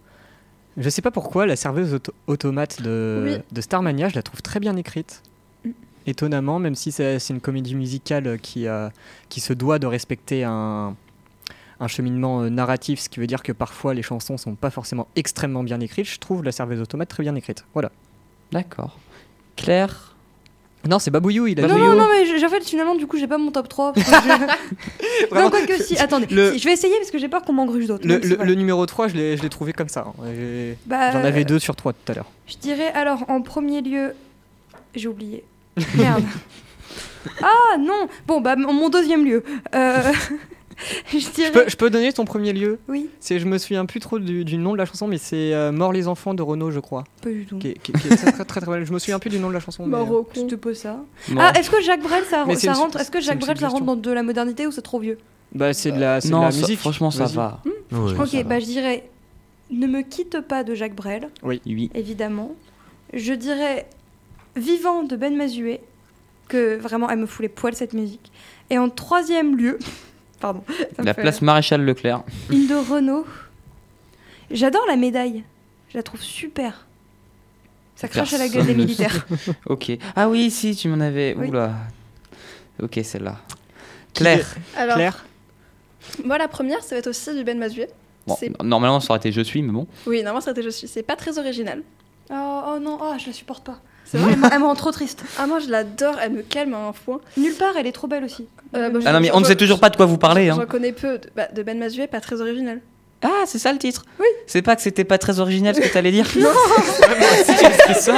Je 0.77 0.89
sais 0.89 1.03
pas 1.03 1.11
pourquoi, 1.11 1.47
la 1.47 1.57
serveuse 1.57 1.95
auto- 1.95 2.13
automate 2.27 2.81
de, 2.81 3.23
Oui. 3.25 3.37
de 3.53 3.61
Starmania, 3.61 4.09
je 4.09 4.15
la 4.15 4.23
trouve 4.23 4.41
très 4.41 4.61
bien 4.61 4.77
écrite. 4.77 5.23
Mm. 6.11 6.13
Étonnamment, 6.13 6.59
même 6.59 6.75
si 6.75 6.93
c'est 6.93 7.19
une 7.31 7.41
comédie 7.41 7.75
musicale 7.75 8.39
qui, 8.41 8.67
euh, 8.67 8.89
qui 9.29 9.41
se 9.41 9.53
doit 9.53 9.79
de 9.79 9.87
respecter 9.87 10.45
un, 10.45 10.95
un 11.81 11.89
cheminement 11.89 12.43
euh, 12.43 12.49
narratif, 12.51 13.01
ce 13.01 13.09
qui 13.09 13.21
veut 13.21 13.27
dire 13.27 13.43
que 13.43 13.53
parfois 13.53 13.95
les 13.95 14.03
chansons 14.03 14.37
sont 14.37 14.55
pas 14.55 14.71
forcément 14.71 15.07
extrêmement 15.17 15.63
bien 15.63 15.81
écrites, 15.81 16.07
je 16.07 16.19
trouve 16.19 16.43
la 16.45 16.53
serveuse 16.53 16.81
automate 16.81 17.09
très 17.09 17.23
bien 17.23 17.35
écrite. 17.35 17.65
Voilà. 17.75 17.91
D'accord. 18.53 18.99
Claire 19.57 20.15
Non, 20.89 20.99
c'est 20.99 21.11
Babouillou, 21.11 21.47
il 21.47 21.61
a 21.63 21.67
Non, 21.69 21.75
dit- 21.75 21.81
non, 21.81 21.95
non, 21.95 22.07
mais 22.11 22.25
j'ai- 22.27 22.45
en 22.45 22.49
fait, 22.49 22.65
finalement, 22.65 22.95
du 22.95 23.07
coup, 23.07 23.19
j'ai 23.19 23.29
pas 23.29 23.37
mon 23.39 23.51
top 23.53 23.69
3. 23.69 23.93
parce 23.93 24.07
que 24.11 24.17
je- 24.17 25.35
non, 25.35 25.51
quoique 25.51 25.83
si. 25.83 25.97
Attendez, 25.99 26.27
le- 26.31 26.53
si, 26.53 26.59
je 26.59 26.65
vais 26.65 26.73
essayer 26.73 26.97
parce 26.99 27.11
que 27.11 27.19
j'ai 27.19 27.29
peur 27.29 27.43
qu'on 27.43 27.53
m'engruge 27.53 27.87
d'autres. 27.87 28.07
Le, 28.09 28.17
le- 28.19 28.37
le 28.45 28.55
numéro 28.55 28.85
3, 28.87 29.09
je 29.09 29.15
l'ai 29.15 29.37
je 29.37 29.43
l'ai 29.43 29.51
trouvé 29.51 29.73
comme 29.75 29.89
ça. 29.91 30.07
hein. 30.09 30.15
J'ai- 30.35 30.77
Bah, 30.87 31.13
J'en 31.13 31.23
avais 31.23 31.45
deux 31.45 31.59
sur 31.59 31.77
trois 31.77 31.93
tout 31.93 32.11
à 32.11 32.15
l'heure. 32.15 32.31
Je 32.47 32.57
dirais 32.57 32.91
alors 32.93 33.25
en 33.29 33.43
premier 33.43 33.83
lieu. 33.83 34.15
J'ai 34.95 35.07
oublié. 35.09 35.45
Merde. 35.97 36.25
ah 37.43 37.77
non 37.79 38.09
Bon, 38.27 38.41
bah 38.41 38.57
mon 38.57 38.89
deuxième 38.89 39.25
lieu. 39.25 39.43
Euh, 39.75 40.13
je 41.13 41.19
Je 41.19 41.31
dirais. 41.31 41.53
peux, 41.53 41.65
je 41.69 41.77
peux 41.77 41.91
donner 41.91 42.13
ton 42.13 42.25
premier 42.25 42.53
lieu? 42.53 42.79
Oui, 42.89 43.09
C'est, 43.21 43.39
je 43.39 43.47
me 43.47 43.59
souviens 43.59 43.87
plus 43.87 44.01
trop 44.01 44.19
du, 44.19 44.45
du 44.45 44.57
nom 44.57 44.73
de 44.73 44.79
la 44.79 44.87
chanson, 44.87 45.07
mais 45.07 45.19
c'est 45.19 45.53
euh, 45.55 45.73
Mort 45.73 45.93
les 45.93 46.09
enfants 46.09 46.35
de 46.35 46.43
Renault, 46.43 46.71
je 46.71 46.81
crois. 46.81 47.05
pas 47.23 47.31
du 47.31 47.45
tout. 47.47 47.59
Qui 47.59 47.69
est, 47.69 47.75
qui 47.75 47.93
est- 47.93 47.99
qui 48.01 48.09
est 48.09 48.17
très, 48.17 48.33
très, 48.33 48.45
très, 48.45 48.61
très 48.61 48.71
belle. 48.71 48.85
Je 48.87 48.93
me 48.93 48.99
souviens 48.99 49.19
plus 49.19 49.31
du 49.31 49.39
nom 49.39 49.49
de 49.49 49.55
la 49.55 49.61
chanson. 49.61 49.87
mais, 49.87 49.95
euh, 49.95 49.99
Mort 49.99 50.11
au 50.13 50.29
Je 50.35 50.41
con. 50.41 50.47
te 50.47 50.55
pose 50.55 50.77
ça. 50.79 50.97
Ah, 51.39 51.53
est-ce 51.59 51.71
que 51.71 51.81
Jacques 51.83 52.03
Brel, 52.03 52.25
ça, 52.25 52.45
rentre 52.45 52.99
Est-ce 53.01 53.11
que 53.11 53.21
Jacques 53.21 53.39
Brel, 53.41 53.59
ça 53.59 53.69
rentre 53.69 53.85
dans 53.85 53.97
de 53.97 54.11
la 54.11 54.23
modernité 54.23 54.67
ou 54.67 54.73
c'est 54.73 54.83
trop 54.83 54.99
vieux? 55.01 55.19
Bah, 55.55 55.73
c'est 55.73 55.91
de 55.93 55.99
la, 56.01 56.21
c'est 56.21 56.29
de 56.29 56.33
non, 56.33 56.43
la 56.43 56.51
ça- 56.53 56.61
musique. 56.61 56.79
franchement, 56.79 57.11
ça 57.11 57.25
Vas-y. 57.25 57.35
va. 57.37 57.61
Ouais. 57.93 58.13
Ok, 58.21 58.29
ça 58.29 58.43
bah 58.45 58.49
va. 58.55 58.61
je 58.61 58.65
dirais 58.67 59.05
Ne 59.71 59.87
me 59.89 60.03
quitte 60.03 60.41
pas 60.41 60.63
de 60.65 60.75
Jacques 60.75 60.95
Brel, 60.95 61.29
Oui. 61.43 61.61
évidemment. 61.95 62.53
Je 63.13 63.33
dirais 63.35 63.87
Vivant 64.57 65.03
de 65.03 65.17
Ben 65.17 65.37
Mazué, 65.37 65.81
que 66.49 66.77
vraiment 66.77 67.09
elle 67.09 67.19
me 67.19 67.27
fout 67.27 67.43
les 67.43 67.49
poils 67.49 67.75
cette 67.75 67.93
musique. 67.93 68.33
Et 68.69 68.79
en 68.79 68.89
troisième 68.91 69.57
lieu, 69.57 69.79
pardon, 70.41 70.63
La 70.99 71.15
place 71.15 71.43
Maréchal 71.43 71.85
Leclerc. 71.85 72.23
Une 72.51 72.67
de 72.67 72.75
Renault. 72.75 73.27
J'adore 74.51 74.85
la 74.89 74.97
médaille. 74.97 75.45
Je 75.91 75.97
la 75.97 76.03
trouve 76.03 76.21
super. 76.21 76.87
Ça 77.97 78.09
crache 78.09 78.33
à 78.33 78.39
la 78.39 78.49
gueule 78.49 78.67
des 78.67 78.75
militaires. 78.75 79.27
Ok. 79.67 79.93
Ah 80.17 80.29
oui, 80.29 80.51
si, 80.51 80.75
tu 80.75 80.89
m'en 80.89 81.01
avais. 81.01 81.35
Oui. 81.37 81.49
Oula. 81.49 81.75
Ok, 82.83 82.99
celle-là. 83.03 83.37
Claire. 84.15 84.55
Alors, 84.75 84.97
Claire 84.97 85.25
moi, 86.25 86.39
la 86.39 86.49
première, 86.49 86.83
ça 86.83 86.95
va 86.95 86.99
être 86.99 87.09
aussi 87.09 87.35
du 87.35 87.45
Ben 87.45 87.59
Mazué. 87.59 87.89
Bon, 88.27 88.37
normalement, 88.63 89.01
ça 89.01 89.13
aurait 89.13 89.19
été 89.19 89.33
Je 89.33 89.41
suis, 89.41 89.63
mais 89.63 89.73
bon. 89.73 89.87
Oui, 90.07 90.19
normalement, 90.19 90.41
ça 90.41 90.53
va 90.53 90.59
être 90.59 90.65
Je 90.65 90.71
suis. 90.71 90.89
C'est 90.89 91.03
pas 91.03 91.17
très 91.17 91.39
original. 91.39 91.83
Oh, 92.31 92.63
oh 92.69 92.79
non, 92.81 92.99
oh, 93.01 93.15
je 93.19 93.27
la 93.27 93.33
supporte 93.33 93.65
pas. 93.65 93.81
C'est 94.11 94.19
vrai 94.19 94.33
Elle 94.33 94.39
me- 94.41 94.49
elle 94.53 94.59
me 94.61 94.65
rend 94.65 94.75
trop 94.75 94.91
triste. 94.91 95.23
Ah, 95.39 95.47
moi, 95.47 95.59
je 95.61 95.69
l'adore. 95.71 96.17
Elle 96.21 96.33
me 96.33 96.43
calme 96.43 96.75
à 96.75 96.79
un 96.89 96.93
point. 96.93 97.21
Nulle 97.37 97.55
part, 97.55 97.77
elle 97.79 97.87
est 97.87 97.93
trop 97.93 98.07
belle 98.09 98.25
aussi. 98.25 98.47
Euh, 98.77 98.89
bah, 98.91 98.99
Ah 99.05 99.13
non, 99.13 99.21
mais 99.21 99.31
on 99.33 99.41
ne 99.41 99.45
sait 99.45 99.57
toujours 99.57 99.79
pas 99.81 99.91
de 99.91 99.97
quoi 99.97 100.07
vous 100.07 100.19
parlez. 100.19 100.47
J'en 100.49 100.61
Hein. 100.61 100.67
connais 100.67 100.93
peu. 100.93 101.19
De, 101.19 101.29
bah, 101.37 101.49
de 101.55 101.63
Ben 101.63 101.79
Mazué, 101.79 102.07
pas 102.07 102.21
très 102.21 102.41
original. 102.41 102.81
Ah, 103.23 103.43
c'est 103.45 103.59
ça 103.59 103.71
le 103.71 103.79
titre 103.79 104.07
Oui. 104.19 104.25
C'est 104.47 104.63
pas 104.63 104.75
que 104.77 104.81
c'était 104.83 105.05
pas 105.05 105.19
très 105.19 105.41
original 105.41 105.75
ce 105.75 105.81
que 105.83 105.93
t'allais 105.93 106.11
dire? 106.11 106.27
Moi 106.37 106.51
aussi 106.51 107.53
j'ai 107.61 107.67
écrit 107.67 107.95
ça. 107.95 108.13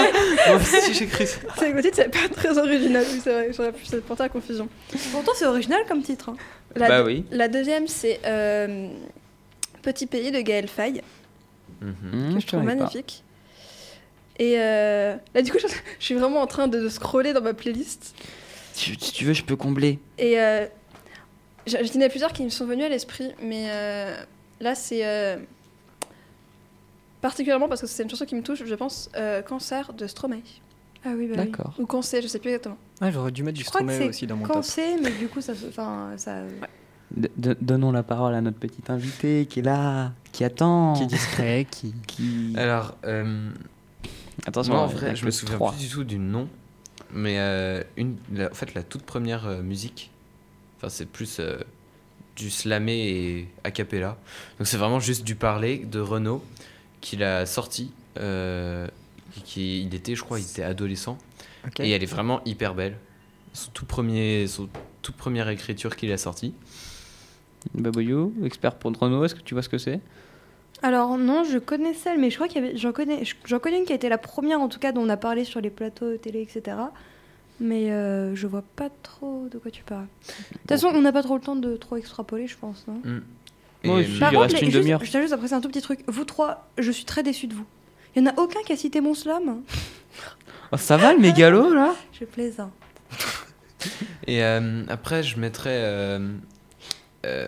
Moi 0.47 0.57
aussi 0.57 0.95
j'ai 0.95 1.05
écrit 1.05 1.27
ça. 1.27 1.39
C'est 1.59 1.73
le 1.73 1.83
titre, 1.83 1.97
c'est 1.97 2.09
pas 2.09 2.33
très 2.33 2.57
original. 2.57 3.05
Oui, 3.13 3.21
c'est 3.23 3.33
vrai. 3.33 3.49
J'aurais 3.53 3.73
pu 3.73 3.85
porter 4.07 4.23
à 4.23 4.29
confusion. 4.29 4.69
Pourtant, 5.11 5.33
c'est 5.35 5.47
original 5.47 5.81
comme 5.89 6.03
titre. 6.03 6.29
hein. 6.29 6.37
La, 6.77 6.89
Bah 6.89 7.03
oui. 7.03 7.25
la 7.33 7.49
deuxième, 7.49 7.89
c'est 7.89 8.21
euh, 8.25 8.87
Petit 9.83 10.07
pays 10.07 10.31
de 10.31 10.41
Gaël 10.41 10.69
Faye, 10.69 11.03
Hum, 11.83 12.35
que 12.37 12.41
je 12.41 12.47
trouve 12.47 12.65
pas. 12.65 12.89
Et 14.43 14.55
euh, 14.59 15.15
là, 15.35 15.43
du 15.43 15.53
coup, 15.53 15.59
je, 15.61 15.69
je 15.69 16.05
suis 16.05 16.15
vraiment 16.17 16.41
en 16.41 16.49
train 16.49 16.67
de, 16.67 16.81
de 16.81 16.89
scroller 16.89 17.33
dans 17.33 17.43
ma 17.43 17.55
playlist. 17.55 18.13
Si, 18.73 18.97
si 18.99 19.13
tu 19.13 19.25
veux, 19.25 19.35
je 19.35 19.45
peux 19.45 19.55
combler. 19.55 20.01
Et 20.19 20.41
euh, 20.41 20.67
je, 21.69 21.77
je 21.81 21.93
tenais 21.93 22.09
plusieurs 22.09 22.33
qui 22.33 22.43
me 22.43 22.49
sont 22.49 22.67
venus 22.67 22.85
à 22.85 22.89
l'esprit, 22.89 23.31
mais 23.41 23.67
euh, 23.69 24.17
là, 24.61 24.75
c'est 24.75 25.07
euh, 25.07 25.37
particulièrement 27.21 27.69
parce 27.69 27.83
que 27.83 27.87
c'est 27.87 28.03
une 28.03 28.11
chanson 28.11 28.25
qui 28.25 28.35
me 28.35 28.43
touche, 28.43 28.65
je 28.65 28.75
pense, 28.75 29.11
euh, 29.17 29.43
Cancer 29.43 29.93
de 29.93 30.09
Stromae. 30.09 30.39
Ah 31.05 31.11
oui, 31.17 31.27
bah 31.29 31.35
oui. 31.39 31.51
D'accord. 31.51 31.75
Ou 31.79 31.87
Cancer, 31.87 32.21
je 32.23 32.27
sais 32.29 32.39
plus 32.41 32.49
exactement. 32.51 32.79
Ah, 33.01 33.11
j'aurais 33.13 33.31
dû 33.31 33.45
mettre 33.45 33.59
du 33.59 33.65
Stromae 33.65 34.09
aussi 34.09 34.27
dans 34.27 34.37
mon 34.37 34.63
c'est, 34.63 34.97
mais 34.99 35.11
du 35.13 35.29
coup, 35.29 35.41
ça. 35.41 35.53
ça... 36.17 36.43
Donnons 37.15 37.93
la 37.93 38.03
parole 38.03 38.35
à 38.35 38.41
notre 38.41 38.59
petite 38.59 38.89
invitée 38.89 39.47
qui 39.49 39.61
est 39.61 39.63
là, 39.63 40.13
qui 40.33 40.45
attend. 40.45 40.95
Qui 40.95 41.03
est 41.05 41.07
discret, 41.07 41.67
qui. 41.71 41.95
qui- 42.07 42.55
Alors, 42.57 42.97
euh, 43.05 43.51
Attention, 44.47 44.73
moi 44.75 44.83
en 44.83 44.87
vrai, 44.87 45.15
je 45.17 45.25
me 45.25 45.31
souviens 45.31 45.57
trois. 45.57 45.73
plus 45.73 45.81
du 45.87 45.89
tout 45.89 46.05
du 46.05 46.19
nom, 46.19 46.49
mais 47.13 47.39
euh, 47.39 47.83
une, 47.97 48.17
la- 48.33 48.51
en 48.51 48.55
fait 48.55 48.75
la 48.75 48.83
toute 48.83 49.03
première 49.03 49.47
euh, 49.47 49.63
musique, 49.63 50.11
enfin 50.77 50.89
c'est 50.89 51.07
plus 51.07 51.39
euh, 51.39 51.59
du 52.37 52.51
slamé 52.51 52.93
et 53.09 53.49
a 53.65 53.71
cappella. 53.71 54.19
Donc 54.59 54.67
c'est 54.67 54.77
vraiment 54.79 55.01
juste 55.01 55.25
du 55.25 55.35
parler 55.37 55.79
de 55.79 56.01
Renaud 56.01 56.43
qu'il 57.01 57.23
a 57.23 57.47
sorti. 57.47 57.93
qui, 59.45 59.83
il 59.83 59.95
était, 59.95 60.15
je 60.15 60.23
crois, 60.23 60.39
il 60.41 60.45
était 60.45 60.63
adolescent. 60.63 61.17
Et 61.81 61.91
elle 61.91 62.03
est 62.03 62.07
vraiment 62.07 62.43
hyper 62.45 62.75
belle. 62.75 62.99
Son 63.55 63.71
tout 63.71 63.87
premier, 63.87 64.47
son 64.47 64.69
toute 65.03 65.15
première 65.17 65.49
écriture 65.49 65.95
qu'il 65.97 66.11
a 66.13 66.19
sortie. 66.19 66.55
Baboyou, 67.75 68.35
expert 68.45 68.75
pour 68.75 68.93
Renault, 68.99 69.25
est-ce 69.25 69.35
que 69.35 69.41
tu 69.41 69.55
vois 69.55 69.63
ce 69.63 69.69
que 69.69 69.79
c'est? 69.79 70.01
Alors 70.83 71.17
non, 71.19 71.45
je 71.45 71.59
connais 71.59 71.95
celle, 71.95 72.19
mais 72.19 72.31
je 72.31 72.37
crois 72.37 72.49
qu'il 72.49 72.63
y 72.65 72.67
avait, 72.67 72.77
j'en 72.77 72.93
connais, 72.93 73.23
j'en 73.45 73.59
connais 73.59 73.79
une 73.79 73.85
qui 73.85 73.93
a 73.93 73.97
été 73.97 74.09
la 74.09 74.19
première 74.19 74.61
en 74.61 74.69
tout 74.69 74.79
cas 74.81 74.93
dont 74.93 75.03
on 75.03 75.09
a 75.09 75.17
parlé 75.17 75.45
sur 75.45 75.61
les 75.61 75.71
plateaux 75.71 76.17
télé, 76.17 76.41
etc. 76.43 76.77
Mais 77.61 77.93
euh, 77.93 78.35
je 78.35 78.47
vois 78.49 78.65
pas 78.77 78.89
trop 79.05 79.47
de 79.51 79.59
quoi 79.59 79.71
tu 79.71 79.85
parles. 79.85 80.07
De 80.27 80.59
toute 80.59 80.69
façon, 80.69 80.89
on 80.93 81.01
n'a 81.03 81.13
pas 81.13 81.23
trop 81.23 81.37
le 81.37 81.41
temps 81.41 81.55
de 81.55 81.77
trop 81.77 81.97
extrapoler, 81.97 82.49
je 82.49 82.57
pense. 82.57 82.85
Non? 82.89 83.01
Moi 83.85 84.01
Et, 84.01 84.05
aussi. 84.05 84.17
euh, 84.17 84.19
Par 84.21 84.33
il 84.33 84.37
contre, 84.37 84.43
reste 84.51 84.55
les- 84.61 84.67
une 84.67 84.73
juste- 84.73 84.79
demi-heure. 84.83 85.05
je 85.05 85.13
t'ajoute 85.13 85.33
après 85.33 85.49
c'est 85.49 85.55
un 85.55 85.61
tout 85.61 85.69
petit 85.69 85.83
truc. 85.83 86.01
Vous 86.09 86.25
trois, 86.25 86.69
je 86.79 86.91
suis 86.91 87.05
très 87.05 87.23
déçue 87.23 87.47
de 87.47 87.55
vous. 87.55 87.67
Il 88.17 88.23
y 88.23 88.27
en 88.27 88.31
a 88.31 88.35
aucun 88.41 88.61
qui 88.67 88.73
a 88.73 88.77
cité 88.77 89.01
mon 89.01 89.15
slam. 89.15 89.63
Oh, 90.73 90.77
Ça 90.77 90.97
va 90.97 91.13
le 91.13 91.21
mégalo 91.21 91.73
là? 91.73 91.95
Je 92.13 92.25
plaisante. 92.25 92.73
Et 94.27 94.43
euh, 94.45 94.85
après, 94.89 95.23
je 95.23 95.39
mettrais. 95.39 95.71
euh, 95.83 96.29
euh, 97.27 97.47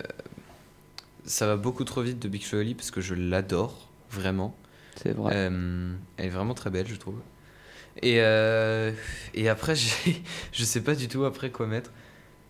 ça 1.25 1.47
va 1.47 1.57
beaucoup 1.57 1.85
trop 1.85 2.03
vite 2.03 2.19
de 2.21 2.29
Big 2.29 2.45
Oli 2.53 2.75
parce 2.75 2.91
que 2.91 3.01
je 3.01 3.15
l'adore 3.15 3.89
vraiment. 4.11 4.57
C'est 4.97 5.13
vrai. 5.13 5.33
Euh, 5.35 5.93
elle 6.17 6.27
est 6.27 6.31
vraiment 6.31 6.55
très 6.55 6.71
belle, 6.71 6.87
je 6.87 6.95
trouve. 6.97 7.21
Et, 8.03 8.17
euh, 8.21 8.93
et 9.35 9.49
après, 9.49 9.75
je 10.53 10.65
sais 10.65 10.81
pas 10.83 10.95
du 10.95 11.09
tout 11.09 11.25
après 11.25 11.51
quoi 11.51 11.67
mettre 11.67 11.91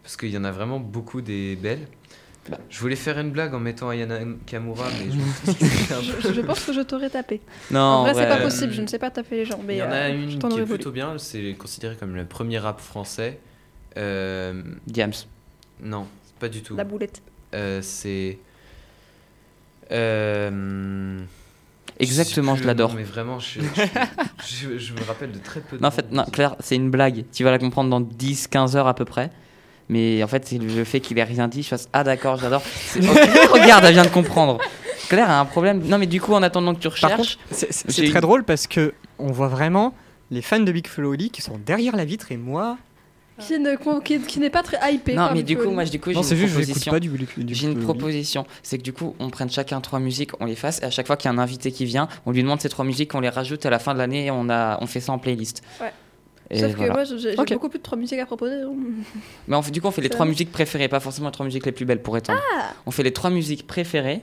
parce 0.02 0.16
qu'il 0.16 0.30
y 0.30 0.38
en 0.38 0.44
a 0.44 0.50
vraiment 0.50 0.80
beaucoup 0.80 1.22
des 1.22 1.56
belles. 1.56 1.86
Bah. 2.48 2.58
Je 2.68 2.78
voulais 2.78 2.96
faire 2.96 3.18
une 3.18 3.30
blague 3.30 3.54
en 3.54 3.58
mettant 3.58 3.88
Ayana 3.88 4.18
Kamura, 4.44 4.86
mais 4.90 5.10
je 5.10 6.30
un 6.30 6.32
peu- 6.32 6.42
pense 6.42 6.64
que 6.66 6.74
je 6.74 6.82
t'aurais 6.82 7.08
tapé. 7.08 7.40
non, 7.70 7.80
en 7.80 8.02
vrai, 8.02 8.12
c'est 8.12 8.28
pas 8.28 8.38
euh, 8.38 8.44
possible. 8.44 8.72
Je 8.74 8.82
ne 8.82 8.86
sais 8.86 8.98
pas 8.98 9.10
taper 9.10 9.36
les 9.36 9.44
gens. 9.46 9.58
Il 9.66 9.76
y 9.76 9.82
en 9.82 9.90
a 9.90 10.10
euh, 10.10 10.14
une 10.14 10.38
qui 10.38 10.46
est 10.46 10.50
voulu. 10.50 10.66
plutôt 10.66 10.90
bien, 10.90 11.16
c'est 11.16 11.54
considéré 11.54 11.96
comme 11.96 12.14
le 12.14 12.26
premier 12.26 12.58
rap 12.58 12.80
français. 12.80 13.40
Euh, 13.96 14.62
Diams. 14.86 15.12
non, 15.80 16.06
pas 16.38 16.50
du 16.50 16.62
tout. 16.62 16.76
La 16.76 16.84
boulette. 16.84 17.22
Euh, 17.54 17.80
c'est. 17.80 18.38
Euh, 19.94 21.20
Exactement, 22.00 22.56
je 22.56 22.62
le 22.62 22.66
l'adore. 22.66 22.92
Mais 22.94 23.04
vraiment, 23.04 23.38
je, 23.38 23.60
je, 23.60 23.66
je- 24.44 24.78
je 24.78 24.92
me 24.94 25.02
rappelle 25.06 25.30
de 25.30 25.38
très 25.38 25.60
peu 25.60 25.76
de 25.76 25.82
Non, 25.82 25.88
en 25.88 25.90
fait, 25.92 26.10
non, 26.10 26.24
Claire, 26.24 26.56
c'est 26.58 26.74
une 26.74 26.90
blague. 26.90 27.24
Tu 27.32 27.44
vas 27.44 27.52
la 27.52 27.58
comprendre 27.58 27.88
dans 27.90 28.00
10-15 28.00 28.76
heures 28.76 28.88
à 28.88 28.94
peu 28.94 29.04
près. 29.04 29.30
Mais 29.88 30.22
en 30.24 30.26
fait, 30.26 30.46
c'est 30.46 30.58
le 30.58 30.82
fait 30.84 30.98
qu'il 31.00 31.18
ait 31.18 31.24
rien 31.24 31.46
dit. 31.46 31.62
Je 31.62 31.68
fasse 31.68 31.88
Ah, 31.92 32.02
d'accord, 32.02 32.36
j'adore. 32.36 32.62
Regarde, 33.52 33.84
elle 33.84 33.92
vient 33.94 34.02
de 34.04 34.08
comprendre. 34.08 34.58
Claire 35.08 35.30
a 35.30 35.38
un 35.38 35.44
problème. 35.44 35.82
Non, 35.86 35.98
mais 35.98 36.06
du 36.06 36.20
coup, 36.20 36.32
en 36.34 36.42
attendant 36.42 36.74
que 36.74 36.80
tu 36.80 36.88
Par 36.88 37.10
recherches. 37.10 37.36
contre, 37.36 37.66
c'est 37.70 37.92
très 37.92 38.06
une- 38.06 38.20
drôle 38.20 38.44
parce 38.44 38.66
que 38.66 38.92
on 39.18 39.30
voit 39.30 39.48
vraiment 39.48 39.94
les 40.30 40.42
fans 40.42 40.58
de 40.60 40.72
Big 40.72 40.86
Oli 40.98 41.30
qui 41.30 41.42
sont 41.42 41.58
derrière 41.64 41.94
la 41.94 42.04
vitre 42.04 42.32
et 42.32 42.36
moi. 42.36 42.76
Qui 43.40 43.58
ne- 43.58 44.00
qui, 44.00 44.20
qui 44.20 44.38
n'est 44.38 44.50
pas 44.50 44.62
très 44.62 44.76
hypé. 44.94 45.12
non, 45.14 45.24
par 45.26 45.34
mais 45.34 45.42
du 45.42 45.56
coup, 45.58 45.68
moi, 45.70 45.84
du 45.84 45.98
coup, 45.98 46.10
j'ai 46.12 46.16
une 46.18 46.22
juste 46.22 46.54
proposition. 46.54 46.92
pas 46.92 47.00
du, 47.00 47.10
J'ai 47.48 47.66
une 47.66 47.80
proposition, 47.80 48.46
c'est 48.62 48.78
que 48.78 48.82
du 48.84 48.92
coup, 48.92 49.16
on 49.18 49.28
prenne 49.30 49.50
chacun 49.50 49.80
trois 49.80 49.98
musiques, 49.98 50.30
on 50.40 50.44
les 50.46 50.54
fasse, 50.54 50.80
et 50.80 50.84
à 50.84 50.90
chaque 50.90 51.06
fois 51.08 51.16
qu'il 51.16 51.28
y 51.30 51.34
a 51.34 51.36
un 51.36 51.38
invité 51.42 51.72
qui 51.72 51.84
vient, 51.84 52.06
on 52.26 52.30
lui 52.30 52.42
demande 52.42 52.60
ces 52.60 52.68
trois 52.68 52.84
musiques, 52.84 53.12
on 53.14 53.20
les 53.20 53.28
rajoute 53.28 53.66
à 53.66 53.70
la 53.70 53.80
fin 53.80 53.92
de 53.92 53.98
l'année, 53.98 54.26
et 54.26 54.30
on, 54.30 54.48
a, 54.50 54.78
on 54.80 54.86
fait 54.86 55.00
ça 55.00 55.10
en 55.12 55.18
playlist. 55.18 55.62
Ouais. 55.80 55.92
Et 56.50 56.60
Sauf 56.60 56.72
voilà. 56.76 56.92
que 57.04 57.10
moi, 57.10 57.18
j'ai 57.18 57.34
beaucoup 57.54 57.68
plus 57.70 57.78
de 57.78 57.82
trois 57.82 57.98
musiques 57.98 58.18
à 58.20 58.26
proposer. 58.26 58.60
hein. 58.62 58.72
Mais 59.48 59.56
on 59.56 59.62
fait- 59.62 59.70
du 59.72 59.80
coup, 59.80 59.88
on 59.88 59.90
fait 59.90 60.02
les 60.02 60.10
trois 60.10 60.26
musiques 60.26 60.52
préférées, 60.52 60.88
pas 60.88 61.00
forcément 61.00 61.28
les 61.28 61.32
trois 61.32 61.46
musiques 61.46 61.66
les 61.66 61.72
plus 61.72 61.86
belles 61.86 62.02
pour 62.02 62.16
étendre. 62.16 62.38
Ah. 62.56 62.72
On 62.86 62.90
fait 62.92 63.02
les 63.02 63.12
trois 63.12 63.30
musiques 63.30 63.66
préférées, 63.66 64.20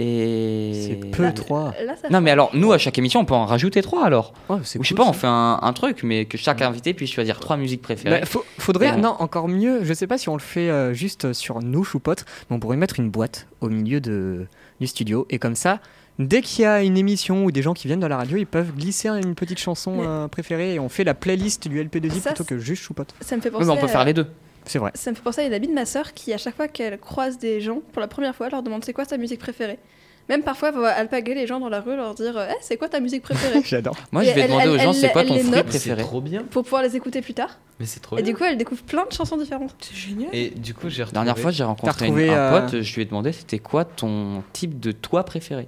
et... 0.00 0.72
C'est 0.74 1.10
peu 1.10 1.32
trois. 1.34 1.72
Là, 1.84 1.94
Non, 2.10 2.20
mais 2.20 2.30
alors, 2.30 2.50
nous, 2.54 2.72
à 2.72 2.78
chaque 2.78 2.98
émission, 2.98 3.20
on 3.20 3.24
peut 3.24 3.34
en 3.34 3.46
rajouter 3.46 3.82
trois 3.82 4.04
alors. 4.04 4.32
Ouais, 4.48 4.56
Ou 4.56 4.60
je 4.62 4.68
sais 4.68 4.78
cool, 4.78 4.96
pas, 4.96 5.04
on 5.04 5.12
fait 5.12 5.26
un, 5.26 5.58
un 5.62 5.72
truc, 5.72 6.02
mais 6.02 6.24
que 6.24 6.36
chaque 6.38 6.62
invité 6.62 6.94
puisse 6.94 7.10
choisir 7.12 7.38
trois 7.40 7.56
musiques 7.56 7.82
préférées. 7.82 8.20
Bah, 8.20 8.26
faut- 8.26 8.44
faudrait, 8.58 8.96
non, 8.96 9.14
encore 9.18 9.48
mieux, 9.48 9.84
je 9.84 9.92
sais 9.94 10.06
pas 10.06 10.18
si 10.18 10.28
on 10.28 10.34
le 10.34 10.40
fait 10.40 10.70
euh, 10.70 10.92
juste 10.94 11.32
sur 11.32 11.60
nous, 11.60 11.84
choupotes, 11.84 12.24
mais 12.48 12.56
on 12.56 12.60
pourrait 12.60 12.76
mettre 12.76 12.98
une 12.98 13.10
boîte 13.10 13.46
au 13.60 13.68
milieu 13.68 14.00
de, 14.00 14.46
du 14.80 14.86
studio, 14.86 15.26
et 15.30 15.38
comme 15.38 15.54
ça, 15.56 15.80
dès 16.18 16.42
qu'il 16.42 16.62
y 16.62 16.66
a 16.66 16.82
une 16.82 16.96
émission 16.98 17.44
ou 17.44 17.50
des 17.52 17.62
gens 17.62 17.72
qui 17.74 17.86
viennent 17.86 18.00
dans 18.00 18.08
la 18.08 18.16
radio, 18.18 18.36
ils 18.36 18.46
peuvent 18.46 18.72
glisser 18.76 19.08
une 19.08 19.34
petite 19.34 19.58
chanson 19.58 19.96
Mais- 19.98 20.06
euh, 20.06 20.28
préférée, 20.28 20.74
et 20.74 20.80
on 20.80 20.88
fait 20.88 21.04
la 21.04 21.14
playlist 21.14 21.68
du 21.68 21.82
LP2I 21.82 22.20
Ça, 22.20 22.30
plutôt 22.30 22.44
que 22.44 22.58
juste 22.58 22.82
choupote. 22.82 23.14
Ça 23.20 23.36
me 23.36 23.40
fait 23.40 23.48
Oui, 23.48 23.54
penser. 23.54 23.66
mais 23.66 23.72
on 23.72 23.76
peut 23.76 23.84
à- 23.86 23.88
faire 23.88 24.04
les 24.04 24.12
deux. 24.14 24.26
C'est 24.70 24.78
vrai. 24.78 24.92
Ça 24.94 25.10
me 25.10 25.16
fait 25.16 25.22
penser 25.22 25.40
à 25.40 25.46
une 25.46 25.52
amie 25.52 25.66
de 25.66 25.72
ma 25.74 25.84
sœur 25.84 26.12
qui, 26.14 26.32
à 26.32 26.38
chaque 26.38 26.54
fois 26.54 26.68
qu'elle 26.68 26.96
croise 27.00 27.38
des 27.38 27.60
gens 27.60 27.80
pour 27.92 28.00
la 28.00 28.06
première 28.06 28.36
fois, 28.36 28.48
leur 28.50 28.62
demande 28.62 28.84
c'est 28.84 28.92
quoi 28.92 29.04
ta 29.04 29.16
musique 29.16 29.40
préférée? 29.40 29.80
Même 30.28 30.42
parfois, 30.44 30.68
elle 30.68 30.76
va 30.76 30.90
alpaguer 30.94 31.34
les 31.34 31.48
gens 31.48 31.58
dans 31.58 31.68
la 31.68 31.80
rue, 31.80 31.96
leur 31.96 32.14
dire 32.14 32.38
Eh, 32.48 32.54
c'est 32.60 32.76
quoi 32.76 32.88
ta 32.88 33.00
musique 33.00 33.22
préférée? 33.22 33.62
J'adore. 33.64 33.96
Moi, 34.12 34.22
Et 34.22 34.28
je 34.28 34.32
vais 34.34 34.42
elle- 34.42 34.46
demander 34.50 34.68
aux 34.68 34.78
gens, 34.78 34.92
c'est 34.92 35.10
quoi 35.10 35.24
ton 35.24 35.34
les 35.34 35.40
fruit 35.42 35.62
préféré? 35.64 36.02
Trop 36.04 36.20
bien. 36.20 36.44
pour 36.44 36.62
pouvoir 36.62 36.84
les 36.84 36.94
écouter 36.94 37.20
plus 37.20 37.34
tard. 37.34 37.58
Mais 37.80 37.86
c'est 37.86 37.98
trop 37.98 38.16
Et 38.16 38.22
bien. 38.22 38.30
du 38.32 38.38
coup, 38.38 38.44
elle 38.44 38.56
découvre 38.56 38.82
plein 38.84 39.04
de 39.06 39.12
chansons 39.12 39.36
différentes. 39.36 39.74
C'est 39.80 39.96
génial. 39.96 40.28
Et 40.32 40.50
du 40.50 40.72
coup, 40.72 40.88
j'ai 40.88 41.02
retrouvé. 41.02 41.14
dernière 41.24 41.36
fois, 41.42 41.50
j'ai 41.50 41.64
rencontré 41.64 42.06
une- 42.06 42.16
un 42.16 42.32
euh, 42.32 42.60
pote, 42.60 42.80
je 42.82 42.94
lui 42.94 43.02
ai 43.02 43.06
demandé 43.06 43.32
c'était 43.32 43.58
quoi 43.58 43.84
ton 43.84 44.44
type 44.52 44.78
de 44.78 44.92
toit 44.92 45.24
préféré? 45.24 45.66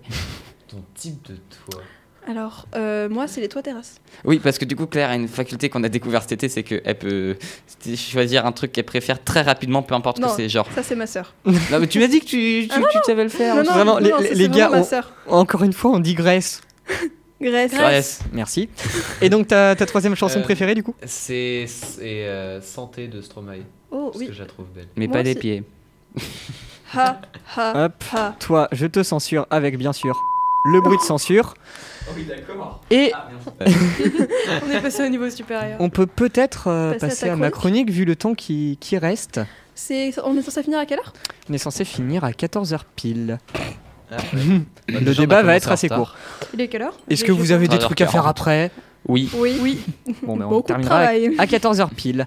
ton 0.69 0.85
type 0.95 1.21
de 1.29 1.35
toit. 1.69 1.83
Alors, 2.29 2.67
euh, 2.77 3.09
moi, 3.09 3.27
c'est 3.27 3.41
les 3.41 3.49
toits 3.49 3.63
terrasses. 3.63 3.97
Oui, 4.25 4.39
parce 4.39 4.57
que 4.59 4.65
du 4.65 4.77
coup, 4.77 4.87
Claire 4.87 5.11
a 5.11 5.17
une 5.17 5.27
faculté 5.27 5.69
qu'on 5.69 5.83
a 5.83 5.89
découvert 5.89 6.23
cet 6.23 6.33
été, 6.33 6.49
c'est 6.49 6.63
qu'elle 6.63 6.97
peut 6.99 7.37
choisir 7.97 8.47
un 8.47 8.53
truc 8.53 8.71
qu'elle 8.71 8.85
préfère 8.85 9.23
très 9.23 9.43
rapidement, 9.43 9.83
peu 9.83 9.95
importe 9.97 10.21
Non. 10.21 10.29
que 10.29 10.35
c'est. 10.37 10.49
Genre. 10.49 10.69
Ça, 10.75 10.83
c'est 10.85 10.95
ma 10.95 11.07
sœur. 11.09 11.35
Non, 11.47 11.81
mais 11.81 11.89
tu 11.89 11.99
m'as 11.99 12.07
dit 12.07 12.21
que 12.21 12.25
tu, 12.27 12.69
tu, 12.69 12.71
Ah 12.71 12.79
non, 12.79 12.87
tu 12.93 12.99
savais 13.05 13.25
le 13.25 13.29
faire. 13.29 13.57
Non, 13.57 13.65
non, 13.65 13.73
vraiment, 13.73 13.95
non, 13.95 13.99
les- 13.99 14.11
non, 14.11 14.19
les- 14.19 14.29
ça, 14.29 14.35
les 14.35 14.45
c'est 14.45 14.51
gars 14.57 14.69
vraiment. 14.69 14.87
Encore 15.27 15.63
une 15.65 15.73
fois, 15.73 15.91
on 15.91 15.99
digresse. 15.99 16.61
Grèce. 17.41 17.73
Grèce. 17.73 18.21
Merci. 18.33 18.69
Et 19.21 19.29
donc, 19.29 19.49
ta, 19.49 19.75
ta 19.75 19.85
troisième 19.85 20.15
chanson 20.15 20.39
Euh, 20.39 20.43
préférée, 20.43 20.77
du 20.77 20.85
coup? 20.85 20.95
C'est 21.05 21.65
c'est, 21.67 22.25
euh, 22.27 22.61
Santé 22.61 23.09
de 23.09 23.21
Stromae. 23.21 23.63
Oh 23.91 24.11
Parce 24.13 24.19
oui. 24.19 24.27
que 24.29 24.33
je 24.33 24.39
la 24.41 24.47
trouve 24.47 24.67
belle. 24.73 24.87
Mais 24.97 25.09
Moi 25.09 25.17
pas 25.17 25.23
des 25.25 25.35
pieds. 25.35 25.65
Ha, 26.95 27.21
ha, 27.57 27.87
Hop. 27.87 28.05
ha. 28.15 28.37
Toi, 28.39 28.69
je 28.71 28.87
te 28.87 29.03
censure 29.03 29.47
avec, 29.51 29.77
bien 29.77 29.93
sûr, 29.93 30.15
le 30.73 30.81
bruit 30.81 30.99
de 30.99 31.03
censure. 31.03 31.55
Oui, 32.17 32.25
d'accord. 32.25 32.81
Et 32.91 33.13
On 33.61 34.71
est 34.71 34.81
passé 34.81 35.05
au 35.05 35.09
niveau 35.09 35.29
supérieur. 35.31 35.77
on 35.81 35.91
peut 35.91 36.07
peut-être 36.07 36.69
euh, 36.69 36.93
Passer 36.93 37.05
à 37.05 37.09
passer 37.09 37.27
ta 37.27 37.33
à 37.33 37.37
ma 37.37 37.51
chronique 37.51 37.91
vu 37.91 38.05
le 38.05 38.17
temps 38.17 38.35
qui, 38.35 38.77
qui 38.81 38.99
reste. 38.99 39.41
C'est, 39.75 40.13
on 40.25 40.37
est 40.37 40.43
censé 40.43 40.63
finir 40.63 40.79
à 40.79 40.87
quelle 40.87 40.99
heure? 40.99 41.13
On 41.49 41.53
est 41.55 41.59
censé 41.59 41.85
finir 41.85 42.25
à 42.25 42.31
14h 42.31 42.81
pile. 42.97 43.39
Ah, 44.11 44.17
Le 44.89 45.15
débat 45.15 45.37
va 45.37 45.41
commencé 45.43 45.57
être 45.57 45.73
assez 45.73 45.89
court. 45.89 46.15
Il 46.55 46.61
est 46.61 46.69
quelle 46.69 46.83
heure? 46.83 46.99
Est-ce 47.09 47.25
que 47.25 47.33
vous 47.33 47.53
avez 47.53 47.69
des 47.69 47.77
13h40. 47.77 47.81
trucs 47.81 48.01
à 48.03 48.07
faire 48.07 48.27
après? 48.27 48.71
Oui. 49.09 49.31
Oui. 49.35 49.59
Oui. 49.61 49.81
Bon, 50.23 50.37
ben 50.37 50.45
on 50.47 50.51
Beaucoup 50.51 50.63
de 50.63 50.67
terminera 50.69 50.99
à- 50.99 51.05
travail. 51.05 51.35
à 51.39 51.47
14h 51.47 51.89
pile. 51.95 52.27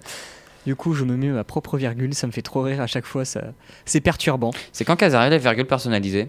Du 0.65 0.75
coup, 0.75 0.93
je 0.95 1.03
me 1.05 1.15
mets 1.15 1.27
ma 1.27 1.43
propre 1.43 1.77
virgule, 1.77 2.15
ça 2.15 2.25
me 2.25 2.31
fait 2.31 2.41
trop 2.41 2.63
rire 2.63 2.81
à 2.81 2.87
chaque 2.87 3.05
fois, 3.05 3.23
ça... 3.23 3.41
c'est 3.85 4.01
perturbant. 4.01 4.49
C'est 4.71 4.83
quand 4.83 4.95
qu'elles 4.95 5.13
arrivent 5.13 5.31
les 5.31 5.37
virgules 5.37 5.67
personnalisées 5.67 6.27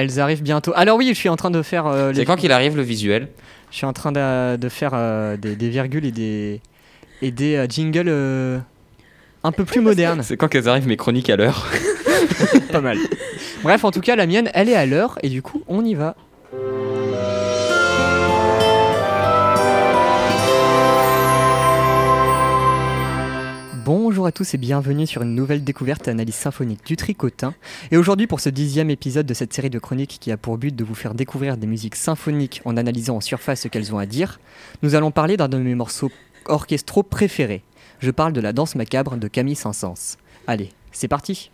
Elles 0.00 0.20
arrivent 0.20 0.42
bientôt. 0.42 0.72
Alors 0.76 0.96
oui, 0.96 1.08
je 1.08 1.14
suis 1.14 1.28
en 1.28 1.36
train 1.36 1.50
de 1.50 1.62
faire 1.62 1.86
euh, 1.86 2.10
les- 2.12 2.20
C'est 2.20 2.24
quand 2.24 2.36
qu'il 2.36 2.52
arrive 2.52 2.76
le 2.76 2.82
visuel 2.82 3.28
Je 3.70 3.76
suis 3.76 3.86
en 3.86 3.92
train 3.92 4.12
de, 4.12 4.56
de 4.56 4.68
faire 4.68 4.92
euh, 4.94 5.36
des, 5.36 5.56
des 5.56 5.68
virgules 5.70 6.04
et 6.04 6.12
des 6.12 6.60
et 7.20 7.30
des 7.32 7.56
euh, 7.56 7.66
jingles 7.68 8.04
euh, 8.08 8.58
un 9.42 9.50
peu 9.52 9.64
plus 9.64 9.80
modernes. 9.80 10.22
C'est 10.22 10.36
quand 10.36 10.48
qu'elles 10.48 10.68
arrivent 10.68 10.86
mes 10.86 10.96
chroniques 10.96 11.30
à 11.30 11.36
l'heure 11.36 11.66
Pas 12.72 12.80
mal. 12.80 12.98
Bref, 13.62 13.84
en 13.84 13.90
tout 13.90 14.00
cas, 14.00 14.14
la 14.16 14.26
mienne, 14.26 14.50
elle 14.54 14.68
est 14.68 14.74
à 14.76 14.86
l'heure 14.86 15.18
et 15.22 15.28
du 15.28 15.42
coup, 15.42 15.62
on 15.68 15.84
y 15.84 15.94
va. 15.94 16.14
Bonjour 24.18 24.26
à 24.26 24.32
tous 24.32 24.54
et 24.54 24.58
bienvenue 24.58 25.06
sur 25.06 25.22
une 25.22 25.36
nouvelle 25.36 25.62
découverte 25.62 26.08
analyse 26.08 26.34
symphonique 26.34 26.84
du 26.84 26.96
tricotin. 26.96 27.54
Et 27.92 27.96
aujourd'hui 27.96 28.26
pour 28.26 28.40
ce 28.40 28.48
dixième 28.48 28.90
épisode 28.90 29.26
de 29.26 29.32
cette 29.32 29.52
série 29.52 29.70
de 29.70 29.78
chroniques 29.78 30.18
qui 30.20 30.32
a 30.32 30.36
pour 30.36 30.58
but 30.58 30.74
de 30.74 30.82
vous 30.82 30.96
faire 30.96 31.14
découvrir 31.14 31.56
des 31.56 31.68
musiques 31.68 31.94
symphoniques 31.94 32.60
en 32.64 32.76
analysant 32.76 33.14
en 33.14 33.20
surface 33.20 33.60
ce 33.60 33.68
qu'elles 33.68 33.94
ont 33.94 33.98
à 33.98 34.06
dire, 34.06 34.40
nous 34.82 34.96
allons 34.96 35.12
parler 35.12 35.36
d'un 35.36 35.48
de 35.48 35.56
mes 35.58 35.76
morceaux 35.76 36.10
orchestraux 36.46 37.04
préférés. 37.04 37.62
Je 38.00 38.10
parle 38.10 38.32
de 38.32 38.40
la 38.40 38.52
danse 38.52 38.74
macabre 38.74 39.16
de 39.16 39.28
Camille 39.28 39.54
Saint-Saëns. 39.54 40.16
Allez, 40.48 40.72
c'est 40.90 41.06
parti 41.06 41.52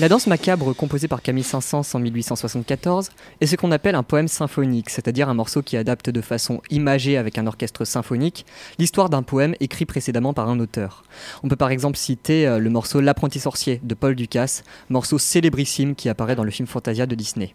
La 0.00 0.08
danse 0.08 0.28
macabre, 0.28 0.74
composée 0.74 1.08
par 1.08 1.20
Camille 1.20 1.44
Saint-Saëns 1.44 1.84
en 1.92 1.98
1874, 1.98 3.10
est 3.42 3.46
ce 3.46 3.54
qu'on 3.54 3.70
appelle 3.70 3.94
un 3.94 4.02
poème 4.02 4.28
symphonique, 4.28 4.88
c'est-à-dire 4.88 5.28
un 5.28 5.34
morceau 5.34 5.60
qui 5.60 5.76
adapte 5.76 6.08
de 6.08 6.22
façon 6.22 6.62
imagée 6.70 7.18
avec 7.18 7.36
un 7.36 7.46
orchestre 7.46 7.84
symphonique 7.84 8.46
l'histoire 8.78 9.10
d'un 9.10 9.22
poème 9.22 9.54
écrit 9.60 9.84
précédemment 9.84 10.32
par 10.32 10.48
un 10.48 10.58
auteur. 10.58 11.02
On 11.42 11.48
peut 11.48 11.56
par 11.56 11.70
exemple 11.70 11.98
citer 11.98 12.46
euh, 12.46 12.58
le 12.58 12.70
morceau 12.70 13.02
L'apprenti 13.02 13.40
sorcier 13.40 13.78
de 13.84 13.92
Paul 13.92 14.14
Ducasse, 14.14 14.64
morceau 14.88 15.18
célébrissime 15.18 15.94
qui 15.94 16.08
apparaît 16.08 16.34
dans 16.34 16.44
le 16.44 16.50
film 16.50 16.66
Fantasia 16.66 17.04
de 17.04 17.14
Disney. 17.14 17.54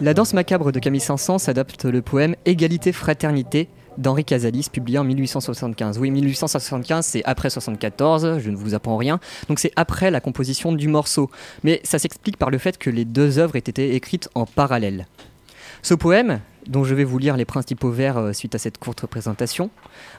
La 0.00 0.14
danse 0.14 0.32
macabre 0.32 0.72
de 0.72 0.80
Camille 0.80 1.00
Saint-Saëns 1.00 1.48
adapte 1.48 1.84
le 1.84 2.02
poème 2.02 2.34
Égalité 2.44 2.90
fraternité 2.90 3.68
d'Henri 3.98 4.24
Casalis, 4.24 4.68
publié 4.72 4.98
en 4.98 5.04
1875. 5.04 5.98
Oui, 5.98 6.10
1875, 6.10 7.04
c'est 7.04 7.24
après 7.24 7.50
74, 7.50 8.38
je 8.38 8.50
ne 8.50 8.56
vous 8.56 8.74
apprends 8.74 8.96
rien, 8.96 9.20
donc 9.48 9.58
c'est 9.58 9.72
après 9.76 10.10
la 10.10 10.20
composition 10.20 10.72
du 10.72 10.88
morceau. 10.88 11.30
Mais 11.64 11.80
ça 11.84 11.98
s'explique 11.98 12.36
par 12.36 12.50
le 12.50 12.58
fait 12.58 12.78
que 12.78 12.88
les 12.88 13.04
deux 13.04 13.38
œuvres 13.38 13.56
aient 13.56 13.58
été 13.58 13.94
écrites 13.94 14.28
en 14.34 14.46
parallèle. 14.46 15.06
Ce 15.82 15.94
poème, 15.94 16.40
dont 16.66 16.84
je 16.84 16.94
vais 16.94 17.04
vous 17.04 17.18
lire 17.18 17.36
les 17.36 17.44
principaux 17.44 17.90
vers 17.90 18.18
euh, 18.18 18.32
suite 18.32 18.54
à 18.54 18.58
cette 18.58 18.78
courte 18.78 19.06
présentation, 19.06 19.70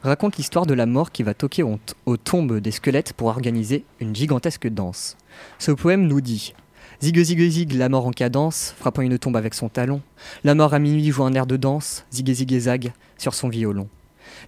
raconte 0.03 0.37
l'histoire 0.37 0.65
de 0.65 0.73
la 0.73 0.85
mort 0.85 1.11
qui 1.11 1.23
va 1.23 1.33
toquer 1.33 1.63
aux, 1.63 2.17
tombes 2.17 2.59
des 2.59 2.71
squelettes 2.71 3.13
pour 3.13 3.27
organiser 3.27 3.83
une 3.99 4.15
gigantesque 4.15 4.67
danse. 4.67 5.17
Ce 5.57 5.71
poème 5.71 6.07
nous 6.07 6.21
dit 6.21 6.53
Zig 7.01 7.21
zig 7.23 7.49
zig, 7.49 7.73
la 7.73 7.87
mort 7.87 8.07
en 8.07 8.11
cadence, 8.11 8.73
frappant 8.77 9.01
une 9.01 9.17
tombe 9.17 9.37
avec 9.37 9.53
son 9.53 9.69
talon. 9.69 10.01
La 10.43 10.53
mort 10.55 10.73
à 10.73 10.79
minuit 10.79 11.11
joue 11.11 11.23
un 11.23 11.33
air 11.33 11.45
de 11.45 11.55
danse, 11.55 12.05
zig 12.11 12.29
zig 12.33 12.59
zag, 12.59 12.91
sur 13.19 13.33
son 13.33 13.49
violon. 13.49 13.87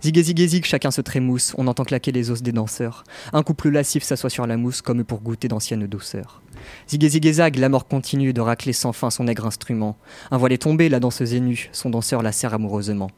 Zig 0.02 0.66
chacun 0.66 0.92
se 0.92 1.02
trémousse, 1.02 1.54
on 1.58 1.68
entend 1.68 1.84
claquer 1.84 2.12
les 2.12 2.32
os 2.32 2.42
des 2.42 2.52
danseurs. 2.52 3.04
Un 3.34 3.44
couple 3.44 3.70
lascif 3.70 4.04
s'assoit 4.04 4.30
sur 4.30 4.48
la 4.48 4.58
mousse 4.58 4.82
comme 4.82 5.04
pour 5.04 5.22
goûter 5.22 5.48
d'anciennes 5.48 5.88
douceurs. 5.88 6.42
Zig 6.88 7.58
la 7.58 7.70
mort 7.70 7.88
continue 7.88 8.34
de 8.34 8.42
racler 8.42 8.74
sans 8.74 8.94
fin 8.94 9.10
son 9.10 9.28
aigre 9.28 9.46
instrument. 9.46 9.98
Un 10.30 10.38
voile 10.38 10.54
est 10.54 10.62
tombé, 10.62 10.90
la 10.90 11.00
danseuse 11.00 11.34
est 11.34 11.40
nue, 11.40 11.70
son 11.72 11.90
danseur 11.90 12.22
la 12.22 12.32
serre 12.32 12.54
amoureusement. 12.54 13.12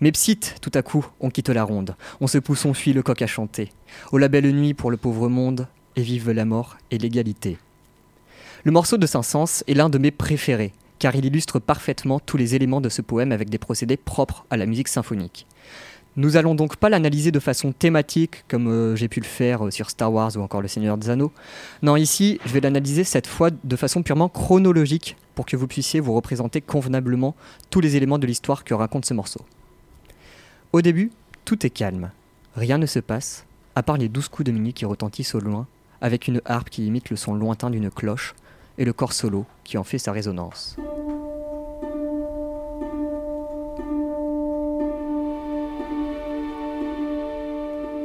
Mais 0.00 0.12
psite, 0.12 0.56
tout 0.60 0.72
à 0.74 0.82
coup, 0.82 1.06
on 1.20 1.30
quitte 1.30 1.50
la 1.50 1.64
ronde. 1.64 1.94
On 2.20 2.26
se 2.26 2.38
pousse, 2.38 2.64
on 2.64 2.74
fuit, 2.74 2.92
le 2.92 3.02
coq 3.02 3.20
a 3.22 3.26
chanté. 3.26 3.70
Oh 4.12 4.18
la 4.18 4.28
belle 4.28 4.50
nuit 4.52 4.74
pour 4.74 4.90
le 4.90 4.96
pauvre 4.96 5.28
monde, 5.28 5.68
et 5.96 6.02
vive 6.02 6.30
la 6.30 6.44
mort 6.44 6.76
et 6.90 6.98
l'égalité. 6.98 7.58
Le 8.64 8.72
morceau 8.72 8.96
de 8.96 9.06
Saint-Saëns 9.06 9.62
est 9.66 9.74
l'un 9.74 9.88
de 9.88 9.98
mes 9.98 10.10
préférés, 10.10 10.72
car 10.98 11.14
il 11.16 11.24
illustre 11.24 11.58
parfaitement 11.58 12.20
tous 12.20 12.36
les 12.36 12.54
éléments 12.54 12.80
de 12.80 12.88
ce 12.88 13.02
poème 13.02 13.32
avec 13.32 13.50
des 13.50 13.58
procédés 13.58 13.96
propres 13.96 14.44
à 14.50 14.56
la 14.56 14.66
musique 14.66 14.88
symphonique. 14.88 15.46
Nous 16.16 16.36
allons 16.36 16.56
donc 16.56 16.76
pas 16.76 16.88
l'analyser 16.88 17.30
de 17.30 17.38
façon 17.38 17.70
thématique 17.70 18.44
comme 18.48 18.66
euh, 18.66 18.96
j'ai 18.96 19.06
pu 19.06 19.20
le 19.20 19.26
faire 19.26 19.66
euh, 19.66 19.70
sur 19.70 19.88
Star 19.88 20.12
Wars 20.12 20.32
ou 20.36 20.40
encore 20.40 20.60
Le 20.60 20.66
Seigneur 20.66 20.98
des 20.98 21.10
Anneaux. 21.10 21.30
Non, 21.82 21.94
ici, 21.94 22.40
je 22.44 22.52
vais 22.52 22.60
l'analyser 22.60 23.04
cette 23.04 23.28
fois 23.28 23.50
de 23.52 23.76
façon 23.76 24.02
purement 24.02 24.28
chronologique 24.28 25.16
pour 25.36 25.46
que 25.46 25.56
vous 25.56 25.68
puissiez 25.68 26.00
vous 26.00 26.14
représenter 26.14 26.60
convenablement 26.60 27.36
tous 27.70 27.80
les 27.80 27.94
éléments 27.94 28.18
de 28.18 28.26
l'histoire 28.26 28.64
que 28.64 28.74
raconte 28.74 29.04
ce 29.04 29.14
morceau. 29.14 29.42
Au 30.72 30.82
début, 30.82 31.12
tout 31.44 31.64
est 31.64 31.70
calme. 31.70 32.10
Rien 32.56 32.78
ne 32.78 32.86
se 32.86 32.98
passe, 32.98 33.46
à 33.76 33.84
part 33.84 33.96
les 33.96 34.08
douze 34.08 34.26
coups 34.26 34.46
de 34.46 34.52
minuit 34.52 34.72
qui 34.72 34.86
retentissent 34.86 35.36
au 35.36 35.40
loin, 35.40 35.68
avec 36.00 36.26
une 36.26 36.42
harpe 36.44 36.68
qui 36.68 36.84
imite 36.84 37.10
le 37.10 37.16
son 37.16 37.32
lointain 37.34 37.70
d'une 37.70 37.90
cloche, 37.90 38.34
et 38.78 38.84
le 38.84 38.92
corps 38.92 39.12
solo 39.12 39.44
qui 39.64 39.76
en 39.76 39.84
fait 39.84 39.98
sa 39.98 40.12
résonance. 40.12 40.76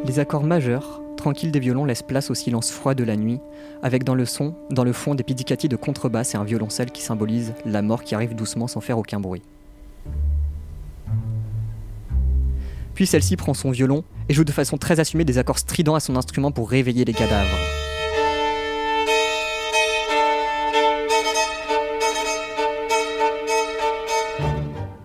Les 0.06 0.20
accords 0.20 0.44
majeurs, 0.44 1.02
tranquilles 1.16 1.52
des 1.52 1.60
violons, 1.60 1.86
laissent 1.86 2.04
place 2.04 2.30
au 2.30 2.36
silence 2.36 2.72
froid 2.72 2.94
de 2.94 3.06
la 3.06 3.16
nuit, 3.16 3.40
avec 3.82 4.04
dans 4.04 4.16
le 4.16 4.26
son, 4.26 4.54
dans 4.70 4.84
le 4.84 4.92
fond, 4.92 5.16
des 5.16 5.24
pizzicati 5.24 5.70
de 5.70 5.78
contrebasse 5.78 6.34
et 6.34 6.38
un 6.38 6.44
violoncelle 6.44 6.92
qui 6.92 7.02
symbolise 7.02 7.54
la 7.66 7.82
mort 7.82 8.04
qui 8.04 8.14
arrive 8.14 8.36
doucement 8.36 8.68
sans 8.68 8.82
faire 8.82 8.98
aucun 8.98 9.22
bruit. 9.22 9.42
Puis 12.94 13.08
celle-ci 13.08 13.38
prend 13.38 13.54
son 13.54 13.72
violon 13.72 14.04
et 14.30 14.34
joue 14.34 14.44
de 14.44 14.52
façon 14.52 14.78
très 14.78 15.00
assumée 15.00 15.26
des 15.26 15.38
accords 15.38 15.60
stridents 15.60 15.96
à 15.96 16.00
son 16.00 16.16
instrument 16.16 16.52
pour 16.52 16.70
réveiller 16.70 17.06
les 17.06 17.14
cadavres. 17.14 17.83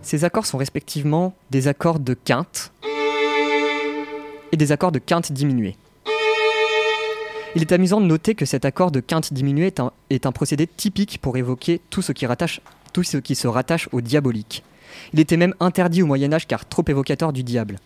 Ces 0.09 0.25
accords 0.25 0.47
sont 0.47 0.57
respectivement 0.57 1.35
des 1.51 1.69
accords 1.69 1.99
de 1.99 2.15
quinte 2.15 2.73
et 4.53 4.57
des 4.57 4.73
accords 4.73 4.91
de 4.91 4.99
quinte 4.99 5.33
diminuée. 5.33 5.77
Il 7.55 7.61
est 7.61 7.73
amusant 7.73 8.01
de 8.01 8.07
noter 8.07 8.35
que 8.35 8.47
cet 8.47 8.65
accord 8.65 8.91
de 8.91 9.01
quinte 9.01 9.35
diminuée 9.35 9.71
est 10.09 10.25
un, 10.25 10.33
procédé 10.33 10.67
typique 10.67 11.19
pour 11.21 11.37
évoquer 11.37 11.83
tout 11.91 12.01
ce, 12.01 12.13
qui 12.13 12.27
tout 12.95 13.03
ce 13.03 13.19
qui 13.19 13.35
se 13.35 13.47
rattache 13.47 13.91
au 13.93 14.01
diabolique. 14.01 14.65
Il 15.13 15.21
était 15.21 15.37
même 15.37 15.55
interdit 15.61 16.03
au 16.03 16.07
Moyen 16.07 16.33
Âge 16.33 16.47
car 16.47 16.67
trop 16.67 16.85
évocateur 16.89 17.35
du 17.35 17.43
diable. 17.43 17.77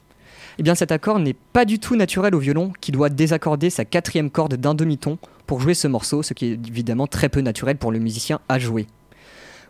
Eh 0.61 0.63
bien 0.63 0.77
cet 0.77 0.93
accord 0.93 1.19
n'est 1.19 1.35
pas 1.53 1.65
du 1.65 1.81
tout 1.81 1.97
naturel 1.97 2.37
au 2.37 2.39
violon 2.39 2.73
qui 2.81 2.93
doit 2.93 3.09
désaccorder 3.09 3.69
sa 3.69 3.85
quatrième 3.85 4.31
corde 4.31 4.55
d'un 4.55 4.75
demi-ton 4.75 5.19
pour 5.49 5.61
jouer 5.61 5.75
ce 5.75 5.89
morceau, 5.89 6.23
ce 6.23 6.35
qui 6.35 6.53
est 6.53 6.69
évidemment 6.69 7.09
très 7.09 7.29
peu 7.29 7.41
naturel 7.41 7.79
pour 7.79 7.91
le 7.91 7.99
musicien 7.99 8.39
à 8.49 8.61
jouer. 8.61 8.87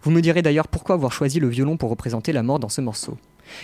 Vous 0.03 0.11
me 0.11 0.21
direz 0.21 0.43
d'ailleurs 0.43 0.69
pourquoi 0.69 0.97
avoir 0.97 1.13
choisi 1.13 1.39
le 1.39 1.49
violon 1.49 1.77
pour 1.77 1.91
représenter 1.91 2.33
la 2.33 2.43
mort 2.43 2.59
dans 2.59 2.69
ce 2.69 2.81
morceau. 2.81 3.17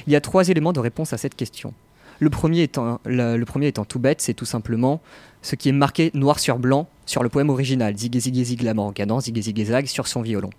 Il 0.06 0.12
y 0.12 0.16
a 0.16 0.20
trois 0.20 0.48
éléments 0.48 0.72
de 0.72 0.80
réponse 0.80 1.12
à 1.12 1.18
cette 1.18 1.34
question. 1.34 1.74
Le 2.20 2.30
premier 2.30 2.62
étant, 2.62 3.84
tout 3.84 3.98
bête, 3.98 4.20
c'est 4.20 4.34
tout 4.34 4.44
simplement 4.44 5.00
ce 5.42 5.54
qui 5.56 5.68
est 5.68 5.72
marqué 5.72 6.10
noir 6.14 6.38
sur 6.38 6.58
blanc 6.58 6.88
sur 7.06 7.22
le 7.22 7.28
poème 7.28 7.48
original, 7.48 7.96
Zig 7.96 8.18
Zig 8.18 8.34
Zig 8.42 8.62
la 8.62 8.74
mort 8.74 8.86
en 8.86 8.92
cadence, 8.92 9.24
Zig 9.24 9.40
Zig 9.40 9.64
Zag 9.64 9.86
sur 9.86 10.06
son 10.06 10.22
violon. 10.22 10.50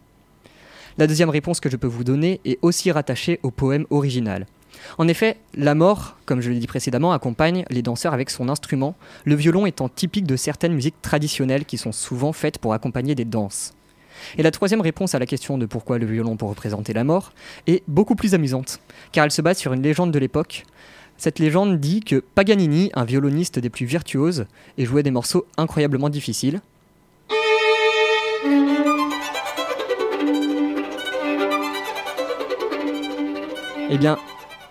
La 0.98 1.08
deuxième 1.08 1.30
réponse 1.30 1.60
que 1.60 1.70
je 1.70 1.78
peux 1.78 1.88
vous 1.88 2.04
donner 2.04 2.42
est 2.44 2.60
aussi 2.62 2.92
rattachée 2.92 3.40
au 3.44 3.52
poème 3.52 3.86
original. 3.90 4.46
En 4.98 5.08
effet, 5.08 5.38
la 5.54 5.76
mort, 5.76 6.18
comme 6.26 6.42
je 6.42 6.50
l'ai 6.50 6.60
dit 6.60 6.68
précédemment, 6.68 7.12
accompagne 7.12 7.66
les 7.70 7.82
danseurs 7.82 8.14
avec 8.14 8.30
son 8.30 8.50
instrument, 8.50 8.96
le 9.26 9.36
violon 9.36 9.66
étant 9.66 9.90
typique 9.90 10.26
de 10.26 10.36
certaines 10.36 10.74
musiques 10.74 11.02
traditionnelles 11.02 11.66
qui 11.66 11.78
sont 11.78 11.92
souvent 11.92 12.34
faites 12.34 12.58
pour 12.58 12.74
accompagner 12.74 13.16
des 13.16 13.26
danses. 13.26 13.74
Et 14.38 14.44
la 14.44 14.52
troisième 14.52 14.82
réponse 14.82 15.16
à 15.16 15.20
la 15.20 15.26
question 15.26 15.58
de 15.58 15.66
pourquoi 15.66 15.98
le 15.98 16.06
violon 16.06 16.38
pour 16.38 16.50
représenter 16.50 16.94
la 16.94 17.04
mort 17.04 17.32
est 17.68 17.84
beaucoup 17.88 18.16
plus 18.16 18.34
amusante, 18.34 18.80
car 19.12 19.26
elle 19.26 19.32
se 19.32 19.42
base 19.42 19.58
sur 19.58 19.74
une 19.74 19.82
légende 19.82 20.12
de 20.12 20.20
l'époque. 20.20 20.66
Cette 21.18 21.40
légende 21.40 21.80
dit 21.80 22.00
que 22.00 22.24
Paganini, 22.34 22.92
un 22.94 23.04
violoniste 23.04 23.60
des 23.60 23.70
plus 23.70 23.86
virtuoses, 23.86 24.46
jouait 24.78 25.04
des 25.04 25.12
morceaux 25.12 25.46
incroyablement 25.58 26.10
difficiles. 26.10 26.62
Eh 33.92 33.98
bien, 33.98 34.18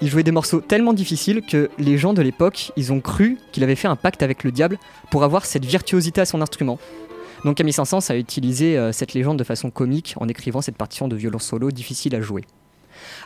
il 0.00 0.08
jouait 0.08 0.22
des 0.22 0.30
morceaux 0.30 0.60
tellement 0.60 0.92
difficiles 0.92 1.42
que 1.42 1.70
les 1.78 1.98
gens 1.98 2.14
de 2.14 2.22
l'époque, 2.22 2.70
ils 2.76 2.92
ont 2.92 3.00
cru 3.00 3.36
qu'il 3.50 3.64
avait 3.64 3.74
fait 3.74 3.88
un 3.88 3.96
pacte 3.96 4.22
avec 4.22 4.44
le 4.44 4.52
diable 4.52 4.78
pour 5.10 5.24
avoir 5.24 5.44
cette 5.44 5.64
virtuosité 5.64 6.20
à 6.20 6.24
son 6.24 6.40
instrument. 6.40 6.78
Donc 7.44 7.56
Camille 7.56 7.72
Saint-Saëns 7.72 8.10
a 8.10 8.16
utilisé 8.16 8.76
euh, 8.76 8.92
cette 8.92 9.14
légende 9.14 9.38
de 9.38 9.44
façon 9.44 9.70
comique 9.70 10.14
en 10.18 10.28
écrivant 10.28 10.60
cette 10.60 10.76
partition 10.76 11.08
de 11.08 11.16
violon 11.16 11.38
solo 11.38 11.70
difficile 11.70 12.14
à 12.14 12.20
jouer. 12.20 12.44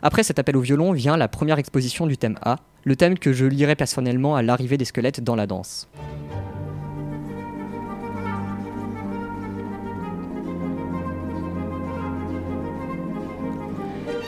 Après 0.03 0.23
cet 0.23 0.39
appel 0.39 0.57
au 0.57 0.61
violon 0.61 0.93
vient 0.93 1.17
la 1.17 1.29
première 1.29 1.59
exposition 1.59 2.07
du 2.07 2.19
thème 2.19 2.39
A, 2.43 2.57
le 2.85 2.97
thème 2.97 3.19
que 3.19 3.33
je 3.33 3.47
lirai 3.47 3.75
personnellement 3.75 4.37
à 4.37 4.43
l'arrivée 4.43 4.77
des 4.77 4.85
squelettes 4.85 5.23
dans 5.23 5.37
la 5.37 5.47
danse. 5.47 5.89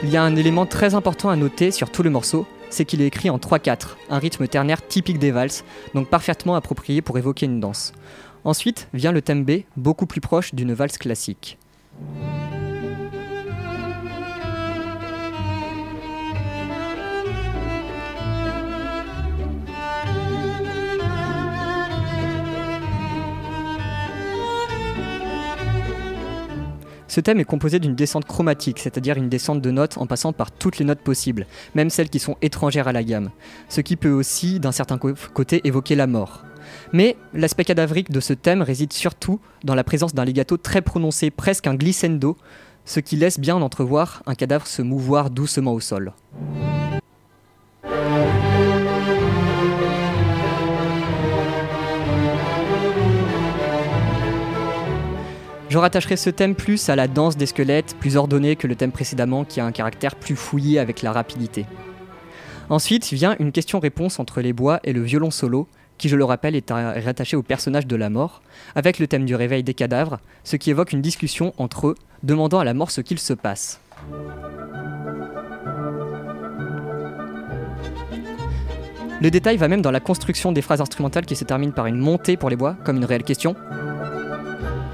Il 0.02 0.10
y 0.10 0.18
a 0.18 0.22
un 0.22 0.36
élément 0.36 0.66
très 0.66 0.94
important 0.94 1.30
à 1.30 1.36
noter 1.36 1.70
sur 1.70 1.90
tout 1.90 2.02
le 2.02 2.10
morceau, 2.10 2.46
c'est 2.68 2.84
qu'il 2.84 3.00
est 3.00 3.06
écrit 3.06 3.30
en 3.30 3.38
3-4, 3.38 3.96
un 4.10 4.18
rythme 4.18 4.46
ternaire 4.46 4.86
typique 4.86 5.18
des 5.18 5.30
valses, 5.30 5.64
donc 5.94 6.08
parfaitement 6.08 6.56
approprié 6.56 7.00
pour 7.00 7.16
évoquer 7.16 7.46
une 7.46 7.58
danse. 7.58 7.92
Ensuite 8.44 8.88
vient 8.92 9.12
le 9.12 9.22
thème 9.22 9.44
B, 9.44 9.62
beaucoup 9.76 10.06
plus 10.06 10.20
proche 10.20 10.54
d'une 10.54 10.74
valse 10.74 10.98
classique. 10.98 11.58
Ce 27.08 27.20
thème 27.20 27.38
est 27.38 27.44
composé 27.44 27.78
d'une 27.78 27.94
descente 27.94 28.24
chromatique, 28.24 28.80
c'est-à-dire 28.80 29.16
une 29.16 29.28
descente 29.28 29.62
de 29.62 29.70
notes 29.70 29.98
en 29.98 30.06
passant 30.06 30.32
par 30.32 30.50
toutes 30.50 30.78
les 30.78 30.84
notes 30.84 30.98
possibles, 30.98 31.46
même 31.76 31.88
celles 31.88 32.10
qui 32.10 32.18
sont 32.18 32.36
étrangères 32.42 32.88
à 32.88 32.92
la 32.92 33.04
gamme, 33.04 33.30
ce 33.68 33.80
qui 33.80 33.94
peut 33.94 34.10
aussi, 34.10 34.58
d'un 34.58 34.72
certain 34.72 34.98
côté, 34.98 35.60
évoquer 35.62 35.94
la 35.94 36.08
mort. 36.08 36.44
Mais 36.94 37.16
l'aspect 37.32 37.64
cadavrique 37.64 38.12
de 38.12 38.20
ce 38.20 38.32
thème 38.32 38.62
réside 38.62 38.92
surtout 38.92 39.40
dans 39.64 39.74
la 39.74 39.82
présence 39.82 40.14
d'un 40.14 40.24
legato 40.24 40.56
très 40.56 40.80
prononcé, 40.80 41.32
presque 41.32 41.66
un 41.66 41.74
glissando, 41.74 42.36
ce 42.84 43.00
qui 43.00 43.16
laisse 43.16 43.40
bien 43.40 43.56
entrevoir 43.56 44.22
un 44.26 44.36
cadavre 44.36 44.68
se 44.68 44.80
mouvoir 44.80 45.30
doucement 45.30 45.72
au 45.72 45.80
sol. 45.80 46.12
Je 55.68 55.76
rattacherai 55.76 56.16
ce 56.16 56.30
thème 56.30 56.54
plus 56.54 56.88
à 56.88 56.94
la 56.94 57.08
danse 57.08 57.36
des 57.36 57.46
squelettes, 57.46 57.96
plus 57.98 58.16
ordonnée 58.16 58.54
que 58.54 58.68
le 58.68 58.76
thème 58.76 58.92
précédemment 58.92 59.44
qui 59.44 59.58
a 59.58 59.66
un 59.66 59.72
caractère 59.72 60.14
plus 60.14 60.36
fouillé 60.36 60.78
avec 60.78 61.02
la 61.02 61.10
rapidité. 61.10 61.66
Ensuite 62.70 63.12
vient 63.12 63.34
une 63.40 63.50
question-réponse 63.50 64.20
entre 64.20 64.40
les 64.40 64.52
bois 64.52 64.78
et 64.84 64.92
le 64.92 65.02
violon 65.02 65.32
solo, 65.32 65.66
qui 65.98 66.08
je 66.08 66.16
le 66.16 66.24
rappelle 66.24 66.54
est 66.56 66.70
à- 66.70 66.94
rattaché 67.04 67.36
au 67.36 67.42
personnage 67.42 67.86
de 67.86 67.96
la 67.96 68.10
mort, 68.10 68.42
avec 68.74 68.98
le 68.98 69.06
thème 69.06 69.24
du 69.24 69.34
réveil 69.34 69.62
des 69.62 69.74
cadavres, 69.74 70.18
ce 70.44 70.56
qui 70.56 70.70
évoque 70.70 70.92
une 70.92 71.02
discussion 71.02 71.52
entre 71.58 71.88
eux, 71.88 71.94
demandant 72.22 72.58
à 72.58 72.64
la 72.64 72.74
mort 72.74 72.90
ce 72.90 73.00
qu'il 73.00 73.18
se 73.18 73.32
passe. 73.34 73.80
Le 79.20 79.30
détail 79.30 79.56
va 79.56 79.68
même 79.68 79.80
dans 79.80 79.90
la 79.90 80.00
construction 80.00 80.52
des 80.52 80.60
phrases 80.62 80.80
instrumentales 80.80 81.24
qui 81.24 81.36
se 81.36 81.44
terminent 81.44 81.72
par 81.72 81.86
une 81.86 81.96
montée 81.98 82.36
pour 82.36 82.50
les 82.50 82.56
bois, 82.56 82.76
comme 82.84 82.96
une 82.96 83.04
réelle 83.04 83.22
question, 83.22 83.54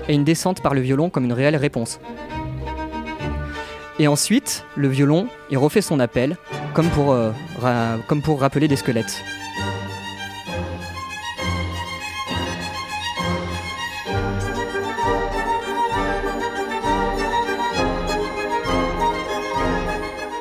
et 0.08 0.14
une 0.14 0.24
descente 0.24 0.62
par 0.62 0.74
le 0.74 0.80
violon 0.80 1.10
comme 1.10 1.24
une 1.24 1.32
réelle 1.32 1.56
réponse. 1.56 2.00
Et 3.98 4.06
ensuite, 4.08 4.64
le 4.76 4.88
violon, 4.88 5.26
il 5.50 5.58
refait 5.58 5.82
son 5.82 6.00
appel, 6.00 6.36
comme 6.74 6.88
pour, 6.90 7.12
euh, 7.12 7.32
ra- 7.60 7.96
comme 8.06 8.22
pour 8.22 8.40
rappeler 8.40 8.68
des 8.68 8.76
squelettes. 8.76 9.22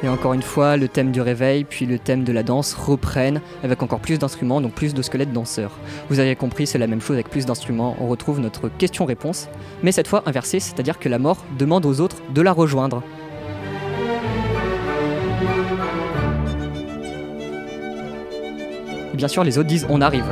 Et 0.02 0.08
encore 0.08 0.34
une 0.34 0.42
fois, 0.42 0.78
le 0.78 0.88
thème 0.88 1.12
du 1.12 1.20
réveil, 1.20 1.66
puis 1.66 1.86
le 1.86 2.00
thème 2.00 2.24
de 2.24 2.32
la 2.32 2.42
danse 2.42 2.74
reprennent 2.74 3.42
avec 3.64 3.84
encore 3.84 4.00
plus 4.00 4.18
d'instruments, 4.18 4.62
donc 4.62 4.74
plus 4.74 4.94
de 4.94 5.02
squelettes 5.02 5.34
danseurs. 5.34 5.78
Vous 6.10 6.20
avez 6.20 6.38
compris, 6.38 6.68
c'est 6.68 6.78
la 6.78 6.88
même 6.88 7.02
chose 7.02 7.16
avec 7.16 7.30
plus 7.30 7.46
d'instruments. 7.46 7.98
On 8.00 8.08
retrouve 8.08 8.40
notre 8.40 8.70
question-réponse, 8.70 9.50
mais 9.84 9.92
cette 9.92 10.08
fois 10.08 10.24
inversée, 10.26 10.62
c'est-à-dire 10.62 11.00
que 11.00 11.10
la 11.10 11.20
mort 11.20 11.44
demande 11.58 11.86
aux 11.86 12.00
autres 12.00 12.16
de 12.34 12.42
la 12.42 12.54
rejoindre. 12.54 13.04
Et 19.14 19.18
bien 19.18 19.28
sûr, 19.28 19.44
les 19.44 19.58
autres 19.58 19.68
disent 19.68 19.86
on 19.90 20.00
arrive. 20.00 20.32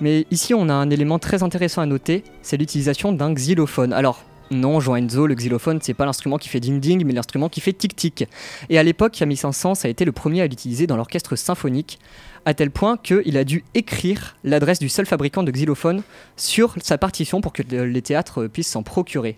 Mais 0.00 0.26
ici, 0.32 0.52
on 0.52 0.68
a 0.68 0.74
un 0.74 0.90
élément 0.90 1.20
très 1.20 1.44
intéressant 1.44 1.80
à 1.80 1.86
noter, 1.86 2.24
c'est 2.42 2.56
l'utilisation 2.56 3.12
d'un 3.12 3.32
xylophone. 3.32 3.92
Alors, 3.92 4.24
non, 4.52 4.80
Jean 4.80 4.96
Enzo, 4.96 5.26
le 5.26 5.34
xylophone, 5.34 5.80
c'est 5.82 5.94
pas 5.94 6.04
l'instrument 6.04 6.38
qui 6.38 6.48
fait 6.48 6.60
ding-ding, 6.60 7.04
mais 7.04 7.12
l'instrument 7.12 7.48
qui 7.48 7.60
fait 7.60 7.72
tic-tic. 7.72 8.28
Et 8.68 8.78
à 8.78 8.82
l'époque, 8.82 9.12
Camille 9.12 9.36
Saint-Saëns 9.36 9.84
a 9.84 9.88
été 9.88 10.04
le 10.04 10.12
premier 10.12 10.42
à 10.42 10.46
l'utiliser 10.46 10.86
dans 10.86 10.96
l'orchestre 10.96 11.36
symphonique, 11.36 11.98
à 12.44 12.54
tel 12.54 12.70
point 12.70 12.96
qu'il 12.96 13.36
a 13.36 13.44
dû 13.44 13.64
écrire 13.74 14.36
l'adresse 14.44 14.78
du 14.78 14.88
seul 14.88 15.06
fabricant 15.06 15.42
de 15.42 15.50
xylophone 15.50 16.02
sur 16.36 16.74
sa 16.82 16.98
partition 16.98 17.40
pour 17.40 17.52
que 17.52 17.62
les 17.62 18.02
théâtres 18.02 18.46
puissent 18.46 18.70
s'en 18.70 18.82
procurer. 18.82 19.36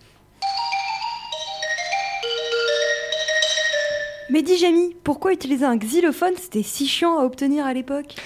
Mais 4.31 4.43
dis 4.43 4.57
Jamie, 4.57 4.97
pourquoi 5.05 5.33
utiliser 5.33 5.65
un 5.65 5.77
xylophone? 5.77 6.33
C'était 6.41 6.63
si 6.63 6.89
chiant 6.89 7.19
à 7.19 7.25
obtenir 7.25 7.67
à 7.67 7.75
l'époque. 7.75 8.17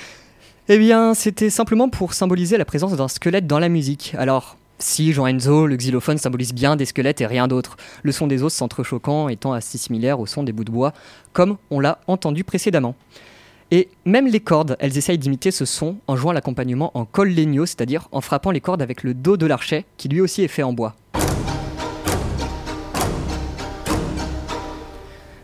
Eh 0.69 0.79
bien, 0.79 1.15
c'était 1.15 1.51
simplement 1.51 1.89
pour 1.89 2.15
symboliser 2.15 2.57
la 2.57 2.65
présence 2.65 2.95
d'un 2.95 3.09
squelette 3.09 3.47
dans 3.47 3.59
la 3.59 3.69
musique. 3.69 4.15
Alors, 4.17 4.57
si, 4.79 5.13
Jean 5.13 5.27
Enzo, 5.27 5.67
le 5.67 5.77
xylophone 5.77 6.19
symbolise 6.19 6.55
bien 6.55 6.77
des 6.77 6.85
squelettes 6.85 7.21
et 7.21 7.27
rien 7.27 7.49
d'autre, 7.49 7.77
le 8.03 8.13
son 8.13 8.29
des 8.29 8.43
os 8.45 8.55
s'entrechoquant 8.55 9.29
étant 9.29 9.53
assez 9.53 9.77
similaire 9.77 10.21
au 10.21 10.27
son 10.27 10.45
des 10.45 10.53
bouts 10.53 10.65
de 10.65 10.71
bois, 10.71 10.93
comme 11.33 11.57
on 11.71 11.81
l'a 11.81 12.01
entendu 12.07 12.45
précédemment. 12.45 12.95
Et 13.71 13.89
même 14.05 14.27
les 14.27 14.41
cordes, 14.41 14.77
elles 14.79 14.97
essayent 14.97 15.19
d'imiter 15.19 15.51
ce 15.51 15.65
son 15.65 15.97
en 16.07 16.17
jouant 16.17 16.33
l'accompagnement 16.33 16.91
en 16.95 17.05
col 17.05 17.31
legno, 17.31 17.67
c'est-à-dire 17.67 18.09
en 18.13 18.21
frappant 18.21 18.51
les 18.51 18.61
cordes 18.61 18.81
avec 18.81 19.03
le 19.03 19.15
dos 19.15 19.37
de 19.37 19.47
l'archet, 19.47 19.85
qui 19.97 20.09
lui 20.09 20.21
aussi 20.21 20.43
est 20.43 20.49
fait 20.49 20.63
en 20.63 20.73
bois. 20.73 20.95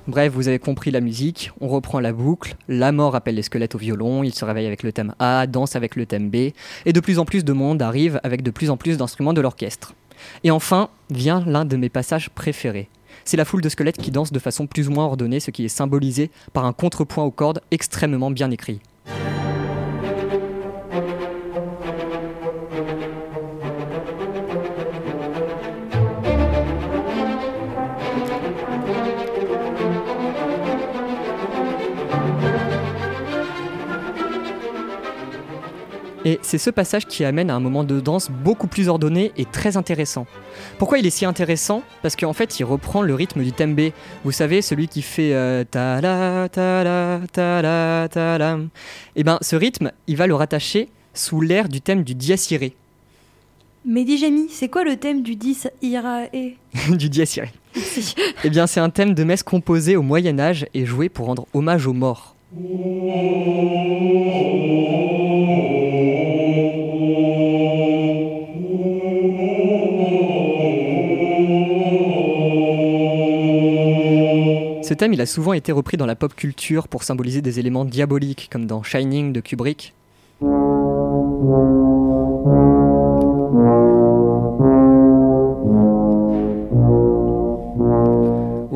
Bref, 0.06 0.34
vous 0.34 0.48
avez 0.48 0.58
compris 0.58 0.90
la 0.90 1.00
musique, 1.00 1.50
on 1.62 1.68
reprend 1.68 1.98
la 1.98 2.12
boucle, 2.12 2.56
la 2.68 2.92
mort 2.92 3.16
appelle 3.16 3.36
les 3.36 3.42
squelettes 3.42 3.74
au 3.74 3.78
violon, 3.78 4.22
ils 4.22 4.34
se 4.34 4.44
réveillent 4.44 4.66
avec 4.66 4.82
le 4.82 4.92
thème 4.92 5.14
A, 5.18 5.46
dansent 5.46 5.76
avec 5.76 5.96
le 5.96 6.04
thème 6.04 6.28
B, 6.28 6.52
et 6.84 6.92
de 6.92 7.00
plus 7.00 7.18
en 7.18 7.24
plus 7.24 7.42
de 7.42 7.52
monde 7.54 7.80
arrive 7.80 8.20
avec 8.22 8.42
de 8.42 8.50
plus 8.50 8.68
en 8.68 8.76
plus 8.76 8.98
d'instruments 8.98 9.32
de 9.32 9.40
l'orchestre. 9.40 9.94
Et 10.42 10.50
enfin, 10.50 10.90
vient 11.10 11.42
l'un 11.46 11.64
de 11.64 11.78
mes 11.78 11.88
passages 11.88 12.28
préférés. 12.28 12.90
C'est 13.24 13.38
la 13.38 13.46
foule 13.46 13.62
de 13.62 13.68
squelettes 13.70 13.96
qui 13.96 14.10
danse 14.10 14.30
de 14.30 14.38
façon 14.38 14.66
plus 14.66 14.88
ou 14.88 14.92
moins 14.92 15.06
ordonnée, 15.06 15.40
ce 15.40 15.50
qui 15.50 15.64
est 15.64 15.68
symbolisé 15.68 16.30
par 16.52 16.66
un 16.66 16.74
contrepoint 16.74 17.24
aux 17.24 17.30
cordes 17.30 17.62
extrêmement 17.70 18.30
bien 18.30 18.50
écrit. 18.50 18.80
Et 36.24 36.38
c'est 36.42 36.58
ce 36.58 36.70
passage 36.70 37.06
qui 37.06 37.24
amène 37.24 37.50
à 37.50 37.54
un 37.54 37.60
moment 37.60 37.84
de 37.84 38.00
danse 38.00 38.30
beaucoup 38.30 38.66
plus 38.66 38.88
ordonné 38.88 39.32
et 39.36 39.44
très 39.44 39.76
intéressant. 39.76 40.26
Pourquoi 40.78 40.98
il 40.98 41.06
est 41.06 41.10
si 41.10 41.26
intéressant? 41.26 41.82
Parce 42.02 42.16
qu'en 42.16 42.32
fait, 42.32 42.58
il 42.58 42.64
reprend 42.64 43.02
le 43.02 43.14
rythme 43.14 43.42
du 43.42 43.52
tembe. 43.52 43.90
Vous 44.24 44.32
savez, 44.32 44.62
celui 44.62 44.88
qui 44.88 45.02
fait 45.02 45.34
euh, 45.34 45.64
ta 45.70 46.00
la 46.00 46.48
ta 46.48 46.82
la 46.82 47.20
ta 47.30 47.60
la 47.60 48.08
ta 48.10 48.38
la. 48.38 48.58
Et 49.16 49.24
ben, 49.24 49.38
ce 49.42 49.56
rythme, 49.56 49.92
il 50.06 50.16
va 50.16 50.26
le 50.26 50.34
rattacher 50.34 50.88
sous 51.12 51.40
l'air 51.40 51.68
du 51.68 51.80
thème 51.80 52.02
du 52.04 52.14
dies 52.14 52.34
irae. 52.50 52.72
Mais 53.86 54.04
dis 54.04 54.16
Jamie, 54.16 54.46
c'est 54.48 54.68
quoi 54.68 54.82
le 54.82 54.96
thème 54.96 55.22
du 55.22 55.36
10 55.36 55.68
irae 55.82 56.28
du 56.90 57.10
dies 57.10 57.22
irae. 57.36 57.48
Eh 58.44 58.50
bien, 58.50 58.66
c'est 58.66 58.80
un 58.80 58.88
thème 58.88 59.12
de 59.12 59.24
messe 59.24 59.42
composé 59.42 59.94
au 59.96 60.02
Moyen 60.02 60.38
Âge 60.38 60.66
et 60.72 60.86
joué 60.86 61.10
pour 61.10 61.26
rendre 61.26 61.46
hommage 61.52 61.86
aux 61.86 61.92
morts. 61.92 62.34
Ce 74.84 74.92
thème, 74.92 75.18
a 75.18 75.24
souvent 75.24 75.54
été 75.54 75.72
repris 75.72 75.96
dans 75.96 76.04
la 76.04 76.14
pop 76.14 76.34
culture 76.34 76.88
pour 76.88 77.04
symboliser 77.04 77.40
des 77.40 77.58
éléments 77.58 77.86
diaboliques, 77.86 78.50
comme 78.52 78.66
dans 78.66 78.82
Shining 78.82 79.32
de 79.32 79.40
Kubrick. 79.40 79.94
Ou 80.42 80.46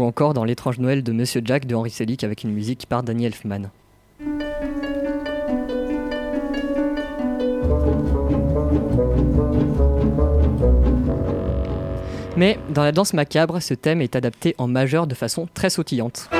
encore 0.03 0.33
dans 0.33 0.45
L'étrange 0.45 0.79
Noël 0.79 1.03
de 1.03 1.13
Monsieur 1.13 1.43
Jack 1.45 1.67
de 1.67 1.75
Henry 1.75 1.91
Selick 1.91 2.25
avec 2.25 2.43
une 2.43 2.53
musique 2.53 2.87
par 2.89 3.03
Danny 3.03 3.27
Elfman. 3.27 3.69
Mais 12.39 12.57
dans 12.69 12.85
la 12.85 12.93
danse 12.93 13.15
macabre, 13.15 13.61
ce 13.61 13.75
thème 13.75 14.01
est 14.01 14.15
adapté 14.15 14.55
en 14.59 14.69
majeur 14.69 15.09
de 15.09 15.15
façon 15.17 15.49
très 15.55 15.71
sautillante. 15.71 16.31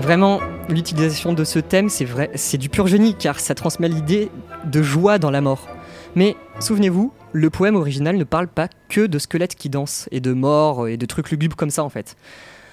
Vraiment, 0.00 0.40
l'utilisation 0.68 1.32
de 1.32 1.44
ce 1.44 1.60
thème, 1.60 1.88
c'est 1.88 2.04
vrai, 2.04 2.32
c'est 2.34 2.58
du 2.58 2.68
pur 2.68 2.88
génie 2.88 3.14
car 3.14 3.38
ça 3.38 3.54
transmet 3.54 3.88
l'idée 3.88 4.32
de 4.64 4.82
joie 4.82 5.20
dans 5.20 5.30
la 5.30 5.42
mort. 5.42 5.68
Mais 6.16 6.34
souvenez-vous, 6.58 7.12
le 7.30 7.50
poème 7.50 7.76
original 7.76 8.16
ne 8.16 8.24
parle 8.24 8.48
pas 8.48 8.66
que 8.88 9.06
de 9.06 9.20
squelettes 9.20 9.54
qui 9.54 9.68
dansent 9.68 10.08
et 10.10 10.18
de 10.18 10.32
morts 10.32 10.88
et 10.88 10.96
de 10.96 11.06
trucs 11.06 11.30
lugubres 11.30 11.54
comme 11.54 11.70
ça 11.70 11.84
en 11.84 11.88
fait. 11.88 12.16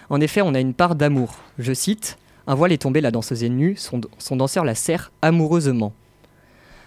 En 0.10 0.22
effet, 0.22 0.42
on 0.42 0.56
a 0.56 0.60
une 0.60 0.74
part 0.74 0.96
d'amour. 0.96 1.36
Je 1.60 1.74
cite 1.74 2.18
Un 2.50 2.56
voile 2.56 2.72
est 2.72 2.82
tombé, 2.82 3.02
la 3.02 3.12
danseuse 3.12 3.44
est 3.44 3.50
nue, 3.50 3.76
son, 3.76 4.00
son 4.18 4.38
danseur 4.38 4.64
la 4.64 4.74
serre 4.74 5.12
amoureusement. 5.22 5.92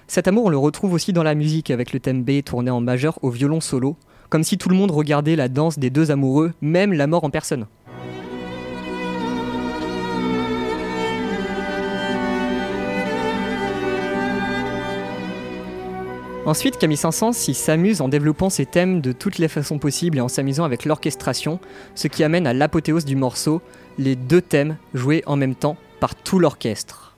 Cet 0.06 0.26
amour, 0.26 0.46
on 0.46 0.48
le 0.48 0.56
retrouve 0.56 0.94
aussi 0.94 1.12
dans 1.12 1.22
la 1.22 1.34
musique 1.34 1.70
avec 1.70 1.92
le 1.92 2.00
thème 2.00 2.24
B 2.24 2.42
tourné 2.42 2.70
en 2.70 2.80
majeur 2.80 3.18
au 3.22 3.28
violon 3.28 3.60
solo, 3.60 3.94
comme 4.30 4.42
si 4.42 4.56
tout 4.56 4.70
le 4.70 4.76
monde 4.76 4.90
regardait 4.90 5.36
la 5.36 5.48
danse 5.48 5.78
des 5.78 5.90
deux 5.90 6.10
amoureux, 6.10 6.52
même 6.62 6.94
la 6.94 7.06
mort 7.06 7.24
en 7.24 7.30
personne. 7.30 7.66
Ensuite, 16.46 16.78
Camille 16.78 16.96
Saint-Saëns 16.96 17.34
s'y 17.34 17.52
s'amuse 17.52 18.00
en 18.00 18.08
développant 18.08 18.48
ses 18.48 18.64
thèmes 18.64 19.02
de 19.02 19.12
toutes 19.12 19.36
les 19.36 19.46
façons 19.46 19.78
possibles 19.78 20.18
et 20.18 20.22
en 20.22 20.28
s'amusant 20.28 20.64
avec 20.64 20.86
l'orchestration, 20.86 21.60
ce 21.94 22.08
qui 22.08 22.24
amène 22.24 22.46
à 22.46 22.54
l'apothéose 22.54 23.04
du 23.04 23.14
morceau, 23.14 23.60
les 23.98 24.16
deux 24.16 24.40
thèmes 24.40 24.78
joués 24.94 25.22
en 25.26 25.36
même 25.36 25.54
temps 25.54 25.76
par 26.00 26.14
tout 26.14 26.38
l'orchestre. 26.38 27.09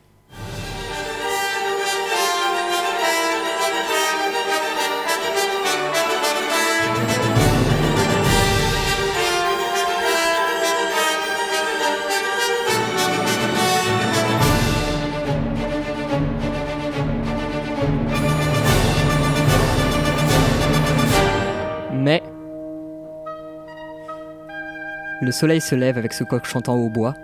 Le 25.22 25.30
soleil 25.30 25.60
se 25.60 25.76
lève 25.76 25.98
avec 25.98 26.12
ce 26.12 26.24
coq 26.24 26.44
chantant 26.44 26.76
au 26.76 26.88
bois. 26.88 27.14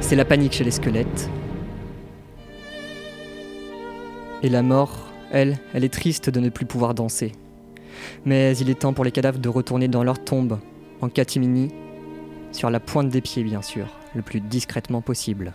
C'est 0.00 0.16
la 0.16 0.24
panique 0.24 0.52
chez 0.52 0.64
les 0.64 0.72
squelettes. 0.72 1.30
Et 4.42 4.48
la 4.48 4.62
mort, 4.62 5.12
elle, 5.30 5.56
elle 5.72 5.84
est 5.84 5.92
triste 5.92 6.30
de 6.30 6.40
ne 6.40 6.48
plus 6.48 6.66
pouvoir 6.66 6.94
danser. 6.94 7.30
Mais 8.24 8.56
il 8.56 8.68
est 8.70 8.80
temps 8.80 8.92
pour 8.92 9.04
les 9.04 9.12
cadavres 9.12 9.38
de 9.38 9.48
retourner 9.48 9.86
dans 9.86 10.02
leur 10.02 10.18
tombe, 10.22 10.58
en 11.00 11.08
catimini, 11.08 11.70
sur 12.50 12.70
la 12.70 12.80
pointe 12.80 13.08
des 13.08 13.20
pieds 13.20 13.44
bien 13.44 13.62
sûr, 13.62 13.86
le 14.16 14.22
plus 14.22 14.40
discrètement 14.40 15.00
possible. 15.00 15.52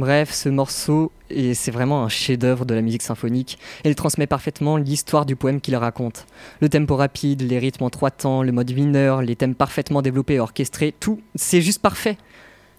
Bref, 0.00 0.32
ce 0.32 0.48
morceau, 0.48 1.12
et 1.28 1.52
c'est 1.52 1.70
vraiment 1.70 2.02
un 2.02 2.08
chef-d'œuvre 2.08 2.64
de 2.64 2.72
la 2.72 2.80
musique 2.80 3.02
symphonique, 3.02 3.58
et 3.84 3.90
il 3.90 3.94
transmet 3.94 4.26
parfaitement 4.26 4.78
l'histoire 4.78 5.26
du 5.26 5.36
poème 5.36 5.60
qu'il 5.60 5.76
raconte. 5.76 6.24
Le 6.62 6.70
tempo 6.70 6.96
rapide, 6.96 7.42
les 7.42 7.58
rythmes 7.58 7.84
en 7.84 7.90
trois 7.90 8.10
temps, 8.10 8.42
le 8.42 8.50
mode 8.50 8.72
mineur, 8.72 9.20
les 9.20 9.36
thèmes 9.36 9.54
parfaitement 9.54 10.00
développés 10.00 10.36
et 10.36 10.40
orchestrés, 10.40 10.94
tout, 10.98 11.20
c'est 11.34 11.60
juste 11.60 11.82
parfait. 11.82 12.16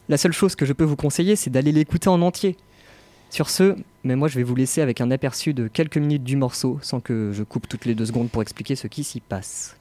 La 0.10 0.18
seule 0.18 0.32
chose 0.32 0.56
que 0.56 0.66
je 0.66 0.74
peux 0.74 0.84
vous 0.84 0.96
conseiller, 0.96 1.36
c'est 1.36 1.52
d'aller 1.52 1.72
l'écouter 1.72 2.10
en 2.10 2.24
entier. 2.24 2.58
Sur 3.30 3.52
ce, 3.52 3.76
mais 4.04 4.16
moi 4.16 4.28
je 4.28 4.38
vais 4.38 4.44
vous 4.44 4.56
laisser 4.56 4.82
avec 4.82 5.00
un 5.00 5.12
aperçu 5.12 5.54
de 5.54 5.68
quelques 5.68 5.98
minutes 5.98 6.24
du 6.24 6.38
morceau, 6.38 6.80
sans 6.82 7.02
que 7.02 7.32
je 7.34 7.44
coupe 7.44 7.70
toutes 7.70 7.86
les 7.86 7.94
deux 7.94 8.08
secondes 8.08 8.32
pour 8.32 8.42
expliquer 8.42 8.76
ce 8.76 8.88
qui 8.88 9.04
s'y 9.04 9.20
passe. 9.20 9.76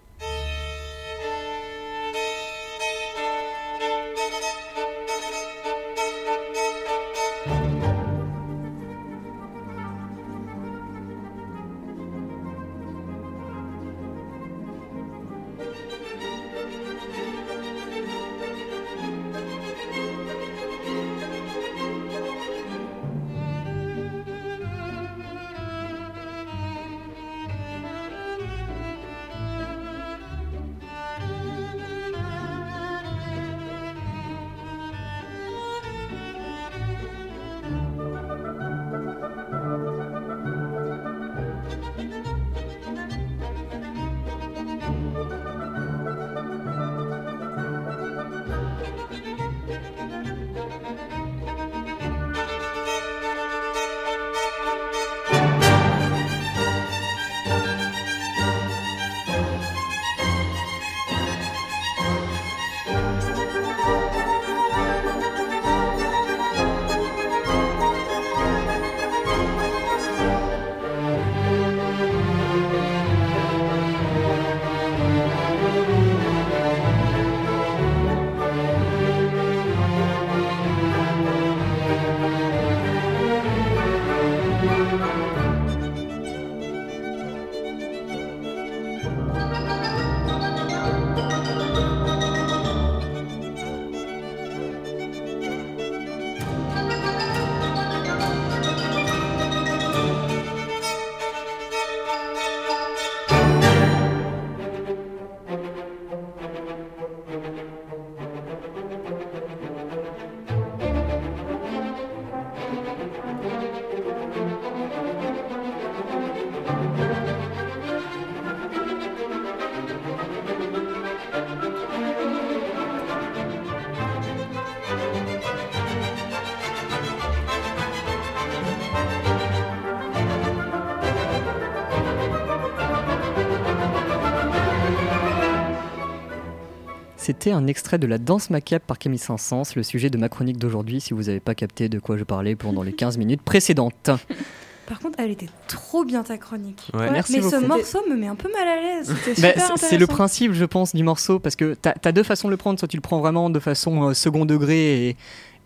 C'était 137.41 137.53
un 137.53 137.69
extrait 137.69 137.97
de 137.97 138.07
La 138.07 138.19
danse 138.19 138.51
macabre 138.51 138.85
par 138.85 138.99
Camille 138.99 139.19
Saint-Saëns, 139.19 139.75
le 139.75 139.83
sujet 139.83 140.11
de 140.11 140.19
ma 140.19 140.29
chronique 140.29 140.59
d'aujourd'hui, 140.59 141.01
si 141.01 141.15
vous 141.15 141.23
n'avez 141.23 141.41
pas 141.41 141.55
capté 141.55 141.89
de 141.89 141.99
quoi 141.99 142.19
je 142.19 142.25
parlais 142.25 142.55
pendant 142.55 142.83
les 142.83 142.93
15 142.93 143.17
minutes 143.17 143.41
précédentes. 143.41 144.11
Par 144.87 144.99
contre, 144.99 145.19
elle 145.19 145.31
était 145.31 145.49
trop 145.67 146.05
bien 146.05 146.23
ta 146.23 146.37
chronique. 146.37 146.91
Ouais. 146.93 147.11
Merci 147.11 147.41
mais 147.41 147.49
ce 147.49 147.65
morceau 147.65 148.01
me 148.11 148.15
met 148.15 148.27
un 148.27 148.35
peu 148.35 148.51
mal 148.53 148.69
à 148.69 148.77
l'aise. 148.77 149.15
Bah, 149.41 149.53
c'est- 149.77 149.97
le 149.97 150.07
principe, 150.07 150.53
je 150.53 150.67
pense, 150.67 150.95
du 150.95 151.03
morceau, 151.03 151.39
parce 151.39 151.57
que 151.57 151.75
tu 151.81 151.89
as, 151.89 152.12
deux 152.12 152.25
façons 152.25 152.49
de 152.49 152.51
le 152.51 152.57
prendre. 152.59 152.79
Soit 152.79 152.89
tu 152.89 152.99
le 152.99 153.01
prends 153.01 153.21
vraiment 153.21 153.49
de 153.49 153.59
façon 153.59 154.11
euh, 154.11 154.12
second 154.12 154.45
degré 154.45 155.09
et, 155.09 155.17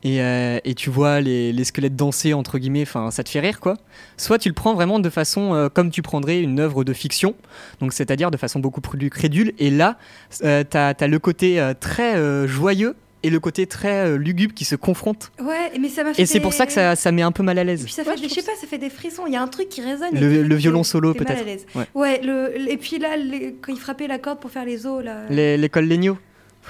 et, 0.05 0.21
euh, 0.21 0.59
et 0.65 0.75
tu 0.75 0.91
vois 0.91 1.21
les, 1.21 1.53
les 1.53 1.65
squelettes 1.65 1.97
danser, 1.97 2.35
entre 2.35 2.59
guillemets, 2.59 2.83
enfin, 2.83 3.11
ça 3.11 3.25
te 3.25 3.29
fait 3.31 3.41
rire, 3.41 3.59
quoi. 3.59 3.75
Soit 4.17 4.39
tu 4.39 4.49
le 4.49 4.55
prends 4.55 4.75
vraiment 4.75 5.01
de 5.01 5.11
façon 5.11 5.55
euh, 5.55 5.69
comme 5.69 5.91
tu 5.91 6.03
prendrais 6.03 6.41
une 6.41 6.61
œuvre 6.61 6.85
de 6.85 6.93
fiction, 6.93 7.35
donc 7.81 7.93
c'est-à-dire 7.93 8.31
de 8.31 8.37
façon 8.37 8.61
beaucoup 8.61 8.81
plus 8.81 9.11
crédule. 9.11 9.53
Et 9.59 9.71
là, 9.71 9.97
euh, 10.45 10.63
tu 10.71 10.77
as, 10.77 11.09
le 11.09 11.19
côté 11.19 11.59
euh, 11.61 11.75
très 11.79 12.17
euh, 12.17 12.47
joyeux 12.47 12.95
et 13.23 13.31
le 13.31 13.41
côté 13.41 13.67
très 13.67 14.07
euh, 14.07 14.19
lugubre 14.19 14.53
qui 14.53 14.67
se 14.67 14.77
confrontent. 14.77 15.33
Ouais, 15.43 15.73
mais 15.81 15.89
ça 15.89 16.05
m'a 16.05 16.13
fait. 16.13 16.21
Et 16.21 16.27
c'est 16.27 16.41
pour 16.41 16.53
ça 16.53 16.67
que 16.67 16.73
ça, 16.73 16.95
ça 16.95 17.11
met 17.11 17.23
un 17.23 17.33
peu 17.33 17.43
mal 17.43 17.59
à 17.59 17.63
Et 17.63 17.65
l'aise. 17.65 17.83
puis 17.85 17.93
ça 17.95 18.03
Ouais, 18.03 18.15
fait, 18.19 18.23
je 18.23 18.29
je 18.29 18.35
sais 18.35 18.43
pas, 18.43 18.53
ça 18.61 18.67
fait 18.67 18.77
des 18.77 18.91
frissons. 18.91 19.23
Il 19.27 19.33
y 19.33 19.37
a 19.37 19.41
un 19.43 19.49
truc 19.49 19.71
qui 19.71 19.81
résonne. 19.81 20.11
Le- 20.13 20.55
violon 20.57 20.83
solo, 20.85 21.15
peut-être. 21.15 21.43
Ouais. 21.75 21.87
Ouais, 21.95 22.21
le, 22.23 22.71
et 22.71 22.77
puis 22.77 22.99
là, 22.99 23.17
les- 23.17 23.55
quand 23.63 23.73
il 23.73 23.79
frappait 23.81 24.07
la 24.09 24.19
corde 24.19 24.41
pour 24.41 24.51
faire 24.51 24.67
les 24.67 24.85
os, 24.85 25.03
là. 25.03 25.23
Les- 25.31 25.57
L'école 25.57 25.87
Legno. 25.89 26.19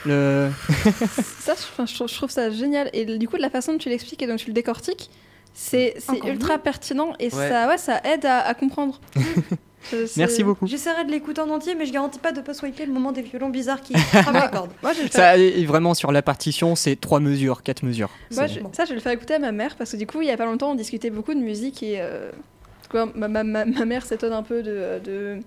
Le... 0.07 0.51
Ça, 1.41 1.55
je, 1.57 1.93
trouve, 1.95 2.09
je 2.09 2.15
trouve 2.16 2.31
ça 2.31 2.51
génial. 2.51 2.91
Et 2.93 3.05
du 3.19 3.29
coup, 3.29 3.37
de 3.37 3.43
la 3.43 3.51
façon 3.51 3.73
dont 3.73 3.79
tu 3.79 3.89
l'expliques 3.89 4.23
et 4.23 4.27
dont 4.27 4.37
tu 4.37 4.49
le 4.49 4.53
décortiques, 4.53 5.11
c'est 5.55 5.97
ultra 6.27 6.59
pertinent 6.59 7.12
et 7.21 7.25
Ouais. 7.35 7.49
ça, 7.49 7.69
ouais, 7.69 7.79
ça 7.79 8.01
aide 8.05 8.27
à, 8.27 8.41
à 8.41 8.55
comprendre. 8.55 9.01
Merci 10.16 10.43
beaucoup. 10.43 10.66
J'essaierai 10.66 11.05
de 11.05 11.11
l'écouter 11.11 11.43
en 11.43 11.51
entier, 11.51 11.75
mais 11.75 11.85
je 11.85 11.93
garantis 11.93 12.19
pas 12.19 12.33
de 12.33 12.41
pas 12.41 12.55
swiper 12.55 12.87
le 12.87 12.93
moment 12.93 13.12
des 13.12 13.21
violons 13.21 13.51
bizarres 13.51 13.83
qui 13.83 13.93
frappent 13.99 14.33
la 14.33 14.49
corde. 14.49 14.71
Moi, 14.83 14.93
je 14.95 15.11
Ça, 15.11 15.37
et 15.37 15.65
vraiment, 15.66 15.93
sur 15.93 16.11
la 16.11 16.23
partition, 16.23 16.75
c'est 16.75 16.97
trois 16.97 17.21
mesures, 17.21 17.62
quatre 17.62 17.83
mesures. 17.83 18.09
moi, 18.33 18.47
je- 18.47 18.61
ça, 18.73 18.85
je 18.85 18.91
vais 18.91 18.95
le 18.95 19.01
faire 19.03 19.12
écouter 19.12 19.35
à 19.35 19.39
ma 19.39 19.53
mère 19.53 19.77
parce 19.77 19.93
que 19.93 19.97
du 19.99 20.07
coup, 20.07 20.23
il 20.23 20.29
y 20.29 20.31
a 20.31 20.37
pas 20.39 20.47
longtemps, 20.47 20.71
on 20.71 20.75
discutait 20.75 21.11
beaucoup 21.11 21.35
de 21.35 21.39
musique 21.41 21.83
et 21.83 21.97
euh, 22.01 22.31
quoi, 22.91 23.11
ma, 23.15 23.29
ma, 23.29 23.45
ma, 23.45 23.66
ma 23.66 23.85
mère 23.85 24.07
s'étonne 24.07 24.33
un 24.33 24.43
peu 24.43 24.62
de, 24.62 25.01
de, 25.05 25.39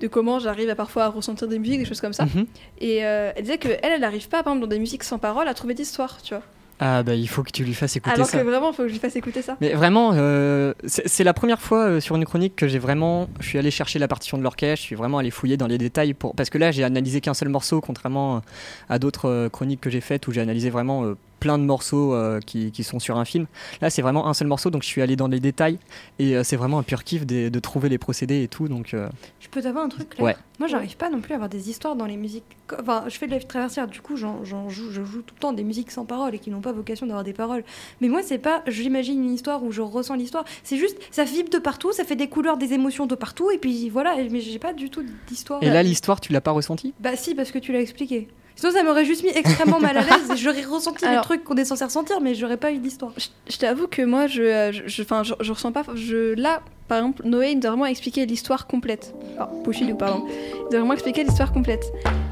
de 0.00 0.08
comment 0.08 0.38
j'arrive 0.38 0.70
à 0.70 0.74
parfois 0.74 1.04
à 1.04 1.08
ressentir 1.08 1.48
des 1.48 1.58
musiques, 1.58 1.78
des 1.78 1.84
choses 1.84 2.00
comme 2.00 2.12
ça. 2.12 2.24
Mhm. 2.24 2.46
Et 2.80 3.04
euh, 3.04 3.32
elle 3.36 3.42
disait 3.42 3.58
que 3.58 3.68
elle, 3.68 3.92
elle 3.92 4.00
n'arrive 4.00 4.28
pas, 4.28 4.42
par 4.42 4.52
exemple, 4.52 4.68
dans 4.68 4.74
des 4.74 4.80
musiques 4.80 5.04
sans 5.04 5.18
parole, 5.18 5.48
à 5.48 5.54
trouver 5.54 5.74
d'histoire, 5.74 6.20
tu 6.22 6.34
vois. 6.34 6.42
Ah 6.80 7.04
bah 7.04 7.14
il 7.14 7.28
faut 7.28 7.44
que 7.44 7.52
tu 7.52 7.62
lui 7.62 7.72
fasses 7.72 7.94
écouter 7.94 8.16
Alors 8.16 8.26
ça. 8.26 8.38
que 8.38 8.42
vraiment, 8.42 8.72
il 8.72 8.74
faut 8.74 8.82
que 8.82 8.88
je 8.88 8.94
lui 8.94 8.98
fasse 8.98 9.14
écouter 9.14 9.42
ça. 9.42 9.56
Mais 9.60 9.74
vraiment, 9.74 10.10
euh, 10.14 10.74
c'est 10.86 11.22
la 11.22 11.32
première 11.32 11.60
fois 11.60 11.84
euh, 11.84 12.00
sur 12.00 12.16
une 12.16 12.24
chronique 12.24 12.56
que 12.56 12.66
j'ai 12.66 12.80
vraiment, 12.80 13.28
je 13.38 13.46
suis 13.46 13.58
allé 13.58 13.70
chercher 13.70 14.00
la 14.00 14.08
partition 14.08 14.38
de 14.38 14.42
l'orchestre, 14.42 14.82
je 14.82 14.86
suis 14.86 14.96
vraiment 14.96 15.18
allé 15.18 15.30
fouiller 15.30 15.56
dans 15.56 15.68
les 15.68 15.78
détails 15.78 16.14
pour, 16.14 16.34
parce 16.34 16.50
que 16.50 16.58
là 16.58 16.72
j'ai 16.72 16.82
analysé 16.82 17.20
qu'un 17.20 17.32
seul 17.32 17.48
morceau, 17.48 17.80
contrairement 17.80 18.42
à 18.88 18.98
d'autres 18.98 19.48
chroniques 19.52 19.82
que 19.82 19.90
j'ai 19.90 20.00
faites 20.00 20.26
où 20.26 20.32
j'ai 20.32 20.40
analysé 20.40 20.68
vraiment 20.68 21.14
plein 21.44 21.58
de 21.58 21.64
morceaux 21.64 22.14
euh, 22.14 22.40
qui, 22.40 22.72
qui 22.72 22.82
sont 22.84 22.98
sur 22.98 23.18
un 23.18 23.26
film. 23.26 23.44
Là 23.82 23.90
c'est 23.90 24.00
vraiment 24.00 24.26
un 24.28 24.32
seul 24.32 24.48
morceau, 24.48 24.70
donc 24.70 24.82
je 24.82 24.88
suis 24.88 25.02
allé 25.02 25.14
dans 25.14 25.28
les 25.28 25.40
détails 25.40 25.78
et 26.18 26.36
euh, 26.36 26.42
c'est 26.42 26.56
vraiment 26.56 26.78
un 26.78 26.82
pur 26.82 27.04
kiff 27.04 27.26
de, 27.26 27.50
de 27.50 27.58
trouver 27.60 27.90
les 27.90 27.98
procédés 27.98 28.42
et 28.42 28.48
tout, 28.48 28.66
donc 28.66 28.94
euh, 28.94 29.10
Je 29.40 29.48
peux 29.50 29.60
t'avoir 29.60 29.84
un 29.84 29.90
truc 29.90 30.08
Claire 30.08 30.24
Ouais. 30.24 30.36
Moi, 30.60 30.68
j'arrive 30.68 30.96
pas 30.96 31.10
non 31.10 31.20
plus 31.20 31.32
à 31.32 31.34
avoir 31.34 31.48
des 31.50 31.68
histoires 31.68 31.96
dans 31.96 32.06
les 32.06 32.16
musiques. 32.16 32.44
Enfin, 32.80 33.04
je 33.08 33.18
fais 33.18 33.26
de 33.26 33.32
la 33.32 33.38
vie 33.38 33.44
traversière, 33.44 33.88
du 33.88 34.00
coup, 34.00 34.16
j'en 34.16 34.44
j'en 34.44 34.68
joue, 34.68 34.90
je 34.90 35.02
joue 35.02 35.20
tout 35.20 35.34
le 35.34 35.40
temps 35.40 35.52
des 35.52 35.64
musiques 35.64 35.90
sans 35.90 36.04
paroles 36.04 36.34
et 36.34 36.38
qui 36.38 36.50
n'ont 36.50 36.60
pas 36.60 36.70
vocation 36.72 37.06
d'avoir 37.06 37.24
des 37.24 37.32
paroles. 37.32 37.64
Mais 38.00 38.08
moi, 38.08 38.20
c'est 38.22 38.38
pas, 38.38 38.62
j'imagine 38.68 39.22
une 39.22 39.34
histoire 39.34 39.64
où 39.64 39.72
je 39.72 39.82
ressens 39.82 40.14
l'histoire. 40.14 40.44
C'est 40.62 40.76
juste, 40.76 40.96
ça 41.10 41.24
vibre 41.24 41.50
de 41.50 41.58
partout, 41.58 41.92
ça 41.92 42.04
fait 42.04 42.14
des 42.16 42.28
couleurs, 42.28 42.56
des 42.56 42.72
émotions 42.72 43.06
de 43.06 43.16
partout, 43.16 43.50
et 43.50 43.58
puis 43.58 43.90
voilà. 43.90 44.14
Mais 44.30 44.40
j'ai 44.40 44.60
pas 44.60 44.72
du 44.72 44.90
tout 44.90 45.04
d'histoire. 45.26 45.60
et 45.62 45.70
là 45.70 45.82
l'histoire 45.82 46.20
tu 46.20 46.32
l'as 46.32 46.40
pas 46.40 46.52
ressentie? 46.52 46.94
Bah 47.00 47.16
si, 47.16 47.34
parce 47.34 47.50
que 47.50 47.58
tu 47.58 47.72
l'as 47.72 47.80
expliqué. 47.80 48.28
Sinon, 48.56 48.72
ça 48.72 48.82
m'aurait 48.84 49.04
juste 49.04 49.24
mis 49.24 49.30
extrêmement 49.30 49.80
mal 49.80 49.96
à 49.98 50.02
l'aise 50.02 50.30
et 50.32 50.36
j'aurais 50.42 50.62
ressenti 50.62 51.04
Alors- 51.04 51.16
les 51.22 51.22
trucs 51.24 51.44
qu'on 51.44 51.56
est 51.56 51.64
censé 51.64 51.84
ressentir, 51.84 52.20
mais 52.20 52.34
j'aurais 52.34 52.56
pas 52.56 52.70
eu 52.72 52.78
d'histoire. 52.78 53.12
Je, 53.16 53.26
je 53.52 53.56
t'avoue 53.58 53.88
que 53.88 54.02
moi, 54.02 54.26
je, 54.26 54.42
euh, 54.42 54.72
je, 54.72 54.82
je, 54.86 55.02
enfin, 55.02 55.22
je, 55.24 55.34
je 55.40 55.52
ressens 55.52 55.72
pas. 55.72 55.82
Je, 55.94 56.34
là, 56.34 56.60
par 56.88 56.98
exemple, 56.98 57.22
Noé, 57.26 57.50
il 57.50 57.58
nous 57.58 57.66
a 57.66 57.70
vraiment 57.70 57.86
expliqué 57.86 58.24
l'histoire 58.26 58.66
complète. 58.66 59.12
Alors, 59.36 59.50
Pouchidou, 59.64 59.96
pardon. 59.96 60.24
Il 60.28 60.60
nous 60.70 60.76
a 60.76 60.78
vraiment 60.78 60.92
expliqué 60.92 61.24
l'histoire 61.24 61.52
complète. 61.52 61.84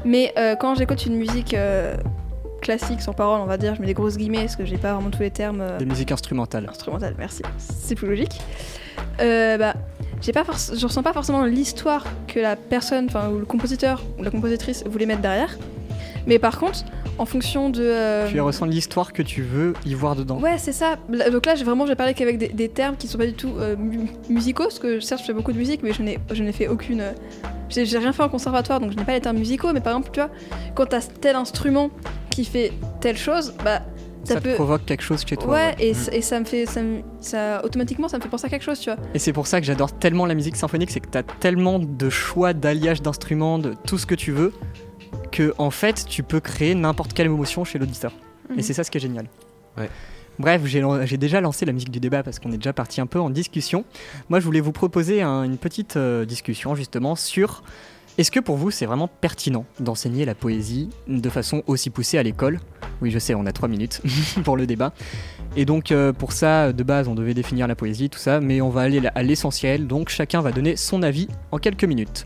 Mais 0.05 0.33
euh, 0.37 0.55
quand 0.55 0.75
j'écoute 0.75 1.05
une 1.05 1.15
musique 1.15 1.53
euh, 1.53 1.95
classique, 2.61 3.01
sans 3.01 3.13
parole, 3.13 3.41
on 3.41 3.45
va 3.45 3.57
dire, 3.57 3.75
je 3.75 3.81
mets 3.81 3.87
des 3.87 3.93
grosses 3.93 4.15
guillemets 4.17 4.41
parce 4.45 4.55
que 4.55 4.63
j'ai 4.65 4.77
pas 4.77 4.93
vraiment 4.93 5.09
tous 5.09 5.21
les 5.21 5.31
termes 5.31 5.59
euh, 5.61 5.77
Des 5.77 5.85
musiques 5.85 6.11
instrumentales. 6.13 6.67
instrumentales, 6.69 7.15
merci. 7.17 7.41
C'est 7.57 7.95
plus 7.95 8.07
logique. 8.07 8.39
Euh, 9.21 9.57
bah, 9.57 9.73
j'ai 10.21 10.31
pas 10.31 10.43
je 10.43 10.85
ressens 10.85 11.03
pas 11.03 11.11
forcément 11.13 11.43
l'histoire 11.43 12.05
que 12.27 12.39
la 12.39 12.55
personne, 12.55 13.07
enfin, 13.09 13.29
ou 13.29 13.39
le 13.39 13.45
compositeur 13.45 14.01
ou 14.17 14.23
la 14.23 14.31
compositrice 14.31 14.83
voulait 14.85 15.05
mettre 15.05 15.21
derrière. 15.21 15.57
Mais 16.27 16.39
par 16.39 16.57
contre, 16.59 16.83
en 17.17 17.25
fonction 17.25 17.69
de. 17.69 17.81
euh, 17.83 18.27
Tu 18.29 18.39
ressens 18.39 18.65
l'histoire 18.65 19.13
que 19.13 19.21
tu 19.21 19.41
veux 19.41 19.73
y 19.85 19.93
voir 19.93 20.15
dedans. 20.15 20.39
Ouais, 20.39 20.57
c'est 20.57 20.71
ça. 20.71 20.95
Donc 21.31 21.45
là, 21.45 21.55
j'ai 21.55 21.63
vraiment, 21.65 21.85
j'ai 21.85 21.95
parlé 21.95 22.13
qu'avec 22.13 22.37
des, 22.37 22.47
des 22.47 22.69
termes 22.69 22.95
qui 22.95 23.07
sont 23.07 23.17
pas 23.17 23.25
du 23.25 23.33
tout 23.33 23.53
euh, 23.59 23.75
mu- 23.75 24.09
musicaux, 24.29 24.63
parce 24.63 24.79
que 24.79 24.99
certes, 24.99 25.21
je 25.21 25.25
fais 25.27 25.33
beaucoup 25.33 25.51
de 25.53 25.57
musique, 25.57 25.81
mais 25.83 25.93
je 25.93 26.01
n'ai, 26.01 26.19
je 26.31 26.41
n'ai 26.43 26.51
fait 26.53 26.67
aucune. 26.67 27.01
euh, 27.01 27.11
j'ai, 27.69 27.83
rien 27.97 28.13
fait 28.13 28.23
en 28.23 28.29
conservatoire, 28.29 28.79
donc 28.79 28.91
je 28.91 28.97
n'ai 28.97 29.03
pas 29.03 29.13
les 29.13 29.21
termes 29.21 29.37
musicaux. 29.37 29.73
Mais 29.73 29.81
par 29.81 29.93
exemple, 29.93 30.09
tu 30.13 30.19
vois, 30.19 30.29
quand 30.75 30.85
t'as 30.85 31.01
tel 31.01 31.35
instrument 31.35 31.89
qui 32.29 32.45
fait 32.45 32.71
telle 33.01 33.17
chose, 33.17 33.53
bah 33.63 33.81
ça, 34.23 34.35
Ça, 34.35 34.41
peut. 34.41 34.51
te 34.51 34.55
provoque 34.55 34.85
quelque 34.85 35.03
chose 35.03 35.25
chez 35.27 35.35
toi. 35.35 35.51
ouais, 35.53 35.75
ouais. 35.77 35.93
et, 36.13 36.21
ça 36.21 36.39
me 36.39 36.45
fait, 36.45 36.65
ça, 36.65 36.81
me- 36.81 37.01
ça, 37.19 37.61
automatiquement, 37.65 38.07
ça 38.07 38.17
me 38.17 38.23
fait 38.23 38.29
penser 38.29 38.45
à 38.45 38.49
quelque 38.49 38.63
chose, 38.63 38.79
tu 38.79 38.89
vois. 38.89 38.97
Et 39.13 39.19
c'est 39.19 39.33
pour 39.33 39.47
ça 39.47 39.59
que 39.59 39.67
j'adore 39.67 39.91
tellement 39.91 40.25
la 40.25 40.33
musique 40.33 40.55
symphonique, 40.55 40.91
c'est 40.91 41.01
que 41.01 41.09
tu 41.11 41.17
as 41.17 41.23
tellement 41.23 41.77
de 41.79 42.09
choix 42.09 42.53
d'alliage 42.53 43.01
d'instruments, 43.01 43.59
de 43.59 43.73
tout 43.85 43.97
ce 43.97 44.05
que 44.05 44.15
tu 44.15 44.31
veux, 44.31 44.53
que 45.33 45.53
en 45.57 45.69
fait 45.71 46.05
tu 46.07 46.23
peux 46.23 46.39
créer 46.39 46.75
n'importe 46.75 47.11
quelle 47.13 47.25
émotion 47.27 47.65
chez 47.65 47.77
l'auditeur. 47.79 48.13
Mhm. 48.49 48.59
Et 48.59 48.61
c'est 48.61 48.73
ça 48.73 48.83
ce 48.83 48.91
qui 48.91 48.97
est 48.99 49.01
génial. 49.01 49.25
Ouais. 49.77 49.89
Bref, 50.39 50.61
j'ai 50.65 51.17
déjà 51.17 51.41
lancé 51.41 51.65
la 51.65 51.73
musique 51.73 51.91
du 51.91 51.99
débat 51.99 52.23
parce 52.23 52.39
qu'on 52.39 52.51
est 52.51 52.57
déjà 52.57 52.73
parti 52.73 52.99
un 53.01 53.05
peu 53.05 53.19
en 53.19 53.29
discussion. 53.29 53.85
Moi, 54.29 54.39
je 54.39 54.45
voulais 54.45 54.61
vous 54.61 54.71
proposer 54.71 55.21
un- 55.21 55.43
une 55.43 55.57
petite 55.57 55.95
euh, 55.95 56.25
discussion 56.25 56.73
justement 56.75 57.15
sur 57.15 57.61
est-ce 58.17 58.29
que 58.31 58.39
pour 58.39 58.57
vous 58.57 58.69
c'est 58.71 58.85
vraiment 58.85 59.07
pertinent 59.07 59.65
d'enseigner 59.79 60.23
la 60.25 60.35
poésie 60.35 60.89
de 61.07 61.29
façon 61.29 61.63
aussi 61.67 61.89
poussée 61.89 62.17
à 62.19 62.23
l'école? 62.23 62.59
Oui, 63.01 63.09
je 63.11 63.19
sais, 63.19 63.33
on 63.35 63.45
a 63.45 63.51
trois 63.51 63.67
minutes 63.69 64.01
pour 64.43 64.55
le 64.57 64.65
débat. 64.67 64.93
Et 65.55 65.65
donc 65.65 65.91
euh, 65.91 66.13
pour 66.13 66.31
ça, 66.31 66.73
de 66.73 66.83
base, 66.83 67.07
on 67.07 67.15
devait 67.15 67.33
définir 67.35 67.67
la 67.67 67.75
poésie, 67.75 68.09
tout 68.09 68.19
ça, 68.19 68.39
mais 68.39 68.59
on 68.61 68.69
va 68.69 68.81
aller 68.81 69.01
à 69.13 69.21
l'essentiel. 69.23 69.85
Donc 69.87 70.09
chacun 70.09 70.41
va 70.41 70.51
donner 70.51 70.75
son 70.77 71.03
avis 71.03 71.27
en 71.51 71.57
quelques 71.59 71.85
minutes. 71.85 72.25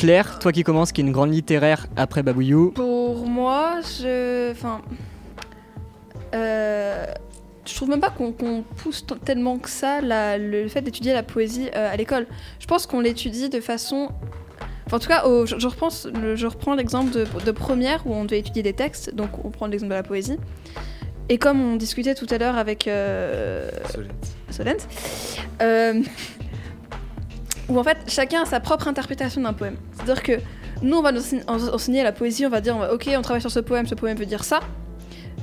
Claire, 0.00 0.38
toi 0.38 0.50
qui 0.50 0.62
commences, 0.64 0.92
qui 0.92 1.02
est 1.02 1.04
une 1.04 1.12
grande 1.12 1.30
littéraire 1.30 1.86
après 1.94 2.22
Babouillou, 2.22 2.70
Pour 2.70 3.26
moi, 3.26 3.80
je. 3.82 4.50
Enfin. 4.50 4.80
Euh, 6.34 7.04
je 7.66 7.74
trouve 7.74 7.90
même 7.90 8.00
pas 8.00 8.08
qu'on 8.08 8.32
pousse 8.76 9.04
tellement 9.26 9.58
que 9.58 9.68
ça 9.68 10.00
la- 10.00 10.38
le 10.38 10.68
fait 10.68 10.80
d'étudier 10.80 11.12
la 11.12 11.22
poésie 11.22 11.68
euh, 11.76 11.92
à 11.92 11.96
l'école. 11.96 12.26
Je 12.60 12.66
pense 12.66 12.86
qu'on 12.86 13.00
l'étudie 13.00 13.50
de 13.50 13.60
façon. 13.60 14.08
Enfin, 14.86 14.96
en 14.96 15.00
tout 15.00 15.08
cas, 15.08 15.24
au- 15.26 15.44
je, 15.44 15.58
je 15.58 15.66
repense, 15.66 16.08
le- 16.14 16.34
je 16.34 16.46
reprends 16.46 16.74
l'exemple 16.74 17.10
de, 17.12 17.26
de 17.44 17.50
première 17.50 18.06
où 18.06 18.14
on 18.14 18.24
devait 18.24 18.38
étudier 18.38 18.62
des 18.62 18.72
textes, 18.72 19.14
donc 19.14 19.44
on 19.44 19.50
prend 19.50 19.66
l'exemple 19.66 19.90
de 19.90 19.96
la 19.96 20.02
poésie. 20.02 20.38
Et 21.28 21.36
comme 21.36 21.60
on 21.62 21.76
discutait 21.76 22.14
tout 22.14 22.26
à 22.30 22.38
l'heure 22.38 22.56
avec 22.56 22.88
euh, 22.88 23.68
Solette. 23.90 24.30
Solent, 24.50 24.86
euh, 25.62 26.00
où 27.70 27.78
en 27.78 27.84
fait 27.84 27.96
chacun 28.08 28.42
a 28.42 28.44
sa 28.46 28.60
propre 28.60 28.88
interprétation 28.88 29.40
d'un 29.40 29.52
poème. 29.54 29.76
C'est-à-dire 29.94 30.22
que 30.22 30.32
nous, 30.82 30.96
on 30.96 31.02
va 31.02 31.12
nous 31.12 31.20
enseigner, 31.20 31.42
en- 31.46 31.68
enseigner 31.74 32.02
la 32.02 32.12
poésie, 32.12 32.44
on 32.46 32.50
va 32.50 32.60
dire, 32.60 32.74
on 32.76 32.80
va- 32.80 32.92
ok, 32.94 33.08
on 33.16 33.22
travaille 33.22 33.40
sur 33.40 33.50
ce 33.50 33.60
poème, 33.60 33.86
ce 33.86 33.94
poème 33.94 34.16
veut 34.16 34.26
dire 34.26 34.44
ça, 34.44 34.60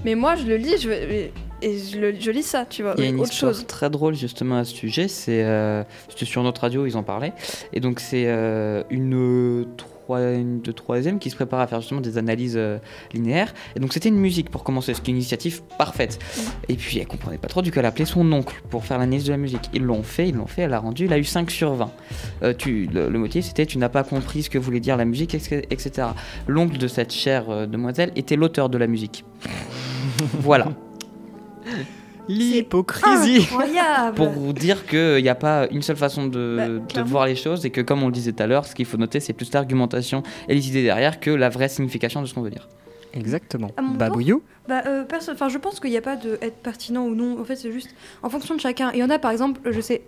mais 0.06 0.16
moi 0.16 0.36
je 0.36 0.46
le 0.46 0.58
lis, 0.58 0.78
je, 0.80 0.90
et 0.90 1.32
je, 1.62 1.98
le- 2.00 2.20
je 2.20 2.30
lis 2.32 2.44
ça, 2.44 2.66
tu 2.70 2.84
vois, 2.84 2.94
Il 2.98 3.04
y 3.04 3.08
a 3.08 3.10
une 3.10 3.20
autre 3.20 3.32
histoire 3.32 3.54
chose. 3.54 3.66
très 3.68 3.90
drôle 3.90 4.16
justement 4.16 4.58
à 4.58 4.64
ce 4.66 4.74
sujet. 4.76 5.08
C'est 5.08 5.44
euh, 5.44 5.84
sur 6.16 6.44
notre 6.44 6.62
radio, 6.62 6.86
ils 6.86 6.98
en 6.98 7.04
parlaient. 7.04 7.34
Et 7.74 7.80
donc 7.80 8.00
c'est 8.00 8.26
euh, 8.28 8.84
une, 8.90 9.66
une 10.16 10.62
de 10.62 10.72
troisième 10.72 11.20
qui 11.20 11.30
se 11.30 11.36
prépare 11.36 11.60
à 11.60 11.68
faire 11.68 11.82
justement 11.82 12.02
des 12.02 12.18
analyses 12.18 12.58
euh, 12.58 12.78
linéaires. 13.14 13.54
Et 13.76 13.80
donc 13.80 13.94
c'était 13.94 14.10
une 14.10 14.18
musique 14.18 14.50
pour 14.50 14.64
commencer, 14.64 14.92
est 14.92 15.08
une 15.08 15.16
initiative 15.16 15.62
parfaite. 15.78 16.20
Et 16.70 16.76
puis 16.76 17.00
elle 17.00 17.08
comprenait 17.08 17.38
pas 17.38 17.48
trop, 17.48 17.62
du 17.62 17.72
coup 17.72 17.80
elle 17.80 17.86
a 17.86 17.90
appelé 17.90 18.06
son 18.06 18.32
oncle 18.32 18.62
pour 18.70 18.86
faire 18.86 18.98
l'analyse 18.98 19.26
de 19.26 19.32
la 19.32 19.38
musique. 19.38 19.70
Ils 19.74 19.84
l'ont 19.84 20.04
fait, 20.04 20.30
ils 20.30 20.36
l'ont 20.36 20.48
fait, 20.48 20.64
elle 20.64 20.74
a 20.74 20.80
rendu, 20.80 21.06
il 21.06 21.14
a 21.14 21.18
eu 21.18 21.24
5 21.24 21.52
sur 21.52 21.74
20. 21.74 21.92
Euh, 22.44 22.54
tu, 22.58 22.88
le, 22.88 23.10
le 23.10 23.20
motif 23.20 23.46
c'était 23.46 23.66
tu 23.66 23.78
n'as 23.78 23.90
pas 23.90 24.04
compris 24.04 24.44
ce 24.44 24.50
que 24.50 24.58
voulait 24.58 24.80
dire 24.80 24.98
la 24.98 25.06
musique, 25.06 25.34
etc. 25.36 26.08
L'oncle 26.48 26.78
de 26.78 26.88
cette 26.88 27.14
chère 27.14 27.50
euh, 27.50 27.66
demoiselle 27.66 28.12
était 28.16 28.36
l'auteur 28.36 28.70
de 28.70 28.78
la 28.78 28.88
musique. 28.88 29.26
voilà. 30.40 30.70
L'hypocrisie 32.28 33.38
Incroyable 33.42 34.16
Pour 34.16 34.30
vous 34.30 34.54
dire 34.54 34.86
qu'il 34.86 35.22
n'y 35.22 35.30
a 35.30 35.36
pas 35.36 35.68
une 35.72 35.82
seule 35.82 35.96
façon 35.98 36.28
de, 36.28 36.80
Bah, 36.94 37.02
de 37.02 37.08
voir 37.08 37.26
les 37.26 37.36
choses 37.36 37.66
et 37.66 37.70
que, 37.70 37.82
comme 37.82 38.04
on 38.04 38.08
le 38.08 38.12
disait 38.12 38.32
tout 38.34 38.44
à 38.44 38.48
l'heure, 38.48 38.66
ce 38.66 38.76
qu'il 38.76 38.86
faut 38.86 38.98
noter, 38.98 39.20
c'est 39.20 39.34
plus 39.34 39.52
l'argumentation 39.54 40.24
et 40.48 40.56
les 40.56 40.68
idées 40.68 40.84
derrière 40.84 41.20
que 41.20 41.30
la 41.32 41.50
vraie 41.50 41.70
signification 41.70 42.22
de 42.22 42.26
ce 42.28 42.34
qu'on 42.34 42.42
veut 42.42 42.50
dire. 42.50 42.68
Exactement. 43.14 43.72
Babouillou 43.96 44.44
Bah, 44.68 44.84
euh, 44.86 45.04
perso- 45.04 45.32
enfin, 45.32 45.50
je 45.50 45.58
pense 45.58 45.80
qu'il 45.80 45.90
n'y 45.92 45.98
a 45.98 46.02
pas 46.02 46.16
de 46.18 46.38
être 46.42 46.58
pertinent 46.58 47.04
ou 47.06 47.16
non. 47.16 47.40
En 47.40 47.44
fait, 47.46 47.56
c'est 47.56 47.72
juste 47.72 47.90
en 48.22 48.30
fonction 48.30 48.54
de 48.56 48.60
chacun. 48.60 48.92
Il 48.94 49.00
y 49.00 49.04
en 49.04 49.10
a, 49.10 49.18
par 49.18 49.32
exemple, 49.32 49.60
je 49.72 49.82
sais, 49.82 50.02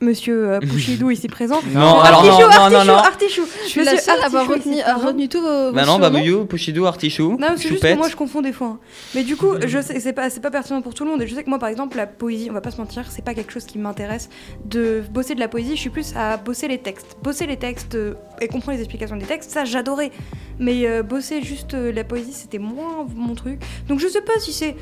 monsieur 0.00 0.50
euh, 0.54 0.60
Pouchidou 0.68 1.10
ici 1.10 1.28
présent. 1.28 1.60
Non, 1.72 2.00
alors 2.00 2.24
non, 2.24 2.70
non, 2.70 2.84
non, 2.84 2.96
non. 3.20 3.26
Artichou. 3.26 3.42
Je 3.64 3.68
suis 3.68 3.84
la 3.84 3.98
seule 3.98 4.20
à 4.20 4.26
avoir 4.26 4.42
Artichaut 4.44 4.70
retenu, 4.70 4.80
à 4.82 4.94
retenu 4.96 5.28
tous 5.28 5.40
vos. 5.40 5.72
Bah 5.72 5.84
vos 5.84 5.92
non. 5.92 5.98
Babouillou, 5.98 6.44
Pouchidou, 6.46 6.86
Artichou, 6.86 7.36
Non, 7.38 7.48
c'est 7.56 7.68
juste 7.68 7.82
que 7.82 7.94
moi 7.94 8.08
je 8.08 8.16
confonds 8.16 8.42
des 8.42 8.52
fois. 8.52 8.66
hein. 8.68 8.78
Mais 9.14 9.22
du 9.24 9.36
coup, 9.36 9.54
je 9.64 9.80
sais, 9.80 10.00
c'est 10.00 10.12
pas, 10.12 10.30
c'est 10.30 10.40
pas 10.40 10.50
pertinent 10.50 10.82
pour 10.82 10.94
tout 10.94 11.04
le 11.04 11.10
monde. 11.10 11.22
Et 11.22 11.26
je 11.26 11.34
sais 11.34 11.44
que 11.44 11.48
moi, 11.50 11.58
par 11.58 11.68
exemple, 11.68 11.96
la 11.96 12.06
poésie, 12.06 12.48
on 12.50 12.54
va 12.54 12.60
pas 12.60 12.70
se 12.70 12.78
mentir, 12.78 13.04
c'est 13.10 13.24
pas 13.24 13.34
quelque 13.34 13.52
chose 13.52 13.64
qui 13.64 13.78
m'intéresse 13.78 14.28
de 14.64 15.02
bosser 15.10 15.34
de 15.34 15.40
la 15.40 15.48
poésie. 15.48 15.76
Je 15.76 15.80
suis 15.80 15.90
plus 15.90 16.14
à 16.16 16.36
bosser 16.36 16.68
les 16.68 16.78
textes. 16.78 17.16
Bosser 17.22 17.46
les 17.46 17.56
textes 17.56 17.94
euh, 17.94 18.14
et 18.40 18.48
comprendre 18.48 18.76
les 18.76 18.82
explications 18.84 19.16
des 19.16 19.26
textes, 19.26 19.50
ça 19.50 19.64
j'adorais. 19.64 20.10
Mais 20.58 20.86
euh, 20.86 21.02
bosser 21.02 21.42
juste 21.42 21.74
euh, 21.74 21.90
la 21.92 22.04
poésie, 22.04 22.32
c'était 22.32 22.58
moins 22.58 23.06
mon 23.14 23.34
truc. 23.34 23.60
Donc 23.88 23.98
je 24.00 24.08
sais 24.08 24.20
pas 24.22 24.38
si 24.38 24.52
c'est 24.52 24.76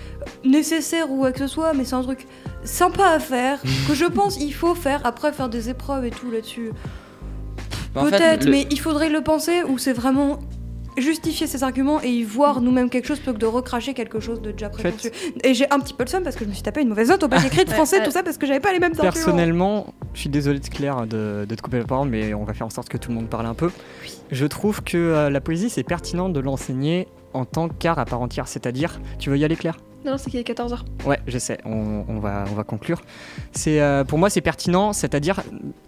nécessaire 0.44 1.10
ou 1.10 1.18
quoi 1.18 1.32
que 1.32 1.38
ce 1.38 1.46
soit, 1.46 1.72
mais 1.72 1.84
c'est 1.84 1.94
un 1.94 2.02
truc 2.02 2.26
sympa 2.64 3.06
à 3.10 3.18
faire 3.20 3.60
que 3.88 3.94
je 3.94 4.04
pense 4.04 4.38
il 4.40 4.52
faut 4.52 4.74
faire. 4.74 5.00
Après, 5.04 5.32
faire 5.32 5.48
des 5.48 5.68
épreuves 5.70 6.04
et 6.04 6.10
tout 6.10 6.30
là-dessus. 6.30 6.70
Peut-être, 7.94 8.44
le- 8.44 8.50
mais 8.50 8.66
il 8.70 8.78
faudrait 8.80 9.08
le 9.10 9.20
penser 9.22 9.62
ou 9.62 9.78
c'est 9.78 9.92
vraiment 9.92 10.38
justifier 10.96 11.46
ses 11.46 11.62
arguments 11.62 12.02
et 12.02 12.08
y 12.08 12.24
voir 12.24 12.60
nous-mêmes 12.60 12.90
quelque 12.90 13.06
chose 13.06 13.18
plutôt 13.20 13.32
que 13.34 13.38
de 13.38 13.46
recracher 13.46 13.94
quelque 13.94 14.18
chose 14.18 14.42
de 14.42 14.50
déjà 14.50 14.68
préconçu. 14.68 15.10
Et 15.44 15.54
j'ai 15.54 15.70
un 15.70 15.78
petit 15.78 15.94
peu 15.94 16.02
le 16.02 16.08
seum 16.10 16.24
parce 16.24 16.34
que 16.34 16.42
je 16.44 16.48
me 16.48 16.54
suis 16.54 16.62
tapé 16.64 16.80
une 16.82 16.88
mauvaise 16.88 17.08
note 17.08 17.22
au 17.22 17.28
bac 17.28 17.44
écrit 17.46 17.64
de 17.64 17.70
français, 17.74 18.02
tout 18.02 18.10
ça 18.10 18.24
parce 18.24 18.36
que 18.36 18.46
j'avais 18.48 18.58
pas 18.58 18.72
les 18.72 18.80
mêmes. 18.80 18.94
Personnellement, 19.14 19.94
je 20.14 20.20
suis 20.20 20.28
désolé 20.28 20.58
de 20.58 20.66
Claire 20.66 21.06
de, 21.06 21.46
de 21.48 21.54
te 21.54 21.62
couper 21.62 21.78
la 21.78 21.84
parole, 21.84 22.08
mais 22.08 22.34
on 22.34 22.42
va 22.42 22.52
faire 22.52 22.66
en 22.66 22.70
sorte 22.70 22.88
que 22.88 22.96
tout 22.96 23.10
le 23.10 23.14
monde 23.14 23.28
parle 23.28 23.46
un 23.46 23.54
peu. 23.54 23.70
Je 24.32 24.44
trouve 24.46 24.82
que 24.82 24.96
euh, 24.96 25.30
la 25.30 25.40
poésie, 25.40 25.70
c'est 25.70 25.84
pertinent 25.84 26.28
de 26.30 26.40
l'enseigner 26.40 27.06
en 27.34 27.44
tant 27.44 27.68
qu'art 27.68 27.98
à 27.98 28.04
part 28.04 28.20
entière. 28.20 28.48
C'est-à-dire, 28.48 29.00
tu 29.18 29.30
veux 29.30 29.38
y 29.38 29.44
aller 29.44 29.56
Claire? 29.56 29.76
Non, 30.04 30.12
non, 30.12 30.16
c'est 30.18 30.30
qu'il 30.30 30.38
est 30.38 30.48
14h. 30.48 30.78
Ouais, 31.06 31.18
je 31.26 31.38
sais, 31.38 31.58
on, 31.64 32.04
on 32.08 32.20
va, 32.20 32.44
on 32.50 32.54
va 32.54 32.62
conclure. 32.62 33.02
C'est, 33.52 33.80
euh, 33.80 34.04
pour 34.04 34.16
moi, 34.18 34.30
c'est 34.30 34.40
pertinent, 34.40 34.92
c'est-à-dire 34.92 35.40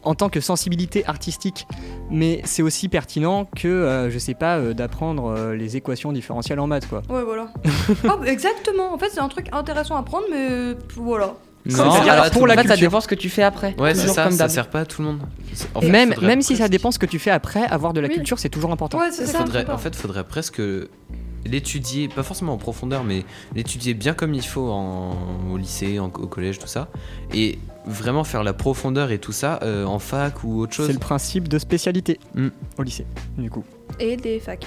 en 0.03 0.17
tant 0.17 0.29
que 0.29 0.41
sensibilité 0.41 1.07
artistique, 1.07 1.67
mais 2.11 2.41
c'est 2.45 2.63
aussi 2.63 2.89
pertinent 2.89 3.45
que, 3.57 3.69
euh, 3.69 4.11
je 4.11 4.19
sais 4.19 4.35
pas, 4.35 4.59
euh, 4.59 4.75
d'apprendre 4.75 5.29
euh, 5.37 5.55
les 5.55 5.77
équations 5.77 6.11
différentielles 6.13 6.59
en 6.59 6.67
maths, 6.67 6.89
quoi. 6.89 7.03
Ouais, 7.09 7.23
voilà. 7.23 7.49
Ah, 8.09 8.17
bah, 8.21 8.27
exactement. 8.27 8.93
En 8.93 8.99
fait, 8.99 9.11
c'est 9.13 9.21
un 9.21 9.29
truc 9.29 9.47
intéressant 9.53 9.95
à 9.97 10.03
prendre, 10.03 10.25
mais 10.31 10.75
voilà. 10.97 11.35
Non, 11.67 11.91
C'est-à-dire 11.93 12.13
alors, 12.15 12.31
pour 12.33 12.47
la 12.49 12.55
fait, 12.55 12.63
ça 12.63 12.69
culture. 12.71 12.89
dépend 12.89 13.01
ce 13.01 13.09
que 13.09 13.15
tu 13.15 13.29
fais 13.29 13.43
après. 13.45 13.77
Ouais, 13.79 13.95
c'est 13.95 14.09
ça, 14.09 14.25
comme 14.25 14.33
ça 14.33 14.49
sert 14.49 14.69
pas 14.71 14.81
à 14.81 14.85
tout 14.87 15.03
le 15.03 15.09
monde. 15.09 15.21
C'est- 15.53 15.69
en 15.75 15.83
fait, 15.83 15.89
même 15.89 16.15
même 16.23 16.43
si 16.43 16.57
ça 16.57 16.69
dépend 16.69 16.91
ce 16.91 16.99
que 16.99 17.07
tu 17.07 17.19
fais 17.21 17.31
après, 17.31 17.63
avoir 17.67 17.93
de 17.93 18.01
la 18.01 18.09
Oui. 18.09 18.15
culture, 18.15 18.39
c'est 18.41 18.49
toujours 18.49 18.73
important. 18.73 18.99
Ouais, 18.99 19.13
ça. 19.13 19.25
ça. 19.27 19.39
Faudrait- 19.41 19.71
en 19.71 19.79
fait, 19.79 19.95
faudrait 19.95 20.25
presque 20.25 20.61
l'étudier, 21.45 22.09
pas 22.09 22.23
forcément 22.23 22.53
en 22.55 22.59
profondeur, 22.59 23.05
mais 23.05 23.25
l'étudier 23.55 23.95
bien 23.95 24.15
comme 24.15 24.35
il 24.35 24.45
faut 24.45 24.71
en, 24.71 25.17
au 25.53 25.57
lycée, 25.57 25.99
en- 25.99 26.07
au 26.07 26.27
collège, 26.27 26.59
tout 26.59 26.67
ça. 26.67 26.89
Et 27.35 27.59
vraiment 27.87 28.25
faire 28.25 28.45
la 28.45 28.53
profondeur 28.53 29.11
et 29.11 29.19
tout 29.19 29.33
ça 29.33 29.59
euh, 29.63 29.85
en 29.87 29.99
fac 29.99 30.45
ou 30.45 30.61
autre 30.61 30.75
chose. 30.75 30.87
C'est 30.87 30.93
le 30.93 30.99
principe 30.99 31.49
de 31.49 31.59
spécialité 31.59 32.19
Mm. 32.35 32.49
au 32.79 32.83
lycée, 32.83 33.07
du 33.39 33.51
coup, 33.51 33.65
Et 33.99 34.17
des 34.17 34.39
facs 34.41 34.67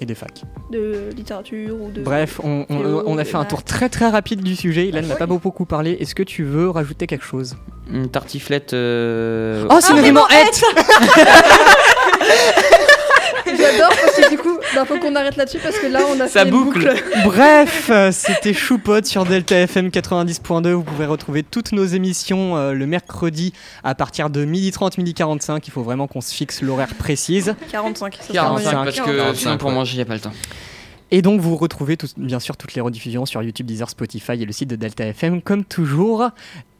et 0.00 0.06
des 0.06 0.16
facs. 0.16 0.42
de 0.72 1.10
littérature 1.16 1.76
ou 1.80 1.90
de. 1.92 2.02
Bref, 2.02 2.40
on, 2.42 2.66
on- 2.68 2.78
Théo, 2.78 3.02
on 3.06 3.16
a 3.16 3.24
fait 3.24 3.36
un 3.36 3.44
tour 3.44 3.62
très 3.62 3.88
très 3.88 4.08
rapide 4.10 4.42
du 4.42 4.56
sujet. 4.56 4.88
Ilan 4.88 5.02
n'a 5.02 5.14
Oui. 5.14 5.18
pas 5.18 5.26
beaucoup 5.26 5.66
parlé. 5.66 5.92
Est-ce 6.00 6.16
que 6.16 6.24
tu 6.24 6.42
veux 6.42 6.68
rajouter 6.68 7.06
quelque 7.06 7.24
chose? 7.24 7.56
Une 7.92 8.08
tartiflette. 8.08 8.72
euh, 8.72 9.66
Oh, 9.70 9.80
synonyment 9.80 10.26
être 10.30 10.64
J'adore 13.56 13.90
parce 13.90 14.16
que 14.16 14.30
du 14.30 14.38
coup, 14.38 14.58
bah, 14.74 14.84
faut 14.84 14.98
qu'on 14.98 15.14
arrête 15.14 15.36
là-dessus 15.36 15.58
parce 15.62 15.78
que 15.78 15.86
là, 15.86 16.00
on 16.08 16.20
a 16.20 16.28
Ça 16.28 16.42
fait 16.42 16.48
une 16.48 16.54
boucle. 16.54 16.94
Bref, 17.24 17.88
euh, 17.90 18.10
c'était 18.12 18.52
Choupot 18.52 19.04
sur 19.04 19.24
Delta 19.24 19.56
FM 19.56 19.88
90.2. 19.88 20.72
Vous 20.72 20.82
pouvez 20.82 21.06
retrouver 21.06 21.42
toutes 21.42 21.72
nos 21.72 21.84
émissions 21.84 22.56
euh, 22.56 22.72
le 22.72 22.86
mercredi 22.86 23.52
à 23.82 23.94
partir 23.94 24.30
de 24.30 24.44
12h30, 24.44 24.98
12h45. 24.98 25.60
Il 25.66 25.70
faut 25.70 25.82
vraiment 25.82 26.06
qu'on 26.06 26.20
se 26.20 26.34
fixe 26.34 26.62
l'horaire 26.62 26.94
précise. 26.94 27.54
45. 27.70 28.14
ça 28.14 28.22
sera 28.22 28.34
45 28.34 28.62
moyen. 28.62 28.84
parce 28.84 28.96
que 28.96 29.16
45, 29.16 29.36
sinon 29.36 29.58
pour 29.58 29.68
ouais. 29.68 29.74
manger, 29.74 29.94
il 29.94 29.96
n'y 29.96 30.02
a 30.02 30.06
pas 30.06 30.14
le 30.14 30.20
temps. 30.20 30.32
Et 31.10 31.22
donc 31.22 31.40
vous 31.40 31.56
retrouvez 31.56 31.96
bien 32.16 32.40
sûr 32.40 32.56
toutes 32.56 32.74
les 32.74 32.80
rediffusions 32.80 33.26
sur 33.26 33.42
YouTube, 33.42 33.66
Deezer, 33.66 33.88
Spotify 33.88 34.32
et 34.32 34.44
le 34.44 34.52
site 34.52 34.70
de 34.70 34.76
Delta 34.76 35.04
FM 35.06 35.42
comme 35.42 35.64
toujours. 35.64 36.30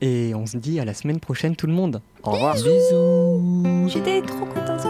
Et 0.00 0.32
on 0.34 0.46
se 0.46 0.56
dit 0.56 0.80
à 0.80 0.84
la 0.84 0.94
semaine 0.94 1.20
prochaine 1.20 1.54
tout 1.54 1.66
le 1.66 1.72
monde. 1.72 2.00
Au 2.24 2.32
revoir. 2.32 2.56
J'étais 3.86 4.22
trop 4.22 4.46
contente. 4.46 4.88